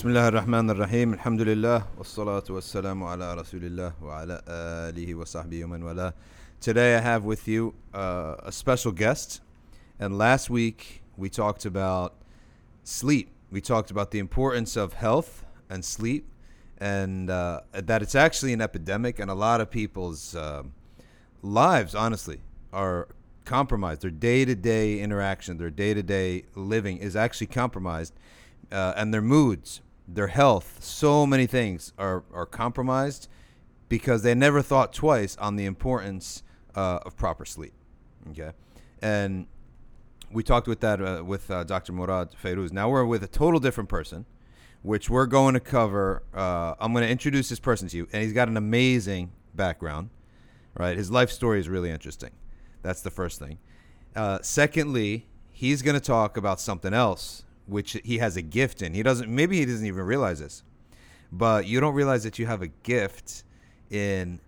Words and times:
Bismillahirrahmanirrahim. 0.00 1.12
Alhamdulillah. 1.12 1.84
Wassalatu 1.98 2.52
wassalamu 2.52 3.06
ala 3.06 3.36
rasulillah 3.36 3.92
wa 4.00 4.22
ala 4.22 4.40
alihi 4.46 5.14
wa 5.14 5.24
sahbihi 5.24 5.68
wa 5.68 5.88
wala. 5.88 6.14
Today 6.58 6.96
I 6.96 7.00
have 7.00 7.26
with 7.26 7.46
you 7.46 7.74
uh, 7.92 8.36
a 8.38 8.50
special 8.50 8.92
guest. 8.92 9.42
And 9.98 10.16
last 10.16 10.48
week 10.48 11.02
we 11.18 11.28
talked 11.28 11.66
about 11.66 12.14
sleep. 12.82 13.28
We 13.52 13.60
talked 13.60 13.90
about 13.90 14.10
the 14.10 14.20
importance 14.20 14.74
of 14.74 14.94
health 14.94 15.44
and 15.68 15.84
sleep 15.84 16.26
and 16.78 17.28
uh, 17.28 17.60
that 17.74 18.00
it's 18.00 18.14
actually 18.14 18.54
an 18.54 18.62
epidemic 18.62 19.18
and 19.18 19.30
a 19.30 19.34
lot 19.34 19.60
of 19.60 19.70
people's 19.70 20.34
uh, 20.34 20.62
lives, 21.42 21.94
honestly, 21.94 22.40
are 22.72 23.06
compromised. 23.44 24.00
Their 24.00 24.10
day-to-day 24.10 24.98
interaction, 24.98 25.58
their 25.58 25.68
day-to-day 25.68 26.44
living 26.54 26.96
is 26.96 27.16
actually 27.16 27.48
compromised. 27.48 28.14
Uh, 28.72 28.94
and 28.96 29.12
their 29.12 29.20
moods 29.20 29.82
their 30.14 30.28
health, 30.28 30.78
so 30.80 31.26
many 31.26 31.46
things 31.46 31.92
are, 31.98 32.24
are 32.32 32.46
compromised 32.46 33.28
because 33.88 34.22
they 34.22 34.34
never 34.34 34.62
thought 34.62 34.92
twice 34.92 35.36
on 35.36 35.56
the 35.56 35.64
importance 35.64 36.42
uh, 36.74 37.00
of 37.04 37.16
proper 37.16 37.44
sleep. 37.44 37.72
Okay, 38.30 38.50
and 39.00 39.46
we 40.32 40.42
talked 40.42 40.68
with 40.68 40.80
that 40.80 41.00
uh, 41.00 41.22
with 41.24 41.50
uh, 41.50 41.64
Dr. 41.64 41.92
Murad 41.92 42.30
Fayrouz. 42.42 42.72
Now 42.72 42.88
we're 42.88 43.04
with 43.04 43.22
a 43.22 43.28
total 43.28 43.60
different 43.60 43.88
person, 43.88 44.26
which 44.82 45.08
we're 45.08 45.26
going 45.26 45.54
to 45.54 45.60
cover. 45.60 46.22
Uh, 46.34 46.74
I'm 46.78 46.92
going 46.92 47.04
to 47.04 47.10
introduce 47.10 47.48
this 47.48 47.60
person 47.60 47.88
to 47.88 47.96
you, 47.96 48.08
and 48.12 48.22
he's 48.22 48.32
got 48.32 48.48
an 48.48 48.56
amazing 48.56 49.32
background. 49.54 50.10
Right, 50.78 50.96
his 50.96 51.10
life 51.10 51.30
story 51.30 51.58
is 51.58 51.68
really 51.68 51.90
interesting. 51.90 52.30
That's 52.82 53.02
the 53.02 53.10
first 53.10 53.40
thing. 53.40 53.58
Uh, 54.14 54.38
secondly, 54.40 55.26
he's 55.50 55.82
going 55.82 55.94
to 55.94 56.00
talk 56.00 56.36
about 56.36 56.60
something 56.60 56.94
else 56.94 57.44
which 57.70 57.96
he 58.04 58.18
has 58.18 58.36
a 58.36 58.42
gift 58.42 58.82
in. 58.82 58.94
He 58.94 59.02
doesn't 59.02 59.28
maybe 59.28 59.58
he 59.58 59.64
doesn't 59.64 59.86
even 59.86 60.04
realize 60.04 60.40
this. 60.40 60.62
But 61.32 61.66
you 61.66 61.80
don't 61.80 61.94
realize 61.94 62.24
that 62.24 62.38
you 62.38 62.46
have 62.46 62.60
a 62.60 62.66
gift 62.66 63.44
in 63.88 64.40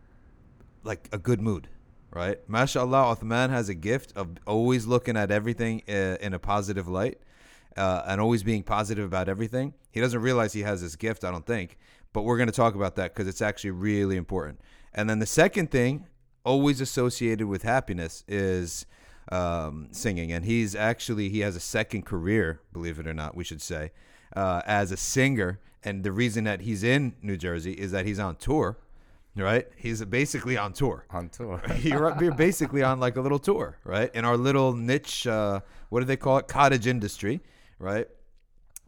like 0.83 1.09
a 1.13 1.19
good 1.19 1.41
mood, 1.41 1.69
right? 2.11 2.39
MashaAllah, 2.49 3.17
Uthman 3.17 3.51
has 3.51 3.69
a 3.69 3.75
gift 3.75 4.13
of 4.17 4.31
always 4.47 4.87
looking 4.87 5.17
at 5.17 5.31
everything 5.31 5.83
uh, 5.89 6.17
in 6.21 6.35
a 6.35 6.39
positive 6.41 6.89
light 6.89 7.19
uh, 7.77 8.03
and 8.07 8.21
always 8.21 8.43
being 8.43 8.63
positive 8.63 9.05
about 9.05 9.29
everything. 9.29 9.75
He 9.91 10.01
doesn't 10.01 10.21
realize 10.21 10.53
he 10.53 10.63
has 10.63 10.83
this 10.83 10.97
gift, 10.97 11.25
I 11.25 11.31
don't 11.31 11.47
think. 11.47 11.79
But 12.13 12.23
we're 12.23 12.37
going 12.37 12.49
to 12.49 12.55
talk 12.55 12.75
about 12.75 12.97
that 12.97 13.15
because 13.15 13.29
it's 13.29 13.41
actually 13.41 13.71
really 13.71 14.17
important. 14.17 14.61
And 14.93 15.09
then 15.09 15.19
the 15.19 15.27
second 15.27 15.71
thing, 15.71 16.07
always 16.45 16.81
associated 16.81 17.47
with 17.47 17.63
happiness, 17.63 18.25
is 18.29 18.87
um, 19.33 19.89
singing, 19.93 20.31
and 20.31 20.45
he's 20.45 20.75
actually 20.75 21.31
he 21.31 21.41
has 21.41 21.57
a 21.57 21.61
second 21.61 22.05
career, 22.05 22.61
believe 22.73 22.99
it 22.99 23.07
or 23.07 23.15
not, 23.15 23.35
we 23.35 23.45
should 23.45 23.63
say, 23.63 23.91
uh, 24.37 24.61
as 24.67 24.93
a 24.93 24.97
singer. 24.97 25.59
And 25.83 26.05
the 26.05 26.13
reason 26.13 26.45
that 26.45 26.61
he's 26.61 26.85
in 26.85 27.15
New 27.23 27.37
Jersey 27.37 27.73
is 27.73 27.91
that 27.93 28.05
he's 28.05 28.19
on 28.19 28.37
tour, 28.37 28.79
right? 29.35 29.67
He's 29.75 30.05
basically 30.05 30.57
on 30.57 30.75
tour. 30.75 31.07
on 31.11 31.31
tour. 31.31 31.63
You're 31.81 32.15
you're 32.21 32.35
basically 32.35 32.83
on 32.83 33.01
like 33.01 33.17
a 33.17 33.21
little 33.21 33.39
tour, 33.39 33.79
right? 33.85 34.15
In 34.15 34.25
our 34.25 34.37
little 34.37 34.75
niche, 34.75 35.27
uh, 35.27 35.61
what 35.89 36.01
do 36.01 36.07
they 36.07 36.19
call 36.19 36.39
it? 36.39 36.47
Cottage 36.47 36.87
industry, 36.87 37.41
right? 37.79 38.07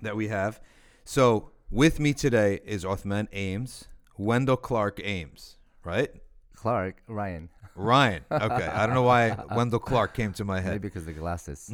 That 0.02 0.14
we 0.14 0.28
have. 0.28 0.60
So 1.04 1.50
with 1.70 1.98
me 1.98 2.12
today 2.12 2.60
is 2.64 2.84
Uthman 2.84 3.28
Ames, 3.32 3.86
Wendell 4.18 4.58
Clark 4.58 5.00
Ames, 5.02 5.56
right? 5.82 6.10
Clark 6.54 7.02
Ryan. 7.08 7.48
Ryan. 7.76 8.24
Okay, 8.30 8.66
I 8.66 8.86
don't 8.86 8.94
know 8.94 9.02
why 9.02 9.36
Wendell 9.54 9.80
Clark 9.80 10.14
came 10.14 10.32
to 10.34 10.44
my 10.44 10.60
head. 10.60 10.72
Maybe 10.72 10.88
because 10.88 11.02
of 11.02 11.14
the 11.14 11.20
glasses. 11.20 11.72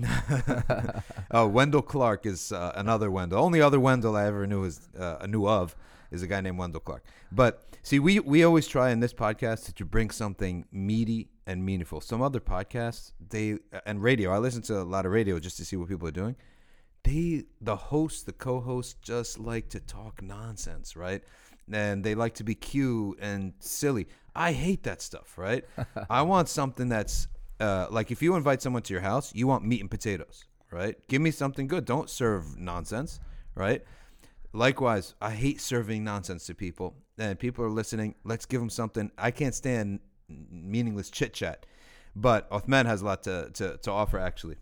oh, 1.30 1.46
Wendell 1.46 1.82
Clark 1.82 2.26
is 2.26 2.52
uh, 2.52 2.72
another 2.76 3.10
Wendell. 3.10 3.42
Only 3.42 3.60
other 3.60 3.78
Wendell 3.78 4.16
I 4.16 4.26
ever 4.26 4.46
knew 4.46 4.64
is 4.64 4.88
uh, 4.98 5.26
knew 5.28 5.46
of 5.46 5.76
is 6.10 6.22
a 6.22 6.26
guy 6.26 6.40
named 6.40 6.58
Wendell 6.58 6.80
Clark. 6.80 7.04
But 7.30 7.64
see, 7.82 7.98
we 7.98 8.20
we 8.20 8.44
always 8.44 8.66
try 8.66 8.90
in 8.90 9.00
this 9.00 9.12
podcast 9.12 9.74
to 9.74 9.84
bring 9.84 10.10
something 10.10 10.66
meaty 10.72 11.28
and 11.46 11.64
meaningful. 11.64 12.00
Some 12.00 12.22
other 12.22 12.40
podcasts, 12.40 13.12
they 13.28 13.58
and 13.84 14.02
radio. 14.02 14.30
I 14.30 14.38
listen 14.38 14.62
to 14.62 14.80
a 14.80 14.84
lot 14.84 15.06
of 15.06 15.12
radio 15.12 15.38
just 15.38 15.56
to 15.58 15.64
see 15.64 15.76
what 15.76 15.88
people 15.88 16.08
are 16.08 16.12
doing. 16.12 16.36
They, 17.02 17.44
the 17.60 17.76
host, 17.76 18.26
the 18.26 18.32
co-host, 18.32 19.00
just 19.00 19.38
like 19.38 19.70
to 19.70 19.80
talk 19.80 20.22
nonsense, 20.22 20.96
right? 20.96 21.22
And 21.72 22.04
they 22.04 22.14
like 22.14 22.34
to 22.34 22.44
be 22.44 22.54
cute 22.54 23.18
and 23.22 23.54
silly. 23.58 24.06
I 24.40 24.52
hate 24.52 24.84
that 24.84 25.02
stuff, 25.02 25.36
right? 25.36 25.66
I 26.10 26.22
want 26.22 26.48
something 26.48 26.88
that's 26.88 27.28
uh, 27.60 27.88
like 27.90 28.10
if 28.10 28.22
you 28.22 28.36
invite 28.36 28.62
someone 28.62 28.80
to 28.82 28.94
your 28.94 29.02
house, 29.02 29.34
you 29.34 29.46
want 29.46 29.66
meat 29.66 29.82
and 29.82 29.90
potatoes, 29.90 30.46
right? 30.70 30.96
Give 31.08 31.20
me 31.20 31.30
something 31.30 31.66
good. 31.66 31.84
Don't 31.84 32.08
serve 32.08 32.56
nonsense, 32.56 33.20
right? 33.54 33.84
Likewise, 34.54 35.14
I 35.20 35.32
hate 35.32 35.60
serving 35.60 36.04
nonsense 36.04 36.46
to 36.46 36.54
people, 36.54 36.94
and 37.18 37.38
people 37.38 37.66
are 37.66 37.70
listening. 37.70 38.14
Let's 38.24 38.46
give 38.46 38.60
them 38.62 38.70
something. 38.70 39.10
I 39.18 39.30
can't 39.30 39.54
stand 39.54 40.00
meaningless 40.28 41.10
chit 41.10 41.34
chat, 41.34 41.66
but 42.16 42.50
Uthman 42.50 42.86
has 42.86 43.02
a 43.02 43.04
lot 43.04 43.22
to, 43.24 43.50
to, 43.52 43.76
to 43.76 43.90
offer 43.90 44.18
actually. 44.18 44.56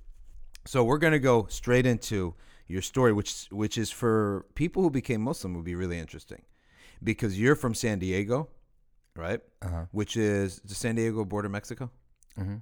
So 0.66 0.82
we're 0.82 0.98
gonna 0.98 1.20
go 1.20 1.46
straight 1.48 1.86
into 1.86 2.34
your 2.66 2.82
story, 2.82 3.12
which 3.12 3.46
which 3.52 3.78
is 3.78 3.92
for 3.92 4.44
people 4.56 4.82
who 4.82 4.90
became 4.90 5.20
Muslim 5.20 5.54
would 5.54 5.64
be 5.64 5.76
really 5.76 6.00
interesting, 6.00 6.42
because 7.00 7.38
you're 7.38 7.54
from 7.54 7.74
San 7.74 8.00
Diego, 8.00 8.48
right? 9.18 9.40
Uh-huh. 9.62 9.84
Which 9.90 10.16
is 10.16 10.60
the 10.64 10.74
San 10.74 10.94
Diego 10.94 11.24
border 11.24 11.48
Mexico. 11.48 11.90
hmm 12.36 12.56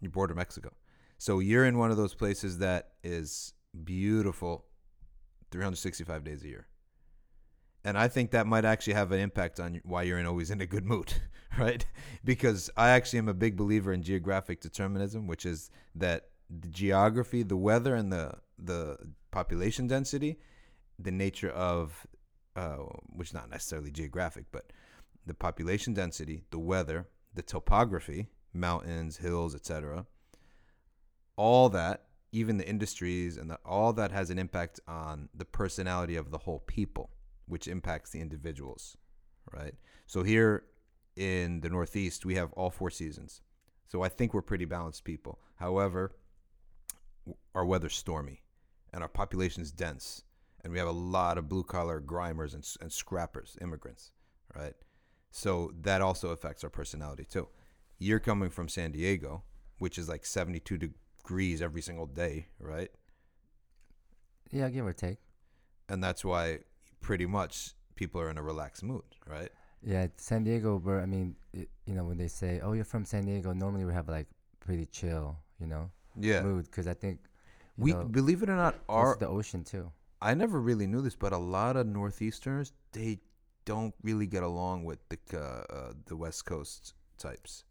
You 0.00 0.08
border 0.10 0.34
Mexico, 0.34 0.72
so 1.18 1.40
you're 1.40 1.64
in 1.66 1.76
one 1.78 1.90
of 1.90 1.96
those 1.96 2.14
places 2.14 2.58
that 2.58 2.92
is 3.02 3.52
beautiful, 3.84 4.64
365 5.50 6.24
days 6.24 6.44
a 6.44 6.48
year. 6.48 6.66
And 7.84 7.96
I 7.96 8.08
think 8.08 8.32
that 8.32 8.46
might 8.46 8.64
actually 8.64 8.94
have 8.94 9.12
an 9.12 9.20
impact 9.20 9.60
on 9.60 9.80
why 9.84 10.02
you're 10.02 10.18
in 10.18 10.26
always 10.26 10.50
in 10.50 10.60
a 10.60 10.66
good 10.66 10.84
mood, 10.84 11.14
right? 11.58 11.84
Because 12.24 12.70
I 12.76 12.90
actually 12.90 13.20
am 13.20 13.28
a 13.28 13.34
big 13.34 13.56
believer 13.56 13.92
in 13.92 14.02
geographic 14.02 14.60
determinism, 14.60 15.26
which 15.26 15.46
is 15.46 15.70
that 15.94 16.28
the 16.50 16.68
geography, 16.68 17.42
the 17.42 17.56
weather, 17.56 17.94
and 17.94 18.12
the 18.12 18.34
the 18.58 18.96
population 19.30 19.86
density, 19.86 20.38
the 20.98 21.12
nature 21.12 21.50
of, 21.50 22.06
uh, 22.56 22.78
which 23.14 23.28
is 23.28 23.34
not 23.34 23.48
necessarily 23.50 23.90
geographic, 23.90 24.46
but 24.50 24.72
the 25.28 25.34
population 25.34 25.94
density, 25.94 26.42
the 26.50 26.58
weather, 26.58 27.06
the 27.34 27.42
topography, 27.42 28.28
mountains, 28.52 29.18
hills, 29.18 29.54
etc. 29.54 30.06
All 31.36 31.68
that, 31.70 32.04
even 32.32 32.58
the 32.58 32.68
industries, 32.68 33.36
and 33.36 33.50
the, 33.50 33.58
all 33.64 33.92
that 33.92 34.10
has 34.10 34.30
an 34.30 34.38
impact 34.38 34.80
on 34.88 35.28
the 35.34 35.44
personality 35.44 36.16
of 36.16 36.30
the 36.30 36.38
whole 36.38 36.60
people, 36.60 37.10
which 37.46 37.68
impacts 37.68 38.10
the 38.10 38.20
individuals, 38.20 38.96
right? 39.52 39.74
So 40.06 40.22
here 40.22 40.64
in 41.16 41.60
the 41.60 41.70
Northeast, 41.70 42.26
we 42.26 42.34
have 42.34 42.52
all 42.52 42.70
four 42.70 42.90
seasons. 42.90 43.40
So 43.86 44.02
I 44.02 44.08
think 44.08 44.34
we're 44.34 44.42
pretty 44.42 44.64
balanced 44.64 45.04
people. 45.04 45.38
However, 45.56 46.12
our 47.54 47.64
weather's 47.64 47.94
stormy, 47.94 48.42
and 48.92 49.02
our 49.02 49.08
population's 49.08 49.70
dense, 49.70 50.22
and 50.62 50.72
we 50.72 50.78
have 50.78 50.88
a 50.88 50.92
lot 50.92 51.38
of 51.38 51.48
blue 51.48 51.62
collar 51.62 52.00
grimers 52.00 52.54
and, 52.54 52.66
and 52.80 52.92
scrappers, 52.92 53.56
immigrants, 53.60 54.12
right? 54.54 54.74
So 55.30 55.72
that 55.82 56.00
also 56.00 56.30
affects 56.30 56.64
our 56.64 56.70
personality 56.70 57.24
too. 57.24 57.48
You're 57.98 58.20
coming 58.20 58.50
from 58.50 58.68
San 58.68 58.92
Diego, 58.92 59.42
which 59.78 59.98
is 59.98 60.08
like 60.08 60.24
72 60.24 60.78
degrees 60.78 61.60
every 61.62 61.82
single 61.82 62.06
day, 62.06 62.46
right? 62.60 62.90
Yeah, 64.50 64.68
give 64.70 64.86
or 64.86 64.92
take. 64.92 65.18
And 65.88 66.02
that's 66.02 66.24
why 66.24 66.60
pretty 67.00 67.26
much 67.26 67.74
people 67.94 68.20
are 68.20 68.30
in 68.30 68.38
a 68.38 68.42
relaxed 68.42 68.82
mood, 68.82 69.02
right? 69.26 69.50
Yeah, 69.82 70.06
San 70.16 70.44
Diego. 70.44 70.78
Where 70.78 71.00
I 71.00 71.06
mean, 71.06 71.36
it, 71.52 71.68
you 71.86 71.94
know, 71.94 72.04
when 72.04 72.16
they 72.18 72.28
say, 72.28 72.60
"Oh, 72.60 72.72
you're 72.72 72.84
from 72.84 73.04
San 73.04 73.24
Diego," 73.26 73.52
normally 73.52 73.84
we 73.84 73.92
have 73.92 74.08
like 74.08 74.26
pretty 74.60 74.86
chill, 74.86 75.36
you 75.60 75.66
know, 75.66 75.90
Yeah. 76.16 76.42
mood. 76.42 76.64
Because 76.64 76.86
I 76.86 76.94
think 76.94 77.20
We 77.76 77.92
know, 77.92 78.04
believe 78.04 78.42
it 78.42 78.48
or 78.48 78.56
not, 78.56 78.74
our 78.88 79.16
the 79.16 79.28
ocean 79.28 79.62
too. 79.64 79.92
I 80.20 80.34
never 80.34 80.60
really 80.60 80.86
knew 80.88 81.00
this, 81.00 81.14
but 81.14 81.32
a 81.32 81.38
lot 81.38 81.76
of 81.76 81.86
Northeasterners 81.86 82.72
they 82.92 83.20
don't 83.74 83.94
really 84.08 84.26
get 84.26 84.42
along 84.52 84.76
with 84.90 85.00
the 85.10 85.18
uh, 85.34 85.40
uh, 85.76 85.92
the 86.10 86.16
West 86.24 86.40
Coast 86.50 86.94
types 87.26 87.64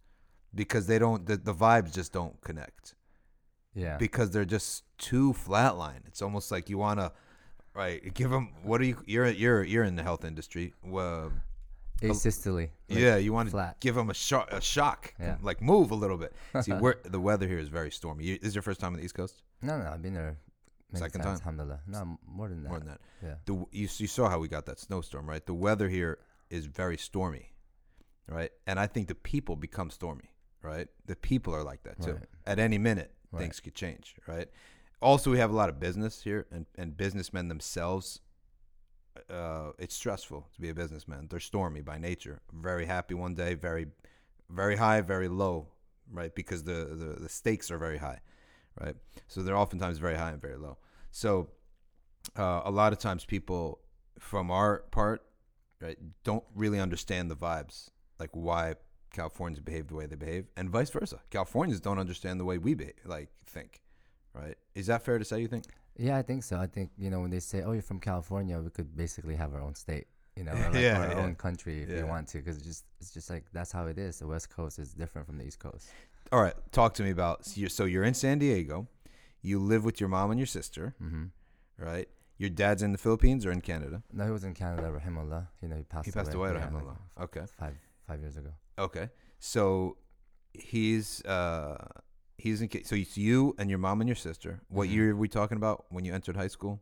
because 0.62 0.84
they 0.88 1.00
don't 1.00 1.22
the, 1.30 1.36
the 1.50 1.54
vibes 1.66 1.92
just 2.00 2.12
don't 2.20 2.36
connect 2.48 2.84
Yeah. 3.84 3.98
because 3.98 4.28
they're 4.32 4.52
just 4.58 4.84
too 5.10 5.34
flatline. 5.34 6.02
It's 6.10 6.22
almost 6.22 6.52
like 6.52 6.70
you 6.72 6.78
want 6.88 7.00
to 7.00 7.12
right 7.82 8.00
give 8.20 8.30
them 8.36 8.46
what 8.70 8.78
are 8.82 8.86
you 8.92 8.98
you're 9.14 9.30
you're 9.44 9.64
you're 9.72 9.84
in 9.92 9.96
the 10.00 10.04
health 10.10 10.24
industry. 10.32 10.74
Well, 10.84 11.32
Asystole. 12.02 12.56
like, 12.90 13.00
yeah, 13.06 13.18
you 13.26 13.34
want 13.34 13.50
to 13.52 13.76
give 13.80 13.96
them 13.96 14.10
a 14.10 14.14
shock, 14.14 14.48
a 14.52 14.62
shock, 14.62 15.14
Yeah. 15.20 15.38
like 15.50 15.60
move 15.62 15.90
a 15.92 15.96
little 16.04 16.18
bit. 16.24 16.32
See, 16.62 16.72
the 17.16 17.20
weather 17.30 17.48
here 17.48 17.60
is 17.66 17.70
very 17.80 17.92
stormy. 17.92 18.24
You, 18.28 18.34
this 18.40 18.50
is 18.50 18.56
your 18.56 18.62
first 18.70 18.80
time 18.80 18.94
on 18.94 19.00
the 19.00 19.06
East 19.06 19.16
Coast? 19.16 19.42
No, 19.64 19.74
no, 19.82 19.86
I've 19.94 20.02
been 20.08 20.14
there. 20.14 20.38
Many 20.92 21.04
Second 21.04 21.22
times, 21.22 21.40
time? 21.42 21.60
Alhamdulillah. 21.60 21.82
No, 21.88 22.18
more 22.26 22.48
than 22.50 22.64
that. 22.64 22.70
More 22.70 22.80
than 22.80 22.88
that. 22.88 23.02
Yeah. 23.22 23.36
the 23.46 23.54
you, 23.72 23.88
you 23.98 24.08
saw 24.08 24.30
how 24.30 24.40
we 24.40 24.48
got 24.48 24.66
that 24.68 24.80
snowstorm, 24.80 25.28
right? 25.28 25.46
The 25.46 25.54
weather 25.54 25.90
here 25.90 26.20
is 26.50 26.66
very 26.66 26.98
stormy, 26.98 27.52
right? 28.28 28.52
And 28.66 28.80
I 28.80 28.88
think 28.88 29.08
the 29.08 29.16
people 29.16 29.56
become 29.58 29.90
stormy, 29.90 30.32
right? 30.62 30.88
The 31.06 31.16
people 31.16 31.54
are 31.54 31.64
like 31.64 31.84
that 31.84 32.02
too. 32.02 32.14
Right. 32.14 32.24
At 32.46 32.60
any 32.60 32.78
minute, 32.78 33.12
Right. 33.30 33.42
things 33.42 33.60
could 33.60 33.76
change, 33.76 34.16
right? 34.26 34.48
Also, 35.02 35.30
we 35.30 35.38
have 35.40 35.52
a 35.52 35.56
lot 35.56 35.68
of 35.68 35.82
business 35.82 36.22
here, 36.22 36.48
and, 36.50 36.66
and 36.78 36.96
businessmen 36.96 37.50
themselves 37.50 38.22
uh, 39.30 39.72
it's 39.80 39.96
stressful 39.96 40.48
to 40.54 40.62
be 40.62 40.70
a 40.70 40.74
businessman. 40.74 41.28
They're 41.30 41.40
stormy 41.40 41.82
by 41.82 41.98
nature. 41.98 42.40
Very 42.54 42.86
happy 42.86 43.14
one 43.14 43.36
day, 43.36 43.54
very, 43.56 43.88
very 44.50 44.76
high, 44.76 45.02
very 45.02 45.28
low, 45.28 45.68
right? 46.12 46.34
Because 46.34 46.64
the, 46.64 46.86
the, 46.92 47.22
the 47.22 47.30
stakes 47.30 47.72
are 47.72 47.78
very 47.78 47.98
high, 47.98 48.20
right? 48.82 48.96
So 49.28 49.42
they're 49.42 49.58
oftentimes 49.58 49.98
very 49.98 50.16
high 50.16 50.32
and 50.32 50.42
very 50.42 50.58
low. 50.58 50.78
So 51.12 51.50
uh, 52.38 52.62
a 52.66 52.72
lot 52.72 52.94
of 52.94 53.00
times 53.00 53.26
people 53.26 53.80
from 54.20 54.52
our 54.52 54.80
part, 54.92 55.24
right, 55.82 55.98
don't 56.24 56.44
really 56.56 56.80
understand 56.80 57.30
the 57.32 57.36
vibes, 57.36 57.90
like 58.20 58.30
why 58.34 58.76
Californians 59.14 59.60
behave 59.62 59.88
the 59.88 59.96
way 59.96 60.06
they 60.06 60.16
behave, 60.16 60.46
and 60.58 60.70
vice 60.70 60.90
versa. 60.90 61.20
Californians 61.30 61.80
don't 61.80 62.00
understand 62.00 62.40
the 62.40 62.46
way 62.46 62.58
we 62.58 62.74
behave, 62.74 62.94
like 63.06 63.30
think, 63.46 63.82
right? 64.34 64.56
Is 64.76 64.88
that 64.88 65.04
fair 65.04 65.18
to 65.20 65.26
say? 65.26 65.40
You 65.40 65.48
think? 65.48 65.66
Yeah, 65.98 66.18
I 66.18 66.22
think 66.22 66.44
so. 66.44 66.58
I 66.58 66.68
think 66.68 66.92
you 66.98 67.10
know 67.10 67.22
when 67.22 67.32
they 67.32 67.40
say, 67.40 67.64
"Oh, 67.64 67.72
you're 67.72 67.82
from 67.82 68.00
California," 68.00 68.60
we 68.60 68.70
could 68.70 68.96
basically 68.96 69.36
have 69.36 69.54
our 69.56 69.62
own 69.62 69.74
state, 69.74 70.06
you 70.36 70.44
know, 70.44 70.52
like 70.72 70.74
Yeah, 70.76 71.00
our 71.00 71.08
yeah. 71.08 71.16
own 71.24 71.36
country 71.36 71.82
if 71.82 71.90
Yeah. 71.90 72.00
you 72.00 72.08
want 72.08 72.28
to, 72.30 72.38
because 72.40 72.58
it's 72.58 72.66
just 72.66 72.86
it's 73.00 73.12
just 73.12 73.30
like 73.32 73.46
that's 73.54 73.72
how 73.72 73.88
it 73.88 73.98
is. 73.98 74.20
The 74.20 74.28
West 74.28 74.50
Coast 74.50 74.78
is 74.78 74.94
different 74.94 75.26
from 75.26 75.38
the 75.40 75.46
East 75.46 75.58
Coast. 75.60 75.88
All 76.32 76.42
right, 76.42 76.54
talk 76.72 76.94
to 76.96 77.04
me 77.04 77.10
about. 77.12 77.46
So 77.46 77.60
you're, 77.62 77.70
so 77.70 77.86
you're 77.86 78.04
in 78.04 78.14
San 78.14 78.40
Diego. 78.40 78.88
You 79.42 79.60
live 79.60 79.86
with 79.86 80.00
your 80.02 80.10
mom 80.10 80.32
and 80.32 80.40
your 80.40 80.48
sister, 80.48 80.96
hmm 81.00 81.26
right? 81.78 82.08
Your 82.40 82.50
dad's 82.50 82.84
in 82.84 82.92
the 82.92 82.98
Philippines 82.98 83.46
or 83.46 83.52
in 83.52 83.62
Canada? 83.62 84.04
No, 84.12 84.26
he 84.26 84.32
was 84.32 84.44
in 84.44 84.54
Canada, 84.54 84.92
rahimullah. 84.92 85.48
You 85.62 85.70
know, 85.70 85.76
he 85.78 85.84
passed. 85.84 86.06
He 86.06 86.12
passed 86.12 86.34
away, 86.34 86.52
yeah, 86.52 86.60
rahimahullah. 86.60 86.98
like 87.18 87.24
Okay, 87.38 87.46
five 87.58 87.76
five 88.08 88.20
years 88.20 88.36
ago. 88.38 88.50
okay. 88.78 89.10
So 89.40 89.98
he's 90.54 91.24
uh 91.26 91.78
he's 92.38 92.62
in. 92.62 92.70
So 92.84 92.96
it's 92.96 93.18
you 93.18 93.56
and 93.58 93.70
your 93.70 93.80
mom 93.80 94.02
and 94.02 94.08
your 94.08 94.16
sister. 94.16 94.60
What 94.70 94.88
Mhm. 94.90 94.94
year 94.94 95.12
are 95.12 95.16
we 95.16 95.28
talking 95.30 95.58
about 95.58 95.86
when 95.90 96.04
you 96.06 96.14
entered 96.14 96.36
high 96.36 96.48
school? 96.50 96.82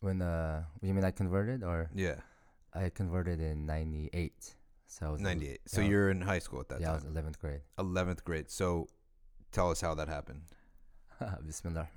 When 0.00 0.20
uh, 0.22 0.64
you 0.82 0.94
mean 0.94 1.04
I 1.04 1.10
converted 1.12 1.62
or 1.62 1.90
Yeah, 1.94 2.16
I 2.74 2.88
converted 2.88 3.40
in 3.40 3.66
'98? 3.66 4.54
So 4.90 5.06
I 5.06 5.10
was 5.10 5.20
ninety 5.20 5.48
eight. 5.48 5.60
So 5.66 5.80
yeah. 5.80 5.88
you're 5.90 6.10
in 6.10 6.20
high 6.20 6.40
school 6.40 6.60
at 6.60 6.68
that 6.70 6.74
time? 6.80 6.82
yeah, 6.82 6.90
I 6.90 6.94
was 6.94 7.04
11th 7.04 7.38
grade. 7.38 7.60
eleventh 7.78 8.24
grade. 8.24 8.50
So 8.50 8.88
tell 9.52 9.70
us 9.70 9.80
how 9.80 9.94
that 9.94 10.08
happened. 10.08 10.42
Bismillah. 11.46 11.88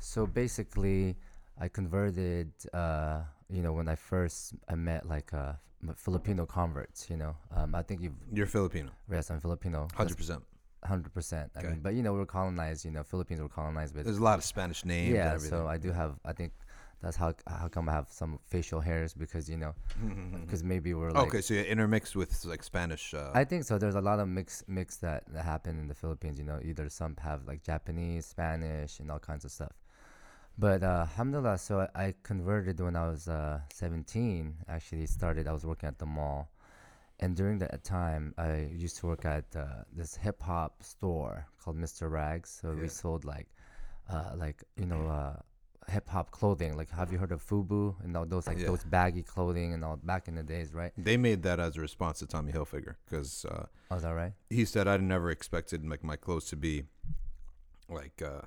So 0.00 0.26
basically, 0.26 1.16
I 1.60 1.68
converted. 1.68 2.50
Uh, 2.72 3.20
you 3.48 3.62
know, 3.62 3.72
when 3.72 3.88
I 3.88 3.94
first 3.94 4.54
I 4.68 4.74
met 4.74 5.06
like 5.08 5.32
uh, 5.32 5.52
Filipino 5.96 6.46
converts. 6.46 7.08
You 7.08 7.16
know, 7.16 7.36
um, 7.54 7.74
I 7.74 7.82
think 7.82 8.02
you've 8.02 8.18
You're 8.32 8.46
Filipino, 8.46 8.90
yes, 9.10 9.30
I'm 9.30 9.40
Filipino. 9.40 9.86
hundred 9.94 10.16
percent. 10.16 10.42
Hundred 10.84 11.12
percent. 11.14 11.50
I 11.56 11.60
Okay. 11.60 11.68
mean, 11.70 11.80
but 11.80 11.94
you 11.94 12.02
know, 12.02 12.12
we're 12.12 12.26
colonized. 12.26 12.84
You 12.84 12.90
know, 12.90 13.02
Philippines 13.04 13.40
were 13.40 13.48
colonized 13.48 13.94
with. 13.94 14.04
There's 14.04 14.18
a 14.18 14.22
lot 14.30 14.38
of 14.38 14.44
Spanish 14.44 14.84
names. 14.84 15.14
yeah, 15.14 15.26
and 15.26 15.34
everything. 15.36 15.58
so 15.58 15.66
I 15.66 15.76
do 15.78 15.92
have. 15.92 16.18
I 16.24 16.32
think 16.32 16.52
that's 17.02 17.16
how 17.16 17.34
how 17.46 17.68
come 17.68 17.88
I 17.88 17.92
have 17.92 18.08
some 18.10 18.38
facial 18.46 18.80
hairs 18.80 19.14
because 19.14 19.48
you 19.48 19.56
know 19.56 19.74
because 20.44 20.62
maybe 20.64 20.94
we're 20.94 21.10
like. 21.12 21.28
okay, 21.28 21.40
so 21.40 21.54
you're 21.54 21.64
intermixed 21.64 22.16
with 22.16 22.44
like 22.44 22.62
Spanish. 22.62 23.14
Uh, 23.14 23.30
I 23.34 23.44
think 23.44 23.64
so. 23.64 23.78
There's 23.78 23.94
a 23.94 24.00
lot 24.00 24.18
of 24.18 24.28
mix 24.28 24.64
mix 24.66 24.96
that, 24.98 25.24
that 25.32 25.44
happen 25.44 25.78
in 25.78 25.88
the 25.88 25.94
Philippines. 25.94 26.38
You 26.38 26.44
know, 26.44 26.60
either 26.64 26.88
some 26.88 27.16
have 27.22 27.46
like 27.46 27.62
Japanese, 27.62 28.26
Spanish, 28.26 28.98
and 29.00 29.10
all 29.10 29.18
kinds 29.20 29.44
of 29.44 29.50
stuff. 29.50 29.72
But 30.60 30.82
uh, 30.82 31.06
alhamdulillah, 31.06 31.58
so 31.58 31.86
I, 31.94 32.06
I 32.06 32.14
converted 32.24 32.80
when 32.80 32.96
I 32.96 33.08
was 33.08 33.28
uh, 33.28 33.60
17. 33.72 34.56
Actually, 34.68 35.06
started. 35.06 35.46
I 35.46 35.52
was 35.52 35.64
working 35.64 35.88
at 35.88 35.98
the 36.00 36.06
mall, 36.06 36.50
and 37.20 37.36
during 37.36 37.58
that 37.60 37.84
time, 37.84 38.34
I 38.36 38.68
used 38.72 38.96
to 38.98 39.06
work 39.06 39.24
at 39.24 39.44
uh, 39.54 39.84
this 39.92 40.16
hip 40.16 40.42
hop 40.42 40.82
store 40.82 41.46
called 41.62 41.76
Mr. 41.78 42.10
Rags. 42.10 42.58
So 42.60 42.72
Yeah. 42.72 42.82
we 42.82 42.88
sold 42.88 43.24
like, 43.24 43.46
uh, 44.10 44.32
like 44.34 44.64
you 44.76 44.86
know, 44.86 45.06
uh, 45.06 45.36
hip 45.90 46.08
hop 46.08 46.30
clothing. 46.30 46.76
Like, 46.76 46.90
have 46.90 47.12
you 47.12 47.18
heard 47.18 47.32
of 47.32 47.42
FUBU 47.46 48.04
and 48.04 48.16
all 48.16 48.26
those 48.26 48.46
like 48.46 48.58
Yeah. 48.58 48.66
those 48.66 48.84
baggy 48.84 49.22
clothing 49.22 49.72
and 49.74 49.84
all 49.84 49.96
back 49.96 50.28
in 50.28 50.34
the 50.34 50.42
days, 50.42 50.74
right? 50.74 50.92
They 50.96 51.16
made 51.16 51.42
that 51.44 51.58
as 51.60 51.76
a 51.76 51.80
response 51.80 52.18
to 52.20 52.26
Tommy 52.26 52.52
Hilfiger 52.52 52.96
because 53.06 53.44
uh, 53.44 53.66
Oh, 53.90 53.96
is 53.96 54.02
that 54.02 54.10
right? 54.10 54.32
he 54.50 54.64
said 54.64 54.86
I 54.88 54.96
never 54.98 55.30
expected 55.30 55.88
like 55.88 56.04
my 56.04 56.16
clothes 56.16 56.46
to 56.46 56.56
be 56.56 56.84
like 57.88 58.20
uh, 58.22 58.42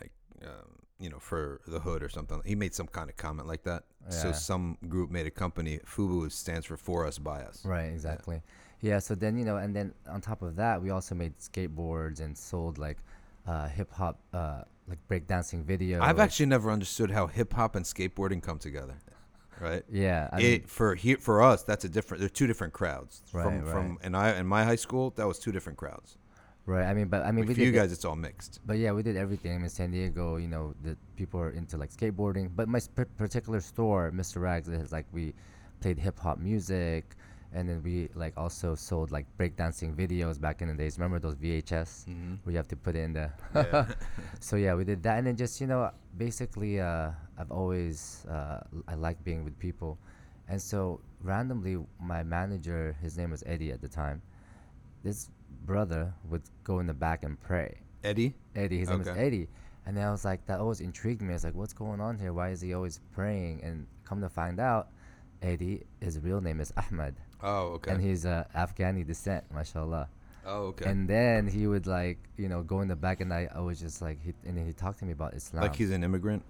like 0.00 0.12
um, 0.44 0.70
you 1.00 1.08
know 1.10 1.18
for 1.18 1.60
the 1.66 1.80
hood 1.80 2.02
or 2.02 2.08
something. 2.08 2.40
He 2.44 2.54
made 2.54 2.74
some 2.74 2.86
kind 2.86 3.10
of 3.10 3.16
comment 3.16 3.48
like 3.48 3.64
that. 3.64 3.84
So 4.10 4.32
some 4.32 4.78
group 4.88 5.10
made 5.10 5.26
a 5.26 5.30
company. 5.30 5.80
Fubu 5.84 6.30
stands 6.32 6.66
for 6.66 6.76
for 6.76 7.06
us 7.06 7.18
by 7.18 7.42
us. 7.42 7.64
Right, 7.64 7.86
exactly. 7.92 8.40
Yeah. 8.80 9.00
so 9.00 9.14
then 9.14 9.36
you 9.36 9.44
know, 9.44 9.56
and 9.56 9.74
then 9.74 9.92
on 10.08 10.20
top 10.20 10.40
of 10.42 10.56
that, 10.56 10.80
we 10.80 10.90
also 10.90 11.14
made 11.14 11.36
skateboards 11.38 12.20
and 12.20 12.36
sold 12.38 12.78
like 12.78 12.98
uh, 13.48 13.66
hip 13.68 13.92
hop, 13.92 14.20
uh, 14.32 14.62
like 14.86 14.98
breakdancing 15.08 15.64
videos. 15.64 16.00
I've 16.00 16.20
actually 16.20 16.46
never 16.46 16.70
understood 16.70 17.10
how 17.10 17.26
hip 17.26 17.52
hop 17.54 17.74
and 17.74 17.84
skateboarding 17.84 18.42
come 18.42 18.58
together. 18.58 18.96
Right. 19.58 19.82
yeah, 19.90 20.28
I 20.32 20.36
mean, 20.38 20.62
for 20.64 20.94
here 20.94 21.16
for 21.16 21.42
us 21.42 21.62
that's 21.62 21.84
a 21.84 21.88
different. 21.88 22.20
They're 22.20 22.28
two 22.28 22.46
different 22.46 22.74
crowds. 22.74 23.22
Right, 23.32 23.44
from 23.44 23.64
from 23.64 23.98
and 24.02 24.16
I 24.16 24.38
in 24.38 24.46
my 24.46 24.64
high 24.64 24.76
school 24.76 25.10
that 25.16 25.26
was 25.26 25.38
two 25.38 25.50
different 25.50 25.78
crowds. 25.78 26.18
right. 26.66 26.84
I 26.84 26.94
mean, 26.94 27.08
but 27.08 27.24
I 27.24 27.32
mean, 27.32 27.46
we 27.46 27.54
for 27.54 27.60
you 27.60 27.72
guys, 27.72 27.90
it's 27.90 28.04
all 28.04 28.16
mixed. 28.16 28.60
But 28.66 28.78
yeah, 28.78 28.92
we 28.92 29.02
did 29.02 29.16
everything. 29.16 29.54
I 29.54 29.58
mean, 29.58 29.70
San 29.70 29.90
Diego, 29.90 30.36
you 30.36 30.48
know, 30.48 30.74
the 30.82 30.96
people 31.16 31.40
are 31.40 31.50
into 31.50 31.76
like 31.76 31.90
skateboarding. 31.90 32.50
But 32.54 32.68
my 32.68 32.78
sp- 32.84 33.10
particular 33.16 33.60
store, 33.60 34.12
Mr. 34.14 34.40
Rags, 34.42 34.68
is 34.68 34.92
like 34.92 35.06
we 35.12 35.34
played 35.80 35.98
hip 35.98 36.18
hop 36.18 36.38
music, 36.38 37.16
and 37.52 37.68
then 37.68 37.82
we 37.82 38.08
like 38.14 38.34
also 38.36 38.74
sold 38.74 39.10
like 39.10 39.26
breakdancing 39.38 39.94
videos 39.96 40.40
back 40.40 40.60
in 40.62 40.68
the 40.68 40.74
days. 40.74 40.98
Remember 40.98 41.18
those 41.18 41.36
VHS 41.36 42.06
Mm-hmm. 42.06 42.34
where 42.44 42.52
you 42.52 42.56
have 42.56 42.68
to 42.68 42.76
put 42.76 42.94
it 42.96 43.00
in 43.04 43.12
the. 43.14 43.30
Yeah. 43.54 43.86
so 44.40 44.56
yeah, 44.56 44.74
we 44.74 44.84
did 44.84 45.02
that, 45.04 45.18
and 45.18 45.26
then 45.26 45.36
just 45.36 45.60
you 45.60 45.66
know, 45.66 45.90
basically, 46.16 46.80
uh, 46.80 47.10
I've 47.38 47.50
always 47.50 48.24
uh, 48.28 48.60
l- 48.74 48.82
I 48.88 48.94
like 48.94 49.22
being 49.24 49.44
with 49.44 49.58
people, 49.58 49.98
and 50.48 50.60
so 50.60 51.00
randomly, 51.22 51.78
my 52.00 52.22
manager, 52.22 52.96
his 53.00 53.16
name 53.16 53.30
was 53.30 53.42
Eddie 53.46 53.72
at 53.72 53.80
the 53.80 53.88
time. 53.88 54.22
This 55.02 55.30
brother 55.64 56.12
would 56.28 56.42
go 56.64 56.80
in 56.80 56.86
the 56.86 56.94
back 56.94 57.24
and 57.24 57.40
pray. 57.40 57.78
Eddie. 58.04 58.34
Eddie. 58.54 58.78
His 58.78 58.88
name 58.90 59.00
is 59.00 59.08
Okay. 59.08 59.18
Eddie. 59.20 59.48
And 59.86 59.96
then 59.96 60.06
I 60.06 60.10
was 60.10 60.24
like, 60.24 60.44
that 60.46 60.60
always 60.60 60.80
intrigued 60.80 61.22
me. 61.22 61.30
I 61.30 61.32
was 61.34 61.44
like, 61.44 61.54
what's 61.54 61.72
going 61.72 62.00
on 62.00 62.18
here? 62.18 62.32
Why 62.32 62.50
is 62.50 62.60
he 62.60 62.74
always 62.74 63.00
praying? 63.12 63.62
And 63.64 63.86
come 64.04 64.20
to 64.20 64.28
find 64.28 64.60
out, 64.60 64.90
Eddie, 65.40 65.84
his 66.00 66.20
real 66.20 66.40
name 66.40 66.60
is 66.60 66.72
Ahmed. 66.76 67.14
Oh, 67.42 67.74
okay. 67.76 67.92
And 67.92 68.02
he's 68.02 68.26
uh, 68.26 68.44
Afghani 68.56 69.06
descent, 69.06 69.44
mashallah. 69.52 70.08
oh, 70.46 70.62
okay. 70.72 70.90
And 70.90 71.08
then 71.08 71.46
he 71.46 71.66
would 71.66 71.86
like, 71.86 72.18
you 72.36 72.48
know, 72.48 72.62
go 72.62 72.80
in 72.80 72.88
the 72.88 72.96
back 72.96 73.20
and 73.20 73.32
I, 73.32 73.48
I 73.54 73.60
was 73.60 73.78
just 73.80 74.02
like, 74.02 74.18
he, 74.24 74.32
and 74.46 74.56
then 74.56 74.66
he 74.66 74.72
talked 74.72 74.98
to 75.00 75.04
me 75.04 75.12
about 75.12 75.34
Islam. 75.34 75.62
like 75.62 75.76
he's 75.76 75.90
an 75.90 76.02
immigrant. 76.02 76.42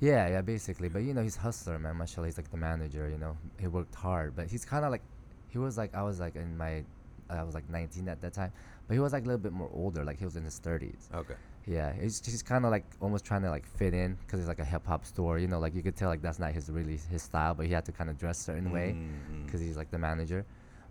Yeah, 0.00 0.28
yeah, 0.28 0.40
basically. 0.40 0.88
But 0.88 1.02
you 1.02 1.14
know, 1.14 1.22
he's 1.22 1.36
hustler, 1.36 1.78
man. 1.78 1.96
Mashallah, 1.98 2.26
he's 2.28 2.36
like 2.36 2.50
the 2.50 2.56
manager. 2.56 3.08
You 3.08 3.18
know, 3.18 3.36
he 3.60 3.66
worked 3.68 3.94
hard, 3.94 4.34
but 4.34 4.46
he's 4.48 4.64
kind 4.64 4.84
of 4.84 4.90
like, 4.90 5.02
he 5.48 5.58
was 5.58 5.76
like, 5.78 5.94
I 5.94 6.02
was 6.02 6.18
like 6.18 6.34
in 6.36 6.56
my, 6.56 6.82
I 7.30 7.42
was 7.44 7.54
like 7.54 7.68
19 7.70 8.08
at 8.08 8.20
that 8.22 8.32
time, 8.32 8.52
but 8.88 8.94
he 8.94 9.00
was 9.00 9.12
like 9.12 9.22
a 9.24 9.26
little 9.26 9.40
bit 9.40 9.52
more 9.52 9.70
older. 9.72 10.04
Like 10.04 10.18
he 10.18 10.24
was 10.24 10.36
in 10.36 10.44
his 10.44 10.58
30s. 10.58 11.12
Okay. 11.14 11.34
Yeah, 11.66 11.92
he's 11.92 12.24
he's 12.24 12.42
kind 12.42 12.64
of 12.64 12.70
like 12.72 12.84
almost 13.00 13.24
trying 13.24 13.42
to 13.42 13.50
like 13.50 13.66
fit 13.66 13.94
in 13.94 14.14
because 14.26 14.40
it's 14.40 14.48
like 14.48 14.58
a 14.58 14.64
hip 14.64 14.84
hop 14.86 15.04
store. 15.04 15.38
You 15.38 15.46
know, 15.46 15.60
like 15.60 15.74
you 15.74 15.82
could 15.82 15.94
tell 15.96 16.08
like 16.08 16.20
that's 16.22 16.38
not 16.40 16.52
his 16.52 16.68
really 16.70 16.98
his 17.10 17.22
style, 17.22 17.54
but 17.54 17.66
he 17.66 17.72
had 17.72 17.84
to 17.86 17.92
kind 17.92 18.10
of 18.10 18.18
dress 18.18 18.40
a 18.40 18.44
certain 18.44 18.70
way 18.72 18.96
Mm, 18.96 19.08
mm. 19.42 19.46
because 19.46 19.60
he's 19.60 19.76
like 19.76 19.90
the 19.90 19.98
manager. 19.98 20.44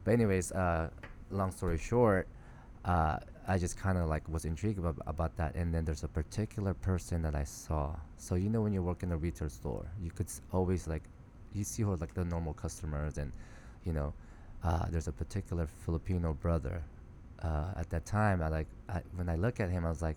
But 0.06 0.14
anyways, 0.14 0.52
uh, 0.54 0.90
long 1.30 1.52
story 1.52 1.78
short, 1.78 2.28
uh, 2.86 3.18
I 3.48 3.58
just 3.58 3.76
kind 3.78 3.98
of 3.98 4.08
like 4.08 4.28
was 4.30 4.46
intrigued 4.46 4.80
about, 4.80 4.96
about 5.08 5.36
that. 5.38 5.56
And 5.56 5.74
then 5.74 5.84
there's 5.84 6.04
a 6.04 6.08
particular 6.08 6.74
person 6.74 7.22
that 7.24 7.36
I 7.36 7.44
saw. 7.44 7.96
So 8.18 8.36
you 8.36 8.50
know 8.50 8.62
when 8.62 8.72
you 8.74 8.82
work 8.82 9.04
in 9.04 9.12
a 9.12 9.18
retail 9.18 9.50
store, 9.50 9.86
you 10.02 10.10
could 10.12 10.28
s- 10.28 10.42
always 10.54 10.88
like 10.88 11.04
you 11.54 11.66
see 11.66 11.84
who 11.84 11.92
are 11.92 11.98
like 11.98 12.14
the 12.14 12.24
normal 12.24 12.54
customers, 12.54 13.18
and 13.18 13.34
you 13.84 13.92
know, 13.92 14.14
uh, 14.64 14.86
there's 14.90 15.10
a 15.10 15.12
particular 15.12 15.68
Filipino 15.68 16.34
brother. 16.34 16.82
Uh, 17.44 17.74
at 17.76 17.90
that 17.90 18.06
time, 18.06 18.42
I 18.42 18.48
like 18.48 18.68
I, 18.88 19.02
when 19.18 19.28
I 19.28 19.36
look 19.36 19.60
at 19.60 19.70
him, 19.70 19.86
I 19.86 19.90
was 19.90 20.02
like, 20.02 20.16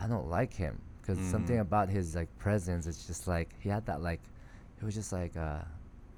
I 0.00 0.06
don't 0.06 0.28
like 0.28 0.52
him 0.54 0.80
because 1.00 1.18
something 1.18 1.56
Mhm. 1.56 1.60
about 1.68 1.88
his 1.88 2.14
like 2.14 2.28
presence. 2.38 2.86
It's 2.86 3.06
just 3.06 3.26
like 3.28 3.50
he 3.60 3.68
had 3.68 3.86
that 3.86 4.00
like, 4.02 4.20
it 4.80 4.84
was 4.84 4.94
just 4.94 5.12
like 5.12 5.36
uh, 5.36 5.60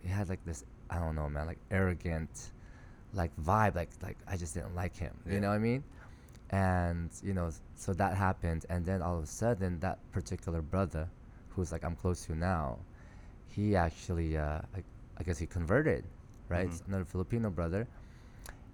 he 0.02 0.08
had 0.08 0.28
like 0.28 0.44
this 0.44 0.64
I 0.88 0.98
don't 0.98 1.14
know, 1.16 1.28
man, 1.28 1.46
like 1.46 1.58
arrogant, 1.70 2.52
like 3.12 3.32
vibe. 3.36 3.74
Like 3.74 3.90
like 4.02 4.16
I 4.26 4.36
just 4.36 4.54
didn't 4.54 4.74
like 4.74 4.96
him. 4.96 5.14
Yeah. 5.26 5.34
You 5.34 5.40
know 5.40 5.48
what 5.48 5.54
I 5.56 5.58
mean? 5.58 5.84
And 6.50 7.10
you 7.22 7.34
know, 7.34 7.50
so 7.74 7.92
that 7.94 8.16
happened, 8.16 8.66
and 8.70 8.84
then 8.86 9.02
all 9.02 9.16
of 9.18 9.24
a 9.24 9.26
sudden, 9.26 9.80
that 9.80 9.98
particular 10.12 10.62
brother, 10.62 11.08
who's 11.50 11.72
like 11.72 11.84
I'm 11.84 11.96
close 11.96 12.24
to 12.26 12.34
now, 12.36 12.78
he 13.48 13.74
actually, 13.74 14.36
uh, 14.36 14.60
I, 14.74 14.82
I 15.18 15.22
guess 15.24 15.38
he 15.38 15.46
converted, 15.46 16.04
right? 16.48 16.68
Mhm. 16.70 16.86
Another 16.88 17.04
Filipino 17.04 17.50
brother, 17.50 17.86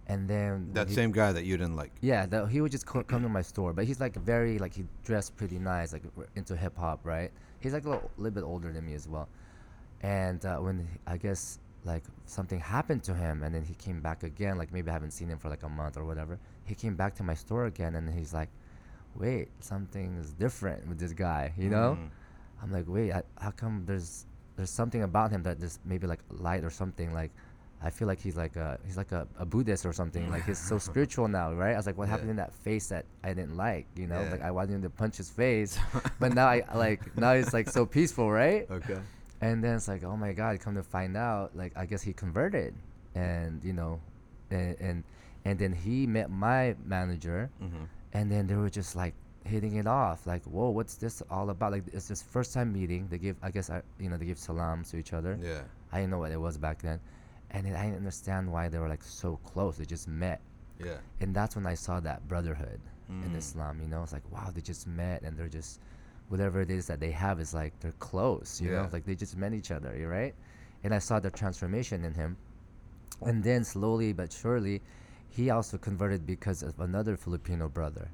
and 0.09 0.29
then 0.29 0.71
That 0.73 0.89
he- 0.89 0.95
same 0.95 1.13
guy 1.13 1.33
that 1.33 1.45
you 1.45 1.57
didn't 1.57 1.77
like. 1.77 1.93
yeah, 2.01 2.27
the, 2.27 2.47
he 2.47 2.61
would 2.61 2.73
just 2.73 2.87
co- 2.87 3.03
come 3.05 3.23
to 3.23 3.29
my 3.29 3.43
store, 3.43 3.73
but 3.73 3.85
he's 3.85 4.01
like 4.01 4.17
very 4.17 4.59
like 4.59 4.75
he 4.75 4.85
dressed 5.05 5.37
pretty 5.37 5.59
nice, 5.59 5.93
like 5.93 6.03
into 6.37 6.57
hip 6.57 6.77
hop, 6.77 7.01
right? 7.05 7.31
He's 7.61 7.73
like 7.73 7.85
a 7.85 7.91
little, 7.91 8.11
little 8.17 8.35
bit 8.35 8.45
older 8.45 8.73
than 8.73 8.85
me 8.87 8.95
as 8.95 9.07
well, 9.09 9.29
and 10.03 10.45
uh, 10.45 10.57
when 10.59 10.89
I 11.07 11.17
guess 11.17 11.59
like 11.85 12.05
something 12.27 12.61
happened 12.61 13.03
to 13.05 13.15
him, 13.15 13.43
and 13.43 13.55
then 13.55 13.63
he 13.65 13.75
came 13.75 14.01
back 14.01 14.23
again, 14.23 14.57
like 14.59 14.73
maybe 14.73 14.91
I 14.91 14.93
haven't 14.93 15.13
seen 15.13 15.29
him 15.29 15.39
for 15.39 15.49
like 15.49 15.63
a 15.63 15.69
month 15.69 15.97
or 15.97 16.05
whatever. 16.05 16.39
He 16.65 16.75
came 16.75 16.95
back 16.97 17.15
to 17.17 17.23
my 17.23 17.35
store 17.35 17.67
again, 17.67 17.95
and 17.97 18.09
he's 18.13 18.33
like, 18.33 18.49
"Wait, 19.17 19.49
something 19.61 20.17
is 20.17 20.33
different 20.33 20.87
with 20.89 20.99
this 20.99 21.13
guy," 21.13 21.53
you 21.57 21.71
know? 21.71 21.97
Mm. 22.01 22.09
I'm 22.63 22.71
like, 22.73 22.85
"Wait, 22.89 23.13
I, 23.13 23.23
how 23.41 23.51
come 23.51 23.85
there's 23.87 24.27
there's 24.57 24.71
something 24.71 25.03
about 25.03 25.31
him 25.31 25.43
that 25.45 25.59
just 25.61 25.81
maybe 25.85 26.07
like 26.07 26.21
light 26.31 26.65
or 26.65 26.71
something 26.71 27.13
like. 27.13 27.31
I 27.85 27.91
feel 27.91 28.07
like 28.09 28.21
he's 28.21 28.37
like 28.37 28.57
a 28.57 28.79
he's 28.87 28.97
like 28.97 29.13
a, 29.13 29.27
a 29.39 29.45
Buddhist 29.45 29.85
or 29.85 29.93
something. 29.93 30.31
Like 30.31 30.45
he's 30.45 30.59
so 30.59 30.79
spiritual 30.91 31.29
now, 31.29 31.53
right? 31.53 31.75
I 31.75 31.77
was 31.77 31.87
like, 31.87 31.99
what 31.99 32.09
happened 32.09 32.31
in 32.31 32.37
that 32.37 32.53
face 32.55 32.89
that 32.89 33.05
I 33.25 33.35
didn't 33.35 33.57
like? 33.57 33.87
You 33.97 34.07
know, 34.07 34.21
Yeah. 34.23 34.31
like 34.31 34.43
I 34.43 34.51
wanted 34.51 34.75
him 34.75 34.83
to 34.83 34.91
punch 34.91 35.17
his 35.17 35.31
face, 35.31 35.79
but 36.21 36.35
now 36.35 36.47
I 36.49 36.63
like 36.75 37.17
now 37.17 37.35
he's 37.35 37.53
like 37.53 37.69
so 37.69 37.85
peaceful, 37.97 38.31
right? 38.31 38.67
Okay. 38.71 38.99
And 39.41 39.63
then 39.65 39.75
it's 39.77 39.89
like, 39.89 40.05
oh 40.05 40.17
my 40.17 40.33
God! 40.33 40.61
Come 40.61 40.75
to 40.77 40.83
find 40.85 41.17
out, 41.17 41.57
like 41.57 41.73
I 41.77 41.85
guess 41.87 42.03
he 42.03 42.13
converted, 42.13 42.75
and 43.15 43.63
you 43.65 43.73
know, 43.73 44.01
and 44.51 44.77
and, 44.81 45.05
and 45.45 45.59
then 45.59 45.73
he 45.73 46.07
met 46.07 46.31
my 46.31 46.77
manager, 46.85 47.51
Mm-hmm. 47.63 47.85
and 48.13 48.31
then 48.31 48.47
they 48.47 48.55
were 48.55 48.71
just 48.71 48.95
like 48.95 49.15
hitting 49.45 49.75
it 49.75 49.89
off, 49.89 50.25
like, 50.25 50.45
whoa, 50.45 50.71
what's 50.71 50.95
this 50.95 51.21
all 51.29 51.51
about? 51.51 51.73
Like 51.73 51.83
it's 51.93 52.07
this 52.07 52.23
first 52.23 52.55
time 52.55 52.73
meeting. 52.73 53.09
They 53.11 53.19
give, 53.19 53.35
I 53.43 53.51
guess, 53.51 53.71
I, 53.71 53.83
you 53.99 54.09
know, 54.09 54.17
they 54.17 54.27
give 54.27 54.39
salams 54.39 54.91
to 54.93 54.97
each 54.99 55.13
other. 55.13 55.37
Yeah. 55.43 55.63
I 55.93 55.99
didn't 55.99 56.13
know 56.13 56.19
what 56.19 56.31
it 56.31 56.41
was 56.41 56.57
back 56.57 56.81
then, 56.81 57.01
and 57.53 57.67
I 57.77 57.83
didn't 57.85 57.97
understand 57.97 58.51
why 58.51 58.69
they 58.69 58.79
were 58.79 58.89
like 58.89 59.03
so 59.03 59.37
close. 59.45 59.77
They 59.77 59.85
just 59.85 60.09
met, 60.09 60.41
Yeah. 60.79 60.99
and 61.21 61.35
that's 61.35 61.55
when 61.57 61.67
I 61.67 61.75
saw 61.75 62.01
that 62.01 62.27
brotherhood 62.29 62.81
in 63.09 63.33
Mm. 63.33 63.37
Islam. 63.37 63.81
You 63.81 63.89
know, 63.89 64.03
it's 64.03 64.13
like 64.13 64.31
wow, 64.33 64.51
they 64.55 64.61
just 64.63 64.87
met 64.87 65.23
and 65.23 65.37
they're 65.37 65.49
just 65.49 65.81
whatever 66.29 66.61
it 66.63 66.71
is 66.71 66.87
that 66.87 66.99
they 66.99 67.11
have 67.11 67.41
is 67.41 67.53
like 67.53 67.79
they're 67.81 67.93
close. 67.99 68.61
You 68.61 68.71
Yeah. 68.71 68.83
know, 68.83 68.89
like 68.93 69.05
they 69.05 69.15
just 69.15 69.37
met 69.37 69.53
each 69.53 69.71
other. 69.71 69.97
You 69.97 70.09
right? 70.09 70.35
And 70.85 70.95
I 70.95 70.99
saw 70.99 71.21
the 71.21 71.31
transformation 71.31 72.05
in 72.05 72.15
him, 72.15 72.37
and 73.21 73.43
then 73.45 73.65
slowly 73.65 74.13
but 74.13 74.33
surely, 74.33 74.83
he 75.29 75.51
also 75.51 75.79
converted 75.79 76.27
because 76.27 76.63
of 76.63 76.79
another 76.81 77.17
Filipino 77.17 77.69
brother. 77.69 78.09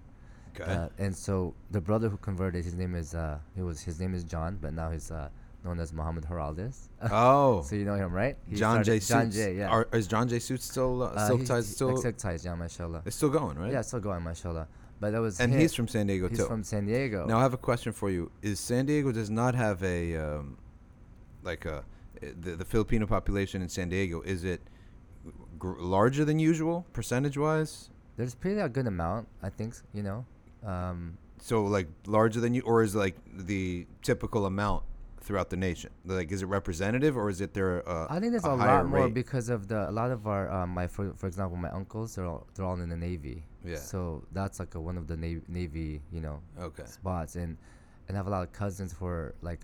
Okay. 0.61 0.71
Uh, 0.73 0.89
and 0.99 1.15
so 1.17 1.55
the 1.71 1.81
brother 1.81 2.09
who 2.09 2.17
converted, 2.17 2.65
his 2.65 2.75
name 2.75 2.95
is 2.95 3.15
uh, 3.15 3.39
he 3.55 3.63
was 3.63 3.81
his 3.81 4.01
name 4.01 4.15
is 4.15 4.25
John, 4.25 4.59
but 4.61 4.73
now 4.75 4.91
he's 4.91 5.11
uh, 5.11 5.29
known 5.65 5.81
as 5.81 5.93
Muhammad 5.93 6.25
Heraldez. 6.25 6.89
oh. 7.11 7.63
so 7.69 7.75
you 7.77 7.85
know 7.85 7.95
him, 7.97 8.13
right? 8.13 8.37
He 8.49 8.57
John 8.57 8.83
J. 8.85 8.95
Suits. 8.99 9.09
John 9.09 9.31
J. 9.31 9.57
Yeah. 9.57 9.69
Are, 9.69 9.89
is 9.93 10.07
John 10.07 10.29
J. 10.29 10.39
Suits 10.39 10.65
still 10.65 11.03
uh, 11.03 11.07
Uh, 11.09 11.27
Silk 11.27 11.39
he's- 11.41 11.49
Ties 11.49 11.67
still? 11.69 11.97
Silk 11.97 12.17
Ties, 12.17 12.45
yeah, 12.45 12.55
mashallah. 12.55 13.03
it's 13.05 13.17
still 13.17 13.29
going, 13.31 13.59
right? 13.59 13.73
Yeah, 13.73 13.83
still 13.83 14.01
going, 14.01 14.23
mashallah. 14.23 14.69
But 15.01 15.13
that 15.13 15.21
was 15.21 15.39
And 15.41 15.53
him. 15.53 15.61
he's 15.61 15.75
from 15.75 15.87
San 15.89 16.07
Diego 16.09 16.29
he's 16.29 16.39
too. 16.39 16.47
from 16.47 16.65
San 16.65 16.87
Diego. 16.87 17.25
Now 17.27 17.39
I 17.39 17.43
have 17.43 17.55
a 17.55 17.59
question 17.59 17.93
for 17.93 18.11
you. 18.11 18.31
Is 18.43 18.59
San 18.59 18.87
Diego 18.87 19.13
does 19.13 19.31
not 19.31 19.55
have 19.55 19.83
a 19.85 20.17
um, 20.17 20.59
like 21.43 21.65
a 21.67 21.85
the, 22.21 22.57
the 22.57 22.65
Filipino 22.65 23.07
population 23.07 23.63
in 23.63 23.69
San 23.69 23.89
Diego? 23.89 24.23
Is 24.23 24.43
it 24.43 24.61
gr- 25.59 25.79
larger 25.79 26.25
than 26.25 26.41
usual 26.41 26.85
percentage 26.93 27.39
wise? 27.39 27.91
There's 28.17 28.35
pretty 28.35 28.59
a 28.61 28.69
good 28.69 28.89
amount, 28.89 29.29
I 29.41 29.51
think. 29.51 29.75
You 29.95 30.03
know, 30.03 30.27
um, 30.67 31.17
So 31.41 31.63
like 31.65 31.87
larger 32.07 32.41
than 32.41 32.55
you, 32.55 32.63
or 32.63 32.83
is 32.83 32.97
like 32.97 33.15
the 33.33 33.87
typical 34.03 34.47
amount 34.47 34.83
throughout 35.21 35.51
the 35.51 35.57
nation? 35.57 35.91
Like 36.05 36.31
is 36.33 36.43
it 36.43 36.47
representative, 36.47 37.17
or 37.17 37.29
is 37.29 37.41
it 37.41 37.55
there? 37.55 37.87
Uh, 37.89 38.07
I 38.11 38.19
think 38.21 38.33
there's 38.33 38.45
a 38.45 38.51
a, 38.51 38.57
lot 38.57 38.87
more 38.87 39.05
rate? 39.05 39.15
because 39.15 39.49
of 39.49 39.69
the 39.69 39.89
a 39.89 39.93
lot 39.93 40.11
of 40.11 40.27
our 40.27 40.51
um, 40.51 40.71
my 40.71 40.87
for 40.87 41.13
for 41.15 41.27
example 41.27 41.57
my 41.57 41.71
uncles 41.71 42.15
they're 42.15 42.27
all 42.27 42.47
they're 42.55 42.65
all 42.67 42.81
in 42.81 42.89
the 42.89 42.97
navy. 42.97 43.45
Yeah. 43.65 43.77
So 43.77 44.25
that's 44.33 44.59
like 44.59 44.75
a, 44.75 44.81
one 44.81 44.97
of 44.97 45.07
the 45.07 45.17
navy, 45.17 45.43
navy 45.49 46.01
you 46.13 46.21
know 46.21 46.41
Okay. 46.59 46.85
spots 46.87 47.37
and 47.37 47.57
and 48.09 48.17
I 48.17 48.19
have 48.19 48.27
a 48.27 48.31
lot 48.31 48.43
of 48.43 48.53
cousins 48.53 48.95
who 48.99 49.07
are 49.07 49.35
like 49.43 49.61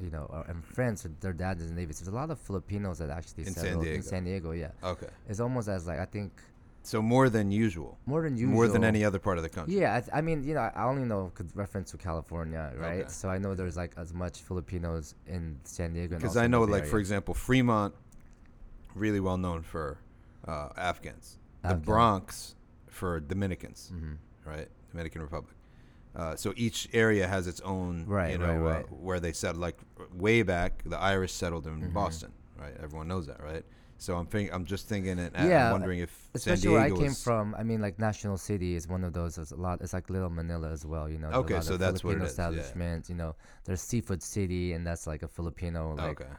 you 0.00 0.10
know 0.10 0.26
are, 0.30 0.44
and 0.48 0.64
friends 0.64 1.02
with 1.02 1.18
their 1.20 1.32
dad 1.32 1.58
is 1.58 1.68
in 1.68 1.74
the 1.74 1.80
navy. 1.80 1.92
So 1.92 2.04
there's 2.04 2.12
a 2.14 2.16
lot 2.16 2.30
of 2.30 2.38
Filipinos 2.38 2.98
that 2.98 3.10
actually 3.10 3.44
In 3.46 3.52
San 3.54 3.64
settled 3.64 3.82
Diego. 3.84 3.96
in 3.96 4.02
San 4.02 4.24
Diego. 4.24 4.52
Yeah. 4.52 4.70
Okay. 4.82 5.08
It's 5.28 5.40
almost 5.40 5.68
as 5.68 5.86
like 5.86 5.98
I 5.98 6.04
think 6.06 6.32
So 6.84 7.00
more 7.00 7.28
than 7.30 7.50
usual. 7.52 7.98
more 8.06 8.22
than 8.22 8.36
usual. 8.36 8.54
More 8.54 8.66
than 8.68 8.82
any 8.84 9.04
other 9.04 9.18
part 9.20 9.36
of 9.38 9.44
the 9.44 9.48
country. 9.48 9.78
Yeah, 9.78 9.94
I, 9.96 10.00
th- 10.00 10.10
I 10.12 10.20
mean, 10.20 10.42
you 10.42 10.54
know, 10.54 10.60
I 10.74 10.84
only 10.84 11.04
know 11.04 11.30
could 11.34 11.54
reference 11.56 11.92
to 11.92 11.96
California, 11.96 12.72
right? 12.76 13.00
Okay. 13.02 13.08
So 13.08 13.28
I 13.28 13.38
know 13.38 13.54
there's 13.54 13.76
like 13.76 13.92
as 13.96 14.12
much 14.12 14.40
Filipinos 14.40 15.14
in 15.26 15.58
San 15.64 15.92
Diego. 15.92 16.16
Because 16.16 16.36
I 16.36 16.46
know, 16.48 16.62
like 16.64 16.84
for 16.86 16.98
example, 16.98 17.34
Fremont, 17.34 17.94
really 18.94 19.20
well 19.20 19.38
known 19.38 19.62
for 19.62 19.98
uh, 20.46 20.70
Afghans. 20.76 21.38
The 21.62 21.74
Bronx 21.74 22.56
for 22.88 23.20
Dominicans, 23.20 23.92
Mhm. 23.94 24.16
right? 24.44 24.68
Dominican 24.90 25.22
Republic. 25.22 25.54
Uh, 26.16 26.34
so 26.36 26.52
each 26.56 26.88
area 26.92 27.26
has 27.26 27.46
its 27.46 27.60
own, 27.60 28.04
Right, 28.06 28.32
you 28.32 28.38
know, 28.38 28.56
right, 28.58 28.84
uh, 28.84 28.88
where 28.88 29.20
they 29.20 29.32
settled. 29.32 29.60
Like 29.62 29.78
way 30.12 30.42
back, 30.42 30.82
the 30.84 30.98
Irish 30.98 31.32
settled 31.32 31.66
in 31.66 31.80
Mhm. 31.80 31.92
Boston, 31.94 32.32
right? 32.60 32.74
Everyone 32.82 33.06
knows 33.08 33.26
that, 33.28 33.40
right? 33.42 33.64
So 34.02 34.16
I'm 34.16 34.26
think 34.26 34.52
I'm 34.52 34.64
just 34.64 34.88
thinking 34.88 35.18
and 35.18 35.30
Yeah, 35.36 35.66
I'm 35.66 35.72
wondering 35.72 36.00
if 36.00 36.10
San 36.10 36.54
Especially 36.54 36.70
where 36.74 36.80
I 36.82 36.90
came 36.90 37.14
from, 37.14 37.54
I 37.56 37.62
mean, 37.62 37.80
like 37.80 37.98
National 38.00 38.36
City 38.36 38.74
is 38.74 38.88
one 38.88 39.04
of 39.04 39.12
those. 39.12 39.38
It's 39.38 39.52
a 39.52 39.56
lot. 39.56 39.80
It's 39.80 39.92
like 39.92 40.10
Little 40.10 40.28
Manila 40.30 40.70
as 40.70 40.84
well. 40.84 41.08
You 41.08 41.18
know. 41.18 41.28
Okay, 41.28 41.54
lot 41.54 41.64
so 41.64 41.74
of 41.74 41.78
that's 41.80 42.02
what 42.02 42.16
it 42.16 42.18
Filipino 42.18 42.24
is, 42.26 42.38
yeah. 42.38 42.48
establishments. 42.48 43.08
You 43.08 43.14
know, 43.14 43.36
there's 43.64 43.80
Seafood 43.80 44.22
City, 44.22 44.72
and 44.72 44.84
that's 44.84 45.06
like 45.06 45.22
a 45.22 45.28
Filipino. 45.28 45.94
Like, 45.94 46.20
okay. 46.20 46.30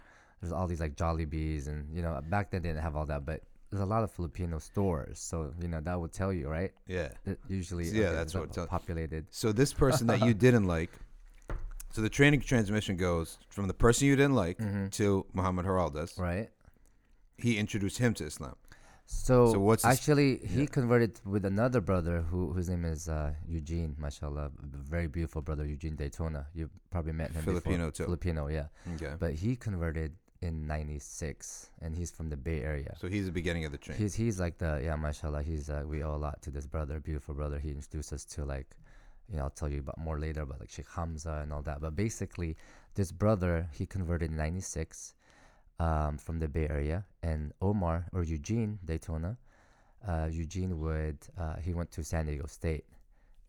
There's 0.41 0.51
all 0.51 0.67
these 0.67 0.81
like 0.81 0.95
Jollibees, 0.97 1.67
and 1.67 1.87
you 1.95 2.01
know, 2.01 2.19
back 2.29 2.51
then 2.51 2.61
they 2.63 2.69
didn't 2.69 2.83
have 2.83 2.97
all 2.97 3.05
that, 3.05 3.25
but 3.25 3.41
there's 3.71 3.81
a 3.81 3.85
lot 3.85 4.03
of 4.03 4.11
Filipino 4.11 4.59
stores. 4.59 5.19
So 5.19 5.53
you 5.61 5.69
know 5.69 5.79
that 5.79 5.97
would 5.99 6.11
tell 6.11 6.33
you, 6.33 6.49
right? 6.49 6.71
Yeah. 6.85 7.09
It 7.25 7.39
usually, 7.47 7.85
Yeah, 7.85 8.07
okay, 8.07 8.15
that's 8.15 8.33
it's 8.33 8.35
what 8.35 8.51
tell- 8.51 8.67
populated. 8.67 9.25
So 9.31 9.53
this 9.53 9.71
person 9.73 10.05
that 10.07 10.19
you 10.21 10.33
didn't 10.45 10.65
like. 10.65 10.91
So 11.91 12.01
the 12.01 12.09
training 12.09 12.41
transmission 12.41 12.97
goes 12.97 13.37
from 13.49 13.67
the 13.67 13.73
person 13.73 14.07
you 14.07 14.15
didn't 14.15 14.33
like 14.35 14.57
Mhm. 14.57 14.91
to 14.93 15.25
Muhammad 15.33 15.65
Heraldez. 15.65 16.19
Right. 16.19 16.49
He 17.45 17.51
introduced 17.63 17.97
him 18.05 18.13
to 18.19 18.23
Islam. 18.31 18.55
So, 19.05 19.35
So 19.53 19.59
what's 19.67 19.83
his- 19.83 19.93
actually 19.99 20.29
he 20.53 20.61
yeah. 20.61 20.75
converted 20.77 21.13
with 21.33 21.43
another 21.53 21.81
brother 21.89 22.15
who 22.29 22.41
whose 22.53 22.69
name 22.73 22.85
is 22.95 23.01
uh, 23.09 23.33
Eugene, 23.57 23.91
mashallah, 24.05 24.47
very 24.95 25.07
beautiful 25.17 25.41
brother 25.47 25.65
Eugene 25.73 25.95
Daytona. 26.03 26.41
You 26.57 26.69
probably 26.93 27.11
met 27.21 27.29
him 27.35 27.43
Filipino 27.43 27.83
before. 27.87 27.91
too. 27.97 28.05
Filipino, 28.09 28.41
yeah. 28.57 28.67
Okay. 28.95 29.13
But 29.23 29.33
he 29.43 29.51
converted 29.67 30.11
in 30.47 30.55
'96, 30.67 31.69
and 31.81 31.95
he's 31.99 32.11
from 32.11 32.27
the 32.29 32.37
Bay 32.37 32.59
Area. 32.71 32.91
So 33.01 33.07
he's 33.15 33.25
the 33.25 33.31
beginning 33.41 33.65
of 33.65 33.71
the 33.73 33.77
train. 33.77 33.97
He's 33.97 34.13
he's 34.23 34.39
like 34.45 34.57
the 34.57 34.71
yeah, 34.87 34.95
mashallah. 34.95 35.43
He's 35.43 35.69
uh, 35.69 35.83
we 35.85 35.97
owe 36.07 36.15
a 36.15 36.21
lot 36.27 36.41
to 36.43 36.49
this 36.51 36.65
brother, 36.75 36.99
beautiful 36.99 37.33
brother. 37.35 37.59
He 37.59 37.69
introduced 37.71 38.11
us 38.13 38.23
to 38.35 38.45
like, 38.55 38.69
you 39.29 39.35
know, 39.37 39.43
I'll 39.43 39.57
tell 39.61 39.71
you 39.75 39.79
about 39.79 39.97
more 39.97 40.17
later 40.25 40.41
about 40.47 40.59
like 40.61 40.71
Sheikh 40.71 40.89
Hamza 40.95 41.35
and 41.43 41.51
all 41.53 41.61
that. 41.63 41.81
But 41.81 41.93
basically, 41.95 42.55
this 42.95 43.11
brother 43.11 43.67
he 43.77 43.85
converted 43.85 44.31
in 44.31 44.37
'96 44.37 45.13
um, 45.79 46.17
from 46.17 46.39
the 46.39 46.47
Bay 46.47 46.67
Area, 46.69 47.05
and 47.21 47.51
Omar 47.61 48.05
or 48.13 48.23
Eugene 48.23 48.79
Daytona, 48.85 49.37
uh, 50.07 50.27
Eugene 50.31 50.79
would 50.79 51.17
uh, 51.37 51.55
he 51.57 51.73
went 51.73 51.91
to 51.91 52.03
San 52.03 52.25
Diego 52.25 52.45
State, 52.47 52.85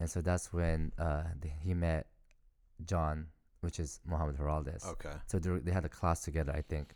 and 0.01 0.09
so 0.11 0.21
that's 0.21 0.53
when 0.53 0.93
uh, 0.99 1.25
th- 1.43 1.55
he 1.61 1.75
met 1.75 2.07
John, 2.87 3.27
which 3.61 3.79
is 3.79 4.01
Muhammad 4.07 4.37
Heraldez. 4.37 4.85
okay. 4.87 5.13
So 5.27 5.39
they, 5.39 5.51
they 5.61 5.73
had 5.73 5.85
a 5.85 5.89
class 5.89 6.23
together, 6.23 6.53
I 6.55 6.63
think. 6.63 6.95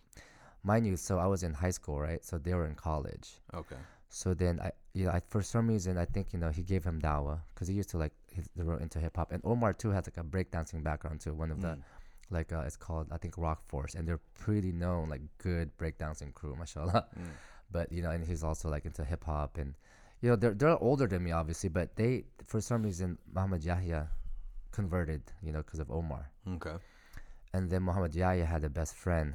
Mind 0.64 0.86
you, 0.86 0.96
so 0.96 1.18
I 1.18 1.26
was 1.26 1.42
in 1.44 1.54
high 1.54 1.70
school, 1.70 2.00
right? 2.00 2.24
So 2.24 2.36
they 2.38 2.52
were 2.54 2.66
in 2.66 2.74
college. 2.74 3.28
Okay. 3.54 3.76
So 4.10 4.34
then 4.34 4.58
I, 4.60 4.72
you 4.94 5.04
know, 5.04 5.12
I, 5.12 5.20
for 5.28 5.42
some 5.42 5.68
reason, 5.68 5.98
I 5.98 6.04
think 6.04 6.32
you 6.32 6.38
know 6.38 6.50
he 6.50 6.62
gave 6.62 6.82
him 6.84 7.00
dawah 7.00 7.38
because 7.54 7.68
he 7.68 7.74
used 7.74 7.90
to 7.90 7.98
like 7.98 8.12
he, 8.32 8.42
they 8.56 8.62
were 8.64 8.80
into 8.80 8.98
hip 8.98 9.16
hop, 9.16 9.32
and 9.32 9.40
Omar 9.44 9.72
too 9.74 9.90
has 9.90 10.06
like 10.06 10.16
a 10.16 10.24
breakdancing 10.24 10.82
background 10.82 11.20
too. 11.20 11.34
One 11.34 11.50
of 11.50 11.60
the 11.60 11.68
Mm. 11.68 11.82
Like 12.30 12.52
uh, 12.52 12.60
it's 12.66 12.76
called 12.76 13.08
I 13.10 13.18
think 13.18 13.34
Rock 13.38 13.62
Force, 13.68 13.94
and 13.94 14.06
they're 14.06 14.20
pretty 14.34 14.72
known 14.72 15.08
like 15.08 15.22
good 15.38 15.76
breakdancing 15.78 16.32
crew, 16.34 16.54
mashallah. 16.58 17.06
Mm. 17.18 17.24
But 17.70 17.92
you 17.92 18.02
know, 18.02 18.10
and 18.10 18.24
he's 18.24 18.42
also 18.44 18.68
like 18.70 18.84
into 18.86 19.04
hip 19.04 19.24
hop, 19.24 19.58
and 19.58 19.74
you 20.20 20.30
know 20.30 20.36
they're 20.36 20.54
they're 20.54 20.78
older 20.82 21.06
than 21.06 21.22
me 21.24 21.32
obviously, 21.32 21.68
but 21.68 21.96
they 21.96 22.24
for 22.46 22.60
some 22.60 22.82
reason 22.82 23.18
Muhammad 23.32 23.64
Yahya 23.64 24.08
converted, 24.70 25.22
you 25.42 25.52
know, 25.52 25.58
because 25.62 25.80
of 25.80 25.90
Omar 25.90 26.30
Okay. 26.46 26.76
and 27.54 27.70
then 27.70 27.82
Muhammad 27.82 28.14
Yahya 28.14 28.44
had 28.44 28.62
a 28.64 28.68
best 28.68 28.94
friend, 28.94 29.34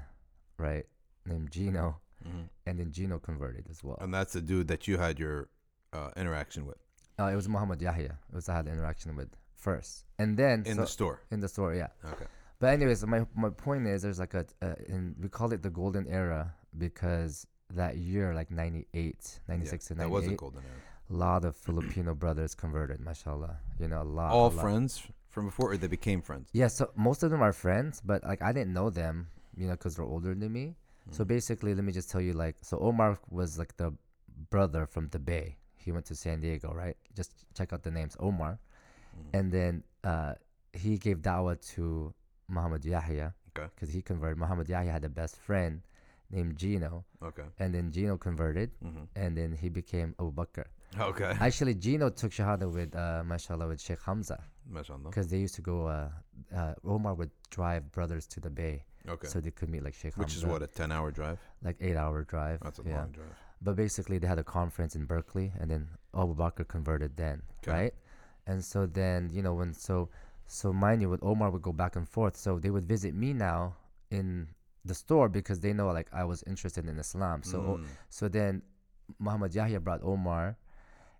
right, 0.57 0.85
named 1.25 1.51
Gino, 1.51 1.99
hmm 2.23 2.43
and 2.65 2.79
then 2.79 2.91
Gino 2.91 3.19
converted 3.19 3.65
as 3.69 3.83
well. 3.83 3.97
And 3.99 4.13
that's 4.13 4.33
the 4.33 4.41
dude 4.41 4.67
that 4.69 4.87
you 4.87 4.97
had 4.97 5.19
your 5.19 5.49
uh, 5.91 6.11
interaction 6.15 6.65
with 6.65 6.77
Uh, 7.19 7.25
it 7.25 7.35
was 7.35 7.47
Muhammad 7.49 7.81
Yahya. 7.81 8.17
It 8.31 8.35
was 8.35 8.47
I 8.49 8.55
had 8.55 8.67
interaction 8.67 9.15
with 9.15 9.29
first, 9.55 10.05
and 10.17 10.37
then 10.37 10.63
in 10.65 10.75
so- 10.75 10.81
the 10.81 10.87
store. 10.87 11.21
in 11.31 11.39
the 11.41 11.47
store, 11.49 11.73
yeah. 11.75 11.87
Okay. 12.05 12.25
But 12.59 12.73
anyways, 12.73 13.05
my 13.05 13.25
my 13.35 13.49
point 13.49 13.87
is, 13.87 14.03
there's 14.03 14.19
like 14.19 14.33
a, 14.33 14.45
uh, 14.61 14.75
in 14.87 15.15
we 15.19 15.29
call 15.29 15.51
it 15.53 15.61
the 15.61 15.69
golden 15.69 16.07
era 16.07 16.53
because 16.77 17.45
that 17.73 17.97
year, 17.97 18.33
like 18.33 18.51
98, 18.51 19.39
96 19.47 19.85
to 19.87 19.93
that 19.95 20.09
was 20.09 20.27
a 20.27 20.31
golden 20.33 20.61
era. 20.61 20.81
a 21.09 21.13
lot 21.13 21.43
of 21.45 21.55
Filipino 21.55 22.13
brothers 22.13 22.55
converted, 22.55 22.99
mashallah. 22.99 23.57
You 23.79 23.87
know, 23.87 24.01
a 24.01 24.03
lot. 24.03 24.31
All 24.31 24.47
a 24.47 24.53
lot. 24.53 24.61
friends 24.61 25.03
from 25.29 25.45
before, 25.47 25.71
or 25.71 25.77
they 25.77 25.87
became 25.87 26.21
friends. 26.21 26.49
Yeah, 26.53 26.67
so 26.67 26.91
most 26.95 27.23
of 27.23 27.31
them 27.31 27.41
are 27.41 27.53
friends, 27.53 28.01
but 28.05 28.23
like 28.23 28.41
I 28.41 28.51
didn't 28.53 28.73
know 28.73 28.89
them, 28.89 29.27
you 29.57 29.65
know, 29.67 29.73
because 29.73 29.95
they're 29.95 30.05
older 30.05 30.33
than 30.35 30.51
me. 30.51 30.75
So 31.11 31.25
basically, 31.25 31.75
let 31.75 31.83
me 31.83 31.91
just 31.91 32.09
tell 32.09 32.21
you, 32.21 32.31
like, 32.31 32.55
so 32.61 32.77
Omar 32.79 33.19
was 33.29 33.59
like 33.59 33.75
the 33.75 33.93
brother 34.49 34.85
from 34.85 35.09
the 35.09 35.19
Bay. 35.19 35.57
He 35.75 35.91
went 35.91 36.05
to 36.05 36.15
San 36.15 36.39
Diego, 36.39 36.71
right? 36.73 36.95
Just 37.13 37.33
check 37.57 37.73
out 37.73 37.83
the 37.83 37.91
names, 37.91 38.15
Omar, 38.21 38.57
and 39.33 39.51
then 39.51 39.83
uh, 40.05 40.35
he 40.71 40.97
gave 40.97 41.17
dawah 41.21 41.59
to 41.75 42.13
Muhammad 42.47 42.83
Yahya 42.85 43.33
Okay. 43.55 43.67
because 43.75 43.93
he 43.93 44.01
converted. 44.01 44.37
Muhammad 44.37 44.67
Yahya 44.69 44.91
had 44.91 45.03
a 45.05 45.09
best 45.09 45.37
friend 45.37 45.81
named 46.31 46.57
Gino, 46.57 47.05
Okay. 47.21 47.43
and 47.59 47.73
then 47.75 47.91
Gino 47.91 48.17
converted, 48.17 48.71
hmm 48.81 49.03
and 49.15 49.37
then 49.37 49.51
he 49.53 49.69
became 49.69 50.15
Abu 50.19 50.31
Bakr. 50.31 50.65
Okay. 50.99 51.35
Actually, 51.39 51.75
Gino 51.75 52.09
took 52.09 52.31
shahada 52.31 52.71
with, 52.71 52.95
uh, 52.95 53.23
mashallah, 53.25 53.67
with 53.67 53.81
Sheikh 53.81 54.01
Hamza 54.05 54.43
Mashallah. 54.67 55.09
because 55.09 55.27
they 55.29 55.37
used 55.39 55.55
to 55.55 55.61
go. 55.61 55.87
Uh, 55.87 56.09
uh, 56.55 56.73
Omar 56.83 57.13
would 57.13 57.31
drive 57.51 57.91
brothers 57.91 58.25
to 58.27 58.39
the 58.39 58.49
Bay 58.49 58.83
Okay. 59.07 59.27
So 59.27 59.39
they 59.41 59.51
could 59.51 59.69
meet 59.69 59.83
like 59.83 59.93
Sheikh 59.93 60.15
Which 60.17 60.35
is 60.35 60.45
what 60.45 60.61
a 60.63 60.67
ten-hour 60.67 61.11
drive. 61.11 61.37
like 61.61 61.75
eight 61.81 61.97
hour 61.97 62.23
drive. 62.23 62.59
That's 62.63 62.79
a 62.79 62.83
yeah. 62.85 62.99
long 62.99 63.11
drive. 63.11 63.35
But 63.61 63.75
basically, 63.75 64.17
they 64.17 64.27
had 64.27 64.39
a 64.39 64.43
conference 64.43 64.95
in 64.95 65.05
Berkeley, 65.05 65.51
and 65.59 65.69
then 65.69 65.87
Abu 66.15 66.35
Bakr 66.35 66.65
converted 66.67 67.15
then, 67.17 67.41
Okay. 67.61 67.71
right? 67.71 67.93
And 68.47 68.63
so 68.63 68.85
then, 68.85 69.29
you 69.31 69.41
know, 69.41 69.53
when 69.53 69.73
so, 69.73 70.09
so 70.47 70.73
mind 70.73 71.01
you, 71.01 71.09
with 71.09 71.23
Omar 71.23 71.49
would 71.51 71.61
go 71.61 71.71
back 71.73 71.95
and 71.95 72.07
forth. 72.07 72.35
So 72.37 72.59
they 72.59 72.69
would 72.69 72.85
visit 72.85 73.13
me 73.15 73.33
now 73.33 73.75
in 74.11 74.47
the 74.85 74.93
store 74.93 75.29
because 75.29 75.59
they 75.61 75.73
know 75.73 75.87
like 75.91 76.07
I 76.13 76.23
was 76.23 76.43
interested 76.43 76.87
in 76.87 76.97
Islam. 76.99 77.43
So, 77.43 77.59
Mm. 77.79 77.85
so 78.09 78.27
then 78.27 78.61
Muhammad 79.19 79.53
Yahya 79.55 79.79
brought 79.79 80.01
Omar, 80.03 80.57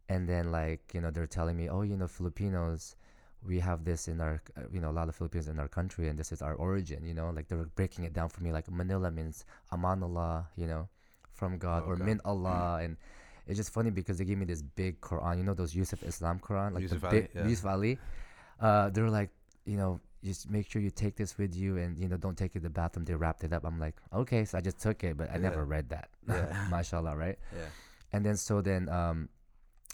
and 0.09 0.27
then 0.27 0.51
like 0.51 0.93
you 0.93 1.01
know 1.01 1.11
they're 1.11 1.27
telling 1.27 1.55
me, 1.57 1.69
oh, 1.69 1.81
you 1.81 1.97
know, 1.97 2.07
Filipinos. 2.07 2.95
We 3.45 3.59
have 3.59 3.83
this 3.83 4.07
in 4.07 4.21
our, 4.21 4.41
uh, 4.55 4.61
you 4.71 4.79
know, 4.79 4.89
a 4.89 4.95
lot 4.95 5.09
of 5.09 5.15
Filipinos 5.17 5.49
in 5.49 5.59
our 5.59 5.67
country, 5.67 6.07
and 6.07 6.17
this 6.17 6.31
is 6.31 6.41
our 6.41 6.53
origin. 6.55 7.03
You 7.03 7.13
know, 7.13 7.29
like 7.29 7.49
they 7.49 7.57
were 7.57 7.67
breaking 7.75 8.05
it 8.05 8.13
down 8.13 8.29
for 8.29 8.41
me. 8.41 8.53
Like 8.53 8.71
Manila 8.71 9.11
means 9.11 9.43
Amanullah, 9.73 10.47
you 10.55 10.65
know, 10.65 10.87
from 11.33 11.57
God, 11.57 11.83
or. 11.85 11.97
Min 11.97 12.21
Allah, 12.23 12.79
and 12.81 12.95
it's 13.45 13.57
just 13.57 13.71
funny 13.73 13.89
because 13.89 14.17
they 14.17 14.23
gave 14.23 14.37
me 14.37 14.45
this 14.45 14.61
big 14.61 15.01
Quran. 15.01 15.39
You 15.39 15.43
know 15.43 15.53
those 15.53 15.75
Yusuf 15.75 16.03
Islam 16.03 16.39
Quran, 16.39 16.73
like 16.75 16.83
Yusuf 16.83 17.01
the 17.01 17.07
Ali, 17.07 17.19
big 17.19 17.29
yeah. 17.35 17.47
Yusuf 17.47 17.65
Ali. 17.65 17.99
Uh, 18.63 18.89
they're 18.89 19.09
like, 19.09 19.29
you 19.65 19.77
know, 19.77 19.99
just 20.23 20.49
make 20.49 20.65
sure 20.71 20.81
you 20.81 20.89
take 20.89 21.15
this 21.17 21.37
with 21.37 21.53
you, 21.53 21.77
and 21.77 21.99
you 21.99 22.07
know, 22.07 22.15
don't 22.17 22.37
take 22.37 22.51
it 22.55 22.59
to 22.59 22.63
the 22.63 22.69
bathroom. 22.69 23.03
They 23.05 23.13
wrapped 23.13 23.43
it 23.43 23.51
up. 23.51 23.65
I'm 23.65 23.77
like, 23.79 23.95
okay, 24.21 24.45
so 24.45 24.57
I 24.57 24.61
just 24.61 24.79
took 24.79 25.03
it, 25.03 25.17
but 25.17 25.29
I 25.29 25.33
Yeah. 25.33 25.49
never 25.49 25.65
read 25.65 25.89
that. 25.89 26.07
Yeah. 26.27 26.67
Mashallah, 26.71 27.15
right? 27.17 27.37
Yeah. 27.53 27.67
And 28.13 28.25
then 28.25 28.37
so 28.37 28.61
then, 28.61 28.87
um, 28.89 29.27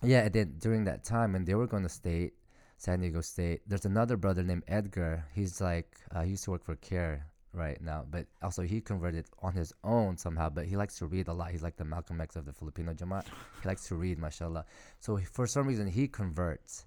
yeah, 0.03 0.25
and 0.25 0.33
then 0.33 0.55
during 0.59 0.83
that 0.85 1.03
time 1.03 1.33
when 1.33 1.45
they 1.45 1.55
were 1.55 1.67
going 1.67 1.83
to 1.83 1.89
state, 1.89 2.33
San 2.77 2.99
Diego 3.01 3.21
State, 3.21 3.61
there's 3.67 3.85
another 3.85 4.15
brother 4.17 4.43
named 4.43 4.63
Edgar. 4.67 5.25
He's 5.33 5.59
like, 5.59 5.97
uh, 6.13 6.21
he 6.21 6.31
used 6.31 6.43
to 6.45 6.51
work 6.51 6.63
for 6.63 6.75
CAIR 6.75 7.25
right 7.53 7.81
now, 7.81 8.05
but 8.09 8.27
also 8.43 8.61
he 8.61 8.79
converted 8.81 9.25
on 9.41 9.53
his 9.53 9.73
own 9.83 10.15
somehow. 10.17 10.49
But 10.49 10.65
he 10.65 10.77
likes 10.77 10.95
to 10.99 11.07
read 11.07 11.27
a 11.27 11.33
lot. 11.33 11.49
He's 11.51 11.63
like 11.63 11.75
the 11.75 11.83
Malcolm 11.85 12.21
X 12.21 12.35
of 12.37 12.45
the 12.45 12.53
Filipino 12.53 12.93
Jamaat. 12.93 13.25
He 13.63 13.67
likes 13.67 13.87
to 13.87 13.95
read, 13.95 14.19
mashallah. 14.19 14.65
So 14.99 15.17
for 15.33 15.47
some 15.47 15.67
reason 15.67 15.87
he 15.87 16.07
converts, 16.07 16.85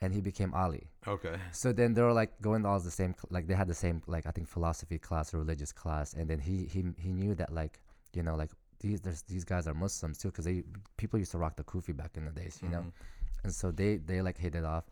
and 0.00 0.12
he 0.12 0.20
became 0.20 0.52
Ali. 0.54 0.88
Okay. 1.06 1.36
So 1.52 1.72
then 1.72 1.94
they 1.94 2.02
were 2.02 2.12
like 2.12 2.32
going 2.40 2.62
to 2.62 2.68
all 2.68 2.80
the 2.80 2.90
same, 2.90 3.14
like 3.30 3.46
they 3.46 3.54
had 3.54 3.68
the 3.68 3.74
same, 3.74 4.02
like 4.06 4.26
I 4.26 4.30
think 4.30 4.48
philosophy 4.48 4.98
class 4.98 5.32
or 5.34 5.38
religious 5.38 5.72
class, 5.72 6.14
and 6.14 6.28
then 6.28 6.38
he 6.38 6.66
he 6.66 6.84
he 6.98 7.12
knew 7.12 7.34
that 7.36 7.52
like 7.52 7.80
you 8.12 8.22
know 8.22 8.34
like 8.36 8.50
these 8.80 9.00
there's, 9.00 9.22
these 9.22 9.44
guys 9.44 9.66
are 9.66 9.74
Muslims 9.74 10.18
too 10.18 10.28
because 10.28 10.44
they 10.44 10.62
people 10.96 11.18
used 11.18 11.32
to 11.32 11.38
rock 11.38 11.56
the 11.56 11.64
kufi 11.64 11.96
back 11.96 12.16
in 12.16 12.24
the 12.24 12.32
days, 12.32 12.58
you 12.62 12.68
know, 12.68 12.80
Mm-hmm. 12.80 13.44
and 13.44 13.54
so 13.54 13.70
they 13.70 13.96
they 13.96 14.20
like 14.22 14.36
hit 14.38 14.54
it 14.54 14.64
off, 14.64 14.84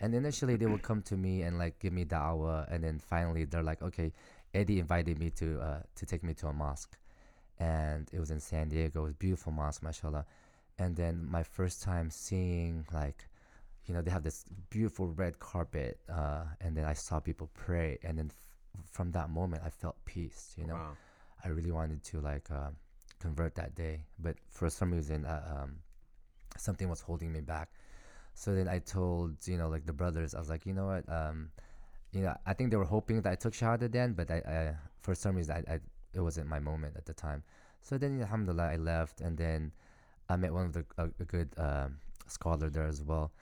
and 0.00 0.14
initially 0.14 0.56
they 0.56 0.66
would 0.66 0.82
come 0.82 1.02
to 1.02 1.16
me 1.16 1.42
and 1.42 1.58
like 1.58 1.78
give 1.78 1.92
me 1.92 2.04
da'wah, 2.04 2.70
and 2.72 2.84
then 2.84 2.98
finally 2.98 3.44
they're 3.46 3.62
like, 3.62 3.82
okay, 3.82 4.12
Eddie 4.54 4.78
invited 4.78 5.18
me 5.18 5.30
to 5.30 5.58
uh 5.60 5.80
to 5.96 6.06
take 6.06 6.22
me 6.22 6.34
to 6.34 6.46
a 6.48 6.52
mosque, 6.52 6.96
and 7.58 8.08
it 8.12 8.20
was 8.20 8.30
in 8.30 8.40
San 8.40 8.68
Diego, 8.68 9.00
it 9.00 9.02
was 9.02 9.12
a 9.12 9.16
beautiful 9.16 9.52
mosque, 9.52 9.82
mashallah, 9.82 10.26
and 10.78 10.94
then 10.96 11.26
my 11.30 11.42
first 11.42 11.82
time 11.82 12.10
seeing 12.10 12.86
like 12.92 13.26
you 13.90 13.96
know 13.96 14.02
they 14.02 14.10
have 14.12 14.22
this 14.22 14.44
beautiful 14.70 15.08
red 15.08 15.40
carpet 15.40 15.98
uh, 16.08 16.44
and 16.60 16.76
then 16.76 16.84
i 16.84 16.92
saw 16.92 17.18
people 17.18 17.50
pray 17.54 17.98
and 18.04 18.18
then 18.18 18.30
f- 18.30 18.84
from 18.88 19.10
that 19.10 19.28
moment 19.30 19.60
i 19.66 19.68
felt 19.68 19.96
peace 20.04 20.54
you 20.56 20.64
know? 20.64 20.74
Wow. 20.74 20.92
i 21.44 21.48
really 21.48 21.72
wanted 21.72 22.00
to 22.04 22.20
like 22.20 22.48
uh, 22.52 22.70
convert 23.18 23.56
that 23.56 23.74
day 23.74 24.04
but 24.20 24.36
for 24.48 24.70
some 24.70 24.92
reason 24.92 25.26
uh, 25.26 25.42
um, 25.62 25.70
something 26.56 26.88
was 26.88 27.00
holding 27.00 27.32
me 27.32 27.40
back. 27.40 27.68
So 28.34 28.54
then 28.54 28.68
i 28.68 28.78
told 28.78 29.44
you 29.44 29.58
know 29.58 29.68
like 29.68 29.86
the 29.86 29.92
brothers 29.92 30.36
i 30.36 30.38
was 30.38 30.48
like 30.48 30.64
you 30.66 30.72
know 30.72 30.86
what 30.86 31.04
um, 31.12 31.50
you 32.12 32.22
know 32.22 32.34
i 32.46 32.52
think 32.54 32.70
they 32.70 32.76
were 32.76 32.92
hoping 32.96 33.20
that 33.22 33.32
i 33.32 33.34
took 33.34 33.54
shahada 33.54 33.90
then 33.90 34.12
but 34.12 34.30
i, 34.30 34.38
I 34.56 34.74
for 35.02 35.16
some 35.16 35.34
reason 35.34 35.56
I, 35.58 35.74
I 35.74 35.80
it 36.14 36.20
wasn't 36.20 36.46
my 36.46 36.60
moment 36.60 36.94
at 36.96 37.06
the 37.06 37.12
time. 37.12 37.42
So 37.82 37.98
then 37.98 38.20
alhamdulillah 38.20 38.68
i 38.70 38.76
left 38.76 39.20
and 39.20 39.36
then 39.36 39.72
i 40.28 40.36
met 40.36 40.52
one 40.54 40.66
of 40.66 40.72
the 40.72 40.84
a, 40.96 41.06
a 41.18 41.24
good 41.24 41.48
um, 41.58 41.98
scholar 42.28 42.70
there 42.70 42.86
as 42.86 43.02
well 43.02 43.32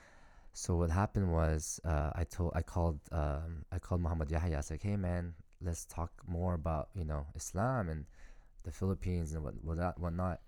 so 0.53 0.75
what 0.75 0.89
happened 0.91 1.31
was 1.31 1.79
uh, 1.85 2.11
I 2.15 2.23
told 2.23 2.51
I 2.55 2.61
called 2.61 2.99
um, 3.11 3.65
I 3.71 3.79
called 3.79 4.01
Muhammad 4.01 4.29
Yahya. 4.31 4.57
I 4.57 4.61
said, 4.61 4.81
hey 4.81 4.95
man, 4.95 5.33
let's 5.61 5.85
talk 5.85 6.11
more 6.27 6.53
about 6.53 6.89
you 6.95 7.05
know 7.05 7.27
Islam 7.35 7.89
and 7.89 8.05
the 8.63 8.71
Philippines 8.71 9.33
and 9.33 9.43
what 9.43 9.55
what 9.63 9.77
whatnot. 9.99 10.41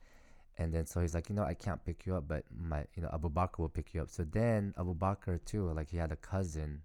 And 0.58 0.74
then 0.74 0.86
so 0.86 1.00
he's 1.00 1.14
like, 1.16 1.30
you 1.30 1.36
know, 1.36 1.44
I 1.44 1.54
can't 1.54 1.84
pick 1.86 2.06
you 2.06 2.16
up, 2.16 2.28
but 2.28 2.44
my 2.56 2.84
you 2.96 3.02
know 3.04 3.10
Abu 3.14 3.30
Bakr 3.30 3.60
will 3.60 3.70
pick 3.70 3.94
you 3.94 4.02
up. 4.02 4.10
So 4.10 4.24
then 4.24 4.74
Abu 4.78 4.94
Bakr 4.96 5.44
too, 5.46 5.72
like 5.72 5.90
he 5.90 5.98
had 5.98 6.12
a 6.12 6.18
cousin 6.18 6.82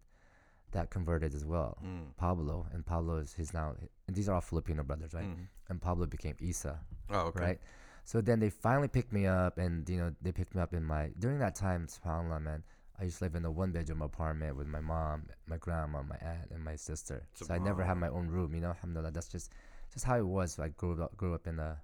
that 0.73 0.91
converted 0.91 1.33
as 1.35 1.45
well, 1.45 1.79
Mm. 1.83 2.17
Pablo, 2.17 2.67
and 2.73 2.85
Pablo 2.85 3.17
is 3.17 3.33
his 3.35 3.55
now. 3.55 3.75
And 4.07 4.17
these 4.17 4.29
are 4.29 4.35
all 4.35 4.41
Filipino 4.41 4.83
brothers, 4.83 5.15
right? 5.15 5.25
Mhm. 5.25 5.47
And 5.69 5.81
Pablo 5.81 6.07
became 6.07 6.35
Isa 6.39 6.81
Oh, 7.11 7.27
okay. 7.29 7.41
right? 7.41 7.61
So 8.05 8.21
then 8.21 8.41
they 8.41 8.51
finally 8.51 8.89
picked 8.89 9.13
me 9.13 9.27
up, 9.27 9.59
and 9.59 9.89
you 9.89 9.97
know 9.97 10.15
they 10.23 10.33
picked 10.33 10.55
me 10.55 10.61
up 10.63 10.73
in 10.75 10.85
my 10.85 11.13
during 11.19 11.39
that 11.41 11.55
time. 11.55 11.87
Subhanallah, 11.87 12.43
man, 12.43 12.63
I 12.99 13.05
used 13.05 13.19
to 13.19 13.25
live 13.25 13.35
in 13.35 13.45
a 13.45 13.51
one 13.51 13.73
bedroom 13.73 14.03
apartment 14.03 14.57
with 14.57 14.67
my 14.67 14.81
mom, 14.81 15.29
my 15.47 15.59
grandma, 15.59 16.03
my 16.03 16.17
aunt, 16.17 16.51
and 16.51 16.65
my 16.65 16.77
sister. 16.77 17.27
So 17.35 17.53
I 17.55 17.59
never 17.59 17.83
had 17.85 17.99
my 17.99 18.09
own 18.09 18.29
room. 18.29 18.55
You 18.55 18.63
know, 18.63 18.69
alhamdulillah. 18.69 19.13
That's 19.13 19.29
just 19.29 19.53
just 19.93 20.05
how 20.05 20.17
it 20.19 20.27
was. 20.27 20.59
I 20.59 20.69
grew 20.69 21.03
up 21.03 21.17
grew 21.17 21.35
up 21.35 21.47
in 21.47 21.59
a 21.59 21.81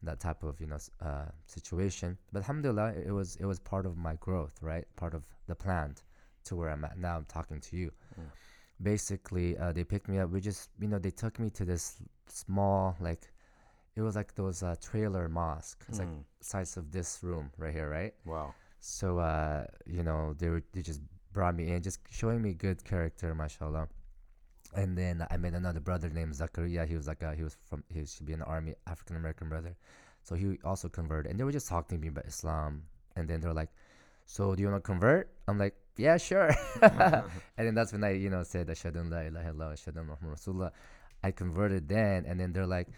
in 0.00 0.06
that 0.06 0.20
type 0.20 0.42
of 0.44 0.60
you 0.60 0.66
know 0.68 0.78
uh, 1.00 1.26
situation. 1.46 2.16
But 2.32 2.40
alhamdulillah, 2.40 2.94
it, 3.06 3.10
was 3.12 3.36
it 3.36 3.46
was 3.46 3.58
part 3.58 3.84
of 3.86 3.96
my 3.96 4.14
growth, 4.16 4.56
right? 4.62 4.84
Part 4.96 5.14
of 5.14 5.22
the 5.46 5.54
plan 5.54 5.96
to 6.44 6.56
where 6.56 6.70
I'm 6.70 6.84
at 6.84 6.98
now. 6.98 7.16
I'm 7.16 7.24
talking 7.24 7.60
to 7.60 7.76
you. 7.76 7.90
Mm. 8.20 8.30
Basically, 8.82 9.56
uh, 9.58 9.72
they 9.72 9.84
picked 9.84 10.08
me 10.08 10.18
up. 10.18 10.30
We 10.30 10.40
just 10.40 10.70
you 10.80 10.88
know 10.88 10.98
they 10.98 11.10
took 11.10 11.38
me 11.38 11.50
to 11.50 11.64
this 11.64 11.96
small 12.28 12.96
like 13.00 13.30
it 13.96 14.02
was 14.02 14.16
like 14.16 14.34
those 14.34 14.62
uh, 14.62 14.74
trailer 14.80 15.28
mosque. 15.28 15.84
It's 15.88 15.98
like 15.98 16.08
Mm. 16.08 16.24
size 16.40 16.76
of 16.76 16.90
this 16.90 17.22
room 17.22 17.50
right 17.56 17.72
here, 17.72 17.88
right? 17.88 18.14
Wow. 18.24 18.54
So 18.86 19.18
uh, 19.18 19.64
you 19.86 20.02
know, 20.02 20.34
they 20.36 20.50
were 20.50 20.62
they 20.74 20.82
just 20.82 21.00
brought 21.32 21.56
me 21.56 21.70
in, 21.72 21.82
just 21.82 22.00
showing 22.10 22.42
me 22.42 22.52
good 22.52 22.84
character, 22.84 23.34
mashallah. 23.34 23.88
And 24.76 24.98
then 24.98 25.26
I 25.30 25.38
met 25.38 25.54
another 25.54 25.80
brother 25.80 26.10
named 26.10 26.34
Zakaria. 26.34 26.86
He 26.86 26.94
was 26.94 27.08
like 27.08 27.22
a, 27.22 27.34
he 27.34 27.42
was 27.42 27.56
from 27.70 27.82
he 27.88 28.04
should 28.04 28.26
be 28.26 28.34
in 28.34 28.40
the 28.40 28.44
army, 28.44 28.74
African 28.86 29.16
American 29.16 29.48
brother. 29.48 29.74
So 30.22 30.34
he 30.34 30.58
also 30.64 30.90
converted, 30.90 31.30
and 31.30 31.40
they 31.40 31.44
were 31.44 31.52
just 31.52 31.66
talking 31.66 31.96
to 31.96 32.02
me 32.02 32.08
about 32.08 32.26
Islam. 32.26 32.82
And 33.16 33.26
then 33.26 33.40
they're 33.40 33.54
like, 33.54 33.70
"So 34.26 34.54
do 34.54 34.60
you 34.62 34.68
want 34.68 34.84
to 34.84 34.86
convert?" 34.86 35.30
I'm 35.48 35.56
like, 35.58 35.76
"Yeah, 35.96 36.18
sure." 36.18 36.54
and 36.82 37.24
then 37.56 37.74
that's 37.74 37.92
when 37.92 38.04
I 38.04 38.12
you 38.12 38.28
know 38.28 38.42
said 38.42 38.68
Ashhadu 38.68 39.10
la 39.10 39.20
ilaha 39.20 39.50
illallah, 39.50 39.72
Ashhadu 39.80 40.04
Rasulullah. 40.22 40.72
I 41.22 41.30
converted 41.30 41.88
then, 41.88 42.26
and 42.26 42.38
then 42.38 42.52
they're 42.52 42.66
like, 42.66 42.88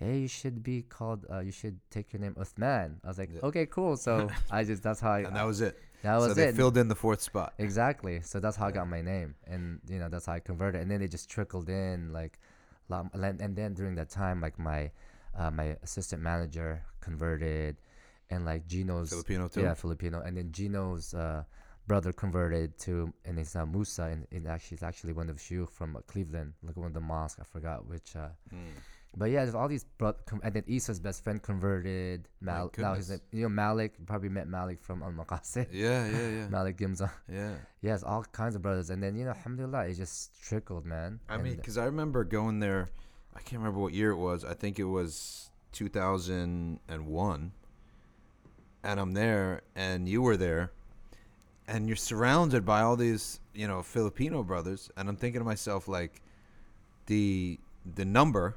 "Hey, 0.00 0.16
you 0.24 0.28
should 0.28 0.62
be 0.62 0.82
called. 0.96 1.20
Uh, 1.32 1.40
you 1.48 1.52
should 1.60 1.76
take 1.90 2.12
your 2.12 2.20
name 2.24 2.34
Uthman." 2.44 2.88
I 3.04 3.08
was 3.08 3.18
like, 3.18 3.30
Yeah. 3.32 3.48
"Okay, 3.48 3.66
cool." 3.66 3.96
So 3.96 4.28
I 4.50 4.64
just 4.64 4.82
that's 4.82 5.00
how 5.00 5.12
I 5.12 5.20
And 5.28 5.36
that 5.36 5.44
was 5.52 5.60
it. 5.60 5.74
that 6.02 6.16
was 6.16 6.28
so 6.28 6.34
they 6.34 6.48
it. 6.48 6.56
filled 6.56 6.76
in 6.82 6.88
the 6.88 6.94
fourth 7.04 7.20
spot. 7.30 7.52
Exactly. 7.58 8.16
So 8.22 8.40
that's 8.40 8.56
how 8.56 8.66
I 8.66 8.72
got 8.72 8.88
my 8.88 9.02
name, 9.02 9.34
and 9.46 9.80
you 9.92 9.98
know 10.00 10.08
that's 10.08 10.26
how 10.26 10.32
I 10.32 10.40
converted. 10.40 10.80
And 10.82 10.90
then 10.90 11.00
it 11.02 11.10
just 11.16 11.28
trickled 11.30 11.68
in, 11.68 12.12
like, 12.20 12.34
lot- 12.88 13.10
and 13.14 13.40
and 13.44 13.52
then 13.54 13.74
during 13.74 13.94
that 14.00 14.10
time, 14.10 14.40
like 14.40 14.58
my 14.58 14.90
uh, 15.40 15.50
my 15.60 15.76
assistant 15.86 16.22
manager 16.22 16.82
converted, 17.00 17.76
and 18.30 18.44
like 18.44 18.66
Gino's 18.66 19.10
Filipino 19.10 19.48
too. 19.48 19.60
yeah 19.62 19.74
Filipino, 19.74 20.22
and 20.26 20.36
then 20.36 20.48
Gino's 20.52 21.12
uh, 21.14 21.44
brother 21.86 22.12
converted 22.12 22.78
to, 22.78 23.12
and 23.26 23.38
it's 23.38 23.54
now 23.54 23.64
Musa, 23.66 24.04
and, 24.04 24.26
and 24.32 24.46
actually 24.48 24.76
it's 24.76 24.82
actually 24.90 25.12
one 25.12 25.28
of 25.28 25.36
the 25.36 25.42
shuyukh 25.42 25.70
from 25.70 25.96
uh, 25.96 26.00
Cleveland, 26.06 26.54
like 26.62 26.76
one 26.76 26.86
of 26.86 26.94
the 26.94 27.00
mosques. 27.12 27.40
I 27.40 27.44
forgot 27.44 27.86
which. 27.86 28.16
Uh, 28.16 28.28
Mm. 28.54 28.72
But 29.16 29.30
yeah, 29.30 29.44
there's 29.44 29.54
all 29.54 29.68
these 29.68 29.84
bro- 29.98 30.14
and 30.42 30.54
then 30.54 30.64
Isa's 30.66 31.00
best 31.00 31.24
friend 31.24 31.42
converted. 31.42 32.28
Mal- 32.40 32.70
now 32.76 32.94
goodness. 32.94 33.10
name, 33.10 33.20
you 33.32 33.42
know 33.42 33.48
Malik. 33.48 33.94
Probably 34.06 34.28
met 34.28 34.46
Malik 34.46 34.80
from 34.82 35.02
um, 35.02 35.18
Al 35.20 35.24
Maqasid. 35.24 35.66
Yeah, 35.72 36.08
yeah, 36.08 36.28
yeah. 36.28 36.48
Malik 36.50 36.76
Gimza. 36.76 37.10
Yeah. 37.30 37.54
Yes, 37.82 38.02
all 38.02 38.24
kinds 38.24 38.54
of 38.54 38.62
brothers, 38.62 38.90
and 38.90 39.02
then 39.02 39.16
you 39.16 39.24
know, 39.24 39.30
alhamdulillah, 39.30 39.86
it 39.88 39.94
just 39.94 40.40
trickled, 40.42 40.86
man. 40.86 41.18
I 41.28 41.38
mean, 41.38 41.56
because 41.56 41.76
I 41.76 41.84
remember 41.84 42.24
going 42.24 42.60
there. 42.60 42.88
I 43.34 43.40
can't 43.40 43.60
remember 43.60 43.80
what 43.80 43.94
year 43.94 44.10
it 44.10 44.16
was. 44.16 44.44
I 44.44 44.54
think 44.54 44.78
it 44.78 44.84
was 44.84 45.50
2001. 45.72 47.52
And 48.82 49.00
I'm 49.00 49.12
there, 49.12 49.62
and 49.76 50.08
you 50.08 50.22
were 50.22 50.36
there, 50.36 50.72
and 51.68 51.86
you're 51.86 51.96
surrounded 51.96 52.64
by 52.64 52.80
all 52.80 52.96
these, 52.96 53.38
you 53.54 53.68
know, 53.68 53.82
Filipino 53.82 54.42
brothers. 54.42 54.90
And 54.96 55.08
I'm 55.08 55.16
thinking 55.16 55.40
to 55.40 55.44
myself, 55.44 55.86
like, 55.86 56.22
the 57.06 57.58
the 57.94 58.04
number 58.04 58.56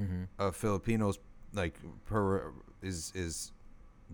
Mhm. 0.00 0.28
of 0.38 0.56
Filipinos 0.56 1.18
like 1.52 1.78
per 2.06 2.52
is 2.82 3.12
is 3.14 3.52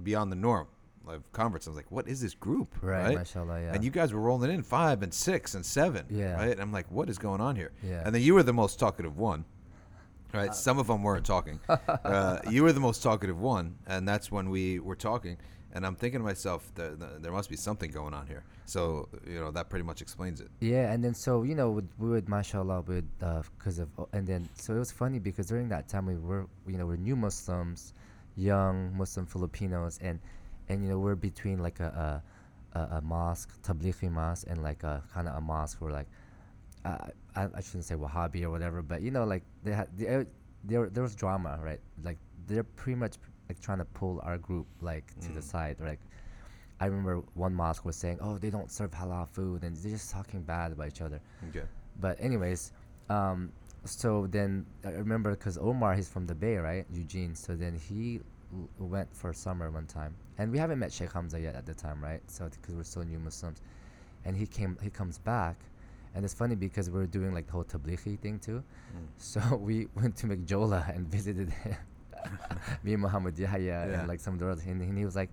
beyond 0.02 0.30
the 0.32 0.36
norm 0.36 0.66
of 1.06 1.30
converts. 1.32 1.66
I 1.66 1.70
was 1.70 1.76
like, 1.76 1.90
what 1.92 2.08
is 2.08 2.20
this 2.20 2.34
group? 2.34 2.74
right, 2.82 3.14
mashallah, 3.16 3.60
yeah, 3.60 3.72
And 3.74 3.84
you 3.84 3.90
guys 3.90 4.12
were 4.12 4.20
rolling 4.20 4.50
in 4.50 4.62
five 4.62 5.02
and 5.04 5.14
six 5.14 5.54
and 5.54 5.64
seven. 5.64 6.04
Yeah. 6.10 6.34
Right. 6.34 6.50
And 6.50 6.60
I'm 6.60 6.72
like, 6.72 6.90
what 6.90 7.08
is 7.08 7.16
going 7.18 7.40
on 7.40 7.54
here? 7.56 7.70
yeah, 7.82 8.02
And 8.04 8.12
then 8.14 8.22
you 8.22 8.34
were 8.34 8.42
the 8.42 8.52
most 8.52 8.78
talkative 8.80 9.16
one. 9.16 9.44
Right. 10.32 10.54
Some 10.54 10.78
of 10.78 10.86
them 10.88 11.02
weren't 11.02 11.24
talking. 11.24 11.60
uh, 11.68 12.40
you 12.50 12.62
were 12.62 12.72
the 12.72 12.80
most 12.80 13.02
talkative 13.02 13.40
one, 13.40 13.76
and 13.86 14.06
that's 14.06 14.30
when 14.30 14.50
we 14.50 14.78
were 14.80 14.96
talking. 14.96 15.36
and 15.72 15.86
I'm 15.86 15.94
thinking 15.94 16.20
to 16.20 16.24
myself, 16.24 16.72
there, 16.74 16.94
there 16.94 17.32
must 17.32 17.50
be 17.50 17.56
something 17.56 17.90
going 17.90 18.14
on 18.14 18.26
here. 18.26 18.44
So 18.64 19.08
you 19.26 19.38
know 19.38 19.50
that 19.52 19.68
pretty 19.70 19.84
much 19.84 20.02
explains 20.02 20.40
it. 20.40 20.48
Yeah, 20.60 20.92
and 20.92 21.02
then 21.04 21.14
so 21.14 21.44
you 21.44 21.54
know 21.54 21.70
with 21.70 21.88
we 21.98 22.08
would 22.08 22.28
mashallah 22.28 22.80
with 22.80 23.04
because 23.58 23.78
of 23.78 23.88
and 24.12 24.26
then 24.26 24.48
so 24.54 24.74
it 24.74 24.78
was 24.78 24.90
funny 24.90 25.18
because 25.20 25.46
during 25.46 25.68
that 25.68 25.88
time 25.88 26.06
we 26.06 26.16
were 26.16 26.46
you 26.66 26.76
know 26.76 26.86
we're 26.86 26.96
new 26.96 27.14
Muslims, 27.14 27.94
young 28.36 28.96
Muslim 28.96 29.26
Filipinos, 29.26 29.98
and 30.02 30.18
and 30.68 30.82
you 30.82 30.88
know 30.88 30.98
we're 30.98 31.14
between 31.14 31.58
like 31.58 31.78
a 31.78 32.22
a, 32.74 32.78
a, 32.78 32.96
a 32.96 33.00
mosque, 33.02 33.50
Tablighi 33.62 34.10
mosque, 34.10 34.46
and 34.48 34.62
like 34.62 34.82
a 34.82 35.02
kind 35.14 35.28
of 35.28 35.36
a 35.36 35.40
mosque 35.40 35.80
where 35.80 35.92
like 35.92 36.08
uh, 36.88 37.08
I, 37.40 37.42
I 37.58 37.60
shouldn't 37.66 37.84
say 37.90 37.96
Wahhabi 38.04 38.40
or 38.46 38.50
whatever, 38.50 38.80
but 38.82 38.98
you 39.02 39.10
know 39.16 39.24
like 39.24 39.44
they 39.64 39.72
had 39.80 39.88
they, 39.98 40.24
there 40.70 40.88
there 40.94 41.02
was 41.08 41.14
drama 41.24 41.52
right? 41.68 41.80
Like 42.08 42.18
they're 42.48 42.68
pretty 42.80 42.98
much 43.04 43.14
like 43.48 43.58
trying 43.60 43.78
to 43.78 43.88
pull 44.00 44.14
our 44.28 44.38
group 44.38 44.66
like 44.90 45.06
to 45.24 45.28
the 45.38 45.40
Mm. 45.40 45.52
side 45.52 45.76
like 45.90 46.00
I 46.84 46.86
remember 46.86 47.16
one 47.34 47.54
mosque 47.54 47.84
was 47.84 47.96
saying 47.96 48.18
oh 48.20 48.34
they 48.38 48.50
don't 48.56 48.70
serve 48.70 48.90
halal 49.00 49.26
food 49.36 49.58
and 49.64 49.72
they're 49.76 49.92
just 49.98 50.10
talking 50.10 50.42
bad 50.42 50.72
about 50.72 50.88
each 50.92 51.00
other. 51.06 51.20
Okay. 51.50 51.66
but 52.04 52.14
anyways 52.28 52.72
um 53.16 53.40
so 53.84 54.26
then 54.36 54.50
I 54.84 54.90
remember 54.90 55.30
because 55.30 55.56
Omar 55.58 55.94
he's 55.94 56.08
from 56.08 56.26
the 56.26 56.34
Bay 56.34 56.56
right? 56.68 56.84
Eugene. 56.92 57.34
So 57.34 57.50
then 57.62 57.74
he 57.88 58.20
l- 58.52 58.68
went 58.94 59.08
for 59.20 59.32
summer 59.32 59.70
one 59.70 59.86
time. 59.86 60.12
And 60.38 60.50
we 60.54 60.58
haven't 60.58 60.78
met 60.84 60.92
Sheikh 60.92 61.12
Hamza 61.12 61.38
yet 61.40 61.54
at 61.60 61.66
the 61.70 61.74
time 61.86 61.98
right? 62.02 62.22
So 62.36 62.48
because 62.48 62.74
we're 62.74 62.82
still 62.92 63.04
new 63.04 63.20
Muslims. 63.28 63.58
And 64.24 64.36
he 64.36 64.46
came 64.46 64.76
he 64.86 64.90
comes 64.90 65.18
back 65.18 65.56
and 66.16 66.24
it's 66.24 66.34
funny 66.34 66.54
because 66.56 66.88
we 66.90 66.98
are 66.98 67.06
doing 67.18 67.32
like 67.36 67.46
the 67.46 67.52
whole 67.52 67.64
tablighi 67.64 68.18
thing 68.18 68.38
too 68.40 68.62
Mm. 68.96 69.06
so 69.18 69.40
we 69.68 69.86
went 69.94 70.16
to 70.20 70.26
McJola 70.26 70.80
and 70.96 71.06
visited 71.16 71.50
him 71.50 71.76
me 72.84 72.94
and 72.94 73.02
Muhammad 73.02 73.38
Yahya 73.38 73.60
Yeah. 73.66 73.84
and 74.00 74.08
like 74.08 74.20
some 74.20 74.34
of 74.34 74.40
the 74.40 74.48
others 74.50 74.64
and, 74.64 74.80
and 74.80 74.96
he 74.98 75.04
was 75.04 75.14
like 75.22 75.30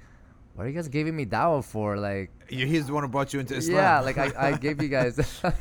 what 0.56 0.66
are 0.66 0.70
you 0.70 0.76
guys 0.76 0.88
giving 0.90 1.16
me 1.16 1.26
dawah 1.26 1.64
for 1.64 1.98
like 1.98 2.30
You- 2.58 2.68
He's 2.68 2.86
the 2.88 2.94
one 2.94 3.04
who 3.04 3.10
brought 3.10 3.34
you 3.34 3.40
into 3.40 3.56
Islam. 3.56 3.78
yeah 3.78 4.00
like 4.08 4.18
I, 4.26 4.28
I 4.50 4.52
gave 4.66 4.78
you 4.86 4.90
guys 5.00 5.18
and 5.20 5.54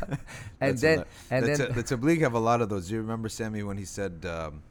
That's 0.60 0.80
then 0.86 1.04
and 1.30 1.46
the, 1.46 1.56
then 1.56 1.72
the 1.78 1.84
Tabligh 1.90 2.20
have 2.26 2.34
a 2.34 2.44
lot 2.50 2.60
of 2.60 2.68
those. 2.68 2.88
Do 2.88 2.94
you 2.96 3.00
remember 3.06 3.28
Sammy 3.38 3.62
when 3.62 3.78
he 3.82 3.86
said 3.98 4.14
um, 4.36 4.62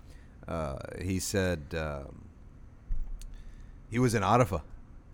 uh, 0.47 0.77
he 1.09 1.17
said 1.19 1.61
um, 1.85 2.11
he 3.89 3.99
was 3.99 4.13
in 4.15 4.23
Arafah, 4.23 4.61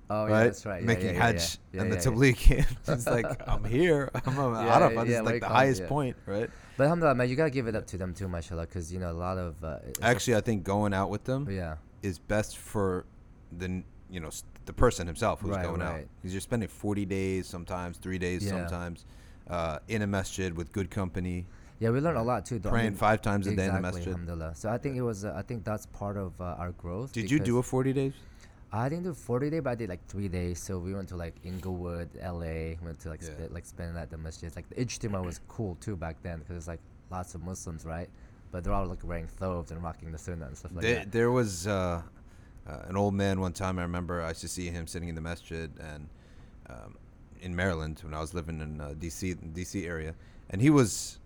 Oh 0.09 0.25
yeah, 0.25 0.31
right? 0.31 0.43
that's 0.45 0.65
right. 0.65 0.81
Yeah, 0.81 0.87
Making 0.87 1.05
yeah, 1.07 1.11
yeah, 1.13 1.19
Hajj, 1.19 1.57
yeah. 1.73 1.81
and 1.81 1.91
Yeah, 1.91 1.97
the 1.99 2.03
yeah, 2.03 2.11
yeah. 2.11 2.63
Tabligh. 2.63 2.65
It's 2.87 3.07
like 3.07 3.41
I'm 3.47 3.63
here. 3.65 4.09
I'm 4.25 4.37
on 4.39 4.65
Yeah, 4.65 4.79
Arafah. 4.79 5.05
yeah, 5.05 5.11
yeah, 5.13 5.21
like 5.21 5.41
the 5.41 5.49
highest 5.49 5.81
yeah. 5.81 5.87
point, 5.87 6.15
right? 6.25 6.49
But 6.77 6.83
alhamdulillah, 6.83 7.15
man, 7.15 7.29
you 7.29 7.35
gotta 7.35 7.49
give 7.49 7.67
it 7.67 7.75
up 7.75 7.87
to 7.87 7.97
them 7.97 8.13
too, 8.13 8.27
mashallah, 8.27 8.67
because 8.67 8.93
you 8.93 8.99
know 8.99 9.11
a 9.11 9.19
lot 9.27 9.37
of 9.37 9.61
uh, 9.63 9.79
Actually, 10.01 10.35
I 10.37 10.41
think 10.41 10.63
going 10.63 10.93
out 10.93 11.09
with 11.09 11.23
them 11.25 11.47
yeah, 11.49 11.75
is 12.03 12.19
best 12.19 12.57
for 12.57 13.05
the 13.51 13.83
you 14.09 14.19
know 14.19 14.29
the 14.65 14.73
person 14.73 15.07
himself 15.07 15.41
who's 15.41 15.51
Right, 15.51 15.63
going 15.63 15.81
out. 15.81 16.01
Because 16.21 16.33
you're 16.33 16.41
spending 16.41 16.69
40 16.69 17.05
days, 17.05 17.47
sometimes 17.47 17.97
three 17.97 18.17
days, 18.17 18.43
Yeah. 18.43 18.51
sometimes 18.67 19.05
uh, 19.49 19.79
in 19.87 20.01
a 20.01 20.07
masjid 20.07 20.55
with 20.55 20.71
good 20.71 20.89
company, 20.89 21.45
yeah, 21.79 21.89
we 21.91 21.99
learned 21.99 22.17
a 22.17 22.23
lot 22.23 22.45
too. 22.45 22.59
though. 22.59 22.69
I 22.69 22.71
praying 22.71 22.89
mean, 22.91 22.95
five 22.95 23.21
times 23.21 23.45
a 23.47 23.55
day 23.55 23.65
in 23.65 23.71
the 23.73 23.77
exactly, 23.77 23.91
masjid. 23.99 24.07
alhamdulillah. 24.13 24.55
So 24.55 24.69
I 24.69 24.77
think 24.77 24.97
it 24.97 25.03
was, 25.03 25.25
uh, 25.25 25.33
I 25.35 25.41
think 25.43 25.63
that's 25.63 25.85
part 25.85 26.17
of 26.17 26.39
uh, 26.41 26.55
our 26.57 26.71
growth. 26.71 27.13
Did 27.13 27.29
you 27.29 27.39
do 27.39 27.59
a 27.59 27.63
40 27.63 27.93
days? 27.93 28.13
I 28.77 28.89
didn't 28.89 29.03
do 29.05 29.13
40 29.13 29.49
day, 29.49 29.59
but 29.59 29.71
I 29.71 29.75
did 29.75 29.89
like 29.89 30.05
three 30.07 30.27
days. 30.27 30.59
So 30.59 30.77
we 30.77 30.93
went 30.93 31.09
to 31.09 31.15
like 31.15 31.35
Inglewood, 31.43 32.09
LA, 32.21 32.75
went 32.83 32.99
to 33.01 33.09
like 33.09 33.21
Yeah. 33.21 33.29
sp- 33.47 33.51
like 33.53 33.65
spend 33.65 33.97
at 33.97 34.09
the 34.09 34.17
masjid. 34.17 34.55
Like 34.55 34.69
the 34.69 34.75
Ijtima 34.75 35.23
was 35.23 35.39
cool 35.47 35.75
too 35.81 35.95
back 35.95 36.21
then 36.23 36.39
because 36.39 36.57
it's 36.57 36.67
like 36.67 36.79
lots 37.09 37.35
of 37.35 37.43
Muslims, 37.43 37.85
right? 37.85 38.09
But 38.51 38.63
they're 38.63 38.73
all 38.73 38.85
like 38.85 39.03
wearing 39.03 39.27
thobes 39.27 39.71
and 39.71 39.81
rocking 39.83 40.11
the 40.11 40.17
sunnah 40.17 40.45
and 40.47 40.57
stuff 40.57 40.71
like 40.73 40.83
there, 40.83 40.95
that. 40.95 41.11
there 41.11 41.31
was 41.31 41.67
uh, 41.67 42.01
uh, 42.67 42.81
an 42.87 42.95
old 42.95 43.13
man 43.13 43.39
one 43.41 43.53
time. 43.53 43.79
I 43.79 43.83
remember 43.83 44.21
I 44.21 44.29
used 44.29 44.41
to 44.41 44.47
see 44.47 44.67
him 44.69 44.87
sitting 44.87 45.09
in 45.09 45.15
the 45.15 45.21
masjid 45.21 45.69
and 45.79 46.07
um, 46.69 46.95
in 47.41 47.55
Maryland 47.55 47.99
when 48.03 48.13
I 48.13 48.19
was 48.19 48.33
living 48.33 48.61
in 48.61 48.79
uh, 48.81 48.93
DC, 48.99 49.35
DC 49.53 49.85
area, 49.87 50.13
and 50.49 50.61
he 50.61 50.69
was. 50.69 51.19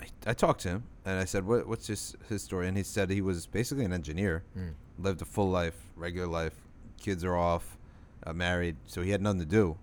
I, 0.00 0.06
I 0.26 0.34
talked 0.34 0.60
to 0.62 0.68
him 0.68 0.84
and 1.04 1.18
I 1.18 1.24
said, 1.24 1.44
"What, 1.46 1.66
what's 1.66 1.86
his 1.86 2.16
his 2.28 2.42
story?" 2.42 2.68
And 2.68 2.76
he 2.76 2.82
said 2.82 3.10
he 3.10 3.20
was 3.22 3.46
basically 3.46 3.84
an 3.84 3.92
engineer, 3.92 4.42
Mm. 4.56 4.74
lived 4.98 5.22
a 5.22 5.24
full 5.24 5.50
life, 5.50 5.76
regular 5.96 6.26
life. 6.28 6.54
Kids 7.00 7.24
are 7.24 7.36
off, 7.36 7.78
uh, 8.26 8.32
married, 8.32 8.76
so 8.86 9.02
he 9.02 9.10
had 9.10 9.20
nothing 9.22 9.40
to 9.40 9.46
do. 9.46 9.76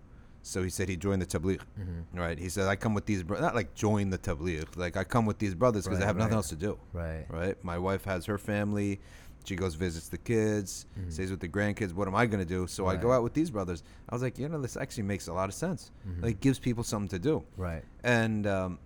So 0.46 0.62
he 0.62 0.70
said 0.70 0.90
he 0.90 0.98
joined 0.98 1.22
the 1.22 1.26
tabligh. 1.26 1.60
Mm-hmm. 1.80 2.18
Right? 2.20 2.38
He 2.38 2.50
said, 2.50 2.68
"I 2.68 2.76
come 2.76 2.94
with 2.94 3.06
these, 3.06 3.24
bro- 3.24 3.40
not 3.40 3.56
like 3.56 3.74
join 3.76 4.10
the 4.10 4.18
tabligh. 4.18 4.66
Like 4.76 4.98
I 4.98 5.04
come 5.06 5.26
with 5.26 5.38
these 5.40 5.56
brothers 5.56 5.86
because 5.86 6.00
I 6.00 6.02
Right, 6.02 6.08
have 6.08 6.18
nothing 6.18 6.36
else 6.36 6.50
to 6.50 6.56
do." 6.56 6.78
Right. 6.92 7.26
right? 7.30 7.56
My 7.64 7.78
wife 7.78 8.04
has 8.06 8.26
her 8.26 8.38
family. 8.38 9.00
She 9.46 9.58
goes 9.58 9.76
visits 9.76 10.08
the 10.08 10.18
kids, 10.18 10.86
Mhm. 10.98 11.12
stays 11.12 11.30
with 11.30 11.42
the 11.42 11.50
grandkids. 11.50 11.94
What 11.94 12.08
am 12.08 12.16
I 12.16 12.26
gonna 12.28 12.46
do? 12.46 12.66
So 12.68 12.88
I 12.88 12.96
go 12.96 13.12
out 13.12 13.24
with 13.24 13.34
these 13.34 13.52
brothers. 13.52 13.84
I 14.08 14.16
was 14.16 14.22
like, 14.22 14.38
you 14.40 14.48
know, 14.48 14.62
this 14.62 14.78
actually 14.78 15.04
makes 15.04 15.28
a 15.28 15.34
lot 15.34 15.50
of 15.50 15.54
sense. 15.56 15.92
Mhm. 16.08 16.24
Like, 16.24 16.40
gives 16.40 16.60
people 16.60 16.84
something 16.86 17.10
to 17.10 17.20
do, 17.20 17.44
Right. 17.58 17.84
and 18.04 18.48
um, 18.48 18.80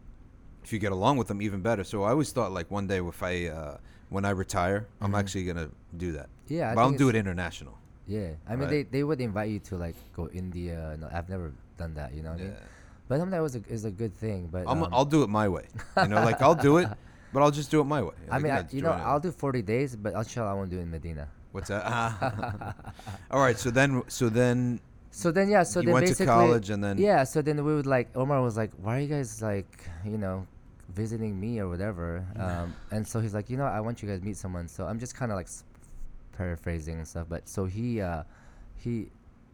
if 0.68 0.74
you 0.74 0.80
get 0.80 0.92
along 0.92 1.16
with 1.16 1.30
them, 1.30 1.42
even 1.42 1.62
better. 1.62 1.86
So 1.86 2.04
I 2.04 2.10
always 2.10 2.34
thought, 2.34 2.52
like, 2.52 2.70
one 2.70 2.88
day 2.88 3.00
if 3.00 3.24
I, 3.24 3.48
uh, 3.48 3.78
when 4.10 4.26
I 4.26 4.32
retire, 4.32 4.86
I'm 5.00 5.14
Mhm. 5.14 5.20
actually 5.20 5.46
gonna 5.46 5.70
do 5.96 6.12
that. 6.12 6.28
Yeah. 6.50 6.72
I 6.72 6.76
but 6.76 6.82
I'll 6.82 6.92
do 6.92 7.08
it 7.08 7.16
international. 7.16 7.78
Yeah, 8.06 8.32
I 8.48 8.52
mean 8.56 8.68
Right. 8.68 8.70
they, 8.70 8.84
they 8.84 9.04
would 9.04 9.22
invite 9.22 9.50
you 9.50 9.60
to 9.72 9.76
like 9.78 9.96
go 10.16 10.28
India. 10.30 10.96
No, 11.00 11.08
I've 11.12 11.30
never 11.30 11.52
done 11.78 11.94
that. 11.96 12.14
You 12.14 12.22
know 12.24 12.32
what 12.32 12.40
I 12.42 12.44
Yeah. 12.44 12.50
mean? 12.52 12.60
But 13.08 13.16
something 13.20 13.32
that 13.32 13.42
was 13.42 13.56
a, 13.56 13.62
is 13.70 13.84
a 13.86 13.92
good 13.92 14.14
thing. 14.14 14.50
But 14.52 14.64
I'm, 14.68 14.84
um, 14.84 14.90
I'll 14.92 15.06
do 15.18 15.24
it 15.24 15.30
my 15.30 15.48
way. 15.48 15.66
You 16.04 16.10
know, 16.12 16.20
like 16.30 16.42
I'll 16.42 16.56
do 16.70 16.78
it, 16.84 16.90
but 17.34 17.40
I'll 17.44 17.52
just 17.52 17.72
do 17.72 17.80
it 17.80 17.86
my 17.86 18.02
way. 18.02 18.16
I 18.30 18.36
Like, 18.36 18.44
mean, 18.44 18.52
I, 18.52 18.64
you 18.72 18.82
know, 18.82 18.92
it. 18.92 19.00
I'll 19.08 19.20
do 19.20 19.32
40 19.32 19.62
days, 19.62 19.96
but 19.96 20.14
I'll 20.16 20.22
inshallah 20.28 20.52
I 20.52 20.54
won't 20.54 20.70
do 20.70 20.80
it 20.80 20.84
in 20.88 20.92
Medina. 20.92 21.28
What's 21.54 21.70
that? 21.70 21.84
All 23.32 23.40
right. 23.40 23.58
So 23.58 23.72
then, 23.72 24.04
so 24.08 24.28
then 24.30 24.80
So 25.12 25.32
then 25.32 25.50
yeah, 25.50 25.64
so 25.64 25.80
you 25.80 25.88
then 25.88 25.94
went 25.94 26.06
to 26.08 26.12
basically 26.12 26.26
college, 26.28 26.70
and 26.70 26.84
then 26.84 26.98
yeah, 26.98 27.24
so 27.24 27.42
then 27.42 27.64
we 27.64 27.74
would 27.76 27.88
like 27.88 28.08
Omar 28.16 28.42
was 28.42 28.56
like, 28.56 28.72
why 28.84 28.98
are 28.98 29.00
you 29.00 29.08
guys 29.08 29.42
like 29.42 29.88
you 30.06 30.18
know 30.18 30.46
visiting 31.02 31.34
me 31.40 31.52
or 31.60 31.68
whatever? 31.74 32.08
Um, 32.46 32.68
and 32.92 33.08
so 33.12 33.16
he's 33.24 33.34
like, 33.38 33.48
you 33.52 33.58
know, 33.62 33.70
I 33.78 33.80
want 33.86 34.02
you 34.02 34.08
guys 34.10 34.20
to 34.20 34.26
meet 34.26 34.38
someone. 34.38 34.68
So 34.68 34.82
I'm 34.90 35.00
just 35.06 35.16
kind 35.20 35.32
of 35.32 35.36
like 35.42 35.48
s- 35.48 35.64
paraphrasing 36.38 36.98
and 36.98 37.08
stuff, 37.08 37.28
but 37.30 37.48
so 37.48 37.66
he 37.66 38.02
uh, 38.02 38.24
he 38.76 38.94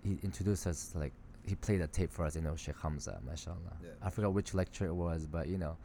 he 0.03 0.17
introduced 0.23 0.65
us 0.67 0.79
like 0.95 1.13
he 1.45 1.55
played 1.55 1.81
a 1.81 1.87
tape 1.87 2.11
for 2.11 2.23
us, 2.25 2.35
you 2.35 2.41
know, 2.41 2.55
Sheikh 2.55 2.79
Hamza, 2.81 3.19
mashallah. 3.25 3.75
Yeah. 3.83 3.89
I 4.01 4.09
forgot 4.09 4.33
which 4.33 4.53
lecture 4.53 4.85
it 4.85 4.93
was, 4.93 5.27
but 5.27 5.47
you 5.47 5.57
know, 5.57 5.75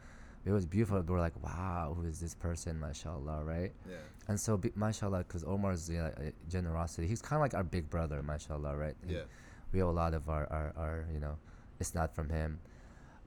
it 0.45 0.51
was 0.51 0.65
beautiful. 0.65 1.01
We 1.01 1.13
were 1.13 1.19
like, 1.19 1.41
wow, 1.43 1.95
who 1.97 2.07
is 2.07 2.19
this 2.19 2.33
person, 2.33 2.79
mashallah, 2.79 3.43
right? 3.43 3.71
Yeah. 3.89 3.95
And 4.29 4.39
so, 4.39 4.55
be, 4.57 4.71
mashallah, 4.75 5.19
because 5.27 5.43
Omar's 5.43 5.89
uh, 5.89 6.11
uh, 6.17 6.29
generosity, 6.49 7.07
he's 7.07 7.21
kind 7.21 7.37
of 7.39 7.41
like 7.41 7.53
our 7.55 7.63
big 7.63 7.89
brother, 7.89 8.23
mashallah, 8.23 8.75
right? 8.77 8.95
He- 9.05 9.15
Yeah. 9.15 9.23
we 9.73 9.81
owe 9.83 9.89
a 9.89 9.97
lot 10.03 10.13
of 10.13 10.29
our, 10.29 10.45
our, 10.57 10.73
our 10.77 11.05
you 11.13 11.19
know, 11.19 11.35
it's 11.81 11.93
not 11.93 12.15
from 12.15 12.29
him. 12.29 12.59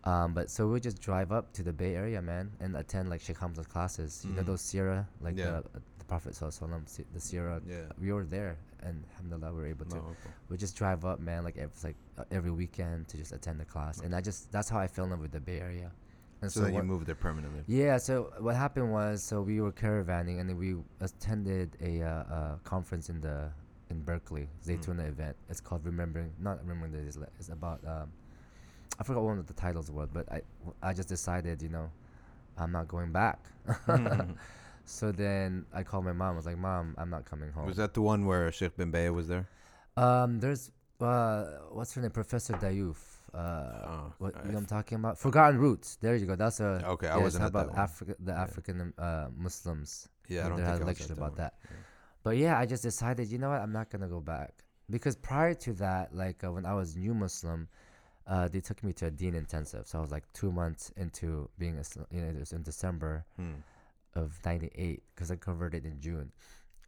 Um, 0.05 0.35
but 0.35 0.51
so 0.51 0.67
we 0.67 0.81
just 0.81 1.01
drive 1.01 1.31
up 1.31 1.53
to 1.55 1.63
the 1.63 1.73
Bay 1.73 1.95
Area, 1.95 2.21
man, 2.21 2.51
and 2.61 2.77
attend 2.77 3.09
like 3.09 3.21
Sheikh 3.21 3.39
Hamza's 3.39 3.67
classes. 3.67 4.25
You 4.27 4.35
know 4.35 4.43
Mhm. 4.43 4.47
those 4.47 4.63
Seerah, 4.63 5.07
like 5.21 5.37
Yeah. 5.37 5.61
the, 5.73 5.81
the 5.99 6.05
Prophet 6.07 6.33
Sallallahu 6.33 6.85
the 7.13 7.19
Seerah. 7.21 7.61
Yeah. 7.67 7.85
We 8.01 8.13
were 8.13 8.25
there, 8.25 8.57
and 8.81 9.05
alhamdulillah, 9.13 9.53
we 9.55 9.59
were 9.61 9.67
able 9.67 9.87
to. 9.87 9.97
Allahu 9.97 10.11
Akbar. 10.11 10.33
We 10.49 10.57
just 10.57 10.77
drive 10.77 11.05
up, 11.05 11.21
man, 11.21 11.45
like 11.45 11.57
every, 11.57 11.75
like 11.85 11.97
uh, 12.19 12.25
every 12.33 12.51
weekend 12.51 13.07
to 13.09 13.17
just 13.17 13.33
attend 13.33 13.61
the 13.61 13.65
class, 13.65 14.01
and 14.01 14.15
I 14.15 14.21
just 14.21 14.51
that's 14.51 14.69
how 14.69 14.79
I 14.81 14.89
fell 14.89 15.05
in 15.05 15.11
love 15.11 15.21
with 15.21 15.33
the 15.33 15.41
Bay 15.41 15.61
Area. 15.61 15.93
And 16.43 16.51
So, 16.51 16.63
then 16.63 16.75
you 16.75 16.83
moved 16.83 17.07
there 17.07 17.15
permanently. 17.15 17.63
yeah. 17.69 17.97
So 17.99 18.33
what 18.41 18.57
happened 18.57 18.91
was, 18.91 19.23
so 19.23 19.41
we 19.43 19.61
were 19.61 19.71
caravanning, 19.71 20.41
and 20.41 20.51
then 20.51 20.59
we 20.59 20.75
attended 21.01 21.77
a, 21.81 22.03
uh, 22.03 22.09
uh 22.09 22.57
conference 22.65 23.09
in 23.09 23.21
the 23.21 23.53
in 23.91 24.01
Berkeley, 24.03 24.49
Zaytuna 24.65 25.07
event. 25.09 25.37
It's 25.49 25.61
called 25.61 25.85
Remembering, 25.85 26.33
not 26.41 26.59
remembering 26.63 26.91
the 26.93 26.99
Isla- 27.07 27.29
It's 27.39 27.51
about 27.51 27.81
um, 27.87 28.11
I 29.03 29.05
forgot 29.05 29.25
one 29.25 29.41
of 29.41 29.49
the 29.49 29.53
titles 29.53 29.91
was, 29.91 30.09
but 30.13 30.31
I 30.31 30.43
I 30.81 30.93
just 30.93 31.09
decided, 31.09 31.61
you 31.61 31.69
know, 31.69 31.91
I'm 32.57 32.71
not 32.71 32.87
going 32.87 33.11
back. 33.11 33.41
so 34.85 35.11
then 35.11 35.67
I 35.75 35.83
called 35.83 36.05
my 36.05 36.13
mom. 36.13 36.35
I 36.35 36.37
was 36.37 36.47
like, 36.47 36.57
Mom, 36.57 36.95
I'm 36.97 37.11
not 37.11 37.25
coming 37.25 37.51
home. 37.51 37.67
Was 37.67 37.79
that 37.79 37.95
the 37.95 38.03
one 38.13 38.27
where 38.27 38.53
Sheikh 38.53 38.77
bin 38.77 38.93
Bayyah 38.93 39.13
was 39.13 39.27
there? 39.27 39.49
um, 39.97 40.39
there's 40.39 40.71
uh, 41.01 41.45
what's 41.73 41.93
her 41.95 42.01
name, 42.01 42.13
Professor 42.13 42.53
Diouf. 42.55 43.01
Uh, 43.35 43.39
Oh, 43.39 44.13
what 44.19 44.37
I, 44.37 44.47
you 44.47 44.53
know 44.53 44.59
I'm 44.59 44.67
talking 44.67 44.97
about? 45.03 45.19
Forgotten 45.19 45.59
Roots. 45.59 45.97
There 46.01 46.15
you 46.15 46.27
go. 46.27 46.37
That's 46.37 46.61
a 46.61 46.71
Okay, 46.95 47.09
I 47.09 47.17
wasn't 47.17 47.43
that 47.43 47.49
about. 47.49 47.77
Africa, 47.77 48.15
the 48.21 48.35
African 48.47 48.95
uh, 48.99 49.29
Muslims. 49.37 50.09
Yeah, 50.29 50.47
I 50.47 50.49
don't 50.49 50.59
think 50.59 50.69
I 50.69 51.05
at 51.05 51.11
about 51.11 51.33
one. 51.33 51.39
that. 51.39 51.55
But 52.23 52.37
yeah, 52.37 52.57
I 52.57 52.67
just 52.67 52.85
decided, 52.85 53.33
you 53.33 53.39
know 53.39 53.51
what, 53.51 53.61
I'm 53.61 53.73
not 53.73 53.91
gonna 53.91 54.13
go 54.17 54.21
back 54.21 54.53
because 54.89 55.17
prior 55.17 55.55
to 55.67 55.73
that, 55.85 56.15
like 56.15 56.45
uh, 56.45 56.53
when 56.53 56.65
I 56.67 56.75
was 56.75 56.95
new 56.95 57.15
Muslim, 57.15 57.67
uh, 58.27 58.49
they 58.49 58.61
took 58.61 58.83
me 58.85 58.93
to 58.95 59.07
a 59.07 59.11
deen 59.11 59.35
intensive. 59.35 59.87
So 59.87 59.99
I 59.99 60.01
was 60.01 60.11
like 60.11 60.31
two 60.33 60.53
months 60.53 60.91
into 60.97 61.49
being, 61.59 61.79
a, 61.79 61.83
you 62.15 62.21
know, 62.23 62.29
it 62.29 62.39
was 62.39 62.53
in 62.53 62.63
December 62.63 63.25
Hmm. 63.37 63.55
of 64.15 64.39
'98 64.45 65.03
because 65.15 65.31
I 65.31 65.37
converted 65.37 65.85
in 65.87 66.01
June, 66.01 66.31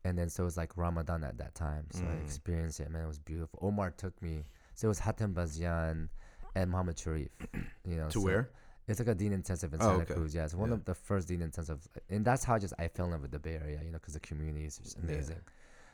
and 0.05 0.19
then 0.19 0.29
so 0.29 0.43
it 0.43 0.47
was 0.47 0.57
like 0.57 0.77
Ramadan 0.77 1.25
at 1.25 1.39
that 1.39 1.55
time. 1.55 1.87
So 1.91 2.07
I 2.07 2.11
Mm. 2.17 2.21
experienced 2.23 2.81
it, 2.81 2.91
man. 2.91 3.05
It 3.05 3.09
was 3.09 3.19
beautiful. 3.19 3.59
Omar 3.63 3.91
took 3.93 4.21
me. 4.23 4.45
So 4.75 4.89
it 4.89 4.91
was 4.91 5.01
Hatem 5.01 5.33
Bazian 5.35 6.09
and 6.55 6.71
Muhammad 6.71 6.99
Sharif. 6.99 7.29
You 7.87 7.97
know, 7.97 8.09
To 8.09 8.19
so 8.21 8.25
where? 8.25 8.51
It's 8.89 8.99
like 8.99 9.09
a 9.09 9.15
Deen 9.15 9.33
intensive 9.33 9.75
in 9.75 9.81
Oh, 9.81 9.85
Santa 9.89 10.03
okay. 10.05 10.15
Cruz. 10.15 10.35
Yeah, 10.35 10.45
it's 10.45 10.55
one 10.55 10.71
Yeah. 10.71 10.75
of 10.77 10.85
the 10.87 10.95
first 10.95 11.29
Deen 11.29 11.43
intensive, 11.43 11.87
and 12.09 12.25
that's 12.25 12.45
how 12.45 12.59
just 12.59 12.73
I 12.79 12.89
fell 12.89 13.07
in 13.07 13.13
love 13.13 13.23
with 13.23 13.31
the 13.31 13.39
Bay 13.39 13.57
Area. 13.57 13.81
You 13.83 13.91
know, 13.91 13.99
because 13.99 14.15
the 14.15 14.21
community 14.21 14.65
is 14.67 14.79
just 14.79 14.97
Yeah. 14.99 15.05
amazing. 15.05 15.41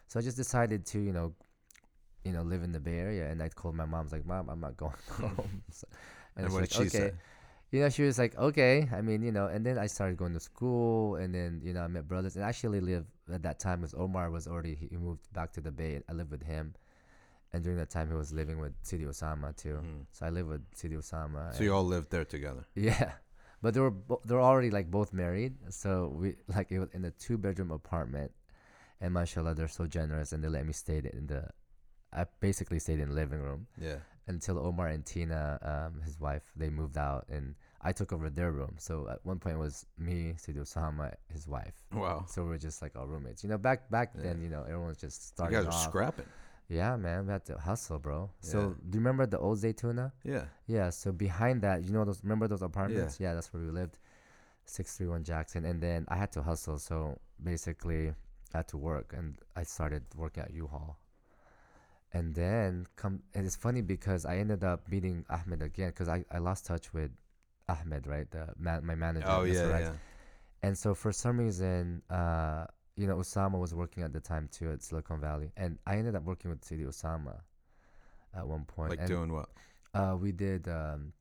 So 0.09 0.19
I 0.19 0.23
just 0.23 0.37
decided 0.37 0.87
to, 0.87 0.99
you 1.01 1.13
know, 1.13 1.35
you 2.25 2.33
know, 2.33 2.43
live 2.43 2.63
in 2.63 2.73
the 2.73 2.81
Bay 2.81 2.99
Area. 2.99 3.31
And 3.31 3.43
I 3.43 3.49
told 3.49 3.75
my 3.75 3.85
mom, 3.87 4.01
I 4.01 4.03
was 4.03 4.13
like, 4.13 4.27
Mom, 4.27 4.49
I'm 4.51 4.61
not 4.61 4.77
going 4.77 4.93
home. 5.11 5.63
So- 5.71 5.89
And 6.37 6.47
she's 6.47 6.53
what 6.53 6.61
like, 6.61 6.71
did 6.71 6.83
she 6.83 6.89
say? 6.89 7.05
"Okay." 7.07 7.17
You 7.73 7.81
know, 7.83 7.89
she 7.89 8.03
was 8.03 8.19
like, 8.19 8.37
okay. 8.37 8.89
I 8.93 9.01
mean, 9.01 9.23
you 9.23 9.31
know, 9.31 9.47
and 9.47 9.65
then 9.65 9.79
I 9.79 9.87
started 9.87 10.17
going 10.17 10.33
to 10.35 10.41
school, 10.41 11.17
and 11.17 11.33
then 11.33 11.61
you 11.63 11.73
know, 11.73 11.83
I 11.83 11.89
met 11.89 12.09
brothers, 12.09 12.35
and 12.37 12.45
I 12.45 12.49
actually 12.49 12.81
lived 12.81 13.07
at 13.33 13.43
that 13.45 13.61
time 13.61 13.81
was 13.83 13.95
Omar 13.95 14.29
was 14.31 14.49
already 14.49 14.75
he 14.75 14.97
moved 14.97 15.23
back 15.33 15.53
to 15.53 15.61
the 15.61 15.71
Bay. 15.71 16.03
I 16.09 16.13
lived 16.13 16.33
with 16.33 16.43
him, 16.43 16.75
and 17.53 17.63
during 17.63 17.79
that 17.79 17.91
time 17.91 18.09
he 18.09 18.15
was 18.15 18.33
living 18.33 18.59
with 18.59 18.73
Sidi 18.83 19.05
Osama 19.05 19.55
too. 19.57 19.79
Mhm. 19.83 20.07
So 20.11 20.27
I 20.27 20.31
lived 20.31 20.49
with 20.49 20.63
Sidi 20.75 20.97
Osama. 20.97 21.55
So 21.55 21.63
you 21.63 21.73
all 21.73 21.85
lived 21.87 22.11
there 22.11 22.25
together. 22.25 22.65
Yeah, 22.75 23.13
but 23.63 23.75
they 23.75 23.81
were 23.81 23.93
bo- 23.93 24.21
they 24.25 24.35
were 24.35 24.41
already 24.51 24.71
like 24.71 24.91
both 24.91 25.13
married, 25.13 25.55
so 25.71 26.09
we 26.21 26.35
like 26.49 26.73
it 26.73 26.81
was 26.81 26.91
in 26.93 27.05
a 27.05 27.13
two 27.13 27.39
bedroom 27.39 27.71
apartment, 27.71 28.33
and 29.01 29.15
mashallah 29.15 29.55
they're 29.55 29.69
so 29.81 29.87
generous 29.87 30.33
and 30.33 30.43
they 30.43 30.49
let 30.49 30.67
me 30.67 30.73
stay 30.73 30.99
in 30.99 31.27
the, 31.29 31.43
I 32.13 32.25
basically 32.41 32.79
stayed 32.79 33.01
in 33.01 33.09
the 33.09 33.15
living 33.15 33.41
room 33.41 33.67
Yeah. 33.79 33.99
until 34.27 34.59
Omar 34.59 34.89
and 34.89 35.05
Tina, 35.07 35.59
um, 35.63 36.01
his 36.03 36.19
wife, 36.21 36.43
they 36.57 36.69
moved 36.71 36.99
out 36.99 37.27
and 37.29 37.55
I 37.83 37.93
took 37.93 38.13
over 38.13 38.29
their 38.29 38.51
room. 38.53 38.75
So 38.79 39.09
at 39.09 39.25
one 39.25 39.39
point 39.39 39.57
it 39.57 39.59
was 39.59 39.87
me, 39.97 40.35
Sidi 40.37 40.59
Osama, 40.61 41.15
his 41.33 41.47
wife. 41.49 41.75
Wow. 41.93 42.25
So 42.29 42.45
we're 42.45 42.59
just 42.59 42.83
like 42.83 42.97
our 42.97 43.07
roommates. 43.07 43.43
You 43.45 43.51
know, 43.51 43.59
back 43.59 43.89
back 43.91 44.13
Yeah. 44.15 44.23
then, 44.25 44.43
you 44.43 44.49
know, 44.51 44.63
everyone 44.65 44.89
was 44.89 44.99
just 44.99 45.21
You 45.23 45.27
starting 45.35 45.57
guys 45.59 45.67
are 45.67 45.73
off. 45.73 45.83
scrapping. 45.89 46.27
Yeah, 46.69 46.95
man, 46.97 47.27
we 47.27 47.33
had 47.33 47.45
to 47.47 47.59
hustle, 47.59 47.99
bro. 47.99 48.31
So 48.41 48.59
Yeah. 48.61 48.67
do 48.91 48.99
you 48.99 49.01
remember 49.01 49.27
the 49.27 49.39
old 49.39 49.59
Zaytuna? 49.59 50.13
Yeah. 50.23 50.45
Yeah, 50.67 50.91
so 50.91 51.11
behind 51.13 51.63
that, 51.63 51.83
you 51.85 51.93
know 51.93 52.05
those 52.05 52.23
remember 52.23 52.47
those 52.49 52.63
apartments? 52.63 53.19
Yeah, 53.19 53.35
that's 53.35 53.53
where 53.53 53.63
we 53.63 53.71
lived. 53.71 53.99
Six 54.67 54.97
three 54.97 55.09
one 55.09 55.25
Jackson. 55.25 55.65
And 55.65 55.81
then 55.83 56.05
I 56.09 56.17
had 56.17 56.31
to 56.33 56.43
hustle, 56.43 56.79
so 56.79 57.19
basically 57.43 58.11
I 58.55 58.59
had 58.59 58.69
to 58.69 58.77
work 58.79 59.13
and 59.17 59.37
I 59.57 59.63
started 59.65 60.05
working 60.15 60.43
at 60.45 60.53
U 60.53 60.67
Haul. 60.69 60.97
And 62.13 62.35
then 62.35 62.87
come 62.97 63.23
and 63.35 63.47
it's 63.47 63.57
funny 63.57 63.83
because 63.83 64.27
I 64.27 64.39
ended 64.39 64.65
up 64.65 64.89
meeting 64.91 65.25
Ahmed 65.31 65.63
again 65.63 65.91
because 65.91 66.09
I, 66.09 66.25
I 66.31 66.39
lost 66.39 66.67
touch 66.67 66.93
with 66.93 67.11
Ahmed, 67.69 68.07
right? 68.07 68.29
The 68.31 68.49
man, 68.59 68.85
my 68.85 68.97
manager. 68.97 69.27
Oh 69.29 69.45
yeah. 69.45 69.79
Yeah. 69.79 69.93
And 70.63 70.77
so 70.77 70.95
for 70.95 71.13
some 71.13 71.39
reason, 71.39 72.03
uh, 72.11 72.67
you 72.97 73.07
know, 73.07 73.17
Osama 73.17 73.59
was 73.59 73.75
working 73.75 74.03
at 74.03 74.13
the 74.13 74.21
time 74.21 74.49
too 74.53 74.73
at 74.73 74.83
Silicon 74.83 75.21
Valley, 75.21 75.53
and 75.57 75.79
I 75.87 75.97
ended 75.97 76.17
up 76.17 76.25
working 76.25 76.51
with 76.51 76.65
Sidi 76.65 76.85
Osama 76.85 77.41
at 78.37 78.47
one 78.47 78.65
point. 78.65 78.91
Like 78.91 78.99
and 79.01 79.09
doing 79.09 79.33
what? 79.33 79.49
uh, 79.95 80.17
we 80.21 80.33
did. 80.33 80.69
Um, 80.69 81.13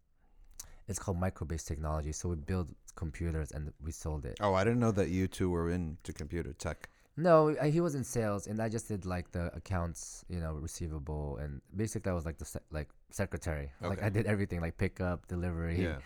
it's 0.87 0.97
called 0.97 1.19
micro-based 1.19 1.67
technology. 1.67 2.11
So 2.11 2.29
we 2.29 2.35
build 2.35 2.73
computers 2.95 3.51
and 3.51 3.71
we 3.83 3.91
sold 3.91 4.25
it. 4.25 4.37
Oh, 4.41 4.55
I 4.55 4.63
didn't 4.63 4.79
know 4.79 4.91
that 4.91 5.09
you 5.09 5.27
two 5.27 5.49
were 5.51 5.69
into 5.69 6.11
computer 6.13 6.51
tech. 6.53 6.89
No, 7.27 7.55
I, 7.61 7.69
he 7.69 7.81
was 7.81 7.95
in 7.95 8.03
sales, 8.03 8.47
and 8.47 8.61
I 8.61 8.69
just 8.69 8.87
did 8.87 9.05
like 9.05 9.31
the 9.31 9.45
accounts, 9.55 10.23
you 10.29 10.39
know, 10.39 10.53
receivable, 10.53 11.37
and 11.41 11.61
basically 11.75 12.11
I 12.11 12.15
was 12.15 12.25
like 12.25 12.37
the 12.37 12.45
se- 12.45 12.67
like 12.71 12.87
secretary. 13.11 13.71
Okay. 13.81 13.89
Like 13.89 14.03
I 14.03 14.09
did 14.09 14.25
everything, 14.25 14.61
like 14.61 14.77
pickup, 14.77 15.27
delivery. 15.27 15.81
Yeah. 15.83 15.97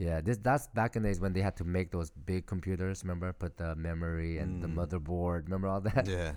Yeah, 0.00 0.20
this 0.20 0.38
that's 0.38 0.68
back 0.68 0.94
in 0.94 1.02
the 1.02 1.08
days 1.08 1.18
when 1.20 1.32
they 1.32 1.42
had 1.42 1.56
to 1.56 1.64
make 1.64 1.90
those 1.90 2.10
big 2.10 2.46
computers. 2.46 3.02
Remember, 3.02 3.32
put 3.32 3.56
the 3.56 3.74
memory 3.74 4.38
and 4.38 4.62
the 4.62 4.68
Mm. 4.68 4.76
motherboard. 4.78 5.40
Remember 5.46 5.66
all 5.66 5.80
that? 5.80 6.06
Yeah. 6.06 6.30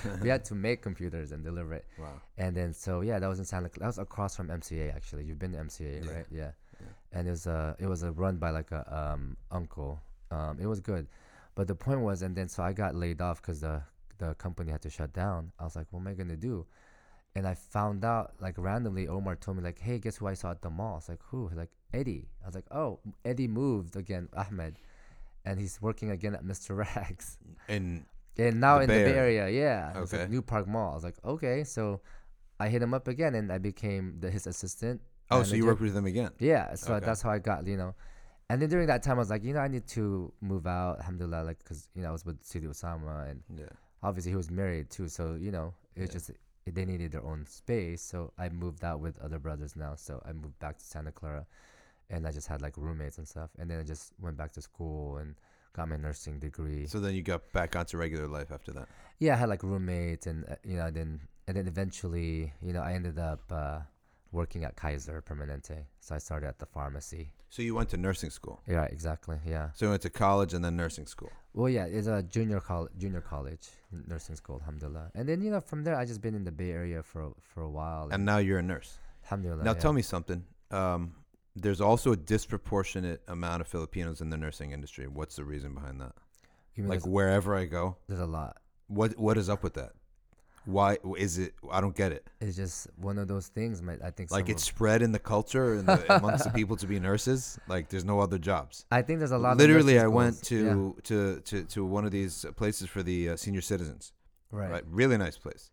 we 0.22 0.28
had 0.28 0.44
to 0.44 0.54
make 0.54 0.80
computers 0.80 1.32
and 1.32 1.42
deliver 1.42 1.72
it. 1.74 1.86
Wow. 1.98 2.20
And 2.38 2.56
then 2.56 2.72
so 2.72 3.00
yeah, 3.00 3.18
that 3.18 3.26
was 3.26 3.40
in 3.40 3.44
Santa. 3.44 3.68
Clara. 3.68 3.80
That 3.80 3.86
was 3.94 3.98
across 3.98 4.36
from 4.36 4.46
MCA 4.48 4.94
actually. 4.94 5.24
You've 5.24 5.40
been 5.40 5.52
to 5.54 5.58
MCA, 5.58 6.04
Yeah. 6.04 6.12
right? 6.12 6.26
Yeah. 6.30 6.50
Yeah. 6.80 6.86
And 7.18 7.26
it 7.26 7.32
was 7.32 7.46
uh 7.48 7.74
it 7.80 7.88
was 7.88 8.04
a 8.04 8.12
run 8.12 8.36
by 8.44 8.50
like 8.50 8.70
a 8.70 8.82
um 9.00 9.36
uncle. 9.50 9.98
Um, 10.30 10.58
it 10.60 10.66
was 10.66 10.78
good, 10.78 11.08
but 11.54 11.66
the 11.68 11.74
point 11.74 12.00
was, 12.00 12.22
and 12.22 12.34
then 12.36 12.48
so 12.48 12.62
I 12.62 12.72
got 12.72 12.94
laid 12.94 13.20
off 13.20 13.40
because 13.42 13.60
the 13.60 13.82
the 14.18 14.34
company 14.34 14.70
had 14.70 14.82
to 14.82 14.90
shut 14.90 15.12
down. 15.12 15.52
I 15.58 15.64
was 15.64 15.76
like, 15.76 15.86
what 15.90 16.00
am 16.00 16.06
I 16.08 16.14
gonna 16.14 16.36
do? 16.36 16.66
And 17.34 17.46
I 17.46 17.54
found 17.54 18.04
out 18.04 18.34
like 18.40 18.54
randomly, 18.58 19.08
Omar 19.08 19.36
told 19.36 19.56
me 19.56 19.62
like, 19.62 19.78
hey, 19.78 19.98
guess 19.98 20.16
who 20.16 20.26
I 20.26 20.34
saw 20.34 20.50
at 20.50 20.62
the 20.62 20.70
mall? 20.70 20.92
I 20.94 20.96
was 20.96 21.08
like, 21.08 21.22
who? 21.30 21.48
He's 21.48 21.56
like 21.58 21.70
Eddie. 21.92 22.28
I 22.42 22.46
was 22.46 22.54
like, 22.54 22.66
oh, 22.70 22.98
Eddie 23.24 23.48
moved 23.48 23.96
again, 23.96 24.28
Ahmed, 24.36 24.78
and 25.44 25.58
he's 25.58 25.80
working 25.80 26.10
again 26.10 26.34
at 26.34 26.44
Mr. 26.44 26.76
Rags. 26.76 27.38
And 27.68 28.04
And 28.38 28.60
now 28.60 28.76
The 28.76 28.82
in 28.82 28.88
Bay 28.88 29.04
the 29.04 29.10
Bay 29.10 29.16
Area. 29.16 29.48
Yeah. 29.48 29.90
It's 30.02 30.12
like 30.12 30.22
Okay. 30.22 30.30
New 30.30 30.42
Park 30.42 30.66
Mall. 30.68 30.92
I 30.92 30.94
was 30.94 31.04
like, 31.04 31.16
okay. 31.24 31.64
So 31.64 32.00
I 32.58 32.68
hit 32.68 32.82
him 32.82 32.94
up 32.94 33.08
again 33.08 33.34
and 33.34 33.50
I 33.52 33.58
became 33.58 34.16
the, 34.20 34.30
his 34.30 34.46
assistant. 34.46 35.00
oh, 35.30 35.42
so 35.42 35.54
you 35.56 35.66
worked 35.66 35.80
with 35.80 35.94
them 35.94 36.06
again? 36.06 36.30
Yeah. 36.38 36.74
So 36.74 36.94
Okay. 36.94 37.06
that's 37.06 37.22
how 37.22 37.30
I 37.30 37.38
got, 37.38 37.66
you 37.66 37.76
know. 37.76 37.94
And 38.50 38.60
then 38.60 38.68
during 38.68 38.88
that 38.88 39.04
time, 39.04 39.14
I 39.14 39.20
was 39.20 39.30
like, 39.30 39.44
you 39.44 39.54
know, 39.54 39.60
I 39.60 39.68
need 39.68 39.86
to 39.88 40.32
move 40.40 40.66
out, 40.66 40.98
alhamdulillah, 40.98 41.44
like, 41.44 41.58
because, 41.58 41.88
you 41.94 42.02
know, 42.02 42.08
I 42.08 42.12
was 42.12 42.26
with 42.26 42.42
Sidi 42.42 42.66
Osama 42.66 43.30
and 43.30 43.42
Yeah. 43.56 43.66
obviously 44.02 44.32
he 44.32 44.36
was 44.36 44.50
married 44.50 44.90
too. 44.90 45.06
So, 45.06 45.34
you 45.34 45.52
know, 45.52 45.72
it 45.94 46.00
was 46.00 46.08
Yeah. 46.10 46.14
just, 46.14 46.30
they 46.66 46.84
needed 46.84 47.12
their 47.12 47.22
own 47.24 47.46
space. 47.46 48.02
So 48.02 48.32
I 48.36 48.48
moved 48.48 48.82
out 48.82 48.98
with 48.98 49.16
other 49.20 49.38
brothers 49.38 49.76
now. 49.76 49.94
So 49.94 50.20
I 50.26 50.32
moved 50.32 50.58
back 50.58 50.78
to 50.78 50.84
Santa 50.84 51.12
Clara 51.12 51.46
and 52.10 52.26
I 52.26 52.32
just 52.32 52.48
had 52.48 52.60
like 52.60 52.76
roommates 52.76 53.18
and 53.18 53.28
stuff. 53.28 53.50
And 53.58 53.70
then 53.70 53.78
I 53.78 53.84
just 53.84 54.12
went 54.18 54.36
back 54.36 54.52
to 54.54 54.60
school 54.62 55.18
and 55.18 55.36
got 55.72 55.88
my 55.88 55.96
nursing 55.96 56.40
degree. 56.40 56.88
So 56.88 56.98
then 56.98 57.14
you 57.14 57.22
got 57.22 57.52
back 57.52 57.76
onto 57.76 57.96
regular 57.98 58.26
life 58.26 58.50
after 58.50 58.72
that. 58.72 58.88
yeah, 59.20 59.34
I 59.34 59.36
had 59.36 59.48
like 59.48 59.62
roommates, 59.62 60.26
and 60.26 60.44
uh, 60.48 60.56
you 60.64 60.76
know, 60.76 60.90
then 60.90 61.20
and 61.46 61.56
then 61.56 61.68
eventually, 61.68 62.52
you 62.60 62.72
know, 62.72 62.82
I 62.82 62.94
ended 62.94 63.18
up 63.18 63.42
uh, 63.52 63.78
working 64.32 64.64
at 64.64 64.76
Kaiser 64.76 65.22
Permanente. 65.22 65.84
So 66.00 66.14
I 66.14 66.18
started 66.18 66.46
at 66.48 66.58
the 66.58 66.66
pharmacy. 66.66 67.32
So 67.48 67.62
you 67.62 67.74
went 67.74 67.88
to 67.90 67.96
nursing 67.96 68.30
school. 68.30 68.60
Yeah, 68.68 68.84
exactly. 68.84 69.38
Yeah. 69.44 69.70
So 69.74 69.86
you 69.86 69.90
went 69.90 70.02
to 70.02 70.10
college 70.10 70.54
and 70.54 70.64
then 70.64 70.76
nursing 70.76 71.06
school. 71.06 71.32
Well, 71.52 71.68
yeah, 71.68 71.86
it's 71.86 72.06
a 72.06 72.22
junior 72.22 72.60
college, 72.60 72.92
junior 72.96 73.20
college 73.20 73.68
nursing 74.06 74.36
school, 74.36 74.58
alhamdulillah. 74.60 75.10
And 75.16 75.28
then 75.28 75.40
you 75.40 75.50
know, 75.50 75.60
from 75.60 75.82
there, 75.82 75.96
I 75.96 76.04
just 76.04 76.20
been 76.20 76.34
in 76.36 76.44
the 76.44 76.52
Bay 76.52 76.70
Area 76.70 77.02
for 77.02 77.22
a- 77.22 77.32
for 77.40 77.62
a 77.62 77.70
while. 77.70 78.08
And 78.12 78.24
now 78.24 78.38
you're 78.38 78.58
a 78.60 78.62
nurse. 78.62 78.98
alhamdulillah. 79.24 79.64
Now 79.64 79.72
yeah. 79.72 79.80
tell 79.80 79.92
me 79.92 80.02
something. 80.02 80.44
Um, 80.70 81.14
there's 81.56 81.80
also 81.80 82.12
a 82.12 82.16
disproportionate 82.16 83.22
amount 83.26 83.60
of 83.62 83.66
Filipinos 83.66 84.20
in 84.20 84.30
the 84.30 84.36
nursing 84.36 84.70
industry. 84.70 85.06
What's 85.08 85.34
the 85.36 85.44
reason 85.44 85.74
behind 85.74 86.00
that? 86.00 86.12
Like 86.78 87.04
wherever 87.04 87.54
I 87.56 87.64
go, 87.66 87.96
there's 88.06 88.20
a 88.20 88.26
lot. 88.26 88.56
what 88.86 89.18
what 89.18 89.36
is 89.36 89.48
up 89.50 89.62
with 89.62 89.74
that? 89.74 89.92
Why 90.66 90.98
is 91.16 91.38
it? 91.38 91.54
I 91.70 91.80
don't 91.80 91.96
get 91.96 92.12
it. 92.12 92.26
It's 92.40 92.56
just 92.56 92.86
one 92.96 93.18
of 93.18 93.28
those 93.28 93.48
things. 93.48 93.80
My, 93.82 93.96
I 94.04 94.10
think 94.10 94.30
Like 94.30 94.48
it's 94.48 94.62
spread 94.62 95.00
in 95.02 95.10
the 95.12 95.18
culture 95.18 95.74
and 95.74 95.88
the, 95.88 96.16
amongst 96.16 96.44
the 96.44 96.50
people 96.50 96.76
to 96.76 96.86
be 96.86 97.00
nurses. 97.00 97.58
Like 97.66 97.88
there's 97.88 98.04
no 98.04 98.20
other 98.20 98.38
jobs. 98.38 98.84
I 98.90 99.02
think 99.02 99.18
there's 99.20 99.32
a 99.32 99.38
lot. 99.38 99.56
Literally, 99.56 99.96
of 99.96 100.04
I 100.04 100.06
went 100.08 100.36
schools. 100.36 100.62
Yeah, 100.62 100.72
to, 100.72 100.96
to 101.04 101.40
to 101.40 101.64
to 101.64 101.84
one 101.84 102.04
of 102.04 102.10
these 102.12 102.44
places 102.56 102.88
for 102.88 103.02
the 103.02 103.30
uh, 103.30 103.36
senior 103.36 103.62
citizens. 103.62 104.12
right. 104.52 104.70
Right. 104.70 104.84
really 104.88 105.16
nice 105.16 105.38
place. 105.38 105.70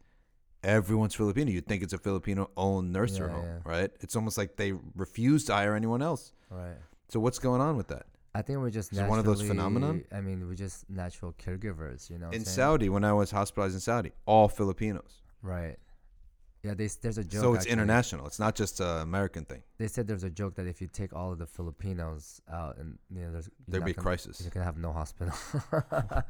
Everyone's 0.64 1.14
Filipino. 1.16 1.52
You'd 1.52 1.68
think 1.68 1.84
it's 1.84 1.94
a 1.94 1.98
Filipino-owned 2.00 2.92
nursery 2.92 3.28
Yeah, 3.28 3.34
home, 3.36 3.46
yeah. 3.46 3.60
right? 3.64 3.92
It's 4.02 4.16
almost 4.16 4.38
like 4.38 4.56
they 4.56 4.74
refuse 4.96 5.46
to 5.46 5.54
hire 5.54 5.76
anyone 5.76 6.02
else. 6.02 6.34
Right. 6.50 6.76
So 7.10 7.20
what's 7.20 7.40
going 7.40 7.62
on 7.62 7.78
with 7.78 7.88
that? 7.90 8.06
I 8.38 8.44
think 8.44 8.60
we're 8.60 8.70
just 8.70 8.94
one 8.94 9.18
of 9.18 9.26
those 9.26 9.42
phenomenon? 9.42 10.04
I 10.12 10.22
mean, 10.22 10.48
we're 10.48 10.54
just 10.54 10.88
natural 10.90 11.34
caregivers, 11.44 12.08
you 12.08 12.20
know. 12.20 12.30
in? 12.30 12.46
Saudi, 12.46 12.88
when 12.88 13.04
I 13.04 13.12
was 13.12 13.32
hospitalized 13.32 13.74
in 13.74 13.80
Saudi, 13.80 14.12
all 14.28 14.48
Filipinos. 14.48 15.24
Right. 15.42 15.78
Yeah, 16.64 16.76
they, 16.76 16.88
there's 17.02 17.18
a 17.18 17.24
joke. 17.24 17.42
so 17.42 17.54
it's 17.54 17.62
actually. 17.62 17.74
international. 17.74 18.28
It's 18.28 18.40
not 18.40 18.54
just 18.54 18.80
an 18.80 19.02
American 19.02 19.46
thing. 19.46 19.64
They 19.80 19.88
said 19.88 20.08
there's 20.08 20.24
a 20.24 20.30
joke 20.30 20.54
that 20.56 20.68
if 20.68 20.82
you 20.82 20.88
take 20.88 21.16
all 21.16 21.32
of 21.32 21.40
the 21.40 21.48
Filipinos 21.48 22.42
out, 22.52 22.78
and 22.78 23.00
you 23.10 23.22
know, 23.22 23.32
there's 23.32 23.50
There'd 23.68 23.86
be 23.86 23.92
a 23.92 23.94
gonna- 23.96 24.04
crisis. 24.04 24.42
You're 24.42 24.52
gonna 24.52 24.66
have 24.66 24.78
no 24.78 24.92
hospital. 24.92 25.34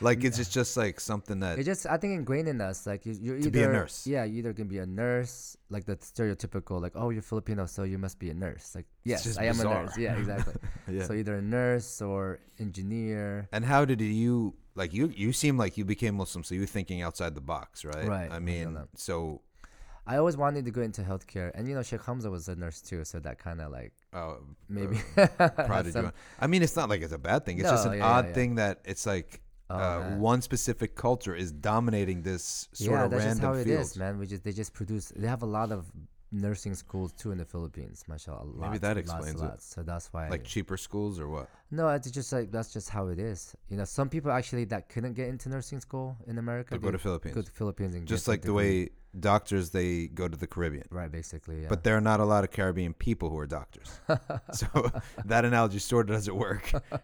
Like 0.00 0.24
it's 0.24 0.36
just, 0.36 0.52
just 0.52 0.76
like 0.76 1.00
something 1.00 1.40
that 1.40 1.58
it's 1.58 1.64
just 1.66 1.86
I 1.86 1.96
think 1.96 2.12
ingrained 2.12 2.48
in 2.48 2.60
us. 2.60 2.86
Like 2.86 3.06
you, 3.06 3.14
you're 3.18 3.36
either 3.36 3.44
To 3.44 3.50
be 3.50 3.62
a 3.62 3.68
nurse. 3.68 4.06
Yeah, 4.06 4.24
you're 4.24 4.40
either 4.40 4.52
can 4.52 4.68
be 4.68 4.78
a 4.78 4.84
nurse, 4.84 5.56
like 5.70 5.86
the 5.86 5.96
stereotypical, 5.96 6.82
like 6.82 6.92
oh 6.94 7.08
you're 7.08 7.22
Filipino, 7.22 7.64
so 7.64 7.82
you 7.84 7.96
must 7.96 8.18
be 8.18 8.28
a 8.28 8.34
nurse. 8.34 8.74
Like 8.74 8.84
yes, 9.10 9.24
just 9.24 9.38
I 9.40 9.44
am 9.44 9.56
bizarre. 9.56 9.82
a 9.82 9.84
nurse. 9.84 9.98
Yeah, 9.98 10.16
exactly. 10.16 10.54
yeah. 10.90 11.04
So 11.04 11.14
either 11.14 11.36
a 11.36 11.42
nurse 11.42 12.02
or 12.02 12.38
engineer. 12.58 13.48
and 13.52 13.64
how 13.64 13.84
did 13.84 14.00
you 14.00 14.54
like 14.74 14.92
you? 14.92 15.12
You 15.14 15.32
seem 15.32 15.56
like 15.56 15.76
you 15.78 15.84
became 15.84 16.14
Muslim, 16.16 16.44
so 16.44 16.54
you're 16.54 16.66
thinking 16.66 17.02
outside 17.02 17.34
the 17.34 17.40
box, 17.40 17.84
right? 17.84 18.06
Right, 18.06 18.30
I 18.30 18.38
mean, 18.38 18.58
alhamdulillah. 18.60 18.88
so 18.96 19.40
I 20.06 20.16
always 20.18 20.36
wanted 20.36 20.64
to 20.66 20.70
go 20.70 20.82
into 20.82 21.02
healthcare, 21.02 21.50
and 21.54 21.68
you 21.68 21.74
know 21.74 21.82
Sheikh 21.82 22.02
Hamza 22.04 22.30
was 22.30 22.48
a 22.48 22.56
nurse 22.56 22.80
too, 22.80 23.04
so 23.04 23.18
that 23.20 23.38
kind 23.38 23.60
of 23.60 23.72
like 23.72 23.92
uh, 24.12 24.34
maybe 24.68 24.98
uh, 25.16 25.26
had 25.38 25.56
prodded 25.66 25.86
you 25.86 25.92
some- 26.02 26.12
I 26.40 26.46
mean, 26.46 26.62
it's 26.62 26.76
not 26.76 26.88
like 26.88 27.02
it's 27.02 27.12
a 27.12 27.18
bad 27.18 27.44
thing. 27.44 27.58
It's 27.58 27.70
just 27.70 27.86
an 27.86 27.92
yeah, 27.92 27.98
yeah, 27.98 28.12
odd 28.12 28.26
yeah. 28.26 28.32
thing 28.34 28.54
that 28.56 28.80
it's 28.84 29.06
like 29.06 29.40
Oh, 29.68 29.74
uh, 29.76 30.10
one 30.16 30.42
specific 30.42 30.94
culture 30.94 31.34
is 31.34 31.50
dominating 31.50 32.22
this 32.22 32.68
sort 32.72 32.92
yeah, 32.92 33.04
of 33.04 33.10
that's 33.10 33.24
just 33.24 33.42
random 33.42 33.54
how 33.54 33.60
it 33.60 33.64
field. 33.64 33.80
is, 33.80 33.96
man. 33.96 34.16
We 34.18 34.26
just 34.28 34.44
they 34.44 34.52
just 34.52 34.72
produce. 34.72 35.08
They 35.08 35.26
have 35.26 35.42
a 35.42 35.46
lot 35.46 35.72
of 35.72 35.90
nursing 36.32 36.74
schools 36.74 37.12
too 37.12 37.30
in 37.30 37.38
the 37.38 37.44
Philippines, 37.44 38.04
mashallah. 38.08 38.44
Lots, 38.44 38.80
that 38.80 38.96
lots, 38.96 39.00
explains 39.00 39.40
it. 39.40 39.44
lots. 39.44 39.66
So 39.66 39.82
that's 39.82 40.12
why. 40.12 40.28
Like 40.28 40.44
cheaper 40.44 40.76
schools 40.76 41.18
or 41.20 41.28
what? 41.28 41.48
no, 41.70 41.88
it's 41.88 42.10
just 42.10 42.32
like 42.32 42.50
that's 42.50 42.72
just 42.72 42.90
how 42.90 43.08
it 43.08 43.18
is. 43.18 43.54
You 43.68 43.76
know, 43.76 43.84
some 43.84 44.08
people 44.08 44.30
actually 44.30 44.64
that 44.66 44.88
couldn't 44.88 45.14
get 45.14 45.28
into 45.28 45.48
nursing 45.48 45.80
school 45.80 46.16
in 46.26 46.38
America 46.38 46.74
To 46.74 46.80
go 46.80 46.90
to 46.90 46.98
Philippines. 46.98 47.34
go 47.34 47.42
to 47.42 47.50
Philippines 47.52 47.94
and 47.94 48.06
Just 48.06 48.28
like 48.28 48.42
the 48.42 48.52
way 48.52 48.90
doctors 49.18 49.70
they 49.70 50.08
go 50.08 50.28
to 50.28 50.36
the 50.36 50.46
Caribbean. 50.46 50.84
Right, 50.90 51.10
basically. 51.10 51.62
Yeah. 51.62 51.68
But 51.68 51.84
there 51.84 51.96
are 51.96 52.02
not 52.02 52.20
a 52.20 52.24
lot 52.24 52.44
of 52.44 52.50
Caribbean 52.50 52.92
people 52.92 53.30
who 53.30 53.38
are 53.38 53.46
doctors. 53.46 53.98
so 54.52 54.90
that 55.24 55.44
analogy 55.44 55.78
sort 55.78 56.10
of 56.10 56.16
doesn't 56.16 56.36
work. 56.36 56.70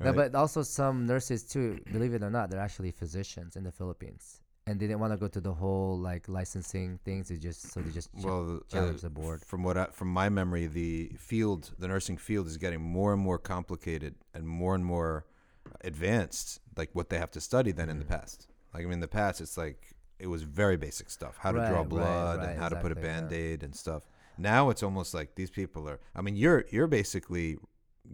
No, 0.00 0.12
but 0.12 0.34
also 0.34 0.62
some 0.62 1.06
nurses 1.06 1.44
too. 1.44 1.78
Believe 1.92 2.12
it 2.12 2.24
or 2.24 2.30
not, 2.30 2.50
they're 2.50 2.58
actually 2.58 2.90
physicians 2.90 3.54
in 3.54 3.62
the 3.62 3.70
Philippines, 3.70 4.40
and 4.66 4.78
they 4.80 4.86
didn't 4.86 5.00
want 5.00 5.12
to 5.12 5.16
go 5.16 5.28
to 5.28 5.40
the 5.40 5.52
whole 5.54 5.98
like 5.98 6.28
licensing 6.28 6.98
things. 7.04 7.28
They 7.28 7.36
just 7.36 7.72
so 7.72 7.82
they 7.82 7.90
just 7.90 8.10
ch- 8.18 8.24
well, 8.24 8.60
challenged 8.68 9.02
uh, 9.04 9.08
the 9.08 9.10
board. 9.10 9.44
From 9.44 9.62
what 9.62 9.76
I, 9.76 9.86
from 9.86 10.08
my 10.08 10.28
memory, 10.28 10.66
the 10.66 11.12
field, 11.18 11.70
the 11.78 11.88
nursing 11.88 12.16
field, 12.16 12.46
is 12.46 12.56
getting 12.58 12.80
more 12.80 13.12
and 13.12 13.22
more 13.22 13.38
complicated 13.38 14.14
and 14.34 14.46
more 14.46 14.74
and 14.74 14.84
more 14.84 15.26
advanced. 15.84 16.60
Like 16.76 16.90
what 16.94 17.08
they 17.10 17.18
have 17.18 17.30
to 17.32 17.40
study 17.40 17.72
than 17.72 17.88
in 17.88 17.98
the 17.98 18.04
Mm-hmm. 18.04 18.14
past. 18.14 18.48
Like 18.72 18.82
I 18.82 18.84
mean, 18.84 18.94
in 18.94 19.00
the 19.00 19.08
past, 19.08 19.40
it's 19.40 19.56
like 19.56 19.94
it 20.18 20.26
was 20.28 20.42
very 20.42 20.76
basic 20.76 21.10
stuff: 21.10 21.38
how 21.40 21.52
to 21.52 21.60
draw 21.60 21.82
Right, 21.82 21.88
right, 21.88 21.88
blood 21.88 22.34
right, 22.34 22.48
and 22.50 22.56
how 22.56 22.68
to 22.68 22.76
put 22.76 22.92
a 22.92 22.94
exactly, 22.94 23.02
band 23.02 23.32
aid 23.32 23.62
and 23.62 23.74
stuff. 23.74 24.06
Now 24.38 24.70
it's 24.70 24.82
almost 24.82 25.12
like 25.14 25.34
these 25.34 25.50
people 25.50 25.88
are. 25.88 26.00
I 26.14 26.22
mean, 26.22 26.36
you're 26.36 26.64
you're 26.70 26.86
basically 26.86 27.58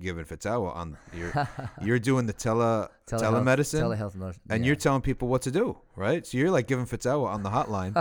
giving 0.01 0.25
Fatawa 0.25 0.75
on 0.77 0.97
you're 1.13 1.33
you're 1.83 1.99
doing 1.99 2.27
the 2.27 2.33
tele 2.33 2.89
Telehealth- 3.07 3.21
telemedicine 3.23 3.81
telehealth 3.81 4.39
and 4.51 4.63
yeah. 4.63 4.67
you're 4.67 4.77
telling 4.77 5.01
people 5.03 5.29
what 5.29 5.43
to 5.43 5.51
do, 5.51 5.79
right? 5.97 6.27
So 6.27 6.39
you're 6.39 6.51
like 6.51 6.67
giving 6.67 6.87
Fatawa 6.87 7.29
on 7.29 7.43
the 7.43 7.51
hotline. 7.51 7.95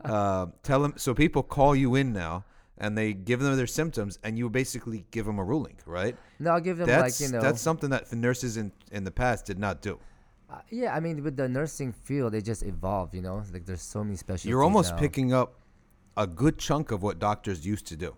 uh, 0.04 0.46
tell 0.62 0.80
them 0.82 0.94
so 0.96 1.14
people 1.14 1.42
call 1.42 1.74
you 1.76 1.94
in 1.94 2.12
now 2.12 2.44
and 2.78 2.96
they 2.96 3.12
give 3.12 3.40
them 3.40 3.56
their 3.56 3.66
symptoms 3.66 4.18
and 4.24 4.38
you 4.38 4.48
basically 4.48 5.04
give 5.10 5.26
them 5.26 5.38
a 5.38 5.44
ruling, 5.44 5.76
right? 5.86 6.16
no, 6.38 6.52
I'll 6.52 6.60
give 6.60 6.78
them 6.78 6.86
That's 6.86 7.20
like 7.20 7.28
you 7.28 7.32
know. 7.32 7.42
that's 7.42 7.60
something 7.60 7.90
that 7.90 8.10
the 8.10 8.16
nurses 8.16 8.56
in 8.56 8.72
in 8.90 9.04
the 9.04 9.10
past 9.10 9.46
did 9.46 9.58
not 9.58 9.82
do. 9.82 9.98
uh, 10.50 10.60
yeah, 10.70 10.94
I 10.94 11.00
mean, 11.00 11.22
with 11.22 11.36
the 11.36 11.48
nursing 11.48 11.92
field, 11.92 12.34
it 12.34 12.44
just 12.44 12.62
evolved. 12.62 13.14
You 13.14 13.22
know, 13.22 13.42
like 13.52 13.66
there's 13.66 13.82
so 13.82 14.02
many 14.04 14.16
specialties. 14.16 14.50
You're 14.50 14.62
almost 14.62 14.92
now. 14.92 14.98
picking 14.98 15.32
up 15.32 15.54
a 16.16 16.26
good 16.26 16.58
chunk 16.58 16.90
of 16.90 17.02
what 17.02 17.18
doctors 17.18 17.66
used 17.66 17.86
to 17.86 17.96
do. 17.96 18.16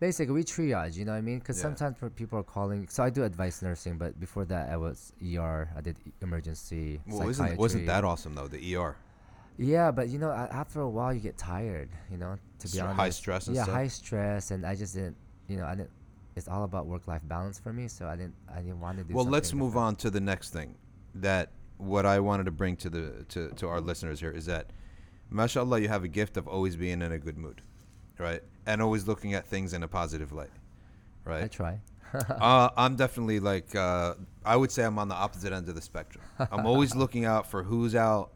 Basically 0.00 0.34
we 0.34 0.44
triage 0.44 0.96
you 0.96 1.04
know 1.04 1.12
what 1.12 1.18
i 1.18 1.20
mean 1.20 1.38
because 1.38 1.56
Yeah. 1.56 1.62
sometimes 1.62 1.96
people 2.16 2.38
are 2.38 2.42
calling 2.42 2.88
so 2.88 3.02
i 3.02 3.10
do 3.10 3.22
advice 3.24 3.62
nursing 3.62 3.96
but 3.96 4.18
before 4.18 4.44
that 4.46 4.70
i 4.70 4.76
was 4.76 5.12
er 5.22 5.68
i 5.76 5.80
did 5.80 5.96
emergency 6.20 7.00
Well, 7.06 7.28
isn't, 7.28 7.56
wasn't 7.58 7.86
that 7.86 8.04
awesome 8.04 8.34
though? 8.34 8.48
The 8.48 8.76
ER. 8.76 8.96
yeah 9.56 9.90
but 9.90 10.08
you 10.08 10.18
know 10.18 10.30
after 10.30 10.80
a 10.80 10.88
while 10.88 11.12
you 11.12 11.20
get 11.20 11.36
tired 11.38 11.90
you 12.10 12.16
know 12.18 12.36
to 12.58 12.66
be 12.68 12.78
Str- 12.78 12.82
honest 12.82 12.96
high 12.98 13.10
stress 13.10 13.46
and 13.46 13.56
yeah 13.56 13.62
stuff? 13.62 13.74
high 13.74 13.86
stress 13.88 14.50
and 14.50 14.66
i 14.66 14.74
just 14.74 14.94
didn't 14.94 15.16
you 15.48 15.56
know 15.56 15.64
i 15.66 15.74
didn't 15.74 15.90
it's 16.36 16.48
all 16.48 16.64
about 16.64 16.86
work-life 16.86 17.22
balance 17.24 17.58
for 17.60 17.72
me 17.72 17.86
so 17.86 18.06
i 18.08 18.16
didn't 18.16 18.34
i 18.52 18.60
didn't 18.60 18.80
want 18.80 18.98
to 18.98 19.04
do 19.04 19.14
Well, 19.14 19.24
let's 19.24 19.52
move 19.54 19.76
on 19.76 19.94
to 19.96 20.10
the 20.10 20.20
next 20.20 20.50
thing. 20.50 20.74
That 21.14 21.50
what 21.76 22.04
I 22.06 22.18
wanted 22.18 22.44
to 22.46 22.50
bring 22.50 22.74
to 22.78 22.90
the 22.90 23.24
to, 23.28 23.50
to 23.50 23.68
our 23.68 23.80
listeners 23.80 24.18
here 24.18 24.32
is 24.32 24.46
that, 24.46 24.70
mashallah, 25.30 25.78
you 25.80 25.88
have 25.88 26.02
a 26.02 26.08
gift 26.08 26.36
of 26.36 26.48
always 26.48 26.74
being 26.74 27.02
in 27.02 27.12
a 27.12 27.18
good 27.18 27.38
mood, 27.38 27.62
right? 28.18 28.42
And 28.66 28.80
always 28.80 29.06
looking 29.06 29.34
at 29.34 29.46
things 29.46 29.72
in 29.74 29.82
a 29.82 29.88
positive 29.88 30.32
light, 30.32 30.50
right? 31.24 31.36
i 31.36 31.40
right? 31.42 31.52
try 31.52 31.80
uh, 32.30 32.70
I'm 32.76 32.96
definitely 32.96 33.40
like 33.40 33.74
uh, 33.74 34.14
I 34.44 34.56
would 34.56 34.70
say 34.70 34.84
I'm 34.84 34.98
on 34.98 35.08
the 35.08 35.14
opposite 35.14 35.52
end 35.52 35.68
of 35.68 35.74
the 35.74 35.82
spectrum. 35.82 36.24
I'm 36.38 36.66
always 36.66 36.94
looking 37.02 37.24
out 37.24 37.50
for 37.50 37.62
who's 37.62 37.94
out, 37.94 38.30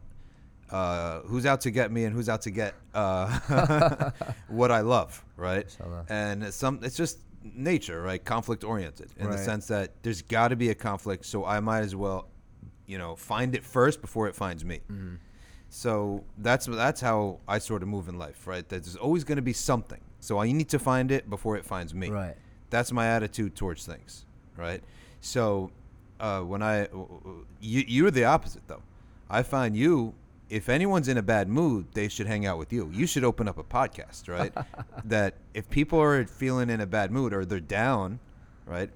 uh, 0.69 1.21
who's 1.21 1.45
out 1.45 1.61
to 1.61 1.71
get 1.71 1.91
me, 1.91 2.03
and 2.03 2.13
who's 2.13 2.29
out 2.29 2.41
to 2.43 2.51
get 2.51 2.75
uh, 2.93 4.11
what 4.47 4.71
I 4.71 4.81
love, 4.81 5.23
right? 5.37 5.65
And 6.09 6.43
it's 6.43 6.57
some 6.57 6.79
it's 6.83 6.97
just 6.97 7.19
nature, 7.43 8.01
right? 8.01 8.23
Conflict 8.23 8.63
oriented 8.63 9.11
in 9.17 9.29
the 9.29 9.37
sense 9.37 9.67
that 9.67 10.03
there's 10.03 10.21
got 10.21 10.49
to 10.49 10.55
be 10.55 10.69
a 10.69 10.75
conflict, 10.75 11.25
so 11.25 11.45
I 11.45 11.59
might 11.59 11.81
as 11.81 11.95
well, 11.95 12.27
you 12.85 12.97
know, 12.97 13.15
find 13.15 13.55
it 13.55 13.63
first 13.63 14.01
before 14.01 14.27
it 14.27 14.35
finds 14.35 14.65
me. 14.65 14.81
Mm-hmm. 14.91 15.15
So 15.69 16.23
that's 16.37 16.65
that's 16.65 16.99
how 16.99 17.39
I 17.47 17.59
sort 17.59 17.83
of 17.83 17.87
move 17.87 18.09
in 18.09 18.17
life, 18.17 18.47
right? 18.47 18.67
That 18.67 18.83
There's 18.83 18.95
always 18.95 19.23
going 19.23 19.37
to 19.37 19.41
be 19.41 19.53
something. 19.53 20.01
So 20.19 20.39
I 20.39 20.51
need 20.51 20.69
to 20.69 20.79
find 20.79 21.11
it 21.11 21.29
before 21.29 21.57
it 21.57 21.65
finds 21.65 21.93
me. 21.93 22.09
right 22.09 22.35
That's 22.69 22.91
my 22.91 23.07
attitude 23.07 23.55
towards 23.55 23.85
things, 23.85 24.25
right? 24.57 24.83
So 25.21 25.71
uh, 26.19 26.41
when 26.41 26.61
I 26.61 26.87
you 27.59 27.83
you're 27.87 28.11
the 28.11 28.25
opposite 28.25 28.67
though. 28.67 28.83
I 29.29 29.43
find 29.43 29.75
you 29.75 30.15
if 30.49 30.67
anyone's 30.67 31.07
in 31.07 31.17
a 31.17 31.21
bad 31.21 31.47
mood, 31.47 31.85
they 31.93 32.07
should 32.07 32.25
hang 32.25 32.45
out 32.45 32.57
with 32.57 32.73
you. 32.73 32.89
You 32.91 33.05
should 33.05 33.23
open 33.23 33.47
up 33.47 33.57
a 33.57 33.63
podcast, 33.63 34.27
right? 34.27 34.51
that 35.05 35.35
if 35.53 35.69
people 35.69 35.99
are 36.01 36.25
feeling 36.25 36.69
in 36.69 36.81
a 36.81 36.87
bad 36.87 37.11
mood 37.11 37.33
or 37.33 37.45
they're 37.45 37.59
down, 37.59 38.19
right? 38.65 38.89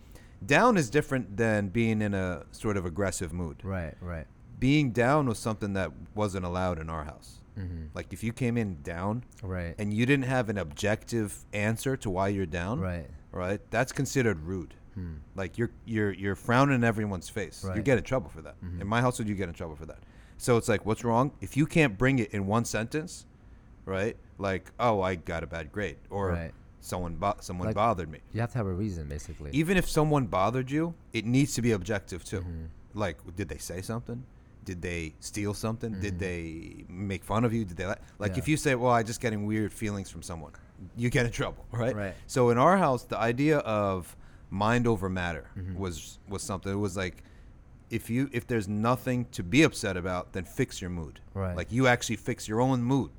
Down 0.45 0.77
is 0.77 0.89
different 0.89 1.38
than 1.38 1.69
being 1.69 2.01
in 2.01 2.13
a 2.13 2.43
sort 2.51 2.75
of 2.75 2.86
aggressive 2.86 3.31
mood. 3.31 3.57
right 3.63 3.95
right 4.01 4.25
Being 4.59 4.91
down 4.91 5.27
was 5.27 5.38
something 5.38 5.73
that 5.73 5.91
wasn't 6.15 6.45
allowed 6.45 6.79
in 6.79 6.89
our 6.89 7.03
house. 7.05 7.39
Mm-hmm. 7.57 7.85
Like 7.93 8.11
if 8.13 8.23
you 8.23 8.33
came 8.33 8.57
in 8.57 8.81
down 8.83 9.23
right 9.41 9.75
and 9.77 9.93
you 9.93 10.05
didn't 10.05 10.25
have 10.25 10.49
an 10.49 10.57
objective 10.57 11.45
answer 11.53 11.95
to 11.97 12.09
why 12.09 12.27
you're 12.29 12.45
down, 12.45 12.79
right 12.79 13.09
right? 13.31 13.59
That's 13.71 13.91
considered 13.91 14.39
rude. 14.41 14.73
Hmm. 14.93 15.13
Like 15.35 15.57
you're 15.57 15.71
you're 15.85 16.11
you're 16.13 16.35
frowning 16.35 16.75
in 16.75 16.83
everyone's 16.83 17.29
face. 17.29 17.63
You 17.63 17.69
Right. 17.69 17.75
Mm-hmm. 17.77 17.83
get 17.83 17.97
in 17.97 18.03
trouble 18.03 18.29
for 18.29 18.41
that. 18.43 18.55
In 18.79 18.87
my 18.87 19.01
household, 19.01 19.27
you 19.27 19.35
get 19.35 19.49
in 19.49 19.55
trouble 19.55 19.75
for 19.75 19.85
that. 19.87 19.99
So 20.37 20.57
it's 20.57 20.67
like, 20.69 20.85
what's 20.85 21.03
wrong? 21.03 21.31
If 21.41 21.55
you 21.57 21.65
can't 21.65 21.97
bring 21.97 22.19
it 22.19 22.31
in 22.31 22.45
one 22.47 22.65
sentence, 22.65 23.25
right? 23.85 24.15
Like, 24.37 24.71
oh, 24.79 25.01
I 25.01 25.15
got 25.15 25.43
a 25.43 25.47
bad 25.47 25.71
grade, 25.71 25.97
or 26.09 26.29
Right. 26.29 26.51
someone 26.81 27.15
bo- 27.15 27.37
someone 27.39 27.67
Like- 27.67 27.75
bothered 27.75 28.09
me. 28.11 28.19
you 28.33 28.41
have 28.41 28.51
to 28.51 28.57
have 28.57 28.67
a 28.67 28.73
reason 28.73 29.07
basically 29.07 29.51
Even 29.53 29.77
if 29.77 29.87
someone 29.89 30.25
bothered 30.27 30.69
you, 30.69 30.93
it 31.13 31.25
needs 31.25 31.53
to 31.55 31.61
be 31.61 31.71
objective 31.71 32.23
too. 32.23 32.41
Mm-hmm. 32.41 32.65
Like, 32.93 33.17
did 33.35 33.47
they 33.49 33.57
say 33.57 33.81
something? 33.81 34.25
Did 34.65 34.82
they 34.82 35.13
steal 35.19 35.54
something? 35.54 35.99
Did 35.99 36.15
Mhm. 36.15 36.19
they 36.19 36.86
make 36.89 37.23
fun 37.23 37.43
of 37.45 37.54
you? 37.54 37.65
Did 37.65 37.78
they 37.78 37.86
li- 37.88 37.95
like? 38.19 38.34
Yeah. 38.34 38.39
If 38.39 38.47
you 38.47 38.58
say, 38.58 38.76
"Well, 38.76 38.91
I 38.91 39.04
just 39.04 39.19
getting 39.21 39.45
weird 39.45 39.71
feelings 39.73 40.10
from 40.10 40.21
someone," 40.23 40.52
you 40.95 41.10
get 41.10 41.26
in 41.26 41.32
trouble, 41.32 41.65
right? 41.71 41.95
Right. 41.95 42.13
So 42.28 42.49
in 42.49 42.58
our 42.58 42.78
house, 42.78 43.04
the 43.04 43.17
idea 43.17 43.58
of 43.60 44.15
mind 44.49 44.86
over 44.88 45.10
matter 45.10 45.45
Mhm. 45.58 45.76
was 45.76 46.19
was 46.28 46.41
something. 46.43 46.71
It 46.71 46.76
was 46.76 46.95
like, 46.97 47.23
if 47.89 48.10
you 48.10 48.30
if 48.32 48.47
there's 48.47 48.67
nothing 48.67 49.26
to 49.32 49.43
be 49.43 49.63
upset 49.63 49.97
about, 49.97 50.34
then 50.34 50.45
fix 50.45 50.82
your 50.82 50.89
mood. 50.89 51.19
Right. 51.34 51.56
Like 51.56 51.71
you 51.71 51.88
actually 51.88 52.15
fix 52.17 52.47
your 52.47 52.62
own 52.62 52.84
mood, 52.84 53.12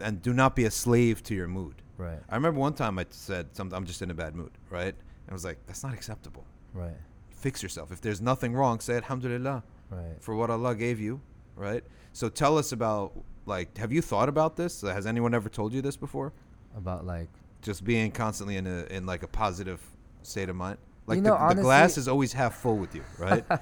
and 0.00 0.20
do 0.22 0.32
not 0.32 0.56
be 0.56 0.64
a 0.64 0.70
slave 0.70 1.22
to 1.24 1.34
your 1.34 1.48
mood. 1.48 1.76
right 1.96 2.20
I 2.28 2.34
remember 2.34 2.58
one 2.58 2.74
time 2.74 2.98
I 2.98 3.06
said 3.10 3.54
something. 3.56 3.76
I'm 3.76 3.86
just 3.86 4.02
in 4.02 4.10
a 4.10 4.14
bad 4.14 4.34
mood, 4.34 4.50
right? 4.68 4.94
And 5.26 5.30
I 5.30 5.32
was 5.32 5.44
like, 5.44 5.58
that's 5.66 5.82
not 5.84 5.94
acceptable. 5.94 6.44
right 6.72 6.96
Fix 7.30 7.62
yourself. 7.62 7.92
If 7.92 8.00
there's 8.00 8.20
nothing 8.22 8.52
wrong, 8.54 8.80
say 8.80 8.96
Alhamdulillah 8.96 9.62
right 9.94 10.16
for 10.20 10.34
what 10.34 10.50
Allah 10.50 10.74
gave 10.74 11.00
you, 11.00 11.20
right? 11.56 11.82
So 12.12 12.28
tell 12.28 12.58
us 12.58 12.72
about 12.72 13.12
like, 13.46 13.76
have 13.78 13.92
you 13.92 14.02
thought 14.02 14.28
about 14.28 14.56
this? 14.56 14.80
Has 14.82 15.06
anyone 15.06 15.34
ever 15.34 15.48
told 15.48 15.72
you 15.72 15.82
this 15.82 15.96
before? 15.96 16.32
about 16.76 17.06
like 17.06 17.28
Just 17.62 17.84
being 17.84 18.10
constantly 18.10 18.56
in 18.56 18.66
a 18.66 18.84
in 18.90 19.06
like 19.06 19.22
a 19.22 19.28
positive 19.28 19.80
state 20.22 20.48
of 20.48 20.56
mind. 20.56 20.78
Like 21.06 21.16
You 21.16 21.22
the, 21.22 21.30
know, 21.30 21.54
the 21.54 21.62
glass 21.62 21.96
is 21.98 22.08
always 22.08 22.32
half 22.32 22.56
full 22.56 22.76
with 22.78 22.94
you, 22.94 23.04
right? 23.18 23.44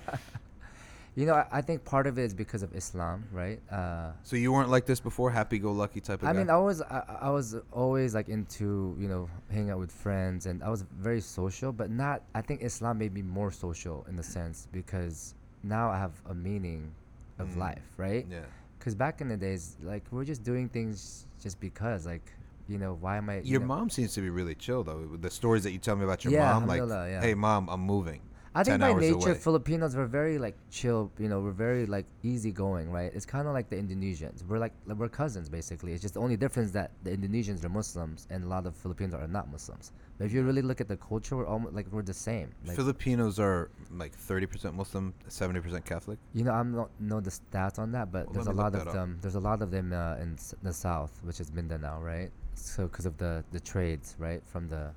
You 1.14 1.26
know, 1.26 1.34
I, 1.34 1.46
I 1.52 1.60
think 1.60 1.84
part 1.84 2.06
of 2.06 2.18
it 2.18 2.22
is 2.22 2.32
because 2.32 2.62
of 2.62 2.74
Islam, 2.74 3.24
right? 3.30 3.60
Uh, 3.70 4.12
so 4.22 4.34
you 4.34 4.50
weren't 4.50 4.70
like 4.70 4.86
this 4.86 4.98
before, 4.98 5.30
happy-go-lucky 5.30 6.00
type 6.00 6.22
of 6.22 6.28
I 6.28 6.32
guy. 6.32 6.38
mean, 6.38 6.48
I 6.48 6.56
was 6.56 6.80
I, 6.80 7.02
I 7.22 7.30
was 7.30 7.54
always 7.70 8.14
like 8.14 8.30
into 8.30 8.96
you 8.98 9.08
know 9.08 9.28
hanging 9.50 9.70
out 9.70 9.78
with 9.78 9.92
friends, 9.92 10.46
and 10.46 10.62
I 10.62 10.70
was 10.70 10.84
very 10.98 11.20
social, 11.20 11.70
but 11.70 11.90
not. 11.90 12.22
I 12.34 12.40
think 12.40 12.62
Islam 12.62 12.96
made 12.96 13.12
me 13.12 13.20
more 13.20 13.50
social 13.50 14.06
in 14.08 14.16
the 14.16 14.22
sense 14.22 14.68
because 14.72 15.34
now 15.62 15.90
I 15.90 15.98
have 15.98 16.12
a 16.27 16.35
meaning 16.35 16.92
of 17.38 17.48
Mm. 17.51 17.57
life, 17.59 17.85
right? 17.96 18.27
yeah. 18.31 18.40
Because 18.79 18.94
back 18.96 19.20
in 19.20 19.29
the 19.29 19.37
days, 19.37 19.77
like 19.83 20.03
we're 20.11 20.25
just 20.25 20.42
doing 20.42 20.68
things 20.68 21.27
just 21.40 21.61
because, 21.61 22.05
like 22.07 22.33
you 22.68 22.79
know, 22.79 22.94
why 23.01 23.16
am 23.16 23.29
I? 23.29 23.38
you 23.38 23.53
Your 23.53 23.61
know- 23.61 23.66
mom 23.66 23.90
seems 23.90 24.14
to 24.14 24.20
be 24.20 24.31
really 24.31 24.55
chill 24.55 24.83
though. 24.85 25.16
The 25.20 25.31
stories 25.31 25.62
that 25.64 25.72
you 25.72 25.79
tell 25.79 25.96
me 25.96 26.05
about 26.05 26.25
your 26.25 26.33
Yeah, 26.33 26.53
mom, 26.53 26.66
like, 26.66 26.81
yeah. 26.83 27.20
"Hey, 27.20 27.35
mom, 27.35 27.68
I'm 27.68 27.81
moving." 27.81 28.20
I 28.55 28.62
think 28.64 28.81
10 28.81 28.81
by 28.81 29.01
nature, 29.01 29.31
away. 29.31 29.35
Filipinos 29.35 29.96
were 29.96 30.07
very 30.07 30.38
like 30.38 30.57
chill. 30.70 31.11
You 31.18 31.29
know, 31.29 31.40
we're 31.40 31.53
very 31.53 31.87
like 31.87 32.07
easygoing, 32.22 32.90
right? 32.90 33.11
It's 33.14 33.25
kind 33.27 33.46
of 33.48 33.55
like 33.55 33.68
the 33.70 33.77
Indonesians. 33.77 34.44
We're 34.46 34.59
like 34.59 34.72
like, 34.87 34.98
we're 34.98 35.09
cousins 35.09 35.48
basically. 35.48 35.92
It's 35.92 36.03
just 36.03 36.14
the 36.14 36.20
only 36.20 36.37
difference 36.37 36.70
that 36.72 36.90
the 37.03 37.11
Indonesians 37.16 37.64
are 37.64 37.68
Muslims 37.70 38.27
and 38.31 38.44
a 38.44 38.48
lot 38.48 38.66
of 38.66 38.75
Filipinos 38.77 39.14
are 39.14 39.27
not 39.29 39.51
Muslims. 39.51 39.92
But 40.22 40.26
if 40.26 40.35
you 40.35 40.44
really 40.44 40.62
look 40.62 40.80
at 40.80 40.87
the 40.87 40.96
culture, 40.96 41.37
we're 41.37 41.48
almost 41.48 41.74
like 41.74 41.88
we're 41.90 42.02
the 42.02 42.14
same. 42.14 42.52
Like, 42.64 42.76
Filipinos 42.76 43.40
are 43.40 43.70
like 43.90 44.16
30% 44.16 44.72
Muslim, 44.72 45.12
70% 45.28 45.85
Catholic. 45.85 46.16
you 46.32 46.44
know, 46.44 46.52
I'm 46.52 46.70
not 46.76 46.90
know 47.00 47.18
the 47.18 47.30
stats 47.30 47.81
on 47.81 47.90
that, 47.90 48.12
but 48.12 48.27
Well, 48.27 48.35
there's 48.35 48.46
a 48.46 48.50
let 48.50 48.56
me 48.56 48.62
look 48.62 48.75
lot 48.75 48.87
of 48.87 48.92
them. 48.94 49.18
There's 49.20 49.35
a 49.35 49.40
lot 49.40 49.62
of 49.62 49.73
them 49.73 49.92
uh, 49.92 50.23
in 50.23 50.35
s- 50.35 50.54
the 50.62 50.73
south, 50.73 51.18
which 51.25 51.40
is 51.40 51.52
Mindanao, 51.52 52.00
right? 52.00 52.31
So 52.54 52.85
because 52.87 53.04
of 53.04 53.16
the 53.18 53.42
the 53.50 53.58
trades, 53.58 54.14
right, 54.20 54.40
from 54.46 54.68
the 54.68 54.92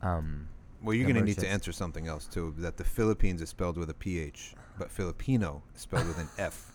um 0.00 0.48
Well, 0.82 0.94
you're 0.94 1.04
going 1.12 1.16
to 1.16 1.28
need 1.30 1.40
to 1.40 1.46
answer 1.46 1.70
something 1.70 2.06
else 2.08 2.26
too. 2.26 2.54
That 2.56 2.78
the 2.78 2.84
Philippines 2.84 3.42
is 3.42 3.50
spelled 3.50 3.76
with 3.76 3.90
a 3.90 3.98
PH, 4.04 4.54
but 4.78 4.90
Filipino 4.90 5.62
is 5.74 5.82
spelled 5.82 6.06
with 6.08 6.18
an 6.18 6.28
F. 6.38 6.72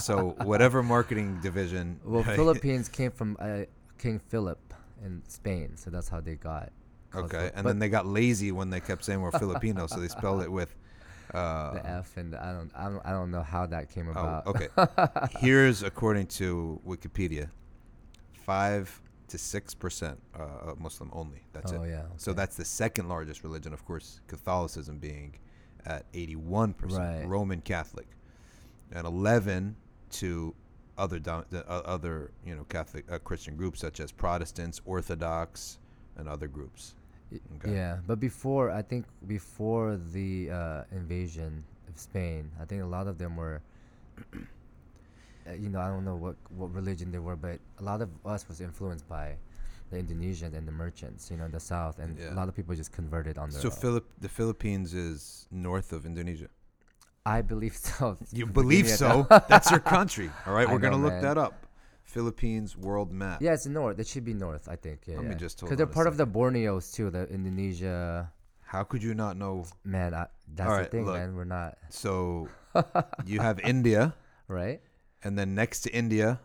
So 0.00 0.36
whatever 0.44 0.80
marketing 0.80 1.40
division. 1.42 1.98
Well. 2.04 2.22
Philippines 2.42 2.88
came 2.88 3.10
from 3.10 3.36
uh, 3.40 3.62
King 3.98 4.20
Philip 4.20 4.62
in 5.04 5.22
Spain, 5.26 5.76
so 5.76 5.90
that's 5.90 6.08
how 6.08 6.20
they 6.20 6.36
got. 6.36 6.70
Okay, 7.14 7.50
and 7.54 7.64
but 7.64 7.70
then 7.70 7.78
they 7.78 7.88
got 7.88 8.06
lazy 8.06 8.52
when 8.52 8.70
they 8.70 8.80
kept 8.80 9.04
saying 9.04 9.20
we're 9.20 9.30
Filipino, 9.32 9.86
so 9.86 10.00
they 10.00 10.08
spelled 10.08 10.42
it 10.42 10.50
with. 10.50 10.74
Uh, 11.32 11.72
the 11.72 11.86
F 11.86 12.18
and 12.18 12.30
the, 12.34 12.44
I 12.44 12.52
don't, 12.52 12.70
I 12.76 12.84
don't, 12.90 13.06
I 13.06 13.10
don't 13.12 13.30
know 13.30 13.42
how 13.42 13.64
that 13.64 13.88
came 13.88 14.06
oh, 14.08 14.10
about. 14.10 14.46
okay. 14.46 14.68
Here's 15.40 15.82
according 15.82 16.26
to 16.26 16.78
Wikipedia, 16.86 17.48
five 18.34 19.00
to 19.28 19.38
six 19.38 19.72
percent 19.72 20.20
uh, 20.38 20.74
Muslim 20.76 21.08
only. 21.14 21.42
That's 21.54 21.72
oh 21.72 21.84
it. 21.84 21.88
yeah. 21.88 22.02
So 22.18 22.34
that's 22.34 22.56
the 22.56 22.66
second 22.66 23.08
largest 23.08 23.44
religion, 23.44 23.72
of 23.72 23.82
course, 23.86 24.20
Catholicism 24.26 24.98
being 24.98 25.38
at 25.86 26.10
81%, 26.12 26.74
Right. 26.98 27.26
Roman 27.26 27.60
Catholic, 27.62 28.08
and 28.92 29.06
11 29.06 29.74
to 30.10 30.54
other 30.98 31.18
dom- 31.18 31.46
uh, 31.54 31.58
other 31.58 32.30
you 32.44 32.54
know 32.54 32.64
Catholic 32.64 33.10
uh, 33.10 33.18
Christian 33.18 33.56
groups 33.56 33.80
such 33.80 34.00
as 34.00 34.12
Protestants, 34.12 34.80
Orthodox, 34.84 35.78
and 36.16 36.28
other 36.28 36.46
groups. 36.48 36.94
Okay. 37.56 37.72
Yeah, 37.74 37.98
but 38.06 38.18
before 38.20 38.70
I 38.70 38.82
think 38.82 39.06
before 39.26 39.96
the 40.12 40.50
uh, 40.50 40.84
invasion 40.92 41.64
of 41.88 41.98
Spain, 41.98 42.50
I 42.60 42.64
think 42.64 42.82
a 42.82 42.86
lot 42.86 43.06
of 43.06 43.18
them 43.18 43.36
were, 43.36 43.62
uh, 44.34 45.52
you 45.58 45.68
know, 45.68 45.80
I 45.80 45.88
don't 45.88 46.04
know 46.04 46.16
what 46.16 46.36
what 46.56 46.72
religion 46.74 47.10
they 47.12 47.18
were, 47.18 47.36
but 47.36 47.58
a 47.78 47.82
lot 47.82 48.00
of 48.02 48.08
us 48.24 48.48
was 48.48 48.60
influenced 48.60 49.08
by 49.08 49.36
the 49.90 49.98
Indonesians 49.98 50.54
and 50.56 50.66
the 50.66 50.72
merchants, 50.72 51.30
you 51.30 51.36
know, 51.36 51.44
in 51.44 51.52
the 51.52 51.60
south, 51.60 51.98
and 51.98 52.18
Yeah. 52.18 52.32
a 52.32 52.36
lot 52.36 52.48
of 52.48 52.54
people 52.56 52.74
just 52.74 52.92
converted 52.92 53.36
on 53.38 53.50
their. 53.50 53.60
So 53.60 53.68
own. 53.68 53.76
Philip, 53.76 54.06
the 54.20 54.28
Philippines 54.28 54.94
is 54.94 55.46
north 55.50 55.92
of 55.92 56.06
Indonesia. 56.06 56.48
I 57.26 57.42
believe 57.42 57.76
so. 57.88 58.16
You 58.32 58.46
believe 58.46 58.88
so? 58.88 59.26
That's 59.48 59.70
your 59.70 59.80
country. 59.80 60.30
All 60.46 60.54
right, 60.54 60.68
I 60.68 60.72
we're 60.72 60.78
gonna 60.80 60.96
look 60.96 61.12
man. 61.14 61.22
that 61.22 61.38
up. 61.38 61.66
Philippines 62.12 62.76
world 62.76 63.10
map. 63.12 63.40
Yeah, 63.40 63.54
it's 63.56 63.66
north. 63.66 63.98
It 63.98 64.06
should 64.06 64.24
be 64.24 64.34
north, 64.34 64.68
I 64.68 64.76
think. 64.76 64.98
Yeah, 65.08 65.16
Let 65.16 65.24
me 65.24 65.30
yeah. 65.32 65.46
just 65.46 65.60
hold 65.60 65.68
because 65.70 65.78
they're 65.80 65.86
part 65.98 66.06
of 66.12 66.16
the 66.20 66.26
Borneos 66.26 66.92
too, 66.94 67.08
the 67.10 67.24
Indonesia. 67.32 68.30
How 68.60 68.84
could 68.84 69.02
you 69.02 69.14
not 69.14 69.36
know? 69.36 69.64
Man, 69.84 70.12
I, 70.14 70.26
that's 70.54 70.68
Alright, 70.68 70.90
the 70.90 70.96
thing, 70.96 71.06
look. 71.06 71.16
man. 71.16 71.34
We're 71.36 71.44
not 71.48 71.76
So 71.88 72.48
you 73.26 73.40
have 73.40 73.60
India, 73.60 74.14
right. 74.48 74.80
and 75.24 75.38
then 75.38 75.54
next 75.54 75.80
to 75.84 75.90
India, 75.92 76.40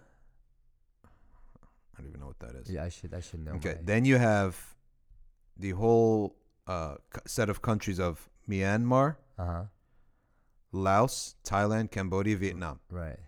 I 1.04 2.02
don't 2.02 2.08
even 2.10 2.20
know 2.20 2.28
what 2.28 2.40
that 2.40 2.56
is. 2.56 2.70
Yeah, 2.70 2.84
I 2.84 2.90
should. 2.90 3.14
I 3.14 3.20
should 3.22 3.44
know. 3.44 3.54
Okay, 3.60 3.76
my- 3.76 3.82
then 3.84 4.06
you 4.06 4.18
have 4.18 4.56
the 5.58 5.72
whole 5.72 6.36
uh, 6.68 6.96
set 7.26 7.50
of 7.50 7.62
countries 7.62 8.00
of 8.00 8.30
Myanmar, 8.50 9.16
Uh-huh. 9.40 9.64
Laos, 10.72 11.36
Thailand, 11.44 11.92
Cambodia, 11.92 12.38
Vietnam. 12.38 12.80
Right. 12.92 13.20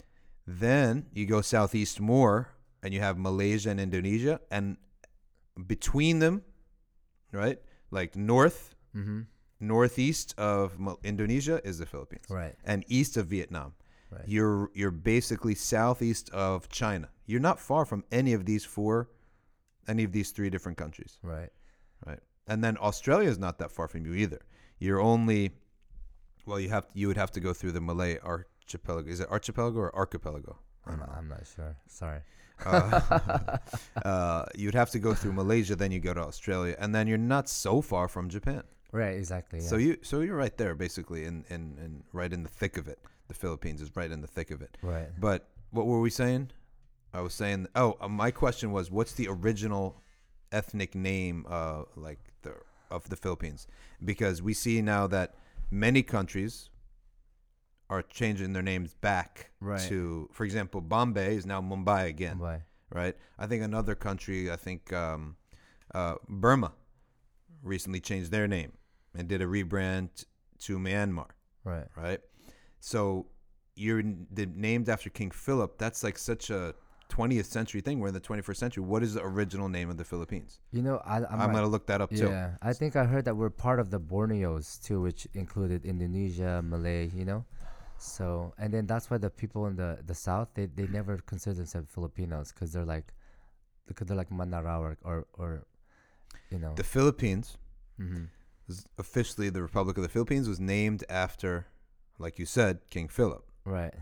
Then 0.51 1.05
you 1.13 1.25
go 1.27 1.41
southeast 1.41 1.99
more, 1.99 2.49
and 2.81 2.93
you 2.93 3.01
have 3.01 3.17
Malaysia 3.19 3.69
and 3.69 3.79
Indonesia, 3.79 4.41
and 4.49 4.77
between 5.67 6.19
them, 6.19 6.41
right, 7.31 7.59
like 7.91 8.15
north, 8.15 8.75
Mm-hmm. 8.95 9.21
northeast 9.59 10.33
of 10.39 10.73
Indonesia 11.03 11.61
is 11.63 11.77
the 11.77 11.85
Philippines, 11.85 12.25
Right. 12.27 12.55
and 12.65 12.83
east 12.87 13.17
of 13.17 13.27
Vietnam. 13.27 13.73
Right. 14.11 14.23
You're 14.27 14.71
you're 14.73 14.89
basically 15.15 15.53
southeast 15.53 16.31
of 16.31 16.67
China. 16.69 17.09
You're 17.27 17.39
not 17.49 17.59
far 17.59 17.85
from 17.85 18.03
any 18.11 18.33
of 18.33 18.45
these 18.45 18.65
four, 18.65 19.11
any 19.87 20.03
of 20.03 20.11
these 20.11 20.31
three 20.31 20.49
different 20.49 20.79
countries. 20.79 21.19
Right. 21.21 21.51
right? 22.07 22.19
And 22.47 22.63
then 22.63 22.77
Australia 22.81 23.29
is 23.29 23.37
not 23.37 23.59
that 23.59 23.69
far 23.71 23.87
from 23.87 24.07
you 24.07 24.15
either. 24.15 24.39
You're 24.79 24.99
only, 25.01 25.51
well, 26.47 26.59
you 26.59 26.69
have 26.69 26.87
you 26.95 27.05
would 27.07 27.17
have 27.17 27.31
to 27.33 27.39
go 27.39 27.53
through 27.53 27.73
the 27.73 27.81
Malay 27.81 28.17
archipelago. 28.69 29.09
Is 29.09 29.19
it 29.19 29.29
archipelago 29.29 29.79
or 29.79 29.95
archipelago? 29.95 30.57
I'm. 30.85 31.01
I'm 31.15 31.27
not 31.27 31.43
sure. 31.55 31.75
Sorry. 31.87 32.21
Uh, 32.65 33.57
uh, 34.03 34.45
you'd 34.53 34.75
have 34.75 34.89
to 34.89 34.99
go 34.99 35.13
through 35.13 35.31
Malaysia, 35.31 35.77
then 35.77 35.93
you 35.93 35.99
go 36.01 36.13
to 36.13 36.19
Australia, 36.19 36.75
and 36.77 36.93
then 36.93 37.07
you're 37.07 37.17
not 37.17 37.47
so 37.47 37.81
far 37.81 38.09
from 38.09 38.27
Japan. 38.27 38.63
Right. 38.91 39.15
Exactly. 39.15 39.61
So 39.61 39.77
you 39.77 39.97
so 40.01 40.19
you're 40.19 40.35
right 40.35 40.57
there, 40.57 40.75
basically, 40.75 41.23
in, 41.23 41.45
in, 41.49 41.77
in 41.81 42.03
right 42.11 42.33
in 42.33 42.43
the 42.43 42.49
thick 42.49 42.75
of 42.75 42.89
it. 42.89 42.99
The 43.29 43.33
Philippines 43.33 43.81
is 43.81 43.95
right 43.95 44.11
in 44.11 44.19
the 44.19 44.27
thick 44.27 44.51
of 44.51 44.61
it. 44.61 44.77
Right. 44.81 45.07
But 45.17 45.47
what 45.71 45.85
were 45.85 46.01
we 46.01 46.09
saying? 46.09 46.51
I 47.13 47.21
was 47.21 47.33
saying. 47.33 47.67
Oh, 47.75 47.95
uh, 48.01 48.09
my 48.09 48.29
question 48.29 48.73
was, 48.73 48.91
what's 48.91 49.13
the 49.13 49.29
original 49.29 50.01
ethnic 50.51 50.95
name, 50.95 51.45
uh, 51.47 51.83
like 51.95 52.19
the 52.41 52.55
of 52.91 53.07
the 53.07 53.15
Philippines? 53.15 53.67
Because 54.03 54.41
we 54.41 54.53
see 54.53 54.81
now 54.81 55.07
that 55.07 55.35
many 55.71 56.03
countries 56.03 56.69
are 57.89 58.01
changing 58.03 58.53
their 58.53 58.61
names 58.63 58.93
back 58.93 59.51
Right. 59.59 59.81
to, 59.89 60.29
for 60.31 60.43
example, 60.43 60.79
Bombay 60.81 61.35
is 61.35 61.45
now 61.45 61.61
Mumbai 61.61 62.05
again, 62.07 62.37
Why? 62.37 62.63
right? 62.93 63.15
I 63.37 63.47
think 63.47 63.63
another 63.63 63.95
country, 63.95 64.51
I 64.51 64.55
think 64.55 64.93
um, 64.93 65.35
uh, 65.93 66.15
Burma, 66.27 66.73
recently 67.63 67.99
changed 67.99 68.31
their 68.31 68.47
name 68.47 68.73
and 69.15 69.27
did 69.27 69.41
a 69.41 69.45
rebrand 69.45 70.25
to 70.59 70.77
Myanmar 70.77 71.27
Right. 71.63 71.87
right? 71.95 72.19
So 72.79 73.25
you're 73.75 74.03
the, 74.31 74.45
named 74.45 74.87
after 74.87 75.09
King 75.09 75.31
Philip. 75.31 75.77
That's 75.77 76.03
like 76.03 76.17
such 76.17 76.49
a 76.49 76.73
20th 77.09 77.45
century 77.45 77.81
thing. 77.81 77.99
We're 77.99 78.09
in 78.09 78.13
the 78.13 78.19
21st 78.21 78.55
century. 78.57 78.83
What 78.83 79.01
is 79.03 79.15
the 79.15 79.23
original 79.23 79.67
name 79.67 79.89
of 79.89 79.97
the 79.97 80.05
Philippines? 80.05 80.59
You 80.71 80.83
know, 80.83 81.01
I, 81.05 81.17
I'm, 81.17 81.25
I'm, 81.31 81.37
not- 81.39 81.53
gonna 81.53 81.67
look 81.67 81.87
that 81.87 82.01
up 82.01 82.11
too. 82.11 82.27
Yeah, 82.27 82.51
I 82.61 82.71
think 82.73 82.95
I 82.95 83.03
heard 83.05 83.25
that 83.25 83.35
we're 83.35 83.49
part 83.49 83.79
of 83.79 83.89
the 83.89 83.99
Borneos 83.99 84.81
too, 84.83 85.01
which 85.01 85.27
included 85.33 85.85
Indonesia, 85.85 86.61
Malay. 86.63 87.09
You 87.13 87.25
know, 87.25 87.45
so 87.99 88.53
and 88.57 88.73
then 88.73 88.85
that's 88.87 89.09
why 89.09 89.17
the 89.17 89.29
people 89.29 89.67
in 89.67 89.75
the 89.75 89.99
the 90.05 90.15
south 90.15 90.47
they, 90.53 90.65
they 90.65 90.87
never 90.87 91.17
consider 91.25 91.55
themselves 91.55 91.87
Filipinos 91.91 92.51
because 92.51 92.71
they're 92.71 92.85
like, 92.85 93.13
because 93.87 94.07
they're 94.07 94.17
like 94.17 94.29
Maranao 94.29 94.95
or 95.03 95.27
or, 95.33 95.65
you 96.49 96.59
know. 96.59 96.73
The 96.75 96.83
Philippines, 96.83 97.57
hmm 97.97 98.25
is 98.69 98.85
officially 98.99 99.49
the 99.49 99.63
Republic 99.63 99.97
of 99.97 100.03
the 100.03 100.09
Philippines, 100.09 100.47
was 100.47 100.59
named 100.59 101.03
after, 101.09 101.65
like 102.19 102.37
you 102.37 102.45
said, 102.45 102.79
King 102.91 103.07
Philip. 103.07 103.43
Right. 103.65 103.93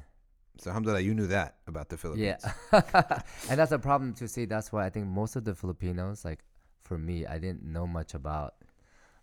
So 0.59 0.69
alhamdulillah, 0.69 0.99
you 0.99 1.13
knew 1.13 1.27
that 1.27 1.55
about 1.67 1.87
the 1.87 1.97
Philippines. 1.97 2.43
Yeah, 2.43 2.81
and 3.49 3.59
that's 3.59 3.71
a 3.71 3.79
problem 3.79 4.13
to 4.15 4.27
see. 4.27 4.45
That's 4.45 4.71
why 4.71 4.85
I 4.85 4.89
think 4.89 5.07
most 5.07 5.35
of 5.35 5.45
the 5.45 5.55
Filipinos, 5.55 6.25
like 6.25 6.39
for 6.83 6.97
me, 6.97 7.25
I 7.25 7.39
didn't 7.39 7.63
know 7.63 7.87
much 7.87 8.13
about 8.13 8.55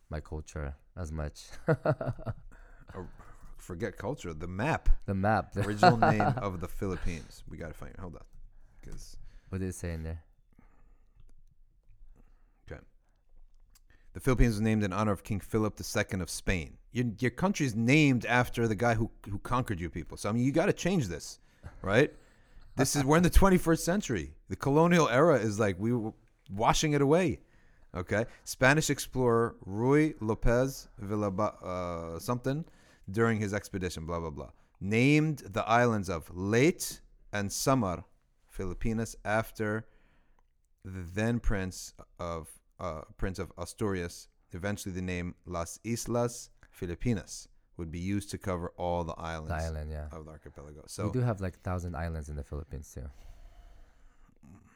my 0.09 0.21
culture 0.21 0.75
as 0.97 1.13
much. 1.13 1.43
Forget 3.65 3.97
culture. 3.97 4.35
The 4.35 4.47
map, 4.47 4.91
the 5.07 5.15
map, 5.15 5.53
the 5.53 5.67
original 5.67 5.97
name 5.97 6.21
of 6.21 6.61
the 6.61 6.69
Philippines. 6.81 7.43
We 7.49 7.57
gotta 7.57 7.73
find. 7.73 7.97
Hold 7.99 8.17
on, 8.17 8.25
because 8.81 9.17
what 9.49 9.61
did 9.61 9.69
it 9.69 9.75
say 9.75 9.93
in 9.93 10.03
there? 10.03 10.23
The 14.15 14.21
Philippines 14.21 14.55
was 14.55 14.61
named 14.61 14.85
in 14.85 14.93
honor 14.93 15.11
of 15.11 15.25
King 15.25 15.41
Philip 15.41 15.79
II 15.79 16.21
of 16.21 16.31
Spain. 16.31 16.79
Your, 16.93 17.07
your 17.19 17.33
country's 17.33 17.75
named 17.75 18.25
after 18.27 18.69
the 18.69 18.77
guy 18.77 18.95
who, 18.95 19.11
who 19.29 19.39
conquered 19.41 19.81
you 19.81 19.91
people. 19.91 20.17
So 20.17 20.29
I 20.29 20.33
mean, 20.33 20.45
you 20.45 20.53
got 20.53 20.67
to 20.67 20.73
change 20.73 21.09
this, 21.09 21.41
right? 21.83 22.13
This 22.77 22.95
is 22.95 23.05
we're 23.05 23.17
in 23.17 23.25
the 23.25 23.31
21st 23.31 23.81
century. 23.81 24.35
The 24.49 24.57
colonial 24.57 25.09
era 25.09 25.37
is 25.37 25.59
like 25.59 25.77
we 25.81 25.93
were 25.93 26.13
washing 26.49 26.93
it 26.93 27.03
away. 27.03 27.41
Okay, 27.97 28.27
Spanish 28.45 28.91
explorer 28.91 29.57
Ruy 29.67 30.15
Lopez 30.21 30.89
Villaba 31.01 31.63
uh, 31.63 32.19
something 32.19 32.65
during 33.11 33.39
his 33.39 33.53
expedition, 33.53 34.07
blah 34.07 34.21
blah 34.21 34.31
blah, 34.31 34.51
named 34.81 35.39
the 35.51 35.67
islands 35.69 36.09
of 36.09 36.31
Leyte 36.35 37.01
and 37.33 37.53
Samar, 37.53 38.05
Filipinas, 38.49 39.17
after 39.25 39.87
the 40.85 41.03
then 41.15 41.41
prince 41.41 41.95
of 42.19 42.49
uh, 42.81 43.03
Prince 43.17 43.39
of 43.39 43.53
Asturias. 43.59 44.29
Eventually, 44.53 44.95
the 44.95 45.03
name 45.03 45.35
Las 45.47 45.81
Islas 45.85 46.51
Filipinas 46.71 47.49
would 47.77 47.91
be 47.91 47.99
used 47.99 48.31
to 48.31 48.39
cover 48.39 48.73
all 48.77 49.03
the 49.05 49.15
islands 49.15 49.49
The 49.49 49.69
island, 49.69 49.91
yeah. 49.91 50.07
of 50.13 50.27
the 50.27 50.31
archipelago. 50.31 50.85
So 50.87 51.07
we 51.07 51.13
do 51.13 51.21
have 51.21 51.41
like 51.41 51.59
thousand 51.61 51.97
islands 51.97 52.29
in 52.29 52.37
the 52.37 52.45
Philippines 52.45 52.93
too. 52.95 53.09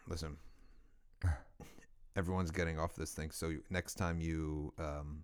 listen, 0.09 0.37
everyone's 2.16 2.51
getting 2.51 2.79
off 2.79 2.95
this 2.95 3.12
thing. 3.12 3.31
So 3.31 3.49
you, 3.51 3.62
next 3.70 3.95
time 3.95 4.20
you, 4.20 4.72
um, 4.79 5.22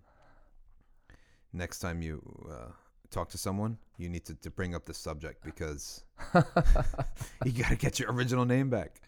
next 1.51 1.79
time 1.79 2.01
you 2.01 2.21
uh, 2.49 2.71
talk 3.15 3.29
to 3.29 3.37
someone, 3.37 3.77
you 3.97 4.09
need 4.09 4.25
to, 4.25 4.35
to 4.35 4.51
bring 4.51 4.75
up 4.75 4.85
the 4.85 4.93
subject 4.93 5.43
because 5.49 6.03
you 7.45 7.51
got 7.51 7.69
to 7.69 7.75
get 7.75 7.99
your 7.99 8.11
original 8.11 8.45
name 8.45 8.69
back. 8.69 9.01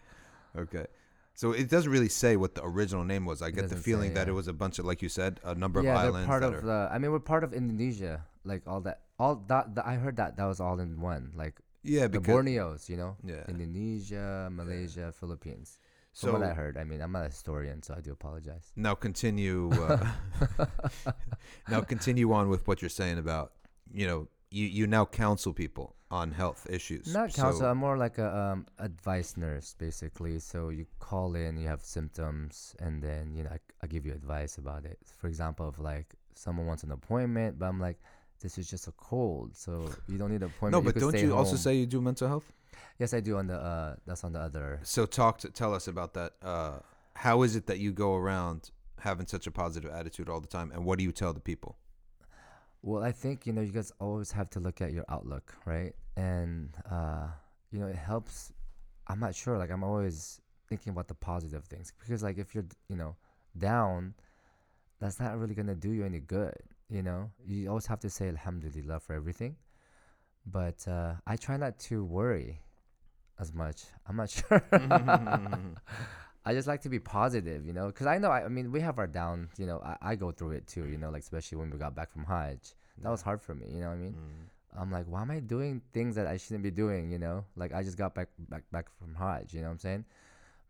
Okay. 0.57 0.87
So 1.33 1.51
it 1.51 1.69
doesn't 1.69 1.91
really 1.91 2.09
say 2.09 2.35
what 2.35 2.55
the 2.55 2.63
original 2.63 3.03
name 3.03 3.23
was. 3.25 3.43
I 3.43 3.51
get 3.51 3.69
the 3.69 3.75
feeling 3.75 4.09
say, 4.09 4.15
that 4.15 4.25
yeah. 4.25 4.33
it 4.33 4.35
was 4.35 4.47
a 4.47 4.53
bunch 4.53 4.79
of, 4.79 4.85
like 4.85 5.03
you 5.03 5.09
said, 5.09 5.39
a 5.43 5.53
number 5.53 5.83
yeah, 5.83 6.07
of 6.07 6.13
they're 6.13 6.25
part 6.25 6.41
of 6.41 6.55
are. 6.55 6.61
the. 6.61 6.89
I 6.91 6.97
mean, 6.97 7.11
we're 7.11 7.19
part 7.19 7.43
of 7.43 7.53
Indonesia. 7.53 8.25
Like 8.43 8.63
all 8.65 8.81
that, 8.81 9.01
all 9.19 9.35
that. 9.47 9.75
that 9.75 9.85
I 9.85 9.95
heard 9.95 10.15
that 10.17 10.37
that 10.37 10.45
was 10.45 10.59
all 10.59 10.79
in 10.79 10.99
one. 10.99 11.33
Like 11.35 11.59
yeah, 11.83 12.07
the 12.07 12.17
Borneos, 12.17 12.89
you 12.89 12.97
know, 12.97 13.17
yeah. 13.23 13.43
Indonesia, 13.47 14.49
Malaysia, 14.51 15.11
Philippines. 15.11 15.77
From 16.13 16.29
So 16.29 16.33
what 16.33 16.41
I 16.41 16.53
heard, 16.53 16.75
I 16.75 16.83
mean, 16.83 17.01
I'm 17.01 17.11
not 17.11 17.25
a 17.25 17.29
historian, 17.29 17.83
so 17.83 17.93
I 17.95 18.01
do 18.01 18.11
apologize. 18.13 18.71
now 18.75 18.95
continue. 18.95 19.69
Uh, 19.69 20.07
now 21.69 21.81
continue 21.81 22.33
on 22.33 22.49
with 22.49 22.67
what 22.67 22.81
you're 22.81 22.89
saying 22.89 23.19
about 23.19 23.51
you 23.93 24.07
know 24.07 24.27
you 24.51 24.65
you 24.67 24.87
now 24.87 25.05
counsel 25.05 25.53
people 25.53 25.95
on 26.09 26.31
health 26.31 26.65
issues. 26.69 27.13
Not 27.13 27.33
counsel. 27.33 27.59
So- 27.61 27.69
I'm 27.69 27.77
more 27.77 27.97
like 27.97 28.17
a 28.17 28.35
um, 28.35 28.65
advice 28.79 29.35
nurse, 29.35 29.75
basically. 29.77 30.39
So 30.39 30.69
you 30.69 30.85
call 30.99 31.35
in, 31.35 31.57
you 31.57 31.67
have 31.67 31.81
symptoms, 31.83 32.75
and 32.79 33.01
then 33.01 33.33
you 33.35 33.43
know 33.43 33.49
I, 33.51 33.59
I 33.83 33.87
give 33.87 34.05
you 34.05 34.13
advice 34.13 34.57
about 34.57 34.85
it. 34.85 34.99
For 35.17 35.27
example, 35.27 35.67
if 35.69 35.79
like 35.79 36.13
someone 36.33 36.65
wants 36.65 36.83
an 36.83 36.91
appointment, 36.91 37.59
but 37.59 37.65
I'm 37.65 37.79
like, 37.81 37.99
this 38.41 38.57
is 38.57 38.69
just 38.69 38.87
a 38.87 38.91
cold, 38.93 39.55
so 39.55 39.89
you 40.07 40.17
don't 40.17 40.29
need 40.31 40.41
an 40.43 40.51
appointment. 40.53 40.71
no, 40.73 40.81
but 40.81 40.93
could 40.93 41.01
don't 41.11 41.21
you 41.21 41.35
also 41.35 41.55
say 41.57 41.75
you 41.75 41.85
do 41.85 41.99
mental 42.01 42.27
health? 42.27 42.51
Yes, 42.99 43.13
I 43.13 43.19
do. 43.19 43.37
On 43.37 43.47
the 43.47 43.57
uh, 43.57 43.95
that's 44.05 44.23
on 44.23 44.33
the 44.33 44.39
other. 44.39 44.79
So 44.83 45.05
talk 45.05 45.39
to 45.39 45.49
tell 45.49 45.73
us 45.73 45.87
about 45.87 46.13
that. 46.13 46.33
Uh, 46.41 46.79
how 47.15 47.41
is 47.41 47.55
it 47.55 47.65
that 47.67 47.79
you 47.79 47.91
go 47.91 48.15
around 48.15 48.71
having 48.99 49.27
such 49.27 49.45
a 49.47 49.51
positive 49.51 49.91
attitude 49.91 50.29
all 50.29 50.39
the 50.39 50.47
time, 50.47 50.71
and 50.71 50.85
what 50.85 50.97
do 50.99 51.03
you 51.03 51.11
tell 51.11 51.33
the 51.33 51.39
people? 51.39 51.77
Well, 52.81 53.03
I 53.03 53.11
think 53.11 53.45
you 53.45 53.53
know 53.53 53.61
you 53.61 53.71
guys 53.71 53.91
always 53.99 54.31
have 54.31 54.49
to 54.51 54.59
look 54.59 54.81
at 54.81 54.93
your 54.93 55.05
outlook, 55.09 55.53
right? 55.65 55.93
And 56.15 56.69
uh, 56.89 57.27
you 57.71 57.79
know 57.79 57.87
it 57.87 57.95
helps 57.95 58.53
I'm 59.07 59.19
not 59.19 59.35
sure. 59.35 59.57
Like 59.57 59.71
I'm 59.71 59.83
always 59.83 60.41
thinking 60.69 60.91
about 60.91 61.07
the 61.07 61.13
positive 61.15 61.63
things 61.65 61.93
because 61.99 62.23
like 62.23 62.37
if 62.37 62.53
you're 62.53 62.65
you 62.89 62.95
know 62.95 63.15
down, 63.57 64.13
that's 64.99 65.19
not 65.19 65.37
really 65.37 65.55
gonna 65.55 65.75
do 65.75 65.91
you 65.91 66.05
any 66.05 66.19
good. 66.19 66.55
You 66.89 67.03
know, 67.03 67.31
you 67.45 67.67
always 67.69 67.85
have 67.87 67.99
to 68.01 68.09
say 68.09 68.29
Alhamdulillah 68.29 68.99
for 68.99 69.13
everything. 69.13 69.55
But 70.45 70.87
uh, 70.87 71.15
I 71.25 71.35
try 71.35 71.57
not 71.57 71.77
to 71.79 72.05
worry 72.05 72.61
as 73.39 73.53
much. 73.53 73.83
I'm 74.07 74.15
not 74.15 74.29
sure. 74.37 74.63
I 76.47 76.53
just 76.53 76.65
like 76.65 76.81
to 76.83 76.89
be 76.89 76.99
positive, 76.99 77.65
you 77.65 77.73
know, 77.73 77.87
because 77.87 78.07
I 78.07 78.17
know. 78.19 78.31
I, 78.31 78.45
I 78.45 78.47
mean, 78.47 78.71
we 78.71 78.79
have 78.79 78.99
our 78.99 79.07
down. 79.07 79.49
You 79.57 79.65
know, 79.65 79.81
I, 79.83 80.11
I 80.11 80.15
go 80.15 80.31
through 80.31 80.51
it 80.51 80.65
too. 80.65 80.85
You 80.85 80.97
know, 80.97 81.09
like 81.09 81.21
especially 81.21 81.57
when 81.57 81.69
we 81.69 81.77
got 81.77 81.93
back 81.93 82.09
from 82.09 82.23
Hajj, 82.23 82.73
that 83.01 83.09
was 83.09 83.21
hard 83.21 83.41
for 83.41 83.53
me. 83.53 83.65
You 83.69 83.81
know 83.81 83.87
what 83.87 83.95
I 83.95 83.97
mean? 83.97 84.13
Mm. 84.13 84.81
I'm 84.81 84.89
like, 84.89 85.07
why 85.07 85.21
am 85.23 85.31
I 85.31 85.41
doing 85.41 85.81
things 85.91 86.15
that 86.15 86.25
I 86.25 86.37
shouldn't 86.37 86.63
be 86.63 86.71
doing? 86.71 87.11
You 87.11 87.19
know, 87.19 87.43
like 87.57 87.73
I 87.73 87.83
just 87.83 87.97
got 87.97 88.15
back 88.15 88.29
back 88.47 88.63
back 88.71 88.85
from 88.97 89.13
Hajj. 89.13 89.53
You 89.53 89.59
know 89.59 89.67
what 89.67 89.73
I'm 89.73 89.79
saying? 89.79 90.05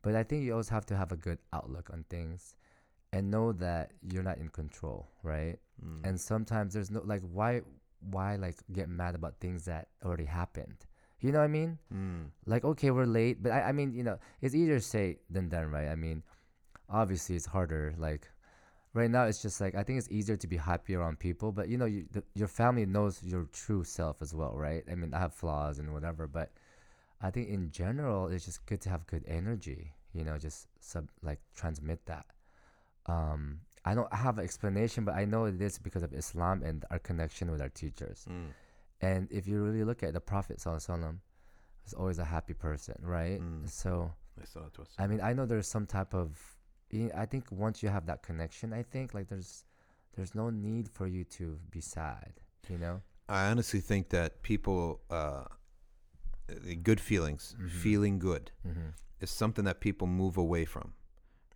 But 0.01 0.15
I 0.15 0.23
think 0.23 0.45
you 0.45 0.53
always 0.53 0.69
have 0.69 0.87
to 0.87 0.97
have 0.97 1.11
a 1.11 1.15
good 1.15 1.37
outlook 1.53 1.91
on 1.93 2.05
things, 2.09 2.55
and 3.13 3.29
know 3.29 3.51
that 3.53 3.91
you're 4.01 4.23
not 4.23 4.39
in 4.39 4.49
control, 4.49 5.07
right? 5.21 5.59
Mm. 5.85 6.09
And 6.09 6.19
sometimes 6.19 6.73
there's 6.73 6.89
no 6.89 7.03
like 7.05 7.21
why 7.31 7.61
why 7.99 8.35
like 8.37 8.55
get 8.71 8.89
mad 8.89 9.13
about 9.13 9.35
things 9.39 9.65
that 9.65 9.89
already 10.03 10.25
happened. 10.25 10.86
You 11.19 11.31
know 11.31 11.39
what 11.39 11.45
I 11.45 11.47
mean? 11.47 11.79
Mm. 11.93 12.29
Like 12.45 12.63
okay, 12.63 12.91
we're 12.91 13.05
late, 13.05 13.41
but 13.41 13.51
I, 13.51 13.69
I 13.69 13.71
mean, 13.71 13.93
you 13.93 14.03
know, 14.03 14.19
it's 14.41 14.53
easier 14.53 14.79
say 14.79 15.17
than 15.29 15.49
done, 15.49 15.71
right? 15.71 15.87
I 15.87 15.95
mean, 15.95 16.23
obviously 16.89 17.35
it's 17.35 17.45
harder. 17.45 17.95
Like 17.97 18.29
right 18.93 19.09
now, 19.09 19.25
it's 19.25 19.41
just 19.41 19.59
like 19.59 19.75
I 19.75 19.83
think 19.83 19.97
it's 19.97 20.09
easier 20.11 20.37
to 20.37 20.47
be 20.47 20.57
happy 20.57 20.95
around 20.95 21.19
people, 21.19 21.51
but 21.51 21.69
you 21.69 21.77
know, 21.77 21.85
you, 21.85 22.05
the, 22.11 22.23
your 22.35 22.47
family 22.47 22.85
knows 22.85 23.23
your 23.23 23.47
true 23.51 23.83
self 23.83 24.21
as 24.21 24.33
well, 24.33 24.53
right? 24.55 24.83
I 24.91 24.95
mean, 24.95 25.13
I 25.13 25.19
have 25.19 25.33
flaws 25.33 25.79
and 25.79 25.91
whatever, 25.93 26.27
but 26.27 26.51
I 27.21 27.31
think 27.31 27.49
in 27.49 27.71
general, 27.71 28.27
it's 28.27 28.45
just 28.45 28.65
good 28.65 28.81
to 28.81 28.89
have 28.89 29.07
good 29.07 29.23
energy. 29.27 29.93
You 30.13 30.23
know, 30.23 30.37
just 30.37 30.67
sub 30.79 31.09
like 31.23 31.39
transmit 31.55 32.05
that. 32.05 32.25
Um, 33.07 33.61
I 33.85 33.95
don't 33.95 34.13
have 34.13 34.37
an 34.37 34.43
explanation, 34.43 35.05
but 35.05 35.15
I 35.15 35.25
know 35.25 35.45
it 35.45 35.61
is 35.61 35.79
because 35.79 36.03
of 36.03 36.13
Islam 36.13 36.61
and 36.63 36.83
our 36.91 36.99
connection 36.99 37.49
with 37.51 37.61
our 37.61 37.69
teachers. 37.69 38.25
Mm. 38.29 38.49
And 39.01 39.27
if 39.31 39.47
you 39.47 39.61
really 39.63 39.83
look 39.83 40.01
at 40.03 40.13
the 40.13 40.19
Prophet 40.19 40.57
Sallallahu 40.57 41.19
was 41.83 41.93
always 41.93 42.19
a 42.19 42.25
happy 42.25 42.53
person, 42.53 42.95
right? 43.01 43.39
Mm. 43.39 43.69
So 43.69 44.11
I 44.99 45.07
mean, 45.07 45.21
I 45.21 45.33
know 45.33 45.45
there's 45.45 45.67
some 45.67 45.85
type 45.85 46.13
of. 46.13 46.37
I 47.15 47.25
think 47.25 47.51
once 47.51 47.83
you 47.83 47.89
have 47.89 48.05
that 48.05 48.23
connection, 48.23 48.71
I 48.73 48.83
think 48.83 49.13
like 49.13 49.27
there's 49.27 49.65
there's 50.15 50.33
no 50.33 50.49
need 50.49 50.89
for 50.89 51.05
you 51.07 51.23
to 51.25 51.59
be 51.69 51.81
sad. 51.81 52.33
You 52.69 52.77
know. 52.77 53.01
I 53.29 53.49
honestly 53.51 53.81
think 53.81 54.09
that 54.09 54.41
people, 54.41 55.01
uh, 55.09 55.43
good 56.81 56.99
feelings, 57.01 57.55
Mhm. 57.59 57.69
feeling 57.69 58.19
good, 58.19 58.51
Mm-hmm. 58.65 58.89
is 59.19 59.29
something 59.29 59.65
that 59.65 59.81
people 59.81 60.07
move 60.07 60.37
away 60.37 60.63
from, 60.65 60.93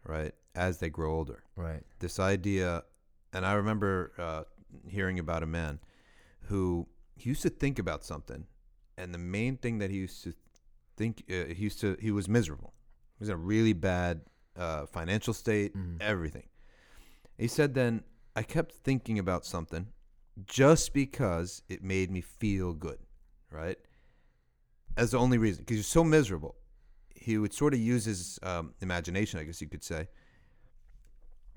right? 0.04 0.34
As 0.54 0.80
they 0.80 0.90
grow 0.90 1.14
older. 1.16 1.44
Right. 1.56 1.84
This 2.00 2.20
idea, 2.20 2.84
and 3.32 3.46
I 3.46 3.54
remember 3.54 4.12
uh, 4.18 4.44
hearing 4.90 5.18
about 5.18 5.44
a 5.44 5.46
man 5.46 5.80
who 6.50 6.88
he 7.22 7.30
used 7.30 7.42
to 7.44 7.50
think 7.50 7.78
about 7.80 8.04
something, 8.04 8.46
and 8.98 9.14
the 9.14 9.18
main 9.20 9.58
thing 9.58 9.78
that 9.80 9.90
he 9.90 9.98
used 9.98 10.24
to 10.24 10.34
think, 10.98 11.24
uh, 11.30 11.54
he 11.54 11.64
used 11.64 11.80
to, 11.82 11.96
he 12.00 12.12
was 12.12 12.28
miserable. 12.28 12.74
He 13.18 13.24
was 13.24 13.30
in 13.30 13.36
a 13.36 13.38
really 13.38 13.74
bad 13.74 14.22
uh, 14.56 14.86
financial 14.86 15.34
state, 15.34 15.76
Mhm. 15.76 16.02
everything. 16.02 16.48
He 17.38 17.48
said, 17.48 17.74
then 17.74 18.04
I 18.36 18.44
kept 18.44 18.72
thinking 18.74 19.18
about 19.20 19.46
something 19.46 19.88
just 20.46 20.94
because 20.94 21.64
it 21.70 21.84
made 21.84 22.10
me 22.12 22.22
feel 22.22 22.74
good, 22.74 23.00
right? 23.50 23.78
As 24.98 25.12
the 25.12 25.20
only 25.20 25.38
reason, 25.38 25.62
because 25.64 25.78
you're 25.78 25.84
so 25.84 26.04
miserable. 26.04 26.56
He 27.16 27.38
would 27.38 27.54
sort 27.54 27.74
of 27.74 27.80
use 27.80 28.06
his 28.06 28.40
um, 28.44 28.74
imagination, 28.82 29.40
I 29.40 29.44
guess 29.44 29.62
you 29.62 29.68
could 29.70 29.84
say, 29.84 30.08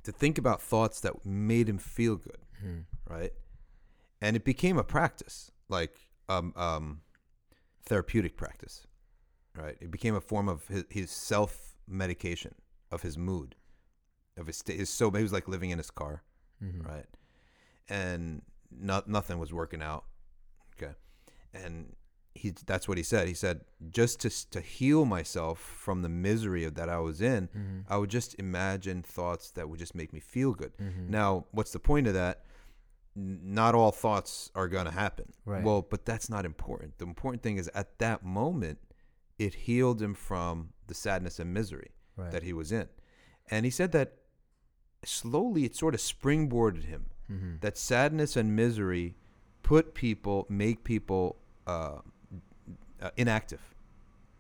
to 0.02 0.12
think 0.12 0.38
about 0.38 0.60
thoughts 0.60 1.00
that 1.00 1.24
made 1.24 1.68
him 1.68 1.78
feel 1.78 2.16
good, 2.16 2.38
Mhm. 2.62 2.84
right? 3.08 3.32
And 4.20 4.36
it 4.36 4.44
became 4.44 4.78
a 4.78 4.84
practice, 4.84 5.50
like 5.68 5.96
um, 6.28 6.52
um, 6.56 7.00
therapeutic 7.84 8.36
practice, 8.36 8.86
right? 9.56 9.76
It 9.80 9.90
became 9.90 10.14
a 10.14 10.20
form 10.20 10.48
of 10.48 10.66
his, 10.68 10.84
his 10.90 11.10
self 11.10 11.74
medication 11.86 12.54
of 12.90 13.02
his 13.02 13.18
mood, 13.18 13.56
of 14.36 14.46
his 14.46 14.56
state. 14.56 14.78
His 14.78 14.90
so 14.90 15.10
he 15.10 15.22
was 15.22 15.32
like 15.32 15.48
living 15.48 15.70
in 15.70 15.78
his 15.78 15.90
car, 15.90 16.22
Mhm. 16.62 16.86
right? 16.86 17.06
And 17.88 18.42
not 18.70 19.08
nothing 19.08 19.38
was 19.38 19.52
working 19.52 19.82
out. 19.82 20.04
Okay, 20.76 20.94
and 21.52 21.94
he 22.34 22.50
that's 22.66 22.88
what 22.88 22.96
he 22.96 23.04
said. 23.04 23.28
He 23.28 23.34
said 23.34 23.60
just 23.90 24.20
to 24.20 24.50
to 24.50 24.60
heal 24.60 25.04
myself 25.04 25.58
from 25.60 26.02
the 26.02 26.08
misery 26.08 26.64
of 26.64 26.74
that 26.74 26.88
I 26.88 26.98
was 26.98 27.20
in, 27.20 27.48
Mhm. 27.48 27.84
I 27.88 27.96
would 27.98 28.10
just 28.10 28.34
imagine 28.38 29.02
thoughts 29.02 29.50
that 29.52 29.68
would 29.68 29.78
just 29.78 29.94
make 29.94 30.12
me 30.12 30.20
feel 30.20 30.52
good. 30.54 30.76
Mhm. 30.78 31.08
Now, 31.10 31.46
what's 31.52 31.72
the 31.72 31.78
point 31.78 32.06
of 32.06 32.14
that? 32.14 32.44
Not 33.16 33.74
all 33.74 33.92
thoughts 33.92 34.50
are 34.54 34.66
going 34.68 34.86
to 34.86 34.90
happen. 34.90 35.26
Right. 35.46 35.62
Well, 35.62 35.82
but 35.82 36.04
that's 36.04 36.28
not 36.28 36.44
important. 36.44 36.98
The 36.98 37.04
important 37.06 37.42
thing 37.42 37.58
is 37.58 37.70
at 37.74 37.98
that 37.98 38.24
moment, 38.24 38.78
it 39.38 39.54
healed 39.54 40.00
him 40.02 40.14
from 40.14 40.70
the 40.86 40.94
sadness 40.94 41.38
and 41.38 41.52
misery 41.54 41.90
Right. 42.16 42.30
that 42.32 42.42
he 42.42 42.52
was 42.52 42.70
in. 42.72 42.88
And 43.50 43.64
he 43.64 43.70
said 43.70 43.92
that 43.92 44.14
slowly 45.04 45.64
it 45.64 45.74
sort 45.76 45.94
of 45.94 46.00
springboarded 46.00 46.84
him. 46.84 47.06
Mhm. 47.30 47.60
That 47.60 47.76
sadness 47.78 48.36
and 48.36 48.54
misery 48.56 49.16
put 49.62 49.94
people, 49.94 50.46
make 50.48 50.84
people 50.84 51.36
uh, 51.66 52.00
uh, 53.00 53.10
inactive. 53.16 53.74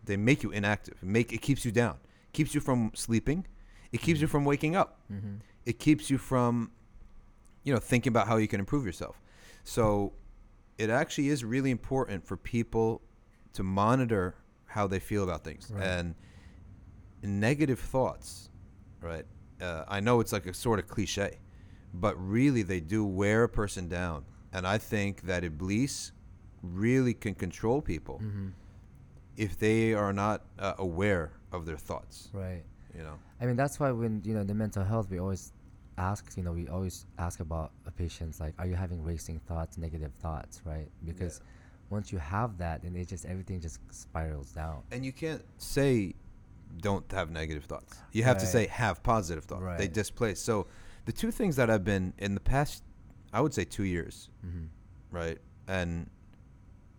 They 0.04 0.16
make 0.18 0.42
you 0.42 0.50
inactive. 0.50 1.02
Make 1.02 1.32
it 1.32 1.38
keeps 1.42 1.64
you 1.64 1.72
down. 1.72 1.98
Keeps 2.32 2.54
you 2.54 2.60
from 2.60 2.90
sleeping. 2.94 3.46
It 3.92 4.00
keeps 4.02 4.20
you 4.20 4.26
from 4.26 4.44
waking 4.44 4.76
up. 4.76 5.00
Mhm. 5.10 5.40
It 5.64 5.78
keeps 5.78 6.10
you 6.10 6.18
from, 6.18 6.70
you 7.64 7.72
know, 7.72 7.80
thinking 7.80 8.10
about 8.10 8.28
how 8.28 8.36
you 8.36 8.46
can 8.48 8.60
improve 8.60 8.84
yourself. 8.86 9.20
So, 9.64 10.12
it 10.78 10.90
actually 10.90 11.28
is 11.28 11.44
really 11.44 11.70
important 11.70 12.26
for 12.26 12.36
people 12.36 13.00
to 13.54 13.62
monitor 13.62 14.34
how 14.66 14.86
they 14.88 14.98
feel 15.00 15.22
about 15.22 15.44
things 15.44 15.70
Right. 15.72 15.84
and 15.84 16.14
negative 17.22 17.78
thoughts. 17.78 18.50
Right. 19.00 19.24
Uh, 19.60 19.84
I 19.88 20.00
know 20.00 20.20
it's 20.20 20.32
like 20.32 20.46
a 20.46 20.54
sort 20.54 20.78
of 20.78 20.88
cliche, 20.88 21.38
but 21.94 22.14
really 22.16 22.62
they 22.62 22.80
do 22.80 23.04
wear 23.04 23.44
a 23.44 23.48
person 23.48 23.88
down. 23.88 24.24
And 24.52 24.66
I 24.66 24.78
think 24.78 25.22
that 25.22 25.44
Iblis 25.44 26.12
really 26.62 27.14
can 27.14 27.34
control 27.34 27.80
people 27.82 28.20
Mhm. 28.22 28.52
if 29.36 29.58
they 29.58 29.94
are 29.94 30.12
not 30.12 30.44
uh, 30.58 30.74
aware 30.78 31.32
of 31.52 31.66
their 31.66 31.76
thoughts. 31.76 32.30
Right. 32.32 32.64
You 32.94 33.02
know. 33.02 33.18
I 33.40 33.46
mean, 33.46 33.56
that's 33.56 33.78
why 33.80 33.90
when 33.92 34.22
you 34.24 34.34
know 34.34 34.44
the 34.44 34.54
mental 34.54 34.84
health, 34.84 35.10
we 35.10 35.18
always 35.18 35.52
ask. 35.98 36.36
You 36.36 36.42
know, 36.42 36.52
we 36.52 36.68
always 36.68 37.06
ask 37.18 37.40
about 37.40 37.72
a 37.86 37.90
patient's 37.90 38.40
like, 38.40 38.54
are 38.58 38.66
you 38.66 38.74
having 38.74 39.02
racing 39.02 39.40
thoughts, 39.40 39.78
negative 39.78 40.12
thoughts, 40.20 40.60
right? 40.64 40.88
Because 41.04 41.40
once 41.90 42.12
you 42.12 42.18
have 42.18 42.58
that, 42.58 42.82
then 42.82 42.96
it 42.96 43.08
just 43.08 43.24
everything 43.26 43.60
just 43.60 43.78
spirals 43.90 44.50
down. 44.52 44.82
And 44.90 45.04
you 45.04 45.12
can't 45.12 45.44
say 45.58 46.14
don't 46.78 47.10
have 47.12 47.30
negative 47.30 47.64
thoughts. 47.64 47.96
You 48.12 48.24
have 48.24 48.38
to 48.38 48.46
say 48.46 48.66
have 48.66 49.02
positive 49.02 49.44
thoughts. 49.44 49.62
They 49.78 49.88
displace. 49.88 50.40
So 50.40 50.66
the 51.04 51.12
two 51.12 51.30
things 51.30 51.56
that 51.56 51.70
I've 51.70 51.84
been 51.84 52.12
in 52.18 52.34
the 52.34 52.40
past, 52.40 52.82
I 53.32 53.40
would 53.40 53.54
say 53.54 53.64
two 53.64 53.84
years, 53.84 54.30
Mm-hmm. 54.44 54.64
right, 55.16 55.38
and 55.68 56.08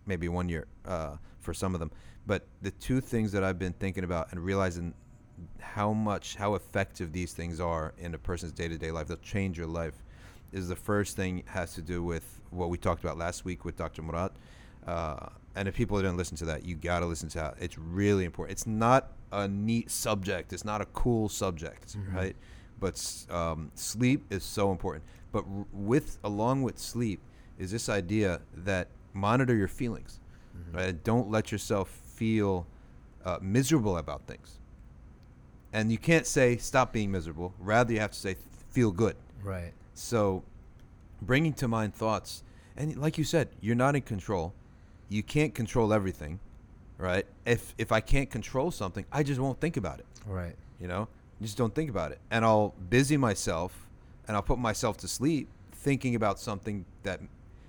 maybe 0.06 0.28
one 0.28 0.48
year 0.48 0.66
uh, 0.86 1.16
for 1.40 1.52
some 1.52 1.74
of 1.74 1.80
them. 1.80 1.90
But 2.26 2.46
the 2.62 2.70
two 2.70 3.00
things 3.00 3.32
that 3.32 3.44
I've 3.44 3.58
been 3.58 3.72
thinking 3.74 4.04
about 4.04 4.32
and 4.32 4.40
realizing 4.40 4.94
how 5.60 5.92
much 5.92 6.36
how 6.36 6.54
effective 6.54 7.12
these 7.12 7.32
things 7.32 7.60
are 7.60 7.92
in 7.98 8.14
a 8.14 8.18
person's 8.18 8.52
day 8.52 8.68
to 8.68 8.78
day 8.78 8.90
life, 8.90 9.06
they'll 9.08 9.16
change 9.18 9.58
your 9.58 9.66
life. 9.66 9.94
Is 10.52 10.68
the 10.68 10.76
first 10.76 11.16
thing 11.16 11.42
has 11.46 11.74
to 11.74 11.82
do 11.82 12.02
with 12.02 12.40
what 12.50 12.70
we 12.70 12.78
talked 12.78 13.02
about 13.04 13.18
last 13.18 13.44
week 13.44 13.64
with 13.64 13.76
Dr. 13.76 14.02
Murad. 14.02 14.30
Uh, 14.86 15.28
and 15.56 15.66
if 15.68 15.74
people 15.74 15.96
didn't 15.98 16.16
listen 16.16 16.36
to 16.38 16.44
that, 16.46 16.64
you 16.64 16.76
got 16.76 17.00
to 17.00 17.06
listen 17.06 17.28
to 17.30 17.38
that. 17.38 17.54
It's 17.60 17.76
really 17.76 18.24
important. 18.24 18.52
It's 18.52 18.66
not 18.66 19.10
a 19.32 19.48
neat 19.48 19.90
subject. 19.90 20.52
It's 20.52 20.64
not 20.64 20.80
a 20.80 20.86
cool 20.86 21.28
subject, 21.28 21.96
Mhm. 21.96 22.14
right? 22.14 22.36
But 22.78 23.26
um, 23.30 23.72
sleep 23.74 24.24
is 24.30 24.44
so 24.44 24.70
important. 24.70 25.04
But 25.32 25.44
r- 25.50 25.66
with 25.72 26.18
along 26.22 26.62
with 26.62 26.78
sleep 26.78 27.20
is 27.58 27.70
this 27.70 27.88
idea 27.88 28.40
that 28.54 28.88
monitor 29.12 29.54
your 29.54 29.68
feelings, 29.68 30.20
Mm-hmm. 30.56 30.76
right? 30.76 31.04
Don't 31.04 31.28
let 31.30 31.50
yourself 31.52 31.88
feel 31.90 32.66
uh, 33.24 33.38
miserable 33.42 33.98
about 33.98 34.26
things. 34.26 34.58
And 35.76 35.92
you 35.92 35.98
can't 35.98 36.26
say 36.26 36.56
stop 36.56 36.90
being 36.90 37.12
miserable. 37.12 37.52
Rather, 37.58 37.92
you 37.92 38.00
have 38.00 38.12
to 38.12 38.18
say 38.18 38.36
feel 38.70 38.90
good. 38.90 39.14
Right. 39.44 39.72
So, 39.92 40.42
bringing 41.20 41.52
to 41.52 41.68
mind 41.68 41.94
thoughts, 41.94 42.42
and 42.78 42.96
like 42.96 43.18
you 43.18 43.24
said, 43.24 43.50
you're 43.60 43.76
not 43.76 43.94
in 43.94 44.00
control. 44.00 44.54
You 45.10 45.22
can't 45.22 45.54
control 45.54 45.92
everything, 45.92 46.40
right? 46.96 47.26
If 47.44 47.74
if 47.76 47.92
I 47.92 48.00
can't 48.00 48.30
control 48.30 48.70
something, 48.70 49.04
I 49.12 49.22
just 49.22 49.38
won't 49.38 49.60
think 49.60 49.76
about 49.76 49.98
it. 49.98 50.06
Right. 50.26 50.56
You 50.80 50.88
know, 50.88 51.08
just 51.42 51.58
don't 51.58 51.74
think 51.74 51.90
about 51.90 52.10
it, 52.10 52.20
and 52.30 52.42
I'll 52.42 52.72
busy 52.88 53.18
myself, 53.18 53.86
and 54.26 54.34
I'll 54.34 54.42
put 54.42 54.58
myself 54.58 54.96
to 54.98 55.08
sleep 55.08 55.46
thinking 55.72 56.14
about 56.14 56.40
something 56.40 56.86
that 57.02 57.20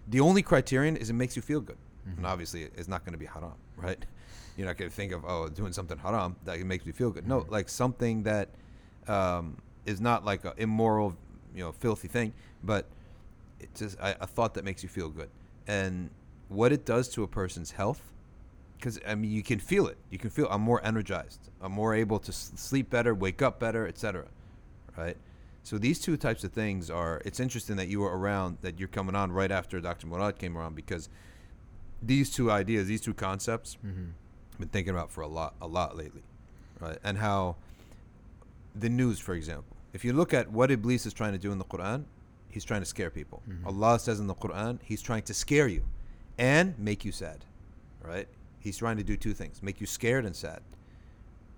the 0.07 0.21
only 0.21 0.41
criterion 0.41 0.95
is 0.95 1.09
it 1.09 1.13
makes 1.13 1.35
you 1.35 1.41
feel 1.41 1.59
good. 1.59 1.77
and 2.05 2.15
mm-hmm. 2.15 2.25
obviously 2.25 2.69
it's 2.77 2.87
not 2.87 3.03
going 3.03 3.11
to 3.11 3.19
be 3.19 3.25
haram, 3.25 3.51
right? 3.75 4.05
You're 4.57 4.65
not 4.65 4.77
going 4.77 4.89
to 4.89 4.95
think 4.95 5.11
of 5.13 5.23
oh 5.25 5.47
doing 5.47 5.71
something 5.71 5.97
haram 5.99 6.35
that 6.43 6.59
makes 6.65 6.85
me 6.85 6.91
feel 6.91 7.11
good. 7.11 7.27
No, 7.27 7.45
like 7.47 7.69
something 7.69 8.23
that 8.23 8.49
um, 9.07 9.57
is 9.85 10.01
not 10.01 10.25
like 10.25 10.43
an 10.45 10.53
immoral, 10.57 11.15
you 11.55 11.63
know, 11.63 11.71
filthy 11.71 12.07
thing, 12.07 12.33
but 12.63 12.85
it's 13.59 13.79
just 13.79 13.99
a, 13.99 14.23
a 14.23 14.27
thought 14.27 14.55
that 14.55 14.65
makes 14.65 14.81
you 14.81 14.89
feel 14.89 15.09
good, 15.09 15.29
and 15.67 16.09
what 16.49 16.71
it 16.71 16.85
does 16.85 17.07
to 17.09 17.23
a 17.23 17.27
person's 17.27 17.71
health. 17.71 18.01
Because 18.77 18.99
I 19.07 19.15
mean, 19.15 19.31
you 19.31 19.41
can 19.41 19.59
feel 19.59 19.87
it. 19.87 19.97
You 20.11 20.19
can 20.19 20.29
feel 20.29 20.47
I'm 20.51 20.61
more 20.61 20.83
energized. 20.85 21.49
I'm 21.61 21.71
more 21.71 21.95
able 21.95 22.19
to 22.19 22.31
sleep 22.31 22.91
better, 22.91 23.15
wake 23.15 23.41
up 23.41 23.59
better, 23.59 23.87
etc. 23.87 24.25
Right. 24.95 25.17
So 25.63 25.77
these 25.77 25.99
two 25.99 26.15
types 26.15 26.43
of 26.43 26.51
things 26.53 26.89
are. 26.89 27.21
It's 27.25 27.39
interesting 27.39 27.75
that 27.77 27.87
you 27.87 28.01
were 28.01 28.15
around, 28.17 28.59
that 28.61 28.79
you're 28.79 28.87
coming 28.87 29.15
on 29.15 29.31
right 29.31 29.51
after 29.51 29.81
Dr. 29.81 30.07
Murad 30.07 30.37
came 30.37 30.57
around, 30.57 30.75
because 30.75 31.09
these 32.01 32.29
two 32.29 32.51
ideas, 32.51 32.87
these 32.87 33.01
two 33.01 33.13
concepts, 33.13 33.77
Mm-hmm. 33.85 34.11
Been 34.59 34.69
thinking 34.69 34.93
about 34.93 35.11
for 35.11 35.21
a 35.21 35.27
lot, 35.27 35.53
a 35.61 35.67
lot 35.67 35.95
lately, 35.95 36.23
right? 36.79 36.97
And 37.03 37.17
how 37.19 37.55
the 38.75 38.89
news, 38.89 39.19
for 39.19 39.33
example, 39.35 39.75
if 39.93 40.03
you 40.03 40.13
look 40.13 40.33
at 40.33 40.51
what 40.51 40.71
Iblis 40.71 41.05
is 41.05 41.13
trying 41.13 41.33
to 41.33 41.37
do 41.37 41.51
in 41.51 41.57
the 41.59 41.65
Quran, 41.65 42.05
he's 42.49 42.63
trying 42.65 42.81
to 42.81 42.85
scare 42.85 43.09
people. 43.09 43.41
Mhm. 43.47 43.65
Allah 43.67 43.99
says 43.99 44.19
in 44.19 44.27
the 44.27 44.33
Quran, 44.35 44.79
he's 44.83 45.01
trying 45.01 45.21
to 45.23 45.33
scare 45.33 45.67
you 45.67 45.83
and 46.39 46.77
make 46.79 47.05
you 47.05 47.11
sad, 47.11 47.45
right? 48.03 48.27
He's 48.59 48.77
trying 48.77 48.97
to 48.97 49.03
do 49.03 49.15
two 49.15 49.33
things: 49.33 49.61
make 49.61 49.79
you 49.79 49.85
scared 49.87 50.25
and 50.25 50.35
sad, 50.35 50.61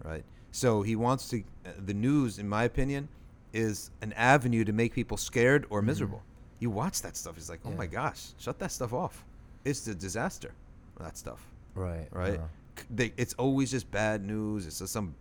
right? 0.03 0.23
So 0.51 0.81
he 0.81 0.95
wants 0.95 1.29
to. 1.29 1.43
Uh, 1.65 1.69
the 1.85 1.93
news, 1.93 2.37
in 2.37 2.49
my 2.49 2.63
opinion, 2.65 3.07
is 3.53 3.91
an 4.01 4.11
avenue 4.13 4.63
to 4.65 4.73
make 4.73 4.93
people 4.93 5.15
scared 5.17 5.65
or 5.69 5.81
Mhm. 5.81 5.85
miserable. 5.85 6.21
You 6.59 6.69
watch 6.69 7.01
that 7.01 7.15
stuff, 7.15 7.37
it's 7.37 7.49
like, 7.49 7.61
oh 7.65 7.69
Yeah. 7.71 7.77
my 7.77 7.87
gosh, 7.87 8.33
shut 8.37 8.59
that 8.59 8.71
stuff 8.71 8.91
off. 8.93 9.23
It's 9.63 9.87
a 9.87 9.95
disaster. 9.95 10.51
That 10.99 11.17
stuff 11.17 11.39
Right. 11.75 12.07
right? 12.11 12.33
C- 12.35 12.41
They, 12.89 13.13
it's 13.17 13.33
always 13.35 13.71
just 13.71 13.89
bad 13.91 14.25
news. 14.25 14.65
It's 14.65 14.79
just 14.79 14.93
some 14.93 15.15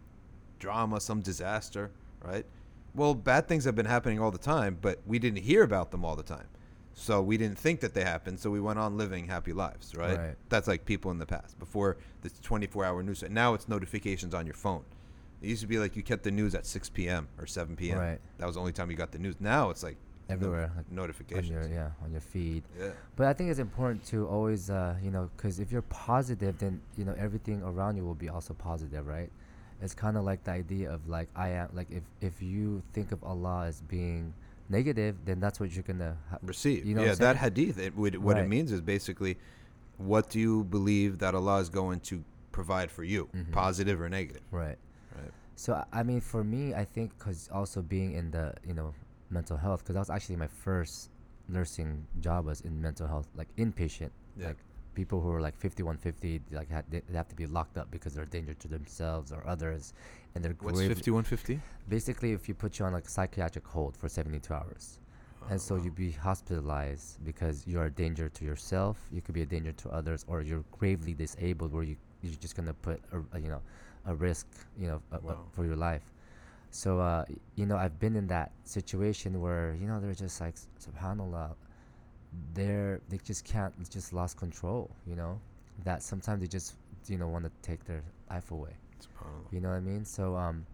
drama, 0.58 1.00
some 1.00 1.20
disaster, 1.20 1.90
right? 2.22 2.44
Well, 2.94 3.14
bad 3.14 3.48
things 3.48 3.64
have 3.64 3.74
been 3.74 3.86
happening 3.86 4.20
all 4.20 4.30
the 4.30 4.38
time, 4.38 4.78
but 4.80 5.00
we 5.06 5.18
didn't 5.18 5.42
hear 5.42 5.62
about 5.62 5.90
them 5.90 6.04
all 6.04 6.16
the 6.16 6.22
time. 6.22 6.46
So 6.94 7.22
we 7.22 7.36
didn't 7.36 7.58
think 7.58 7.78
that 7.80 7.94
they 7.94 8.02
happened, 8.02 8.40
so 8.40 8.50
we 8.50 8.60
went 8.60 8.80
on 8.80 8.96
living 8.96 9.28
happy 9.28 9.52
lives, 9.52 9.94
right? 9.94 10.18
Right. 10.18 10.34
That's 10.48 10.66
like 10.66 10.84
people 10.84 11.12
in 11.12 11.18
the 11.18 11.26
past 11.26 11.56
before 11.60 11.96
the 12.22 12.30
24-hour 12.30 13.04
news. 13.04 13.22
Now 13.30 13.54
it's 13.54 13.68
notifications 13.68 14.34
on 14.34 14.46
your 14.46 14.56
phone. 14.56 14.84
It 15.40 15.48
used 15.48 15.60
to 15.60 15.68
be 15.68 15.78
like 15.78 15.94
you 15.94 16.02
kept 16.02 16.24
the 16.24 16.32
news 16.32 16.56
at 16.56 16.66
6 16.66 16.88
p.m. 16.88 17.28
or 17.38 17.46
7 17.46 17.76
p.m. 17.76 17.98
Right. 17.98 18.18
That 18.38 18.46
was 18.46 18.56
the 18.56 18.60
only 18.60 18.72
time 18.72 18.90
you 18.90 18.96
got 18.96 19.12
the 19.12 19.20
news. 19.20 19.36
Now 19.38 19.70
it's 19.70 19.84
like 19.84 19.96
Everywhere, 20.30 20.70
like, 20.76 20.86
on 21.38 21.44
your 21.46 21.66
yeah 21.68 21.90
on 22.04 22.12
your 22.12 22.20
feed. 22.20 22.62
yeah. 22.78 22.90
But 23.16 23.26
I 23.28 23.32
think 23.32 23.50
it's 23.50 23.58
important 23.58 24.04
to 24.06 24.26
always, 24.28 24.68
uh, 24.70 24.96
you 25.02 25.10
know, 25.10 25.30
because 25.36 25.58
if 25.58 25.72
you're 25.72 25.82
positive, 25.82 26.58
then 26.58 26.80
you 26.96 27.04
know 27.04 27.14
everything 27.18 27.62
around 27.62 27.96
you 27.96 28.04
will 28.04 28.14
be 28.14 28.28
also 28.28 28.52
positive, 28.54 29.06
right? 29.06 29.30
It's 29.80 29.94
kind 29.94 30.16
of 30.16 30.24
like 30.24 30.44
the 30.44 30.50
idea 30.50 30.90
of 30.90 31.08
like 31.08 31.28
I 31.36 31.48
am, 31.50 31.68
like 31.72 31.90
if 31.90 32.02
if 32.20 32.42
you 32.42 32.82
think 32.92 33.12
of 33.12 33.22
Allah 33.24 33.66
as 33.66 33.80
being 33.82 34.34
negative, 34.68 35.16
then 35.24 35.40
that's 35.40 35.58
what 35.60 35.70
you're 35.72 35.82
gonna. 35.84 36.16
Ha- 36.30 36.38
receive. 36.42 36.84
You 36.84 36.94
know 36.94 37.04
yeah, 37.04 37.14
that 37.14 37.36
hadith. 37.36 37.78
It 37.78 37.96
would, 37.96 38.16
what 38.16 38.36
it 38.36 38.48
means 38.48 38.70
is 38.72 38.80
basically, 38.82 39.38
what 39.96 40.28
do 40.30 40.38
you 40.40 40.64
believe 40.64 41.18
that 41.20 41.34
Allah 41.34 41.58
is 41.60 41.68
going 41.70 42.00
to 42.00 42.22
provide 42.52 42.90
for 42.90 43.04
you, 43.04 43.28
Mhm. 43.34 43.52
positive 43.52 44.00
or 44.00 44.08
negative? 44.08 44.42
right. 44.50 44.76
Right. 45.16 45.32
So 45.56 45.74
I- 45.74 46.00
I 46.00 46.02
mean, 46.02 46.20
for 46.20 46.44
me, 46.44 46.74
I 46.74 46.84
think 46.84 47.16
because 47.18 47.48
also 47.50 47.80
being 47.82 48.12
in 48.12 48.30
the 48.30 48.54
you 48.66 48.74
know 48.74 48.92
mental 49.30 49.56
health, 49.56 49.80
because 49.80 49.94
that 49.94 50.00
was 50.00 50.10
actually 50.10 50.36
my 50.36 50.46
first 50.48 51.10
nursing 51.48 52.06
job 52.20 52.46
was 52.46 52.60
in 52.62 52.80
mental 52.80 53.06
health, 53.06 53.28
like 53.36 53.48
inpatient, 53.56 54.10
Yeah. 54.36 54.48
like 54.48 54.56
people 54.94 55.20
who 55.20 55.30
are 55.30 55.40
like 55.40 55.56
5150, 55.56 56.40
like 56.50 56.68
had, 56.70 56.84
they 56.90 57.00
they 57.08 57.16
have 57.16 57.28
to 57.28 57.36
be 57.36 57.46
locked 57.46 57.78
up 57.78 57.90
because 57.90 58.14
they're 58.14 58.24
a 58.24 58.28
danger 58.38 58.54
to 58.54 58.68
themselves 58.68 59.32
or 59.32 59.46
others, 59.46 59.92
and 60.34 60.44
they're 60.44 60.56
What's 60.60 60.78
grave- 60.78 60.88
fifty 60.88 61.10
one 61.10 61.24
fifty? 61.24 61.60
basically 61.88 62.32
if 62.32 62.48
you 62.48 62.54
put 62.54 62.78
you 62.78 62.84
on 62.86 62.92
like 62.92 63.08
psychiatric 63.08 63.66
hold 63.66 63.96
for 63.96 64.08
72 64.08 64.52
hours 64.52 65.00
and 65.50 65.58
so 65.60 65.76
you'd 65.76 65.86
uh-huh. 65.86 65.94
be 65.96 66.10
hospitalized 66.10 67.24
because 67.24 67.64
you're 67.66 67.86
a 67.86 67.90
danger 67.90 68.28
to 68.28 68.44
yourself 68.44 68.98
you 69.12 69.20
could 69.22 69.34
be 69.34 69.42
a 69.42 69.46
danger 69.46 69.72
to 69.72 69.88
others 69.90 70.24
or 70.28 70.42
you're 70.42 70.64
gravely 70.78 71.14
disabled 71.14 71.72
where 71.72 71.82
you 71.84 71.96
you're 72.22 72.34
just 72.34 72.54
gonna 72.56 72.74
put 72.74 73.00
a, 73.12 73.36
a, 73.36 73.40
you 73.40 73.48
know 73.48 73.62
a 74.06 74.14
risk 74.14 74.46
you 74.78 74.86
know 74.88 75.00
a- 75.12 75.16
a- 75.16 75.20
Wow. 75.20 75.44
for 75.52 75.64
your 75.64 75.76
life 75.76 76.02
so 76.70 77.00
uh 77.00 77.24
you 77.56 77.66
know 77.66 77.76
i've 77.76 77.98
been 77.98 78.16
in 78.16 78.26
that 78.26 78.52
situation 78.64 79.40
where 79.40 79.76
you 79.80 79.86
know 79.86 80.00
they're 80.00 80.14
just 80.14 80.40
like 80.40 80.54
subhanallah 80.78 81.54
they're 82.54 83.00
they 83.08 83.18
just 83.24 83.44
can't 83.44 83.72
just 83.90 84.12
lost 84.12 84.36
control 84.36 84.90
you 85.06 85.16
know 85.16 85.40
that 85.84 86.02
sometimes 86.02 86.40
they 86.40 86.46
just 86.46 86.76
you 87.06 87.16
know 87.16 87.28
want 87.28 87.44
to 87.44 87.50
take 87.62 87.84
their 87.84 88.02
life 88.30 88.50
away 88.50 88.76
SubhanAllah. 89.00 89.52
you 89.52 89.60
know 89.60 89.68
what 89.70 89.76
I 89.76 89.80
mean? 89.80 90.04
So 90.04 90.36
um, 90.36 90.66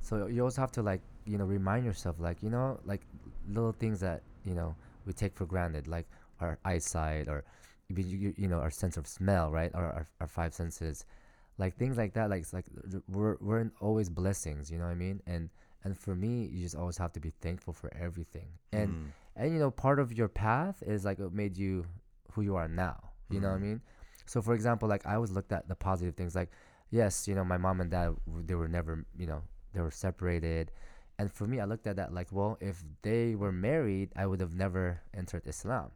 so 0.00 0.26
you 0.26 0.42
also 0.42 0.60
have 0.60 0.72
to 0.72 0.82
like 0.82 1.00
you 1.26 1.38
know 1.38 1.44
remind 1.44 1.84
yourself 1.84 2.16
like 2.18 2.42
you 2.42 2.50
know 2.50 2.78
like 2.84 3.02
little 3.48 3.72
things 3.72 4.00
that 4.00 4.22
you 4.44 4.54
know 4.54 4.74
we 5.04 5.12
take 5.12 5.34
for 5.34 5.46
granted 5.46 5.86
like 5.88 6.06
our 6.40 6.58
eyesight 6.64 7.28
or 7.28 7.44
even 7.90 8.08
you, 8.08 8.18
you, 8.18 8.34
you 8.36 8.48
know 8.48 8.58
our 8.58 8.70
sense 8.70 8.96
of 8.96 9.06
smell 9.06 9.50
right 9.50 9.70
or 9.74 9.84
our, 9.84 10.08
our 10.20 10.26
five 10.26 10.54
senses 10.54 11.04
like 11.58 11.76
things 11.76 11.96
like 11.96 12.12
that 12.14 12.28
like 12.30 12.40
it's 12.42 12.52
like 12.52 12.66
we're 13.08 13.36
we're 13.40 13.70
always 13.80 14.08
blessings 14.10 14.70
you 14.70 14.78
know 14.78 14.84
what 14.84 14.90
I 14.90 14.94
mean 14.94 15.20
and 15.26 15.48
and 15.84 15.96
for 15.96 16.14
me 16.14 16.46
you 16.52 16.62
just 16.62 16.76
always 16.76 16.98
have 16.98 17.12
to 17.14 17.20
be 17.20 17.30
thankful 17.40 17.72
for 17.72 17.90
everything 17.94 18.48
and 18.72 18.88
Mm. 18.94 19.06
and 19.36 19.52
you 19.54 19.58
know 19.58 19.70
part 19.70 19.98
of 19.98 20.12
your 20.12 20.28
path 20.28 20.82
is 20.86 21.04
like 21.04 21.18
what 21.18 21.32
made 21.32 21.56
you 21.56 21.84
who 22.32 22.42
you 22.42 22.56
are 22.56 22.68
now 22.68 22.98
you 23.30 23.40
know 23.40 23.48
what 23.48 23.56
i 23.56 23.58
Mhm. 23.58 23.62
mean 23.68 23.80
so 24.26 24.42
for 24.42 24.54
example 24.54 24.88
like 24.88 25.06
i 25.06 25.14
always 25.14 25.30
looked 25.30 25.52
at 25.52 25.66
the 25.68 25.74
positive 25.74 26.14
things 26.14 26.34
like 26.34 26.50
yes 26.90 27.26
you 27.28 27.34
know 27.34 27.44
my 27.44 27.56
mom 27.56 27.80
and 27.80 27.90
dad 27.90 28.14
they 28.48 28.54
were 28.54 28.68
never 28.68 29.04
you 29.16 29.26
know 29.26 29.42
they 29.72 29.80
were 29.80 29.90
separated 29.90 30.70
and 31.18 31.32
for 31.32 31.46
me 31.46 31.60
i 31.60 31.64
looked 31.64 31.86
at 31.86 31.96
that 31.96 32.12
like 32.12 32.28
well 32.32 32.56
if 32.60 32.82
they 33.02 33.34
were 33.34 33.52
married 33.52 34.08
i 34.16 34.24
would 34.26 34.40
have 34.40 34.54
never 34.54 35.00
entered 35.14 35.46
islam 35.46 35.90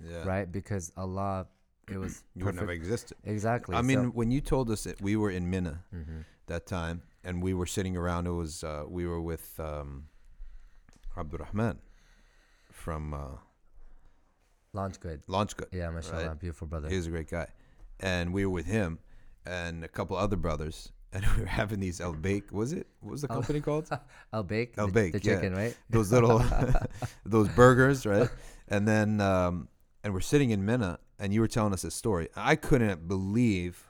yeah. 0.00 0.24
right 0.24 0.50
because 0.52 0.92
allah 0.96 1.46
it 1.90 1.98
was 1.98 2.22
wouldn't 2.36 2.60
have 2.60 2.70
existed. 2.70 3.16
exactly 3.24 3.76
I 3.76 3.82
mean, 3.82 4.12
when 4.12 4.30
you 4.30 4.40
told 4.40 4.70
us 4.70 4.84
that 4.84 5.00
we 5.00 5.16
were 5.16 5.30
in 5.30 5.48
Mina 5.48 5.84
mhm. 5.94 6.24
that 6.46 6.66
time 6.66 7.02
and 7.24 7.42
we 7.42 7.54
were 7.54 7.66
sitting 7.66 7.96
around, 7.96 8.26
it 8.26 8.30
was 8.30 8.64
uh, 8.64 8.84
we 8.88 9.06
were 9.06 9.20
with 9.20 9.58
um, 9.58 10.08
Abdurrahman 11.16 11.78
from 12.70 13.14
uh, 13.14 13.18
LaunchGood 14.74 15.22
Launch 15.26 15.56
Good. 15.56 15.68
yeah 15.72 15.90
mashallah 15.90 16.36
beautiful 16.38 16.66
brother 16.66 16.88
He's 16.88 17.06
a 17.06 17.10
great 17.10 17.30
guy. 17.30 17.48
And 18.00 18.32
we 18.34 18.44
were 18.44 18.52
with 18.52 18.66
him 18.66 18.98
and 19.46 19.82
a 19.84 19.88
couple 19.88 20.16
other 20.16 20.36
brothers. 20.36 20.92
And 21.12 21.24
we 21.34 21.42
were 21.42 21.46
having 21.48 21.80
these 21.80 21.98
Al 22.00 22.12
Baik. 22.12 22.52
Was 22.52 22.74
it? 22.74 22.88
What 23.00 23.12
was 23.12 23.22
the 23.22 23.28
company 23.28 23.60
called? 23.68 23.88
Al 24.34 24.42
Baik. 24.42 24.76
Al 24.76 24.88
Baik. 24.88 25.12
the 25.12 25.20
yeah. 25.22 25.36
chicken 25.36 25.54
right 25.54 25.74
Those 25.88 26.12
little, 26.12 26.44
those 27.24 27.48
burgers, 27.50 28.04
right? 28.04 28.28
And 28.68 28.86
then, 28.86 29.20
um, 29.22 29.68
and 30.04 30.12
we're 30.12 30.20
sitting 30.20 30.50
in 30.50 30.66
Mina, 30.66 30.98
and 31.18 31.32
you 31.34 31.40
were 31.40 31.48
telling 31.48 31.72
us 31.72 31.84
a 31.84 31.90
story. 31.90 32.28
I 32.36 32.56
couldn't 32.56 33.08
believe 33.08 33.86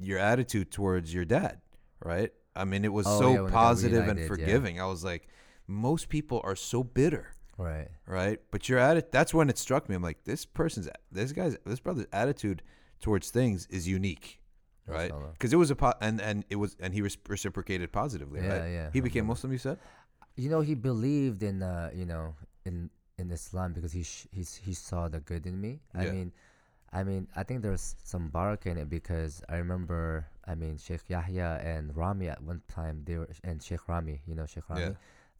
your 0.00 0.18
attitude 0.18 0.70
towards 0.70 1.12
your 1.14 1.24
dad, 1.24 1.60
right? 2.04 2.32
I 2.54 2.64
mean, 2.64 2.84
it 2.84 2.92
was 2.92 3.06
Oh, 3.06 3.18
so 3.20 3.42
got 3.44 3.52
positive 3.52 4.06
and 4.08 4.18
reunited, 4.18 4.22
yeah. 4.22 4.28
forgiving. 4.28 4.80
I 4.80 4.86
was 4.86 5.04
like, 5.04 5.28
most 5.66 6.08
people 6.08 6.40
are 6.44 6.56
so 6.56 6.82
bitter 6.84 7.32
right 7.58 7.88
right? 8.06 8.38
But 8.50 8.68
your 8.68 8.78
atti- 8.78 9.10
that's 9.10 9.32
when 9.32 9.48
it 9.48 9.56
struck 9.58 9.88
me. 9.88 9.94
I'm 9.96 10.02
like, 10.02 10.24
this 10.24 10.44
person's, 10.44 10.88
this 11.10 11.32
guy's, 11.32 11.56
this 11.64 11.80
brother's 11.80 12.06
attitude 12.12 12.62
towards 13.00 13.30
things 13.30 13.66
is 13.70 13.88
unique, 13.88 14.40
right? 14.86 15.10
Because 15.32 15.52
it 15.54 15.56
was 15.56 15.70
a 15.70 15.76
po- 15.76 15.94
and 16.02 16.20
and 16.20 16.44
it 16.50 16.56
was 16.56 16.76
and 16.80 16.92
he 16.92 17.00
reciprocated 17.00 17.92
positively, 17.92 18.40
Yeah, 18.42 18.58
right? 18.58 18.70
yeah, 18.70 18.90
He 18.92 19.00
became. 19.00 19.24
Muslim. 19.26 19.52
You 19.52 19.58
said, 19.58 19.78
you 20.36 20.50
know 20.50 20.60
he 20.60 20.74
believed 20.74 21.42
in 21.42 21.62
uh 21.62 21.90
you 21.94 22.04
know 22.04 22.34
in 22.66 22.90
in 23.18 23.30
islam 23.30 23.72
because 23.72 23.92
he 23.92 24.02
sh- 24.02 24.28
he's 24.30 24.54
he 24.56 24.74
saw 24.74 25.08
the 25.08 25.20
good 25.20 25.46
in 25.46 25.58
me 25.58 25.80
i 25.94 26.04
mean 26.04 26.30
i 26.92 27.02
mean 27.02 27.26
i 27.36 27.42
think 27.42 27.62
there's 27.62 27.96
some 28.04 28.28
bark 28.28 28.66
in 28.66 28.76
it 28.76 28.88
because 28.88 29.42
i 29.48 29.56
remember 29.56 30.26
i 30.46 30.54
mean 30.54 30.76
sheikh 30.78 31.02
yahya 31.08 31.60
and 31.64 31.94
rami 31.96 32.28
at 32.28 32.42
one 32.42 32.60
time 32.68 33.02
they 33.04 33.16
were 33.18 33.28
and 33.44 33.62
sheikh 33.62 33.88
rami 33.88 34.20
you 34.26 34.34
know 34.34 34.46
sheikh 34.46 34.68
rami 34.70 34.82
Yeah. 34.82 34.94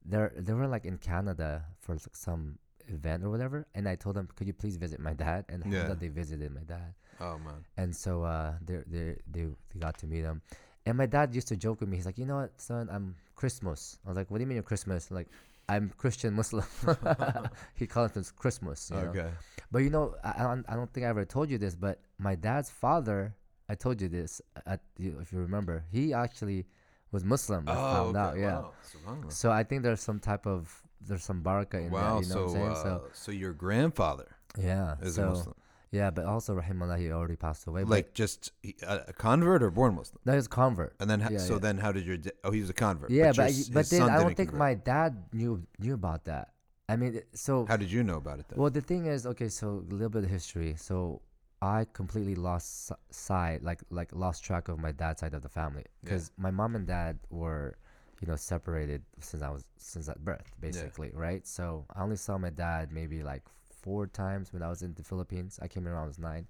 they're 0.04 0.32
they 0.36 0.52
were 0.52 0.66
like 0.66 0.84
in 0.84 0.98
canada 0.98 1.64
for 1.80 1.94
like 1.94 2.02
some 2.16 2.58
event 2.88 3.24
or 3.24 3.30
whatever 3.30 3.66
and 3.74 3.88
i 3.88 3.94
told 3.96 4.14
them 4.16 4.28
could 4.36 4.46
you 4.46 4.52
please 4.52 4.76
visit 4.76 5.00
my 5.00 5.12
dad 5.12 5.44
and 5.48 5.62
Yeah. 5.64 5.68
alhamdulillah, 5.70 5.96
they 6.00 6.08
visited 6.08 6.52
my 6.54 6.62
dad 6.62 6.94
"Oh 7.20 7.38
man, 7.38 7.64
and 7.76 7.94
so 7.96 8.22
uh, 8.22 8.52
they 8.64 8.82
they 8.86 9.16
they 9.30 9.44
they 9.72 9.78
got 9.80 9.96
to 9.98 10.06
meet 10.06 10.22
him. 10.22 10.42
And 10.84 10.96
my 10.96 11.06
dad 11.06 11.34
used 11.34 11.48
to 11.48 11.56
joke 11.56 11.80
with 11.80 11.88
me. 11.88 11.96
He's 11.96 12.06
like, 12.06 12.16
you 12.18 12.26
know 12.26 12.36
what, 12.36 12.60
son, 12.60 12.88
I'm 12.92 13.16
Christmas. 13.34 13.98
I 14.04 14.08
was 14.10 14.16
like, 14.16 14.30
what 14.30 14.38
do 14.38 14.42
you 14.42 14.46
mean 14.46 14.54
you're 14.54 14.62
Christmas? 14.62 15.10
Like, 15.10 15.26
I'm 15.68 15.92
Christian 15.96 16.34
Muslim. 16.34 16.64
he 17.74 17.86
calls 17.86 18.16
it 18.16 18.32
Christmas. 18.36 18.90
You 18.90 19.00
know? 19.00 19.08
okay, 19.08 19.30
But 19.70 19.80
you 19.80 19.90
know, 19.90 20.14
I, 20.22 20.34
I 20.38 20.42
don't 20.44 20.64
I 20.68 20.74
don't 20.76 20.92
think 20.92 21.06
I 21.06 21.08
ever 21.08 21.24
told 21.24 21.50
you 21.50 21.58
this, 21.58 21.74
but 21.74 22.00
my 22.18 22.34
dad's 22.34 22.70
father, 22.70 23.34
I 23.68 23.74
told 23.74 24.00
you 24.00 24.08
this 24.08 24.40
at 24.64 24.80
if 24.98 25.32
you 25.32 25.38
remember, 25.40 25.84
he 25.90 26.14
actually 26.14 26.66
was 27.10 27.24
Muslim. 27.24 27.68
I 27.68 27.72
oh, 27.72 27.74
found 27.94 28.16
okay. 28.16 28.18
out, 28.18 28.38
yeah. 28.38 28.58
Wow. 29.06 29.28
So 29.28 29.50
I 29.50 29.64
think 29.64 29.82
there's 29.82 30.00
some 30.00 30.20
type 30.20 30.46
of 30.46 30.82
there's 31.00 31.24
some 31.24 31.42
baraka 31.42 31.78
in 31.78 31.90
Wow, 31.90 32.20
that. 32.20 32.28
You 32.28 32.34
know 32.34 32.46
so 32.48 32.58
what 32.58 32.68
I'm 32.70 32.76
saying? 32.76 32.94
uh, 32.94 33.00
so 33.12 33.32
your 33.32 33.52
grandfather 33.52 34.36
yeah. 34.58 34.96
is 35.02 35.16
so 35.16 35.22
a 35.22 35.26
Muslim. 35.30 35.54
Yeah, 35.92 36.10
but 36.10 36.24
also 36.24 36.54
Rahimullah, 36.60 36.98
he 36.98 37.10
already 37.12 37.36
passed 37.36 37.66
away. 37.66 37.84
Like 37.84 38.12
just 38.12 38.52
a, 38.82 39.12
convert 39.12 39.62
or 39.62 39.70
born 39.70 39.94
Muslim? 39.94 40.18
no, 40.24 40.32
he 40.32 40.36
was 40.36 40.46
a 40.46 40.50
convert. 40.50 40.94
And 41.00 41.08
then, 41.08 41.20
ha- 41.20 41.28
Yeah, 41.32 41.38
so 41.38 41.54
yeah. 41.54 41.58
then 41.60 41.78
how 41.78 41.92
did 41.92 42.04
your, 42.04 42.18
oh, 42.44 42.50
he 42.50 42.60
was 42.60 42.70
a 42.70 42.74
convert. 42.74 43.10
Yeah, 43.10 43.28
but 43.28 43.36
but 43.72 43.80
his 43.86 43.90
then 43.90 44.02
I 44.02 44.18
don't 44.18 44.34
think 44.36 44.50
convert. 44.50 44.58
my 44.58 44.74
dad 44.74 45.24
knew 45.32 45.62
knew 45.78 45.94
about 45.94 46.24
that. 46.24 46.52
I 46.88 46.96
mean, 46.96 47.20
so 47.34 47.66
How 47.66 47.76
did 47.76 47.90
you 47.90 48.02
know 48.04 48.16
about 48.16 48.38
it 48.40 48.48
then? 48.48 48.58
well, 48.60 48.70
the 48.70 48.80
thing 48.80 49.06
is, 49.06 49.26
okay, 49.26 49.48
so 49.48 49.84
a 49.90 49.92
little 49.94 50.08
bit 50.08 50.22
of 50.24 50.30
history. 50.30 50.74
So 50.78 51.20
I 51.62 51.86
completely 51.92 52.34
lost 52.36 52.88
si- 52.88 52.94
sight, 53.10 53.62
like 53.62 53.80
like 53.90 54.10
lost 54.14 54.44
track 54.44 54.68
of 54.68 54.78
my 54.78 54.92
dad's 54.92 55.20
side 55.20 55.34
of 55.34 55.42
the 55.42 55.48
family, 55.48 55.84
Yeah. 55.86 55.92
because 56.04 56.30
my 56.36 56.50
mom 56.50 56.74
and 56.76 56.86
dad 56.86 57.18
were, 57.30 57.76
you 58.20 58.28
know, 58.28 58.36
separated 58.36 59.02
since 59.20 59.42
I 59.42 59.50
was 59.50 59.64
since 59.78 60.08
at 60.08 60.24
birth, 60.24 60.52
basically, 60.60 61.10
right? 61.14 61.46
So 61.46 61.86
I 61.94 62.02
only 62.02 62.16
saw 62.16 62.38
my 62.38 62.50
dad 62.50 62.92
maybe 62.92 63.22
like 63.22 63.42
four 63.86 64.08
times 64.08 64.52
when 64.52 64.62
I 64.64 64.68
was 64.68 64.82
in 64.82 64.94
the 64.94 65.04
Philippines. 65.04 65.60
I 65.62 65.68
came 65.68 65.84
here 65.84 65.94
when 65.94 66.02
I 66.02 66.06
was 66.06 66.18
nine, 66.18 66.46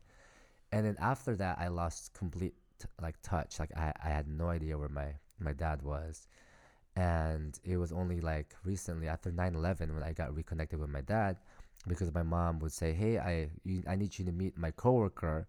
and 0.72 0.86
then 0.86 0.96
after 0.98 1.36
that, 1.36 1.58
I 1.60 1.68
lost 1.68 2.14
complete 2.14 2.54
t- 2.80 2.88
like 3.02 3.16
touch. 3.22 3.60
Like 3.60 3.72
I 3.76 3.92
I 4.02 4.10
had 4.18 4.26
no 4.28 4.48
idea 4.48 4.78
where 4.78 4.88
my 5.00 5.08
my 5.38 5.52
dad 5.52 5.82
was. 5.82 6.28
And 6.96 7.58
it 7.64 7.76
was 7.76 7.92
only 7.92 8.20
like 8.22 8.54
recently 8.64 9.08
after 9.08 9.30
9/11 9.30 9.92
when 9.94 10.02
I 10.02 10.12
got 10.12 10.34
reconnected 10.34 10.78
with 10.80 10.90
my 10.90 11.02
dad 11.02 11.36
because 11.86 12.12
my 12.14 12.22
mom 12.22 12.58
would 12.60 12.72
say, 12.72 12.90
"Hey, 13.02 13.18
I 13.18 13.32
you, 13.64 13.82
I 13.86 13.96
need 13.96 14.18
you 14.18 14.24
to 14.26 14.32
meet 14.32 14.56
my 14.56 14.70
coworker, 14.70 15.46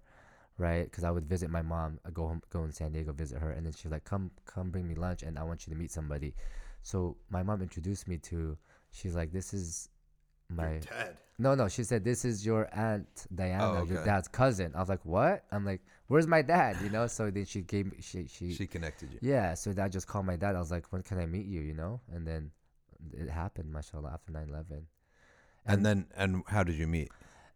right? 0.57 0.85
Because 0.89 1.03
I 1.05 1.11
would 1.11 1.25
visit 1.25 1.49
my 1.49 1.61
mom, 1.61 1.99
I 2.05 2.11
go 2.11 2.27
home, 2.27 2.41
go 2.49 2.63
in 2.65 2.71
San 2.73 2.91
Diego, 2.93 3.13
visit 3.13 3.39
her, 3.39 3.51
and 3.51 3.65
then 3.65 3.73
she's 3.73 3.91
like, 3.91 4.05
"Come, 4.05 4.31
come, 4.45 4.71
bring 4.71 4.87
me 4.87 4.95
lunch, 4.95 5.23
and 5.23 5.39
I 5.39 5.43
want 5.43 5.65
you 5.67 5.73
to 5.73 5.79
meet 5.79 5.91
somebody." 5.91 6.35
So 6.83 7.17
my 7.29 7.43
mom 7.43 7.61
introduced 7.61 8.07
me 8.07 8.17
to. 8.29 8.57
She's 8.91 9.15
like, 9.15 9.31
"This 9.31 9.53
is 9.53 9.89
my 10.49 10.79
dad. 10.79 11.17
no, 11.37 11.55
no." 11.55 11.67
She 11.67 11.83
said, 11.83 12.03
"This 12.03 12.25
is 12.25 12.45
your 12.45 12.69
aunt 12.73 13.27
Diana, 13.33 13.85
your 13.85 13.97
okay. 13.99 14.05
dad's 14.05 14.27
cousin." 14.27 14.71
I 14.75 14.79
was 14.79 14.89
like, 14.89 15.05
"What?" 15.05 15.43
I'm 15.51 15.65
like, 15.65 15.81
"Where's 16.07 16.27
my 16.27 16.41
dad?" 16.41 16.77
You 16.83 16.89
know. 16.89 17.07
So 17.07 17.29
then 17.31 17.45
she 17.45 17.61
gave 17.61 17.85
me 17.87 17.97
she 18.01 18.27
she, 18.27 18.53
She 18.53 18.67
connected 18.67 19.11
you. 19.13 19.19
yeah. 19.21 19.53
So 19.53 19.73
I 19.79 19.87
just 19.89 20.07
called 20.07 20.25
my 20.25 20.35
dad. 20.35 20.55
I 20.55 20.59
was 20.59 20.71
like, 20.71 20.91
"When 20.91 21.01
can 21.03 21.19
I 21.19 21.25
meet 21.25 21.45
you?" 21.45 21.61
You 21.61 21.73
know, 21.73 22.01
and 22.13 22.25
then 22.27 22.51
it 23.13 23.29
happened, 23.29 23.71
mashallah, 23.71 24.11
after 24.13 24.31
9/11. 24.31 24.83
And 25.65 25.85
then, 25.85 26.07
and 26.15 26.43
how 26.47 26.63
did 26.63 26.75
you 26.75 26.87
meet? 26.87 27.09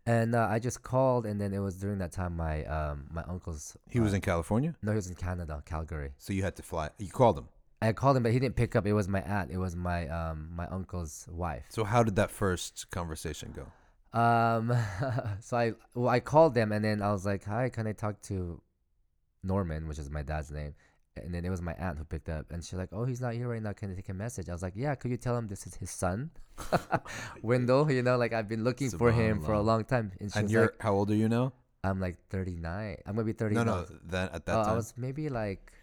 And 0.05 0.35
uh, 0.35 0.47
I 0.49 0.59
just 0.59 0.83
called, 0.83 1.25
and 1.25 1.39
then 1.39 1.53
it 1.53 1.59
was 1.59 1.75
during 1.75 1.99
that 1.99 2.11
time 2.11 2.35
my 2.35 2.65
um 2.65 3.07
my 3.11 3.23
uncle's. 3.23 3.77
He 3.89 3.99
was 3.99 4.13
uh, 4.13 4.15
in 4.17 4.21
California, 4.21 4.75
No, 4.81 4.91
he 4.91 4.95
was 4.97 5.07
in 5.07 5.15
Canada, 5.15 5.61
Calgary. 5.65 6.11
so 6.17 6.33
you 6.33 6.43
had 6.43 6.55
to 6.57 6.63
fly. 6.63 6.89
You 6.97 7.09
called 7.09 7.37
him. 7.37 7.47
I 7.82 7.93
called 7.93 8.15
him, 8.15 8.23
but 8.23 8.32
he 8.32 8.39
didn't 8.39 8.55
pick 8.55 8.75
up. 8.75 8.86
It 8.86 8.93
was 8.93 9.07
my 9.07 9.21
aunt. 9.21 9.49
It 9.51 9.57
was 9.57 9.75
my 9.75 10.07
um 10.07 10.49
my 10.55 10.67
uncle's 10.67 11.27
wife. 11.32 11.65
So 11.69 11.84
how 11.84 12.03
did 12.03 12.15
that 12.15 12.29
first 12.29 12.91
conversation 12.91 13.53
go? 13.55 13.65
Um, 14.13 14.73
so 15.39 15.57
I 15.57 15.73
well 15.95 16.09
I 16.09 16.19
called 16.19 16.53
them, 16.53 16.71
and 16.71 16.84
then 16.84 17.01
I 17.01 17.11
was 17.11 17.25
like, 17.25 17.45
"Hi, 17.45 17.69
can 17.69 17.88
I 17.88 17.93
talk 17.93 18.21
to 18.23 18.61
Norman, 19.43 19.88
which 19.88 19.99
is 19.99 20.09
my 20.09 20.21
dad's 20.21 20.51
name?" 20.51 20.75
And 21.17 21.34
then 21.34 21.43
it 21.43 21.49
was 21.49 21.61
my 21.61 21.73
aunt 21.73 21.97
who 21.97 22.05
picked 22.05 22.29
up, 22.29 22.51
and 22.51 22.63
she's 22.63 22.77
like, 22.77 22.89
"Oh, 22.91 23.05
he's 23.05 23.19
not 23.19 23.34
here 23.34 23.47
right 23.47 23.61
now. 23.61 23.73
Can 23.73 23.91
I 23.91 23.95
take 23.95 24.09
a 24.09 24.13
message?" 24.13 24.47
I 24.47 24.53
was 24.53 24.61
like, 24.61 24.73
"Yeah, 24.75 24.93
could 24.95 25.11
you 25.11 25.17
tell 25.17 25.36
him 25.38 25.47
this 25.47 25.65
is 25.65 25.75
his 25.75 25.89
son, 25.89 26.32
Wendell? 27.41 27.91
You 27.91 28.03
know, 28.03 28.17
like 28.17 28.34
I've 28.34 28.47
been 28.47 28.63
looking 28.63 28.91
for 28.91 29.11
him 29.11 29.41
for 29.41 29.53
a 29.53 29.61
long 29.61 29.86
time." 29.86 30.11
And 30.19 30.32
And 30.36 30.51
you're 30.51 30.63
like, 30.63 30.82
how 30.82 30.93
old 30.93 31.09
are 31.09 31.15
you 31.15 31.29
now? 31.29 31.53
"I'm 31.84 31.99
like 31.99 32.17
39. 32.29 32.97
I'm 33.05 33.15
gonna 33.15 33.25
be 33.25 33.34
30 33.34 33.55
No, 33.55 33.63
now." 33.63 33.75
no. 33.75 33.86
Then 34.03 34.29
at 34.34 34.45
that 34.45 34.59
oh, 34.59 34.63
time, 34.63 34.73
I 34.73 34.75
was 34.75 34.93
maybe 34.97 35.29
like 35.29 35.73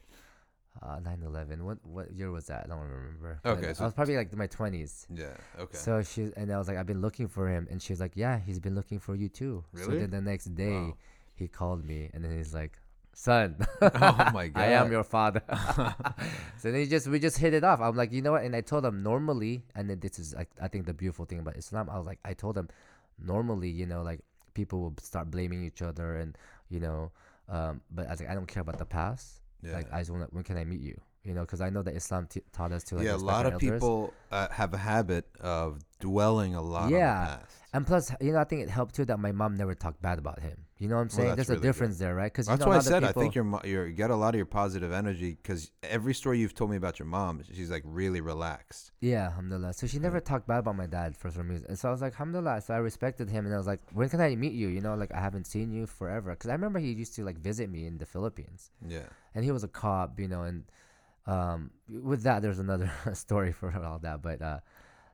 uh, 0.83 0.99
9/11. 1.01 1.63
What 1.63 1.79
what 1.85 2.13
year 2.13 2.31
was 2.31 2.47
that? 2.47 2.65
I 2.65 2.69
don't 2.69 2.81
remember. 2.81 3.41
Okay, 3.45 3.75
I 3.79 3.85
was 3.85 3.93
probably 3.95 4.17
like 4.17 4.33
in 4.33 4.39
my 4.39 4.47
20s. 4.49 5.07
yeah. 5.15 5.27
Okay. 5.59 5.77
So 5.77 6.03
she 6.03 6.31
and 6.37 6.53
I 6.53 6.59
was 6.59 6.69
like, 6.69 6.77
I've 6.77 6.87
been 6.87 7.01
looking 7.01 7.29
for 7.29 7.49
him, 7.49 7.67
and 7.71 7.81
she's 7.83 8.01
like, 8.01 8.13
Yeah, 8.15 8.39
he's 8.39 8.59
been 8.61 8.75
looking 8.75 8.99
for 8.99 9.15
you 9.15 9.29
too. 9.29 9.65
really? 9.73 9.85
So 9.87 9.99
then 10.01 10.11
the 10.11 10.21
next 10.21 10.55
day, 10.55 10.73
Wow. 10.77 10.97
he 11.35 11.49
called 11.49 11.85
me, 11.85 12.11
and 12.13 12.25
then 12.25 12.37
he's 12.37 12.55
like, 12.55 12.79
Son, 13.15 13.57
oh 13.83 14.31
my 14.33 14.49
god. 14.49 14.61
I 14.63 14.67
am 14.79 14.93
your 14.93 15.03
father. 15.05 15.43
so 16.59 16.71
then 16.71 16.81
he 16.81 16.87
just 16.87 17.07
we 17.09 17.19
just 17.19 17.39
hit 17.39 17.55
it 17.55 17.65
off. 17.65 17.81
I'm 17.81 17.97
like, 17.97 18.13
you 18.13 18.23
know 18.23 18.33
what? 18.33 18.43
And 18.45 18.55
I 18.55 18.61
told 18.61 18.85
him 18.85 19.03
normally, 19.03 19.65
and 19.75 19.91
then 19.91 19.99
this 20.01 20.19
is 20.19 20.35
like 20.35 20.51
I 20.61 20.69
think 20.69 20.87
the 20.87 20.95
beautiful 20.95 21.25
thing 21.25 21.41
about 21.41 21.57
Islam. 21.57 21.89
I 21.91 21.97
was 21.99 22.07
like, 22.07 22.21
I 22.25 22.35
told 22.35 22.57
him 22.57 22.69
normally, 23.19 23.71
you 23.71 23.87
know, 23.87 24.03
like 24.03 24.21
people 24.55 24.81
will 24.81 24.95
start 25.03 25.31
blaming 25.31 25.65
each 25.65 25.83
other, 25.83 26.17
and 26.17 26.37
you 26.69 26.79
know, 26.81 27.11
um, 27.49 27.81
but 27.91 28.07
I 28.07 28.11
was 28.11 28.21
like, 28.21 28.31
I 28.31 28.35
don't 28.35 28.47
care 28.47 28.61
about 28.61 28.79
the 28.79 28.85
past. 28.87 29.41
Yeah. 29.63 29.73
Like 29.73 29.93
I 29.93 29.99
just 30.01 30.11
want, 30.11 30.33
when 30.33 30.45
can 30.45 30.57
I 30.57 30.65
meet 30.65 30.81
you? 30.81 31.01
You 31.25 31.35
know, 31.35 31.41
because 31.43 31.61
I 31.61 31.69
know 31.71 31.83
that 31.83 31.95
Islam 31.95 32.27
t- 32.31 32.43
taught 32.53 32.73
us 32.73 32.85
to 32.85 32.97
like 32.97 33.05
yeah, 33.05 33.15
a 33.15 33.17
lot 33.17 33.45
of 33.45 33.55
elders. 33.55 33.71
people 33.73 34.15
uh, 34.33 34.49
have 34.51 34.73
a 34.73 34.79
habit 34.79 35.27
of 35.41 35.81
dwelling 36.01 36.55
a 36.55 36.63
lot 36.63 36.91
Yeah. 36.91 37.11
on 37.19 37.25
the 37.25 37.37
past. 37.37 37.57
And 37.75 37.87
plus, 37.87 38.13
you 38.21 38.33
know, 38.33 38.39
I 38.39 38.45
think 38.45 38.63
it 38.63 38.71
helped 38.71 38.95
too 38.95 39.05
that 39.07 39.19
my 39.19 39.33
mom 39.33 39.57
never 39.57 39.75
talked 39.75 40.01
bad 40.01 40.19
about 40.19 40.41
him. 40.41 40.65
You 40.79 40.89
know 40.89 40.95
what 40.95 41.03
I'm 41.03 41.11
saying? 41.11 41.29
that's 41.29 41.37
There's 41.37 41.49
really 41.49 41.59
a 41.59 41.61
good. 41.61 41.69
difference 41.69 41.99
there, 41.99 42.15
right? 42.15 42.33
Because 42.33 42.47
That's 42.47 42.61
you 42.61 42.67
know, 42.67 42.71
why 42.71 42.77
I 42.77 42.77
a 42.77 42.79
lot 42.79 42.87
of 42.87 42.93
said 42.93 43.05
I 43.05 43.13
think 43.13 43.35
you're, 43.35 43.61
you're 43.65 43.87
you 43.89 43.93
get 43.95 44.11
a 44.11 44.17
lot 44.17 44.31
of 44.31 44.37
your 44.37 44.47
positive 44.47 44.93
energy 44.93 45.37
because 45.43 45.73
every 45.83 46.15
story 46.15 46.39
you've 46.39 46.55
told 46.55 46.71
me 46.71 46.77
about 46.77 47.01
your 47.01 47.07
mom, 47.07 47.43
she's 47.53 47.71
like 47.71 47.83
really 47.85 48.21
relaxed. 48.21 48.93
Yeah, 49.01 49.25
alhamdulillah. 49.25 49.73
So 49.73 49.89
she 49.89 49.99
never 49.99 50.21
talked 50.21 50.47
bad 50.47 50.59
about 50.59 50.77
my 50.77 50.87
dad 50.87 51.17
for 51.17 51.31
some 51.31 51.49
reason. 51.49 51.67
And 51.69 51.79
so 51.79 51.89
I 51.89 51.91
was 51.91 52.01
like, 52.01 52.13
alhamdulillah. 52.13 52.61
So 52.61 52.75
I 52.75 52.79
respected 52.79 53.29
him 53.29 53.45
and 53.45 53.55
I 53.55 53.59
was 53.59 53.67
like, 53.67 53.81
when 53.93 54.09
can 54.09 54.21
I 54.21 54.37
meet 54.37 54.53
you? 54.53 54.69
You 54.69 54.81
know, 54.81 54.95
like 54.95 55.13
I 55.13 55.21
haven't 55.21 55.49
seen 55.49 55.73
you 55.73 55.87
forever. 55.87 56.31
Because 56.31 56.49
I 56.49 56.53
remember 56.53 56.79
he 56.79 56.93
used 56.93 57.15
to 57.17 57.25
like 57.25 57.39
visit 57.39 57.69
me 57.71 57.87
in 57.87 57.99
the 57.99 58.07
Philippines. 58.07 58.71
Yeah. 58.87 59.09
And 59.35 59.45
he 59.45 59.51
was 59.51 59.65
a 59.65 59.69
cop, 59.69 60.21
you 60.21 60.29
know, 60.29 60.43
and 60.43 60.65
um, 61.27 61.71
with 61.91 62.23
that, 62.23 62.41
there's 62.41 62.59
another 62.59 62.91
story 63.15 63.53
for 63.53 63.75
all 63.85 63.99
that. 63.99 64.23
But 64.23 64.41
uh, 64.41 64.61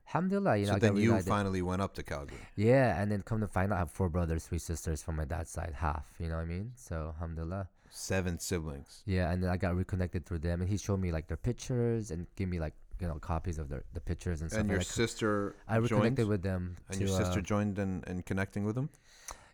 alhamdulillah, 0.06 0.56
you 0.56 0.66
know, 0.66 0.72
so 0.72 0.76
I 0.76 0.78
then 0.78 0.96
you 0.96 1.18
finally 1.20 1.62
went 1.62 1.82
up 1.82 1.94
to 1.94 2.02
Calgary. 2.02 2.38
Yeah, 2.56 3.00
and 3.00 3.10
then 3.10 3.22
come 3.22 3.40
to 3.40 3.48
find 3.48 3.72
out 3.72 3.76
I 3.76 3.78
have 3.80 3.90
four 3.90 4.08
brothers, 4.08 4.46
three 4.46 4.58
sisters 4.58 5.02
from 5.02 5.16
my 5.16 5.24
dad's 5.24 5.50
side, 5.50 5.74
half. 5.76 6.06
You 6.18 6.28
know 6.28 6.36
what 6.36 6.42
I 6.42 6.46
mean? 6.46 6.72
So 6.76 7.14
alhamdulillah. 7.14 7.68
Seven 7.90 8.38
siblings. 8.38 9.02
Yeah, 9.06 9.30
and 9.30 9.42
then 9.42 9.50
I 9.50 9.56
got 9.56 9.76
reconnected 9.76 10.26
through 10.26 10.40
them, 10.40 10.60
and 10.60 10.68
he 10.68 10.76
showed 10.76 11.00
me 11.00 11.12
like 11.12 11.28
their 11.28 11.36
pictures 11.36 12.10
and 12.10 12.26
gave 12.36 12.48
me 12.48 12.58
like 12.58 12.74
you 13.00 13.06
know 13.08 13.14
copies 13.14 13.58
of 13.58 13.68
their 13.68 13.84
the 13.92 14.00
pictures 14.00 14.40
and 14.40 14.50
stuff. 14.50 14.60
And 14.60 14.70
your 14.70 14.80
I, 14.80 14.82
sister 14.82 15.54
I 15.68 15.74
joined? 15.76 15.90
reconnected 15.90 16.26
with 16.28 16.42
them. 16.42 16.76
And 16.88 16.98
to, 16.98 17.04
your 17.04 17.16
sister 17.16 17.38
uh, 17.38 17.42
joined 17.42 17.78
in, 17.78 18.02
in 18.06 18.22
connecting 18.22 18.64
with 18.64 18.74
them? 18.74 18.90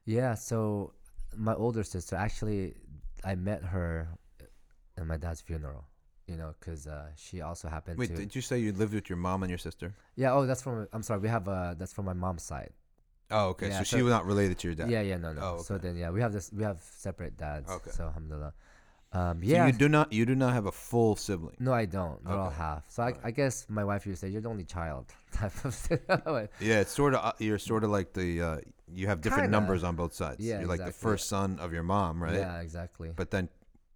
yeah, 0.06 0.34
so 0.34 0.92
my 1.36 1.54
older 1.54 1.84
sister 1.84 2.16
actually, 2.16 2.74
I 3.24 3.34
met 3.34 3.62
her 3.62 4.08
at 4.96 5.06
my 5.06 5.16
dad's 5.16 5.40
funeral. 5.40 5.84
You 6.30 6.36
know, 6.36 6.54
cause 6.60 6.86
uh, 6.86 7.08
she 7.16 7.40
also 7.40 7.66
happened 7.68 7.98
Wait, 7.98 8.08
to. 8.10 8.16
did 8.16 8.34
you 8.36 8.40
say 8.42 8.58
you 8.58 8.72
lived 8.72 8.94
with 8.94 9.10
your 9.10 9.16
mom 9.18 9.42
and 9.42 9.50
your 9.50 9.58
sister? 9.58 9.92
yeah. 10.16 10.32
Oh, 10.32 10.46
that's 10.46 10.62
from. 10.62 10.86
I'm 10.92 11.02
sorry. 11.02 11.20
We 11.20 11.28
have 11.28 11.48
uh, 11.48 11.74
that's 11.76 11.92
from 11.92 12.04
my 12.04 12.12
mom's 12.12 12.44
side. 12.44 12.70
Oh, 13.32 13.48
okay. 13.48 13.68
Yeah, 13.68 13.78
so, 13.78 13.84
so- 13.84 13.96
she 13.96 14.02
was 14.02 14.12
not 14.12 14.26
related 14.26 14.58
to 14.60 14.68
your 14.68 14.74
dad. 14.76 14.90
Yeah, 14.90 15.02
yeah, 15.02 15.16
no, 15.16 15.32
no. 15.32 15.40
Oh, 15.42 15.46
okay. 15.54 15.62
So 15.64 15.78
then, 15.78 15.96
yeah, 15.96 16.10
we 16.10 16.20
have 16.20 16.32
this. 16.32 16.52
We 16.52 16.62
have 16.62 16.80
separate 16.82 17.36
dads. 17.36 17.68
Okay. 17.70 17.90
So 17.90 18.04
alhamdulillah. 18.04 18.52
Um, 19.12 19.40
So 19.42 19.48
yeah. 19.50 19.66
you 19.66 19.72
do 19.72 19.88
not 19.88 20.12
you 20.12 20.24
do 20.24 20.36
not 20.36 20.52
have 20.52 20.66
a 20.66 20.72
full 20.72 21.16
sibling. 21.16 21.56
no, 21.58 21.72
I 21.72 21.84
don't. 21.84 22.24
They're 22.24 22.38
all 22.38 22.50
half. 22.50 22.84
So 22.88 23.02
I. 23.02 23.14
I 23.24 23.30
guess 23.32 23.66
my 23.68 23.84
wife 23.84 24.06
used 24.06 24.20
to 24.20 24.26
say 24.26 24.30
you're 24.32 24.40
the 24.42 24.48
only 24.48 24.64
child 24.64 25.06
type 25.32 25.64
of. 25.64 25.74
thing. 25.74 25.98
Yeah, 26.60 26.78
it's 26.80 26.92
sort 26.92 27.14
of 27.14 27.34
you're 27.40 27.58
sort 27.58 27.82
of 27.82 27.90
like 27.90 28.12
the 28.12 28.40
uh, 28.40 28.56
you 28.92 29.08
have 29.08 29.20
different 29.20 29.46
Kinda. 29.46 29.58
numbers 29.58 29.82
on 29.82 29.96
both 29.96 30.14
sides. 30.14 30.38
Yeah, 30.38 30.60
you're 30.60 30.68
like 30.68 30.84
the 30.84 30.92
first 30.92 31.26
son 31.28 31.58
of 31.58 31.72
your 31.72 31.82
mom, 31.82 32.22
right? 32.22 32.34
Yeah, 32.38 32.60
exactly. 32.60 33.10
But 33.14 33.30
then, 33.32 33.48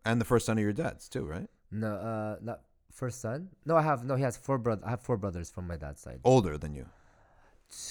and 0.05 0.21
the 0.21 0.25
first 0.25 0.47
son 0.47 0.59
of 0.59 0.63
your 0.65 0.73
dad's 0.73 1.09
too, 1.09 1.25
right? 1.25 1.49
No, 1.83 1.91
uh, 2.11 2.37
not 2.41 2.61
first 2.93 3.21
son. 3.21 3.49
No, 3.67 3.75
I 3.77 3.83
have 3.83 4.05
no. 4.05 4.15
He 4.15 4.23
has 4.23 4.37
four 4.37 4.59
brothers. 4.59 4.85
I 4.87 4.91
have 4.95 5.03
four 5.03 5.17
brothers 5.17 5.51
from 5.51 5.67
my 5.67 5.77
dad's 5.77 6.01
side. 6.01 6.21
Older 6.25 6.57
than 6.57 6.73
you, 6.75 6.87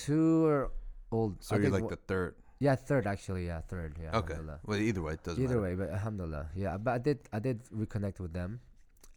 Two 0.06 0.46
are 0.48 0.72
old. 1.12 1.44
so 1.44 1.56
I 1.56 1.60
you're 1.60 1.70
like 1.70 1.90
the 1.90 1.98
third. 2.08 2.36
yeah, 2.60 2.76
third 2.76 3.06
actually. 3.08 3.48
Yeah, 3.48 3.60
third. 3.62 3.98
Yeah. 4.02 4.18
Okay. 4.20 4.38
Well, 4.66 4.80
either 4.80 5.02
way, 5.02 5.14
it 5.14 5.24
doesn't 5.24 5.44
Either 5.44 5.60
matter. 5.60 5.76
way, 5.76 5.76
but 5.76 5.90
alhamdulillah. 5.90 6.48
Yeah, 6.56 6.78
but 6.78 6.92
I 6.92 6.98
did. 7.00 7.20
I 7.34 7.40
did 7.40 7.64
reconnect 7.76 8.20
with 8.20 8.32
them, 8.34 8.62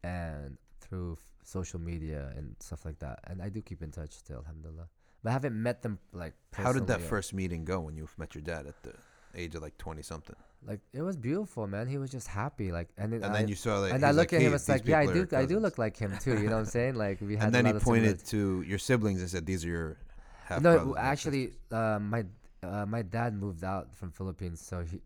and 0.02 0.58
through 0.80 1.12
f- 1.18 1.46
social 1.46 1.80
media 1.80 2.32
and 2.36 2.56
stuff 2.60 2.84
like 2.84 2.98
that. 3.00 3.20
And 3.28 3.40
I 3.42 3.48
do 3.48 3.60
keep 3.62 3.82
in 3.82 3.90
touch 3.92 4.12
still, 4.12 4.38
alhamdulillah. 4.38 4.88
But 5.22 5.30
I 5.30 5.32
haven't 5.32 5.54
met 5.60 5.82
them 5.82 5.98
like. 6.12 6.34
How 6.52 6.72
did 6.72 6.86
that 6.88 7.00
yet. 7.00 7.08
first 7.08 7.32
meeting 7.34 7.64
go 7.64 7.80
when 7.80 7.96
you 7.96 8.08
met 8.18 8.34
your 8.34 8.42
dad 8.42 8.66
at 8.66 8.82
the 8.82 8.94
age 9.36 9.54
of 9.54 9.62
like 9.62 9.76
twenty 9.78 10.02
something? 10.02 10.36
Like 10.66 10.80
it 10.92 11.02
was 11.02 11.16
beautiful, 11.16 11.66
man. 11.66 11.86
He 11.86 11.98
was 11.98 12.10
just 12.10 12.26
happy, 12.26 12.72
like, 12.72 12.88
and 12.98 13.12
then 13.12 13.22
And 13.22 13.32
I, 13.32 13.38
then 13.40 13.48
you 13.48 13.54
saw 13.54 13.78
like, 13.78 13.92
and 13.92 14.04
I 14.04 14.10
look 14.10 14.32
like, 14.32 14.32
at 14.34 14.42
him, 14.42 14.50
"Hey, 14.50 14.56
it's 14.56 14.68
like, 14.68 14.86
yeah, 14.86 14.98
I 14.98 15.06
do, 15.06 15.28
I 15.32 15.44
do 15.46 15.58
look 15.60 15.78
like 15.78 15.96
him 15.96 16.12
too. 16.20 16.32
You 16.32 16.48
know 16.48 16.56
what 16.56 16.66
I'm 16.66 16.74
saying? 16.78 16.94
Like 17.04 17.20
we 17.20 17.36
had. 17.36 17.46
And 17.48 17.56
a 17.56 17.62
then 17.62 17.74
he 17.74 17.80
pointed 17.80 18.24
to 18.26 18.62
your 18.62 18.78
siblings 18.78 19.20
and 19.20 19.30
said, 19.30 19.46
"These 19.46 19.64
are 19.64 19.68
your 19.68 19.96
half 20.44 20.60
no, 20.62 20.72
brothers." 20.72 20.94
w- 20.94 20.96
actually, 20.98 21.44
uh, 21.70 21.98
my 22.00 22.24
uh, 22.62 22.86
my 22.86 23.02
dad 23.02 23.34
moved 23.34 23.62
out 23.62 23.94
from 23.94 24.10
Philippines, 24.10 24.60
so 24.60 24.82
he, 24.82 25.00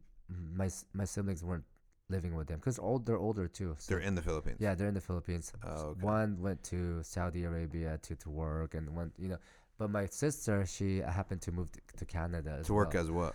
my 0.55 0.71
my 0.95 1.05
siblings 1.05 1.43
weren't 1.45 1.65
living 2.09 2.35
with 2.35 2.49
him 2.49 2.59
because 2.59 2.79
old 2.79 3.05
they're 3.07 3.19
older 3.19 3.47
too. 3.47 3.77
So 3.79 3.87
They're 3.95 4.03
in 4.09 4.15
the 4.15 4.23
Philippines. 4.23 4.57
yeah, 4.61 4.75
they're 4.75 4.89
in 4.89 4.95
the 4.95 5.01
Philippines. 5.01 5.53
Oh, 5.63 5.71
okay. 5.93 6.01
One 6.01 6.41
went 6.41 6.63
to 6.73 7.03
Saudi 7.03 7.45
Arabia 7.45 7.99
to, 8.03 8.17
to 8.17 8.31
work, 8.31 8.75
and 8.75 8.89
one 8.97 9.13
you 9.19 9.29
know. 9.29 9.39
But 9.79 9.91
my 9.91 10.07
sister, 10.07 10.65
she 10.67 10.99
happened 10.99 11.41
to 11.43 11.53
move 11.53 11.71
to, 11.73 11.81
to 11.99 12.05
Canada 12.05 12.61
To 12.65 12.75
work 12.75 12.93
well. 12.95 13.03
as 13.03 13.11
what? 13.11 13.35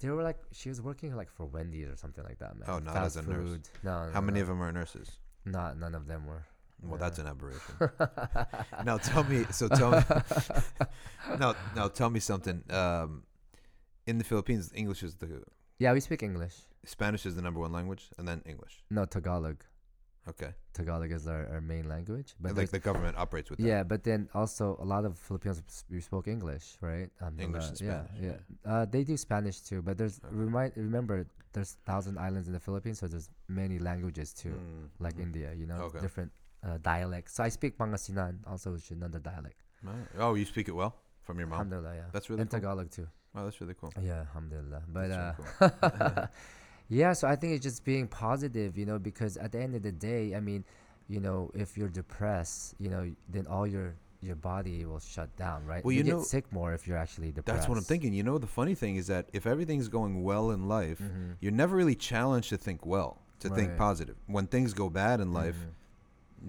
They 0.00 0.10
were 0.10 0.22
like 0.22 0.38
she 0.52 0.68
was 0.68 0.80
working 0.82 1.14
like 1.16 1.30
for 1.30 1.46
Wendy's 1.46 1.88
or 1.88 1.96
something 1.96 2.22
like 2.24 2.38
that, 2.40 2.56
man. 2.58 2.68
Oh, 2.68 2.78
not 2.78 2.94
Fast 2.94 3.16
as 3.16 3.26
a 3.26 3.30
nurse. 3.30 3.48
food. 3.48 3.68
No, 3.82 3.90
How 4.12 4.20
no, 4.20 4.26
many 4.26 4.38
no. 4.38 4.42
of 4.42 4.48
them 4.48 4.62
are 4.62 4.72
nurses? 4.72 5.18
Not 5.44 5.78
none 5.78 5.94
of 5.94 6.06
them 6.06 6.26
were. 6.26 6.44
Well, 6.82 6.92
Yeah. 6.92 6.98
that's 7.08 7.18
an 7.18 7.26
aberration. 7.26 7.74
now 8.84 8.98
tell 8.98 9.24
me. 9.24 9.44
So 9.50 9.68
tell 9.68 9.92
me. 9.92 10.02
now, 11.38 11.54
now 11.74 11.88
tell 11.88 12.10
me 12.10 12.20
something. 12.20 12.62
Um, 12.70 13.22
in 14.06 14.18
the 14.18 14.24
Philippines, 14.24 14.70
English 14.74 15.02
is 15.02 15.14
the 15.14 15.42
Yeah, 15.78 15.92
we 15.94 16.00
speak 16.00 16.22
English. 16.22 16.54
Spanish 16.84 17.24
is 17.26 17.34
the 17.34 17.42
number 17.42 17.60
one 17.60 17.72
language, 17.72 18.10
and 18.18 18.28
then 18.28 18.42
English. 18.46 18.84
No, 18.90 19.06
Tagalog. 19.06 19.64
Okay. 20.28 20.50
Tagalog 20.72 21.10
is 21.12 21.26
our, 21.26 21.46
our 21.52 21.60
main 21.60 21.88
language. 21.88 22.34
But 22.40 22.56
like 22.56 22.70
the 22.70 22.78
government 22.80 23.16
operates 23.16 23.48
with 23.50 23.58
that. 23.60 23.66
yeah, 23.66 23.82
but 23.84 24.02
then 24.04 24.28
also 24.34 24.76
a 24.80 24.84
lot 24.84 25.04
of 25.04 25.16
Filipinos 25.16 25.62
we 25.90 26.00
spoke 26.00 26.26
English, 26.28 26.76
right? 26.80 27.08
Um, 27.20 27.38
English 27.38 27.64
uh, 27.64 27.68
and 27.68 27.80
yeah, 27.80 28.02
Spanish, 28.04 28.22
yeah. 28.22 28.70
Uh, 28.72 28.84
they 28.84 29.04
do 29.04 29.16
Spanish 29.16 29.60
too, 29.60 29.82
but 29.82 29.96
there's 29.98 30.18
Okay. 30.24 30.34
remind 30.34 30.72
remember 30.76 31.26
there's 31.52 31.78
thousand 31.86 32.18
islands 32.18 32.48
in 32.48 32.54
the 32.54 32.60
Philippines, 32.60 32.98
so 32.98 33.06
there's 33.06 33.30
many 33.48 33.78
languages 33.78 34.34
too, 34.34 34.50
Mm, 34.58 34.88
like 34.98 35.14
mhm. 35.16 35.22
India. 35.22 35.54
You 35.54 35.66
know, 35.66 35.80
Okay. 35.88 36.00
different 36.00 36.32
uh, 36.66 36.78
dialects. 36.82 37.34
So 37.34 37.44
I 37.44 37.48
speak 37.48 37.78
Pangasinan, 37.78 38.38
also 38.46 38.72
which 38.72 38.90
is 38.90 38.96
another 38.98 39.20
dialect. 39.20 39.56
Right. 39.82 40.06
Oh, 40.18 40.34
you 40.34 40.44
speak 40.44 40.66
it 40.68 40.74
well 40.74 40.96
from 41.22 41.38
your 41.38 41.46
mom. 41.46 41.60
Alhamdulillah, 41.60 41.94
yeah. 41.94 42.08
That's 42.12 42.28
really 42.28 42.42
and 42.42 42.50
cool. 42.50 42.60
Tagalog 42.60 42.90
too. 42.90 43.06
Oh, 43.36 43.44
that's 43.44 43.60
really 43.60 43.74
cool. 43.80 43.92
Yeah, 44.02 44.20
alhamdulillah. 44.26 44.82
But 44.88 45.10
uh, 45.10 45.32
That's 45.32 45.60
really 45.60 45.70
cool. 45.70 46.28
yeah, 46.88 47.12
so 47.12 47.26
I 47.28 47.36
think 47.36 47.54
it's 47.54 47.62
just 47.62 47.84
being 47.84 48.06
positive, 48.06 48.76
you 48.78 48.86
know, 48.86 48.98
because 48.98 49.36
at 49.36 49.52
the 49.52 49.60
end 49.60 49.74
of 49.74 49.82
the 49.82 49.92
day, 49.92 50.34
I 50.34 50.40
mean, 50.40 50.64
you 51.08 51.20
know, 51.20 51.50
if 51.54 51.76
you're 51.76 51.88
depressed, 51.88 52.74
you 52.78 52.88
know, 52.90 53.10
then 53.28 53.46
all 53.46 53.66
your 53.66 53.94
your 54.22 54.34
body 54.34 54.84
will 54.86 54.98
shut 54.98 55.34
down, 55.36 55.64
right? 55.66 55.84
Well, 55.84 55.92
you, 55.92 55.98
you 55.98 56.04
get 56.04 56.10
know- 56.14 56.22
sick 56.22 56.50
more 56.50 56.72
if 56.72 56.88
you're 56.88 56.96
actually 56.96 57.28
depressed. 57.32 57.46
That's 57.46 57.68
what 57.68 57.76
I'm 57.78 57.84
thinking. 57.84 58.12
You 58.14 58.22
know, 58.24 58.38
the 58.38 58.46
funny 58.46 58.74
thing 58.74 58.96
is 58.96 59.06
that 59.08 59.28
if 59.32 59.46
everything's 59.46 59.88
going 59.88 60.24
well 60.24 60.50
in 60.50 60.66
life, 60.68 60.98
Mhm. 61.00 61.36
you're 61.40 61.52
never 61.52 61.76
really 61.76 61.94
challenged 61.94 62.48
to 62.48 62.56
think 62.56 62.84
well, 62.86 63.20
to 63.40 63.50
think 63.50 63.76
positive. 63.76 64.16
When 64.26 64.46
things 64.46 64.72
go 64.72 64.88
bad 64.88 65.20
in 65.20 65.32
life, 65.32 65.54
Mhm. 65.56 65.72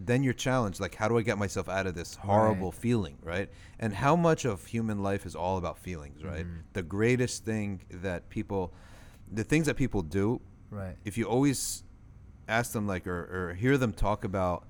then 0.05 0.23
you're 0.23 0.33
challenged 0.33 0.79
like 0.79 0.95
how 0.95 1.07
do 1.07 1.17
i 1.17 1.21
get 1.21 1.37
myself 1.37 1.67
out 1.69 1.87
of 1.87 1.95
this 1.95 2.15
horrible 2.15 2.71
Right. 2.71 2.79
feeling 2.81 3.17
right 3.23 3.49
and 3.79 3.93
how 3.93 4.15
much 4.17 4.43
of 4.45 4.65
human 4.65 5.01
life 5.01 5.25
is 5.25 5.33
all 5.35 5.57
about 5.57 5.79
feelings 5.79 6.23
right 6.25 6.45
Mhm. 6.45 6.59
the 6.73 6.83
greatest 6.83 7.45
thing 7.45 7.81
that 7.89 8.29
people 8.29 8.73
the 9.31 9.43
things 9.43 9.65
that 9.67 9.75
people 9.75 10.01
do 10.01 10.41
Right. 10.69 10.95
if 11.05 11.17
you 11.17 11.25
always 11.25 11.83
ask 12.47 12.71
them 12.73 12.87
like 12.87 13.07
or, 13.07 13.49
or 13.49 13.53
hear 13.53 13.77
them 13.77 13.93
talk 13.93 14.23
about 14.23 14.65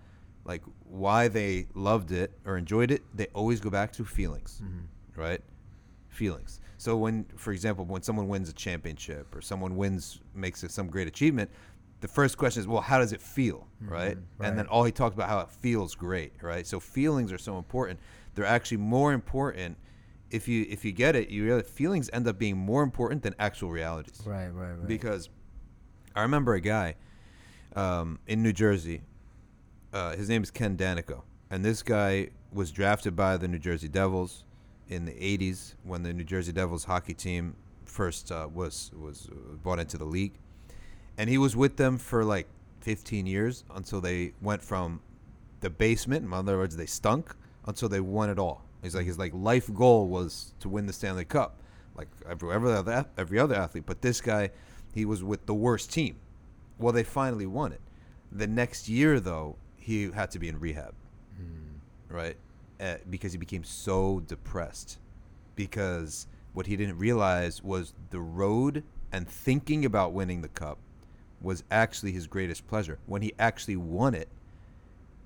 like 0.45 0.62
why 0.84 1.28
they 1.28 1.68
loved 1.74 2.12
it 2.12 2.32
or 2.45 2.58
enjoyed 2.58 2.91
it 2.91 3.03
they 3.16 3.28
always 3.34 3.60
go 3.60 3.70
back 3.70 3.91
to 3.93 4.05
feelings 4.05 4.62
Mhm. 4.64 4.86
right? 5.16 5.41
Feelings. 6.10 6.62
So 6.78 6.97
when 6.97 7.26
for 7.36 7.51
example 7.51 7.86
when 7.86 8.01
someone 8.01 8.28
wins 8.28 8.49
a 8.49 8.53
championship 8.53 9.36
or 9.36 9.41
someone 9.41 9.76
wins 9.76 10.20
makes 10.34 10.64
some 10.72 10.88
great 10.88 11.08
achievement 11.08 11.49
the 12.01 12.08
first 12.08 12.38
question 12.38 12.60
is 12.62 12.68
well 12.68 12.82
how 12.82 12.99
does 12.99 13.12
it 13.14 13.22
feel 13.22 13.68
right? 13.82 14.18
Mhm, 14.18 14.24
and 14.45 14.58
then 14.58 14.68
all 14.68 14.84
he 14.84 14.91
talks 14.91 15.16
about 15.16 15.30
how 15.30 15.39
it 15.39 15.49
feels 15.49 15.95
great 15.95 16.34
right? 16.41 16.66
So 16.66 16.80
feelings 16.80 17.32
are 17.32 17.38
so 17.38 17.58
important. 17.58 17.99
They're 18.36 18.45
actually 18.45 18.78
more 18.78 19.14
important 19.14 19.78
if 20.32 20.47
you 20.47 20.65
if 20.69 20.84
you 20.84 20.91
get 20.91 21.15
it 21.15 21.30
you 21.30 21.43
realize 21.45 21.67
feelings 21.69 22.09
end 22.11 22.28
up 22.28 22.38
being 22.38 22.57
more 22.57 22.84
important 22.84 23.23
than 23.23 23.34
actual 23.39 23.69
realities 23.71 24.21
Right, 24.25 24.47
right, 24.49 24.71
right. 24.71 24.88
because 24.88 25.30
I 26.15 26.21
remember 26.23 26.53
a 26.55 26.61
guy 26.61 26.95
um, 27.75 28.19
in 28.28 28.41
New 28.41 28.53
Jersey. 28.53 29.01
Uh, 29.93 30.15
his 30.15 30.28
name 30.30 30.43
is 30.43 30.51
Ken 30.51 30.75
Daneyko, 30.75 31.21
and 31.49 31.63
this 31.63 31.82
guy 31.84 32.30
was 32.51 32.71
drafted 32.71 33.15
by 33.15 33.38
the 33.38 33.47
New 33.47 33.59
Jersey 33.59 33.88
Devils 33.88 34.43
in 34.89 35.05
the 35.05 35.11
'80s 35.13 35.75
when 35.84 36.03
the 36.03 36.11
New 36.13 36.23
Jersey 36.23 36.51
Devils 36.51 36.84
hockey 36.86 37.13
team 37.13 37.55
first 37.86 38.32
uh, 38.32 38.47
was 38.53 38.91
was 38.99 39.30
uh, 39.32 39.36
brought 39.63 39.80
into 39.80 39.97
the 39.97 40.05
league, 40.05 40.34
and 41.17 41.30
he 41.30 41.38
was 41.38 41.55
with 41.55 41.78
them 41.78 41.97
for 41.97 42.25
like 42.25 42.47
15 42.82 43.25
years 43.28 43.63
until 43.75 44.01
they 44.01 44.34
went 44.41 44.61
from 44.63 44.99
the 45.61 45.69
basement. 45.69 46.25
In 46.25 46.34
other 46.34 46.57
words, 46.57 46.75
they 46.78 46.86
stunk 46.86 47.36
until 47.65 47.89
they 47.89 47.99
won 48.01 48.30
it 48.30 48.39
all. 48.39 48.63
He's 48.82 48.95
like 48.95 49.05
his 49.05 49.17
like 49.17 49.34
life 49.34 49.73
goal 49.73 50.07
was 50.07 50.53
to 50.59 50.69
win 50.69 50.86
the 50.86 50.93
Stanley 50.93 51.25
Cup, 51.25 51.57
like 51.95 52.07
every 52.30 52.51
every 52.53 52.71
other 52.71 53.05
every 53.17 53.39
other 53.39 53.55
athlete. 53.55 53.86
But 53.86 54.01
this 54.01 54.21
guy, 54.21 54.51
he 54.93 55.05
was 55.05 55.23
with 55.23 55.45
the 55.45 55.53
worst 55.53 55.91
team. 55.91 56.17
Well, 56.78 56.93
they 56.93 57.03
finally 57.03 57.47
won 57.47 57.71
it. 57.73 57.82
The 58.32 58.45
next 58.47 58.88
year, 58.88 59.19
though, 59.19 59.55
he 59.78 60.11
had 60.11 60.30
to 60.32 60.39
be 60.39 60.47
in 60.49 60.59
rehab, 60.59 60.93
Mm. 61.41 61.80
right? 62.09 62.38
Uh, 62.80 62.95
because 63.09 63.32
he 63.32 63.38
became 63.39 63.63
so 63.63 64.19
depressed. 64.28 64.99
Because 65.55 66.28
what 66.53 66.67
he 66.67 66.75
didn't 66.78 66.99
realize 66.99 67.63
was 67.63 67.93
the 68.11 68.19
road 68.19 68.84
and 69.11 69.28
thinking 69.28 69.86
about 69.86 70.13
winning 70.13 70.41
the 70.41 70.49
cup 70.49 70.78
was 71.41 71.63
actually 71.71 72.11
his 72.11 72.28
greatest 72.28 72.67
pleasure. 72.67 72.99
When 73.07 73.21
he 73.23 73.34
actually 73.39 73.78
won 73.78 74.13
it, 74.13 74.28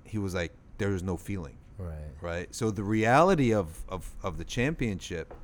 he 0.04 0.16
was 0.18 0.34
like, 0.34 0.52
there 0.78 0.90
was 0.90 1.02
no 1.02 1.16
feeling 1.16 1.56
Right. 1.82 1.94
right? 2.20 2.54
So 2.54 2.70
the 2.70 2.82
reality 2.82 3.52
of, 3.52 3.84
of, 3.88 4.10
of 4.22 4.38
the 4.38 4.44
championship 4.44 5.34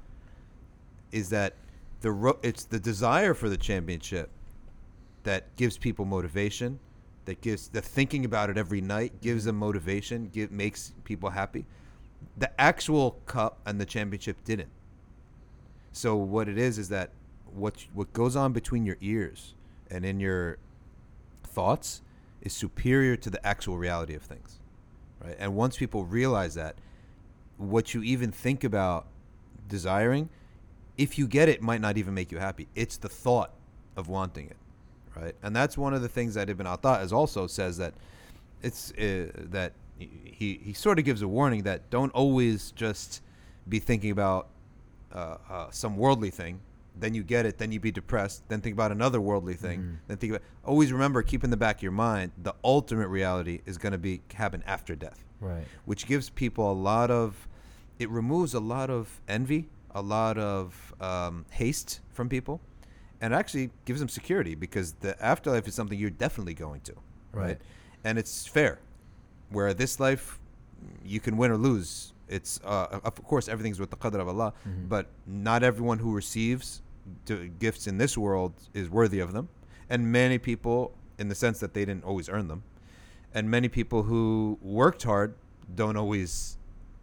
is 1.10 1.30
that 1.30 1.54
the 2.00 2.12
ro- 2.12 2.38
it's 2.42 2.64
the 2.64 2.78
desire 2.78 3.34
for 3.34 3.48
the 3.48 3.56
championship 3.56 4.30
that 5.24 5.54
gives 5.56 5.76
people 5.76 6.04
motivation, 6.04 6.78
that 7.24 7.40
gives 7.40 7.68
the 7.68 7.80
thinking 7.80 8.24
about 8.24 8.50
it 8.50 8.56
every 8.56 8.80
night 8.80 9.20
gives 9.20 9.44
them 9.44 9.56
motivation, 9.56 10.28
give 10.28 10.50
makes 10.50 10.92
people 11.04 11.30
happy. 11.30 11.66
The 12.36 12.60
actual 12.60 13.12
cup 13.26 13.58
and 13.66 13.80
the 13.80 13.86
championship 13.86 14.36
didn't. 14.44 14.70
So 15.92 16.16
what 16.16 16.48
it 16.48 16.58
is 16.58 16.78
is 16.78 16.88
that 16.90 17.10
what 17.46 17.84
what 17.94 18.12
goes 18.12 18.36
on 18.36 18.52
between 18.52 18.84
your 18.84 18.96
ears 19.00 19.54
and 19.90 20.04
in 20.04 20.20
your 20.20 20.58
thoughts 21.42 22.02
is 22.42 22.52
superior 22.52 23.16
to 23.16 23.30
the 23.30 23.44
actual 23.46 23.78
reality 23.78 24.14
of 24.14 24.22
things 24.22 24.58
right? 25.24 25.36
And 25.38 25.54
once 25.54 25.76
people 25.76 26.04
realize 26.04 26.54
that, 26.54 26.76
what 27.56 27.92
you 27.92 28.02
even 28.02 28.30
think 28.30 28.64
about 28.64 29.06
desiring, 29.68 30.28
if 30.96 31.18
you 31.18 31.26
get 31.26 31.48
it, 31.48 31.60
might 31.60 31.80
not 31.80 31.96
even 31.96 32.14
make 32.14 32.32
you 32.32 32.38
happy. 32.38 32.68
It's 32.74 32.96
the 32.96 33.08
thought 33.08 33.52
of 33.96 34.08
wanting 34.08 34.46
it, 34.46 34.56
right? 35.16 35.34
And 35.42 35.54
that's 35.54 35.76
one 35.76 35.94
of 35.94 36.02
the 36.02 36.08
things 36.08 36.34
that 36.34 36.48
Ibn 36.48 36.66
Ata'illah 36.66 37.12
also 37.12 37.46
says 37.46 37.76
that 37.78 37.94
it's 38.62 38.92
uh, 38.92 39.30
that 39.50 39.72
he 39.98 40.60
he 40.62 40.72
sort 40.72 40.98
of 40.98 41.04
gives 41.04 41.22
a 41.22 41.28
warning 41.28 41.62
that 41.64 41.90
don't 41.90 42.12
always 42.12 42.70
just 42.72 43.22
be 43.68 43.78
thinking 43.78 44.10
about 44.10 44.48
uh, 45.12 45.36
uh, 45.48 45.70
some 45.70 45.96
worldly 45.96 46.30
thing. 46.30 46.60
Then 47.00 47.14
you 47.14 47.22
get 47.22 47.46
it, 47.46 47.58
then 47.58 47.70
you 47.72 47.80
be 47.80 47.90
depressed. 47.92 48.42
Then 48.48 48.60
think 48.60 48.74
about 48.74 48.90
another 48.92 49.20
worldly 49.20 49.54
thing. 49.54 49.80
Mhm. 49.80 49.96
Then 50.08 50.16
think 50.18 50.32
about. 50.32 50.42
Always 50.64 50.92
remember, 50.92 51.22
keep 51.22 51.44
in 51.44 51.50
the 51.50 51.56
back 51.56 51.76
of 51.76 51.82
your 51.82 51.92
mind, 51.92 52.32
the 52.42 52.54
ultimate 52.64 53.08
reality 53.08 53.60
is 53.66 53.78
going 53.78 53.92
to 53.92 53.98
be 53.98 54.20
happen 54.34 54.62
after 54.66 54.94
death 54.96 55.24
Right. 55.40 55.66
which 55.84 56.06
gives 56.06 56.30
people 56.30 56.70
a 56.70 56.74
lot 56.74 57.10
of 57.10 57.46
it 57.98 58.10
removes 58.10 58.54
a 58.54 58.60
lot 58.60 58.90
of 58.90 59.20
envy 59.28 59.68
a 59.92 60.02
lot 60.02 60.36
of 60.38 60.92
um, 61.00 61.44
haste 61.50 62.00
from 62.10 62.28
people 62.28 62.60
and 63.20 63.32
actually 63.34 63.70
gives 63.84 64.00
them 64.00 64.08
security 64.08 64.54
because 64.54 64.92
the 65.00 65.20
afterlife 65.24 65.66
is 65.68 65.74
something 65.74 65.98
you're 65.98 66.10
definitely 66.10 66.54
going 66.54 66.80
to 66.82 66.94
right, 67.32 67.42
Right. 67.46 67.60
and 68.04 68.18
it's 68.18 68.46
fair 68.46 68.80
where 69.50 69.72
this 69.74 69.98
life 70.00 70.38
you 71.04 71.20
can 71.20 71.36
win 71.36 71.50
or 71.52 71.56
lose 71.56 72.12
it's 72.28 72.60
uh, 72.64 73.00
of 73.04 73.14
course 73.24 73.48
everything's 73.48 73.78
with 73.80 73.90
the 73.90 73.96
qadr 73.96 74.20
of 74.20 74.28
allah 74.28 74.52
Mhm. 74.66 74.88
but 74.88 75.06
not 75.26 75.62
everyone 75.62 75.98
who 76.00 76.12
receives 76.14 76.82
gifts 77.58 77.86
in 77.86 77.98
this 77.98 78.16
world 78.16 78.54
is 78.74 78.88
worthy 78.88 79.20
of 79.20 79.32
them. 79.32 79.48
And 79.90 80.12
many 80.12 80.38
people 80.38 80.94
in 81.18 81.28
the 81.28 81.34
sense 81.34 81.60
that 81.60 81.74
they 81.74 81.84
didn't 81.84 82.04
always 82.04 82.28
earn 82.28 82.48
them 82.48 82.62
and 83.34 83.50
many 83.50 83.68
people 83.68 84.04
who 84.04 84.58
worked 84.62 85.02
hard 85.02 85.34
don't 85.74 85.96
always 85.96 86.56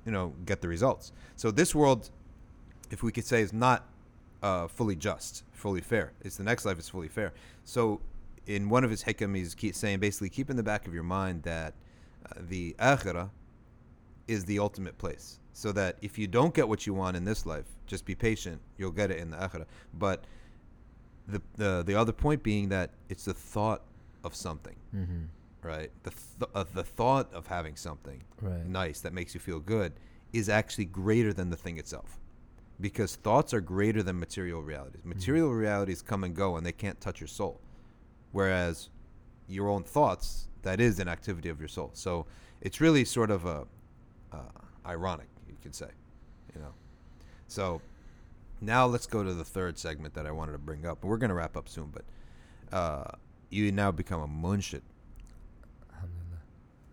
you 0.05 0.11
know 0.11 0.33
get 0.45 0.61
the 0.61 0.67
results. 0.67 1.11
So 1.35 1.51
this 1.51 1.75
world 1.75 2.09
if 2.91 3.03
we 3.03 3.11
could 3.11 3.25
say 3.25 3.41
is 3.41 3.53
not 3.53 3.87
uh, 4.43 4.67
fully 4.67 4.95
just 4.95 5.43
fully 5.51 5.81
fair. 5.81 6.13
It's 6.21 6.37
the 6.37 6.43
next 6.43 6.65
life 6.65 6.79
is 6.79 6.89
fully 6.89 7.07
fair. 7.07 7.33
So 7.63 8.01
in 8.45 8.69
one 8.69 8.83
of 8.83 8.89
his 8.89 9.03
hikam 9.03 9.35
he's 9.35 9.55
saying 9.77 9.99
basically 9.99 10.29
keep 10.29 10.49
in 10.49 10.55
the 10.55 10.63
back 10.63 10.87
of 10.87 10.93
your 10.93 11.03
mind 11.03 11.43
that 11.43 11.73
uh, 12.25 12.41
the 12.47 12.75
akhirah 12.79 13.29
is 14.27 14.45
the 14.45 14.59
ultimate 14.59 14.97
place 14.97 15.39
so 15.53 15.71
that 15.71 15.97
if 16.01 16.17
you 16.17 16.27
don't 16.27 16.53
get 16.53 16.67
what 16.67 16.85
you 16.87 16.93
want 16.93 17.15
in 17.15 17.23
this 17.25 17.45
life 17.45 17.65
just 17.87 18.05
be 18.05 18.15
patient 18.15 18.59
you'll 18.77 18.91
get 18.91 19.11
it 19.11 19.17
in 19.19 19.29
the 19.31 19.37
akhirah 19.37 19.65
but 19.93 20.25
the 21.27 21.41
the, 21.55 21.83
the 21.85 21.95
other 21.95 22.11
point 22.11 22.43
being 22.43 22.69
that 22.69 22.91
it's 23.09 23.25
the 23.25 23.33
thought 23.33 23.81
of 24.23 24.35
something 24.35 24.75
Mm-hmm. 24.95 25.23
right? 25.67 25.91
The 26.03 26.11
th- 26.11 26.51
uh, 26.53 26.63
the 26.73 26.83
thought 26.83 27.33
of 27.33 27.47
having 27.47 27.75
something 27.75 28.23
Right. 28.41 28.65
nice 28.65 29.01
that 29.01 29.13
makes 29.13 29.33
you 29.33 29.39
feel 29.39 29.59
good 29.59 29.93
is 30.33 30.49
actually 30.49 30.85
greater 30.85 31.31
than 31.33 31.49
the 31.49 31.55
thing 31.57 31.77
itself, 31.77 32.19
because 32.81 33.15
thoughts 33.15 33.53
are 33.53 33.61
greater 33.61 34.03
than 34.03 34.19
material 34.19 34.61
realities. 34.61 35.03
Material 35.05 35.51
realities 35.53 36.01
come 36.01 36.23
and 36.25 36.35
go, 36.35 36.57
and 36.57 36.65
they 36.65 36.71
can't 36.73 36.99
touch 36.99 37.21
your 37.21 37.27
soul, 37.27 37.61
whereas 38.31 38.89
your 39.47 39.69
own 39.69 39.83
thoughts 39.83 40.47
that 40.63 40.79
is 40.81 40.99
an 40.99 41.07
activity 41.07 41.49
of 41.49 41.59
your 41.59 41.67
soul. 41.69 41.91
So 41.93 42.25
it's 42.61 42.81
really 42.81 43.05
sort 43.05 43.31
of 43.31 43.45
a 43.45 43.65
uh, 44.35 44.89
ironic, 44.93 45.27
you 45.47 45.55
could 45.63 45.75
say, 45.75 45.89
you 46.53 46.61
know. 46.61 46.73
So 47.47 47.81
now 48.61 48.85
let's 48.85 49.07
go 49.07 49.23
to 49.23 49.33
the 49.33 49.43
third 49.55 49.77
segment 49.77 50.13
that 50.15 50.25
I 50.25 50.31
wanted 50.31 50.53
to 50.53 50.57
bring 50.69 50.85
up. 50.85 51.03
We're 51.03 51.17
gonna 51.17 51.33
wrap 51.35 51.55
up 51.57 51.67
soon, 51.69 51.91
but 51.97 52.05
uh, 52.75 53.11
you 53.49 53.71
now 53.71 53.91
become 53.91 54.21
a 54.21 54.27
munshid. 54.27 54.81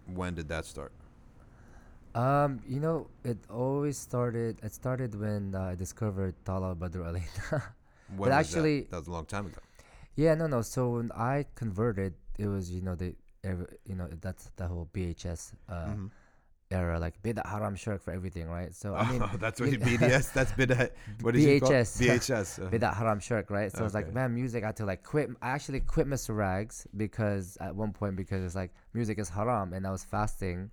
When 0.06 0.34
did 0.34 0.48
that 0.48 0.64
start? 0.64 0.92
Um, 2.14 2.60
you 2.68 2.80
know, 2.80 3.06
it 3.24 3.38
always 3.48 3.96
started. 3.96 4.58
It 4.62 4.72
started 4.74 5.18
when 5.18 5.54
uh, 5.54 5.72
I 5.72 5.74
discovered 5.74 6.34
Tala 6.44 6.74
Badr. 6.74 7.06
When 8.16 8.28
was 8.28 8.40
actually- 8.40 8.80
that? 8.82 8.90
that 8.90 8.98
was 8.98 9.08
a 9.08 9.12
long 9.12 9.24
time 9.24 9.46
ago. 9.46 9.60
Yeah, 10.16 10.34
no, 10.34 10.46
no. 10.46 10.60
So 10.60 10.90
when 11.00 11.10
I 11.12 11.46
converted, 11.54 12.12
it 12.38 12.46
was 12.46 12.70
you 12.70 12.82
know 12.82 12.94
the 12.94 13.14
you 13.88 13.94
know 13.96 14.08
that's 14.20 14.50
the 14.56 14.66
whole 14.68 14.88
BHS 14.92 15.54
uh, 15.70 15.86
Mhm. 15.96 16.10
Era, 16.72 16.98
like 16.98 17.22
bida 17.22 17.44
haram 17.46 17.76
shirk 17.76 18.02
for 18.02 18.12
everything, 18.12 18.48
right? 18.48 18.74
So 18.74 18.94
I 18.94 19.10
mean, 19.10 19.22
oh, 19.22 19.30
that's 19.38 19.60
what 19.60 19.70
you- 19.70 19.78
BDS. 19.78 20.32
That's 20.32 20.52
bida. 20.52 20.90
What 21.22 21.34
you 21.34 21.60
call 21.60 21.70
it? 21.70 21.74
BHS. 21.74 22.00
BHS. 22.02 22.66
uh, 22.66 22.70
bida 22.70 22.92
haram 22.94 23.20
shirk, 23.20 23.50
right? 23.50 23.70
So 23.70 23.84
it's 23.84 23.94
like 23.94 24.12
man, 24.12 24.34
music. 24.34 24.64
I 24.64 24.68
had 24.68 24.76
to 24.76 24.86
like 24.86 25.02
quit. 25.02 25.30
I 25.40 25.50
actually 25.50 25.80
quit 25.80 26.06
Mr. 26.08 26.36
Rags 26.36 26.86
because 26.96 27.56
at 27.60 27.74
one 27.76 27.92
point 27.92 28.16
because 28.16 28.42
it's 28.44 28.54
like 28.56 28.72
music 28.94 29.18
is 29.18 29.28
haram, 29.28 29.72
and 29.72 29.86
I 29.86 29.90
was 29.90 30.04
fasting. 30.04 30.70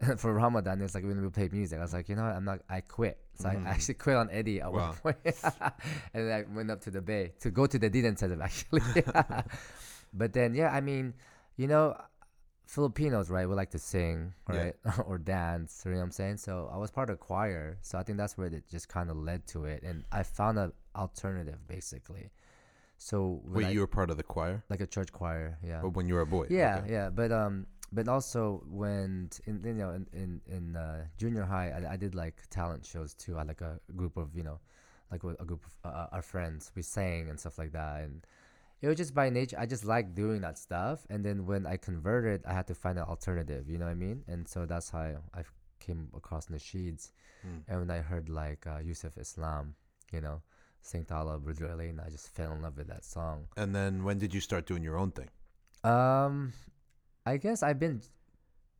For 0.16 0.32
Ramadan, 0.32 0.80
it's 0.80 0.94
like 0.94 1.04
when 1.04 1.20
we 1.20 1.28
played 1.28 1.52
music, 1.52 1.78
I 1.78 1.82
was 1.82 1.92
like, 1.92 2.08
you 2.08 2.16
know 2.16 2.24
what, 2.24 2.34
I'm 2.34 2.44
not. 2.44 2.60
I 2.70 2.80
quit. 2.80 3.18
So 3.34 3.50
I 3.50 3.56
Mhm. 3.56 3.66
actually 3.66 3.94
quit 4.00 4.16
on 4.16 4.30
Eddie 4.30 4.60
at 4.62 4.72
Wow. 4.72 4.94
one 5.02 5.14
point, 5.14 5.36
and 6.14 6.20
then 6.28 6.32
I 6.32 6.56
went 6.56 6.70
up 6.70 6.80
to 6.82 6.90
the 6.90 7.02
Bay 7.02 7.32
to 7.40 7.50
go 7.50 7.66
to 7.66 7.78
the 7.78 7.90
Deen 7.90 8.06
Intensive 8.06 8.40
actually. 8.40 8.80
but 10.14 10.32
then, 10.32 10.54
yeah, 10.54 10.70
I 10.72 10.80
mean, 10.80 11.12
you 11.56 11.66
know, 11.68 11.96
Filipinos, 12.70 13.30
right, 13.30 13.48
we 13.48 13.54
like 13.56 13.70
to 13.70 13.80
sing, 13.80 14.32
Yeah. 14.48 14.56
right, 14.62 14.76
or 15.06 15.18
dance. 15.18 15.82
You 15.84 15.90
know 15.90 15.96
what 15.98 16.04
I'm 16.04 16.10
saying? 16.12 16.36
So 16.36 16.70
I 16.72 16.76
was 16.76 16.90
part 16.92 17.10
of 17.10 17.14
a 17.14 17.16
choir, 17.18 17.78
so 17.82 17.98
I 17.98 18.04
think 18.04 18.16
that's 18.16 18.38
where 18.38 18.46
it 18.46 18.62
just 18.70 18.88
kind 18.88 19.10
of 19.10 19.16
led 19.16 19.44
to 19.48 19.64
it, 19.64 19.82
and 19.82 20.04
I 20.12 20.22
found 20.22 20.56
an 20.58 20.72
alternative 20.94 21.58
basically. 21.66 22.30
So 22.96 23.40
Wait, 23.44 23.66
I- 23.66 23.70
you 23.70 23.80
were 23.80 23.88
part 23.88 24.08
of 24.10 24.16
the 24.18 24.22
choir, 24.22 24.62
like 24.70 24.80
a 24.80 24.86
church 24.86 25.10
choir, 25.10 25.58
yeah. 25.64 25.80
but 25.82 25.94
when 25.96 26.06
you 26.06 26.14
were 26.14 26.20
a 26.20 26.26
boy. 26.26 26.46
Yeah, 26.48 26.78
Okay. 26.78 26.92
yeah, 26.92 27.10
but 27.10 27.32
um, 27.32 27.66
but 27.92 28.06
also 28.06 28.62
when 28.70 29.30
t- 29.32 29.42
in 29.48 29.64
you 29.64 29.74
know 29.74 29.90
in 29.90 30.06
in, 30.12 30.40
in 30.46 30.76
uh, 30.76 31.06
junior 31.18 31.42
high, 31.42 31.70
I, 31.76 31.94
I 31.94 31.96
did 31.96 32.14
like 32.14 32.36
talent 32.50 32.86
shows 32.86 33.14
too. 33.14 33.34
I 33.34 33.38
had 33.38 33.48
like 33.48 33.62
a 33.62 33.80
group 33.96 34.16
of 34.16 34.36
you 34.36 34.44
know, 34.44 34.60
like 35.10 35.24
a 35.24 35.44
group 35.44 35.64
of 35.66 35.72
uh, 35.92 36.06
our 36.12 36.22
friends. 36.22 36.70
We 36.76 36.82
sang 36.82 37.28
and 37.30 37.40
stuff 37.40 37.58
like 37.58 37.72
that, 37.72 38.04
and 38.04 38.24
it 38.82 38.88
was 38.88 38.96
just 38.96 39.14
by 39.14 39.28
nature. 39.28 39.56
I 39.58 39.66
just 39.66 39.84
liked 39.84 40.14
doing 40.14 40.40
that 40.40 40.58
stuff. 40.58 41.06
And 41.10 41.24
then 41.24 41.46
when 41.46 41.66
I 41.66 41.76
converted, 41.76 42.42
I 42.46 42.52
had 42.52 42.66
to 42.68 42.74
find 42.74 42.98
an 42.98 43.04
alternative. 43.04 43.68
You 43.68 43.78
know 43.78 43.84
what 43.84 43.92
I 43.92 43.94
mean? 43.94 44.22
And 44.26 44.48
so 44.48 44.66
that's 44.66 44.90
how 44.90 45.16
I 45.34 45.42
came 45.80 46.08
across 46.16 46.46
Nasheeds. 46.46 47.12
Mm. 47.46 47.62
And 47.68 47.78
when 47.80 47.90
I 47.90 47.98
heard 47.98 48.28
like 48.28 48.66
uh, 48.66 48.78
Yusuf 48.78 49.18
Islam, 49.18 49.74
you 50.12 50.20
know, 50.20 50.40
sing 50.82 51.04
Tala 51.04 51.36
and 51.36 52.00
I 52.00 52.08
just 52.08 52.28
fell 52.34 52.52
in 52.52 52.62
love 52.62 52.76
with 52.76 52.88
that 52.88 53.04
song. 53.04 53.48
And 53.56 53.74
then 53.74 54.04
when 54.04 54.18
did 54.18 54.32
you 54.32 54.40
start 54.40 54.66
doing 54.66 54.82
your 54.82 54.96
own 54.96 55.10
thing? 55.10 55.28
Um, 55.84 56.52
I 57.26 57.36
guess 57.36 57.62
I've 57.62 57.78
been. 57.78 58.02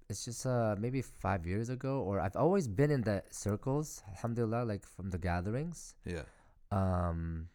It's 0.08 0.24
just 0.24 0.44
uh 0.44 0.74
maybe 0.76 1.02
five 1.02 1.46
years 1.46 1.68
ago, 1.68 2.00
or 2.00 2.18
I've 2.18 2.34
always 2.34 2.66
been 2.66 2.90
in 2.90 3.02
the 3.02 3.22
circles. 3.30 4.02
Alhamdulillah, 4.08 4.64
like 4.64 4.84
from 4.84 5.10
the 5.10 5.18
gatherings. 5.18 5.94
Yeah. 6.04 6.26
Um, 6.72 7.48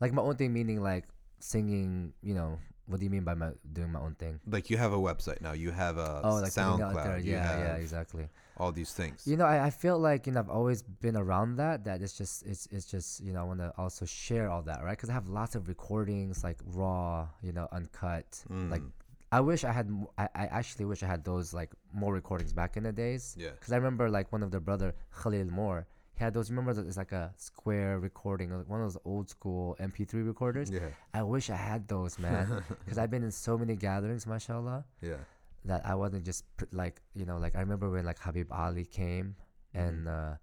like 0.00 0.12
my 0.12 0.22
own 0.22 0.36
thing, 0.36 0.52
meaning 0.52 0.80
like 0.80 1.08
singing. 1.52 2.12
You 2.22 2.34
know, 2.34 2.58
what 2.86 2.98
do 3.00 3.04
you 3.04 3.10
mean 3.10 3.24
by 3.24 3.34
my 3.34 3.50
doing 3.72 3.92
my 3.92 4.00
own 4.00 4.14
thing? 4.14 4.40
Like 4.46 4.70
you 4.70 4.76
have 4.76 4.92
a 4.92 4.98
website 4.98 5.40
now. 5.40 5.52
You 5.52 5.70
have 5.70 5.96
a 5.98 6.20
oh, 6.24 6.34
like 6.36 6.56
out 6.58 6.78
there. 6.78 6.86
SoundCloud. 6.88 7.24
Yeah, 7.24 7.58
yeah, 7.58 7.74
exactly. 7.76 8.28
all 8.56 8.72
these 8.72 8.92
things. 8.92 9.26
You 9.26 9.36
know, 9.36 9.44
I, 9.44 9.66
I 9.66 9.70
feel 9.70 9.98
like 9.98 10.26
you 10.26 10.32
know 10.32 10.40
I've 10.40 10.50
always 10.60 10.82
been 10.82 11.16
around 11.16 11.56
that. 11.56 11.84
That 11.84 12.02
it's 12.02 12.16
just 12.16 12.44
it's 12.46 12.66
it's 12.70 12.86
just 12.86 13.20
you 13.24 13.32
know 13.32 13.40
I 13.40 13.44
want 13.44 13.60
to 13.60 13.72
also 13.78 14.04
share 14.04 14.46
all 14.50 14.62
that, 14.62 14.82
right? 14.84 14.96
Because 14.96 15.10
I 15.10 15.14
have 15.14 15.28
lots 15.28 15.54
of 15.54 15.68
recordings 15.68 16.42
like 16.44 16.58
raw, 16.64 17.28
you 17.42 17.52
know, 17.52 17.68
uncut. 17.72 18.30
Like 18.48 18.82
Mm. 18.82 18.90
I 19.32 19.40
wish 19.40 19.64
I 19.64 19.72
had. 19.72 19.90
I, 20.16 20.28
I 20.34 20.44
actually 20.60 20.84
wish 20.84 21.02
I 21.02 21.06
had 21.14 21.24
those 21.24 21.52
like 21.52 21.72
more 21.92 22.12
recordings 22.14 22.52
back 22.52 22.76
in 22.76 22.84
the 22.84 22.92
days. 22.92 23.34
Yeah. 23.38 23.50
Because 23.50 23.72
I 23.72 23.76
remember 23.76 24.08
like 24.08 24.30
one 24.32 24.42
of 24.42 24.50
the 24.50 24.60
brother 24.60 24.94
Khalil 25.20 25.50
Moore. 25.50 25.86
He 26.16 26.24
had 26.24 26.32
those. 26.34 26.50
Remember, 26.50 26.70
it's 26.72 26.96
like 26.96 27.12
a 27.12 27.32
square 27.36 27.98
recording, 28.00 28.50
like 28.56 28.68
one 28.68 28.80
of 28.80 28.86
those 28.92 29.00
old 29.04 29.28
school 29.28 29.76
MP3 29.80 30.26
recorders. 30.26 30.70
Yeah. 30.70 30.88
I 31.12 31.22
wish 31.22 31.50
I 31.50 31.56
had 31.56 31.86
those, 31.88 32.18
man. 32.18 32.62
Because 32.84 32.98
I've 32.98 33.10
been 33.10 33.22
in 33.22 33.30
so 33.32 33.58
many 33.58 33.76
gatherings, 33.76 34.26
mashallah 34.26 34.84
Yeah. 35.02 35.18
that 35.66 35.84
I 35.84 35.94
wasn't 35.94 36.24
just 36.24 36.44
pr- 36.56 36.72
like 36.72 37.02
you 37.14 37.26
know 37.26 37.38
like 37.38 37.54
I 37.56 37.60
remember 37.60 37.90
when 37.90 38.04
like 38.06 38.18
Habib 38.18 38.50
Ali 38.52 38.84
came 38.86 39.36
and 39.74 40.08
uh 40.08 40.34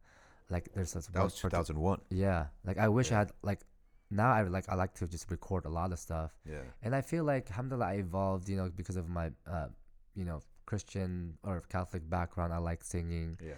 like 0.50 0.70
there's 0.76 0.94
this 0.94 1.08
Mm-hmm. 1.08 1.18
That 1.18 1.24
was 1.24 1.40
parti- 1.42 1.58
2001. 1.58 2.02
yeah 2.10 2.48
like 2.68 2.78
I 2.78 2.88
wish 2.98 3.10
Yeah. 3.10 3.16
I 3.16 3.20
had 3.20 3.32
like 3.42 3.62
now 4.12 4.32
I 4.32 4.42
like 4.44 4.68
I 4.70 4.76
like 4.76 4.94
to 5.00 5.08
just 5.08 5.32
record 5.32 5.66
a 5.66 5.70
lot 5.80 5.92
of 5.94 6.00
stuff 6.00 6.32
Yeah. 6.46 6.62
and 6.84 6.94
I 6.94 7.02
feel 7.02 7.24
like 7.24 7.50
alhamdulillah 7.50 7.88
I 7.94 7.96
evolved 8.06 8.46
you 8.50 8.58
know 8.60 8.70
because 8.76 8.98
of 8.98 9.08
my 9.10 9.32
uh 9.56 9.70
you 10.14 10.26
know 10.26 10.40
Christian 10.70 11.38
or 11.44 11.62
Catholic 11.70 12.04
background 12.10 12.54
I 12.54 12.58
like 12.70 12.84
singing 12.84 13.38
Yeah. 13.42 13.54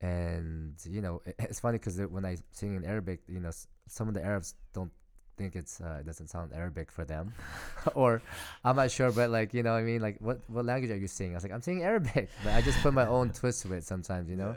And 0.00 0.74
you 0.88 1.00
know 1.00 1.22
it, 1.26 1.34
it's 1.50 1.60
funny 1.60 1.78
because 1.78 1.98
when 2.00 2.24
I 2.24 2.36
sing 2.52 2.74
in 2.76 2.84
Arabic 2.84 3.20
you 3.28 3.40
know 3.40 3.48
s- 3.48 3.66
some 3.88 4.08
of 4.08 4.14
the 4.14 4.22
Arabs 4.24 4.54
don't 4.72 4.90
think 5.36 5.54
it's 5.54 5.80
uh, 5.80 5.98
it 6.00 6.06
doesn't 6.06 6.28
sound 6.28 6.52
Arabic 6.54 6.90
for 6.90 7.04
them. 7.04 7.32
Or 7.94 8.22
I'm 8.64 8.76
not 8.76 8.90
sure 8.90 9.12
but 9.12 9.30
like 9.30 9.54
you 9.54 9.62
know 9.62 9.72
what 9.72 9.78
I 9.78 9.82
mean? 9.82 10.00
Like 10.00 10.16
what 10.20 10.40
what 10.48 10.64
language 10.64 10.90
are 10.90 10.96
you 10.96 11.06
singing? 11.08 11.34
I 11.34 11.36
was 11.36 11.44
like 11.44 11.52
I'm 11.52 11.62
singing 11.62 11.84
Arabic 11.84 12.28
but 12.44 12.52
I 12.54 12.60
just 12.62 12.78
put 12.82 12.92
my 12.94 13.06
own 13.06 13.30
twist 13.38 13.62
to 13.62 13.72
it 13.74 13.84
sometimes 13.84 14.28
you 14.28 14.36
know? 14.36 14.56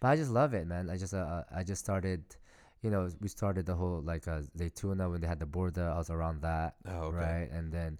But 0.00 0.08
I 0.08 0.16
just 0.16 0.30
love 0.30 0.54
it 0.54 0.66
man. 0.66 0.90
I 0.90 0.96
just 0.96 1.14
uh, 1.14 1.18
uh, 1.18 1.42
I 1.54 1.62
just 1.64 1.82
started 1.84 2.22
you 2.82 2.90
know 2.90 3.08
we 3.20 3.28
started 3.28 3.66
the 3.66 3.74
whole 3.74 4.00
like 4.02 4.26
uh, 4.28 4.40
Zaytuna 4.58 5.10
when 5.10 5.20
they 5.20 5.26
had 5.26 5.40
the 5.40 5.46
border 5.46 5.88
I 5.88 5.98
was 5.98 6.10
around 6.10 6.42
that 6.42 6.74
Oh, 6.86 7.08
okay. 7.08 7.16
right? 7.16 7.48
And 7.50 7.72
then 7.72 7.98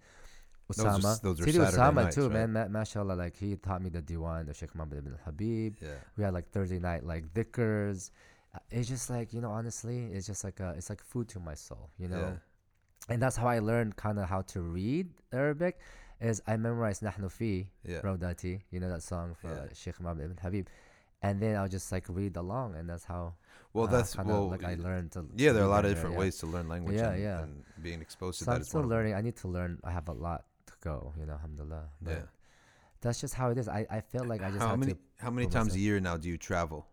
Those 0.68 0.80
are 0.80 0.98
those 0.98 1.40
are 1.40 1.50
Saturday 1.52 1.58
Usama 1.76 1.94
nights, 2.04 2.14
too 2.16 2.22
right? 2.28 2.32
man 2.48 2.52
ma- 2.52 2.68
mashallah 2.68 3.12
like 3.14 3.36
he 3.36 3.56
taught 3.56 3.82
me 3.82 3.90
the 3.90 4.00
diwan 4.02 4.46
the 4.46 4.54
Sheikh 4.54 4.74
Muhammad 4.74 4.98
ibn 4.98 5.18
Habib 5.24 5.76
Yeah. 5.80 5.88
we 6.16 6.24
had 6.24 6.32
like 6.32 6.48
Thursday 6.50 6.78
night 6.78 7.04
like 7.04 7.32
dhikrs. 7.34 8.10
Uh, 8.54 8.58
It's 8.70 8.88
just 8.88 9.10
like 9.10 9.32
you 9.34 9.40
know, 9.40 9.50
honestly, 9.50 9.98
it's 10.12 10.26
just 10.26 10.42
like 10.44 10.60
a, 10.60 10.70
it's 10.78 10.88
like 10.88 11.02
food 11.02 11.28
to 11.28 11.40
my 11.40 11.54
soul, 11.54 11.90
you 11.98 12.08
know. 12.08 12.18
Yeah. 12.18 13.12
And 13.12 13.20
that's 13.22 13.36
how 13.36 13.48
I 13.48 13.58
learned 13.58 13.96
kind 13.96 14.18
of 14.18 14.28
how 14.28 14.42
to 14.54 14.62
read 14.62 15.10
Arabic. 15.32 15.78
Is 16.20 16.40
I 16.46 16.56
memorized 16.56 17.02
Nahnu 17.02 17.30
Fi 17.30 17.68
Yeah. 17.84 18.00
Rawdati, 18.00 18.62
you 18.70 18.80
know 18.80 18.88
that 18.88 19.02
song 19.02 19.34
for 19.34 19.48
Yeah. 19.48 19.66
Sheikh 19.74 20.00
Muhammad 20.00 20.24
ibn 20.26 20.38
Habib, 20.40 20.66
and 21.20 21.40
then 21.42 21.56
I'll 21.56 21.68
just 21.68 21.90
like 21.92 22.06
read 22.08 22.36
along, 22.36 22.76
and 22.76 22.88
that's 22.88 23.04
how. 23.04 23.34
Well, 23.74 23.88
uh, 23.88 23.90
that's 23.90 24.14
kinda, 24.14 24.32
well. 24.32 24.48
like 24.48 24.64
I 24.64 24.76
learned 24.76 25.10
to. 25.12 25.26
yeah, 25.36 25.50
there 25.52 25.62
are 25.64 25.66
a 25.66 25.68
lot 25.76 25.84
of 25.84 25.90
different 25.90 26.14
yeah. 26.14 26.20
ways 26.20 26.38
to 26.38 26.46
learn 26.46 26.68
language. 26.68 26.96
Yeah, 26.96 27.10
and, 27.10 27.22
yeah. 27.22 27.42
and 27.42 27.64
being 27.82 28.00
exposed 28.00 28.38
to 28.38 28.44
So 28.44 28.50
that 28.52 28.56
I'm 28.58 28.64
still 28.64 28.78
one 28.80 28.84
of 28.84 28.90
them. 28.90 28.98
learning. 28.98 29.14
I 29.16 29.20
need 29.20 29.36
to 29.42 29.48
learn. 29.48 29.80
I 29.82 29.90
have 29.90 30.08
a 30.08 30.12
lot 30.14 30.44
go, 30.84 31.12
you 31.18 31.26
know. 31.26 31.32
Alhamdulillah. 31.34 31.88
But 32.02 32.10
Yeah. 32.10 32.26
That's 33.00 33.20
just 33.20 33.34
how 33.34 33.50
it 33.50 33.58
is. 33.58 33.68
I, 33.68 33.86
I 33.90 34.00
feel 34.00 34.24
like 34.24 34.40
I 34.42 34.48
just 34.48 34.60
How 34.62 34.68
have 34.70 34.78
many 34.78 34.94
how 35.24 35.30
many 35.30 35.46
times 35.56 35.74
a 35.74 35.78
year 35.78 36.00
now 36.00 36.16
do 36.16 36.28
you 36.28 36.38
travel? 36.38 36.86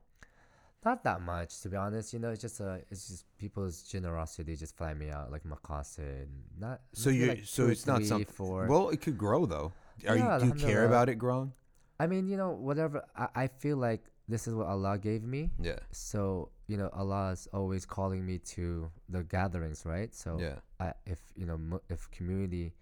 Not 0.84 1.04
that 1.04 1.22
much, 1.22 1.62
to 1.62 1.70
be 1.70 1.78
honest. 1.78 2.12
You 2.12 2.20
know, 2.20 2.32
it's 2.32 2.42
just 2.42 2.60
uh, 2.60 2.78
it's 2.92 3.08
just 3.08 3.24
people's 3.38 3.84
generosity 3.84 4.56
just 4.56 4.76
fly 4.76 4.94
me 4.94 5.10
out, 5.10 5.32
like 5.32 5.44
maqasid. 5.44 6.28
Not 6.60 6.82
So 6.94 7.10
you 7.12 7.28
like 7.28 7.46
so 7.46 7.68
it's 7.68 7.86
not 7.86 8.04
something. 8.04 8.26
four. 8.26 8.68
Well, 8.68 8.90
it 8.90 9.00
could 9.00 9.18
grow 9.18 9.46
though. 9.46 9.72
Are 10.08 10.18
Yeah, 10.18 10.36
you 10.38 10.42
do 10.42 10.48
you 10.48 10.54
care 10.68 10.86
about 10.86 11.08
it 11.08 11.16
growing? 11.16 11.54
I 12.00 12.08
mean, 12.08 12.28
you 12.28 12.36
know, 12.36 12.52
whatever. 12.68 13.06
I, 13.16 13.28
I 13.44 13.48
feel 13.48 13.78
like 13.78 14.04
this 14.28 14.48
is 14.48 14.54
what 14.56 14.68
Allah 14.68 14.98
gave 14.98 15.24
me. 15.24 15.52
Yeah. 15.62 15.80
So 15.92 16.50
you 16.68 16.78
know, 16.78 16.90
Allah 16.94 17.32
is 17.32 17.48
always 17.54 17.86
calling 17.86 18.26
me 18.26 18.40
to 18.56 18.90
the 19.08 19.24
gatherings, 19.24 19.86
right? 19.86 20.14
So 20.16 20.40
Yeah. 20.40 20.56
I, 20.80 20.94
if 21.06 21.20
you 21.36 21.46
know, 21.46 21.80
if 21.90 22.10
community 22.12 22.74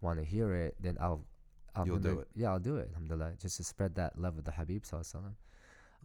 want 0.00 0.18
to 0.18 0.24
hear 0.24 0.54
it, 0.54 0.76
then 0.80 0.96
I'll. 1.00 1.24
I'll 1.76 1.86
You'll 1.86 1.98
do 1.98 2.18
it. 2.18 2.28
Yeah, 2.34 2.50
I'll 2.50 2.58
do 2.58 2.76
it. 2.78 2.88
Alhamdulillah, 2.88 3.34
just 3.40 3.56
to 3.58 3.64
spread 3.64 3.94
that 3.94 4.18
love 4.18 4.36
of 4.38 4.44
the 4.44 4.50
Habib 4.50 4.82
Sallallahu 4.82 5.00
Alaihi 5.00 5.14
Wasallam. 5.14 5.34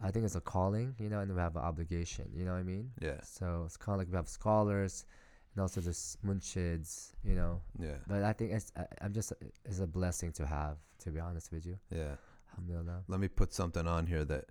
I 0.02 0.10
think 0.10 0.24
it's 0.24 0.36
a 0.36 0.40
calling, 0.40 0.94
you 0.98 1.08
know, 1.08 1.20
and 1.20 1.34
we 1.34 1.40
have 1.40 1.56
an 1.56 1.62
obligation. 1.62 2.30
You 2.34 2.44
know 2.44 2.52
what 2.52 2.58
I 2.58 2.62
mean? 2.62 2.90
Yeah. 3.00 3.20
So 3.22 3.62
it's 3.64 3.76
kind 3.76 3.94
of 3.94 3.98
like 4.00 4.08
we 4.10 4.16
have 4.16 4.28
scholars, 4.28 5.06
and 5.54 5.62
also 5.62 5.80
there's 5.80 6.18
munshids, 6.24 7.12
you 7.24 7.34
know. 7.34 7.60
Yeah. 7.80 7.96
But 8.06 8.22
I 8.22 8.32
think 8.32 8.52
it's 8.52 8.72
I, 8.76 8.84
I'm 9.00 9.12
just 9.12 9.32
it's 9.64 9.80
a 9.80 9.86
blessing 9.86 10.32
to 10.32 10.46
have, 10.46 10.76
to 11.00 11.10
be 11.10 11.18
honest 11.18 11.50
with 11.50 11.66
you. 11.66 11.78
Yeah. 11.90 12.14
Alhamdulillah. 12.52 13.02
Let 13.08 13.20
me 13.20 13.28
put 13.28 13.52
something 13.52 13.86
on 13.86 14.06
here 14.06 14.24
that. 14.24 14.44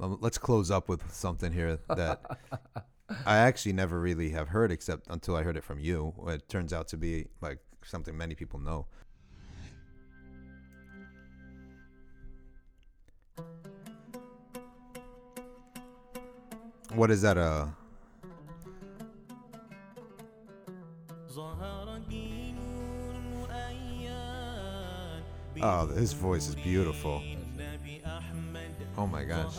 Um, 0.00 0.18
let's 0.20 0.38
close 0.38 0.72
up 0.72 0.88
with 0.88 1.12
something 1.12 1.52
here 1.52 1.78
that 1.88 2.20
I 3.26 3.36
actually 3.36 3.72
never 3.72 4.00
really 4.00 4.30
have 4.30 4.48
heard 4.48 4.70
except 4.72 5.06
until 5.08 5.36
I 5.36 5.42
heard 5.42 5.56
it 5.56 5.64
from 5.64 5.78
you. 5.78 6.14
It 6.28 6.48
turns 6.48 6.72
out 6.72 6.88
to 6.88 6.96
be 6.96 7.26
like 7.40 7.58
something 7.84 8.16
many 8.16 8.34
people 8.34 8.58
know. 8.58 8.86
What 16.94 17.10
is 17.10 17.22
that? 17.22 17.36
Uh, 17.36 17.66
oh, 25.62 25.86
his 25.88 26.12
voice 26.12 26.48
is 26.48 26.54
beautiful. 26.54 27.22
Oh 28.96 29.06
my 29.06 29.24
gosh. 29.24 29.54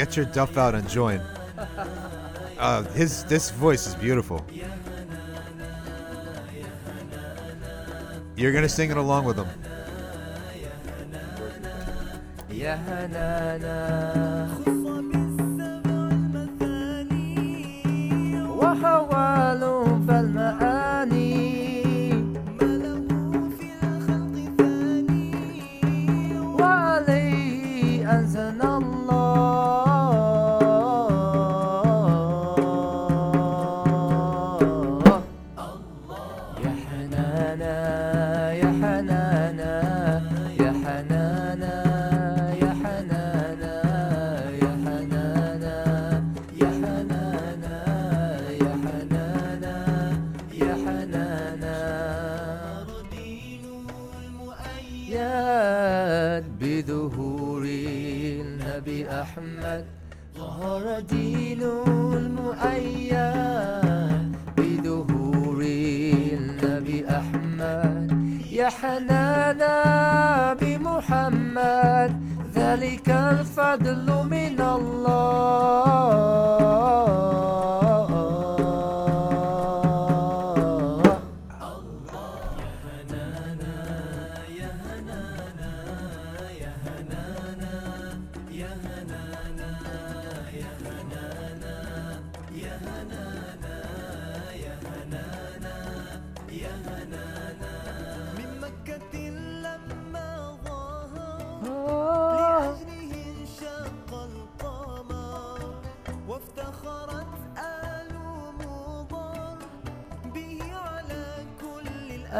Get 0.00 0.16
your 0.16 0.24
duff 0.24 0.56
out 0.56 0.74
and 0.74 0.88
join. 0.88 1.20
Uh, 2.58 2.82
his 2.94 3.22
this 3.24 3.50
voice 3.50 3.86
is 3.86 3.94
beautiful. 3.94 4.42
You're 8.34 8.52
gonna 8.52 8.66
sing 8.66 8.90
it 8.90 8.96
along 8.96 9.26
with 9.26 9.36
him. 9.36 9.48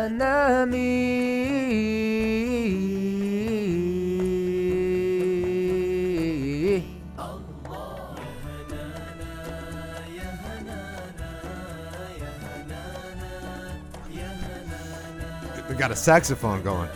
We 0.01 0.07
got 15.77 15.91
a 15.91 15.97
saxophone 15.97 16.63
going. 16.63 16.89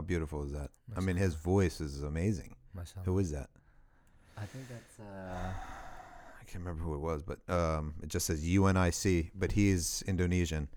How 0.00 0.06
beautiful 0.06 0.42
is 0.44 0.52
that? 0.52 0.70
Mashallah. 0.88 0.96
I 0.96 1.00
mean, 1.00 1.16
his 1.16 1.34
voice 1.34 1.78
is 1.78 2.02
amazing. 2.02 2.56
Mashallah. 2.74 3.04
Who 3.04 3.18
is 3.18 3.32
that? 3.32 3.50
I 4.34 4.46
think 4.46 4.66
that's. 4.66 4.98
Uh, 4.98 5.52
I 6.40 6.44
can't 6.44 6.64
remember 6.64 6.82
who 6.82 6.94
it 6.94 7.00
was, 7.00 7.22
but 7.22 7.38
um, 7.54 7.92
it 8.02 8.08
just 8.08 8.24
says 8.24 8.42
UNIC, 8.42 9.32
but 9.34 9.52
he's 9.52 10.02
Indonesian. 10.06 10.68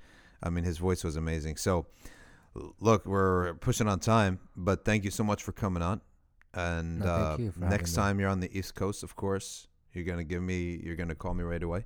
I 0.44 0.50
mean, 0.50 0.66
his 0.66 0.78
voice 0.78 1.06
was 1.06 1.16
amazing. 1.16 1.56
So, 1.56 1.86
look, 2.82 3.06
we're 3.06 3.54
pushing 3.54 3.88
on 3.88 4.02
time, 4.02 4.42
but 4.58 4.84
thank 4.84 5.06
you 5.06 5.12
so 5.12 5.24
much 5.24 5.42
for 5.42 5.54
coming 5.54 5.82
on. 5.82 6.02
And 6.54 7.00
no, 7.00 7.06
uh, 7.06 7.38
next 7.56 7.94
time 7.94 8.18
me. 8.18 8.24
you're 8.24 8.30
on 8.30 8.42
the 8.42 8.52
East 8.52 8.76
Coast, 8.76 9.04
of 9.04 9.16
course, 9.16 9.68
you're 9.94 10.04
gonna 10.04 10.26
give 10.26 10.42
me, 10.42 10.82
you're 10.84 10.98
gonna 10.98 11.16
call 11.16 11.34
me 11.34 11.46
right 11.46 11.64
away. 11.64 11.86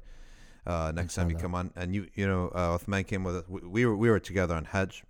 Uh, 0.65 0.91
next 0.95 1.15
Inshallah. 1.15 1.27
time 1.27 1.37
you 1.37 1.37
come 1.37 1.53
on, 1.53 1.71
and 1.75 1.93
you, 1.93 2.07
you 2.15 2.25
know, 2.25 2.47
uh, 2.47 2.79
Uthman 2.79 3.05
came 3.05 3.23
with 3.23 3.35
us. 3.35 3.43
We, 3.47 3.61
we 3.61 3.85
were 3.85 3.95
we 3.95 4.09
were 4.09 4.19
together 4.19 4.55
on 4.55 4.65
Hajj. 4.65 5.03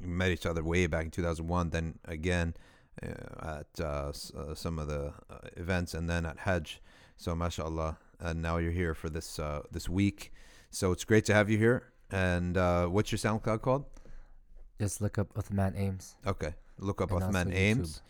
We 0.00 0.06
met 0.08 0.30
each 0.30 0.46
other 0.46 0.62
way 0.62 0.86
back 0.86 1.04
in 1.04 1.10
2001. 1.10 1.70
Then 1.70 1.98
again 2.04 2.54
uh, 3.02 3.58
at 3.60 3.80
uh, 3.80 4.08
s- 4.10 4.32
uh, 4.36 4.54
some 4.54 4.78
of 4.78 4.86
the 4.88 5.12
uh, 5.30 5.38
events, 5.56 5.94
and 5.94 6.08
then 6.08 6.26
at 6.26 6.38
Hajj. 6.40 6.80
So, 7.16 7.34
mashallah, 7.34 7.98
and 8.20 8.42
now 8.42 8.56
you're 8.58 8.72
here 8.72 8.94
for 8.94 9.08
this 9.08 9.38
uh, 9.38 9.62
this 9.70 9.88
week. 9.88 10.32
So 10.70 10.90
it's 10.92 11.04
great 11.04 11.24
to 11.26 11.34
have 11.34 11.48
you 11.50 11.58
here. 11.58 11.84
And 12.10 12.56
uh, 12.56 12.86
what's 12.86 13.12
your 13.12 13.18
SoundCloud 13.18 13.62
called? 13.62 13.84
Just 14.80 15.00
look 15.00 15.18
up 15.18 15.32
Uthman 15.34 15.78
Ames. 15.78 16.16
Okay, 16.26 16.54
look 16.78 17.00
up 17.00 17.10
and 17.12 17.20
Uthman 17.22 17.54
Ames. 17.54 18.02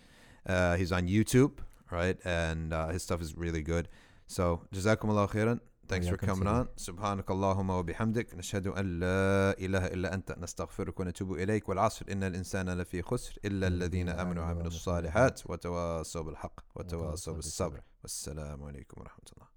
Uh, 0.47 0.77
he's 0.77 0.91
on 0.93 1.07
YouTube, 1.07 1.59
right? 1.91 2.17
And 2.25 2.73
uh, 2.73 2.89
his 2.89 3.03
stuff 3.03 3.21
is 3.21 3.37
really 3.37 3.63
good. 3.63 3.89
So, 4.27 4.63
jazakumullah 4.75 5.31
khairan. 5.31 5.61
Thanks 5.89 6.09
for 6.09 6.17
coming 6.17 6.47
on. 6.47 6.67
سبحانك 6.77 7.31
اللهم 7.31 7.71
وبحمدك. 7.71 8.35
نشهد 8.35 8.67
أن 8.67 9.01
لا 9.01 9.59
إله 9.59 9.87
إلا 9.87 10.15
أنت. 10.15 10.39
نستغفرك 10.39 11.01
ونتوب 11.01 11.33
إليك. 11.33 11.69
والعصر 11.69 12.07
إن 12.11 12.23
الإنسان 12.23 12.71
لفي 12.71 13.03
خسر 13.03 13.39
إلا 13.45 13.67
الذين 13.67 14.09
آمنوا 14.09 14.43
وعملوا 14.43 14.67
الصالحات 14.67 15.51
وتواصوا 15.51 16.23
بالحق 16.23 16.61
وتواصوا 16.75 17.35
بالصبر. 17.35 17.81
والسلام 18.03 18.63
عليكم 18.65 19.01
ورحمة 19.01 19.25
الله. 19.33 19.52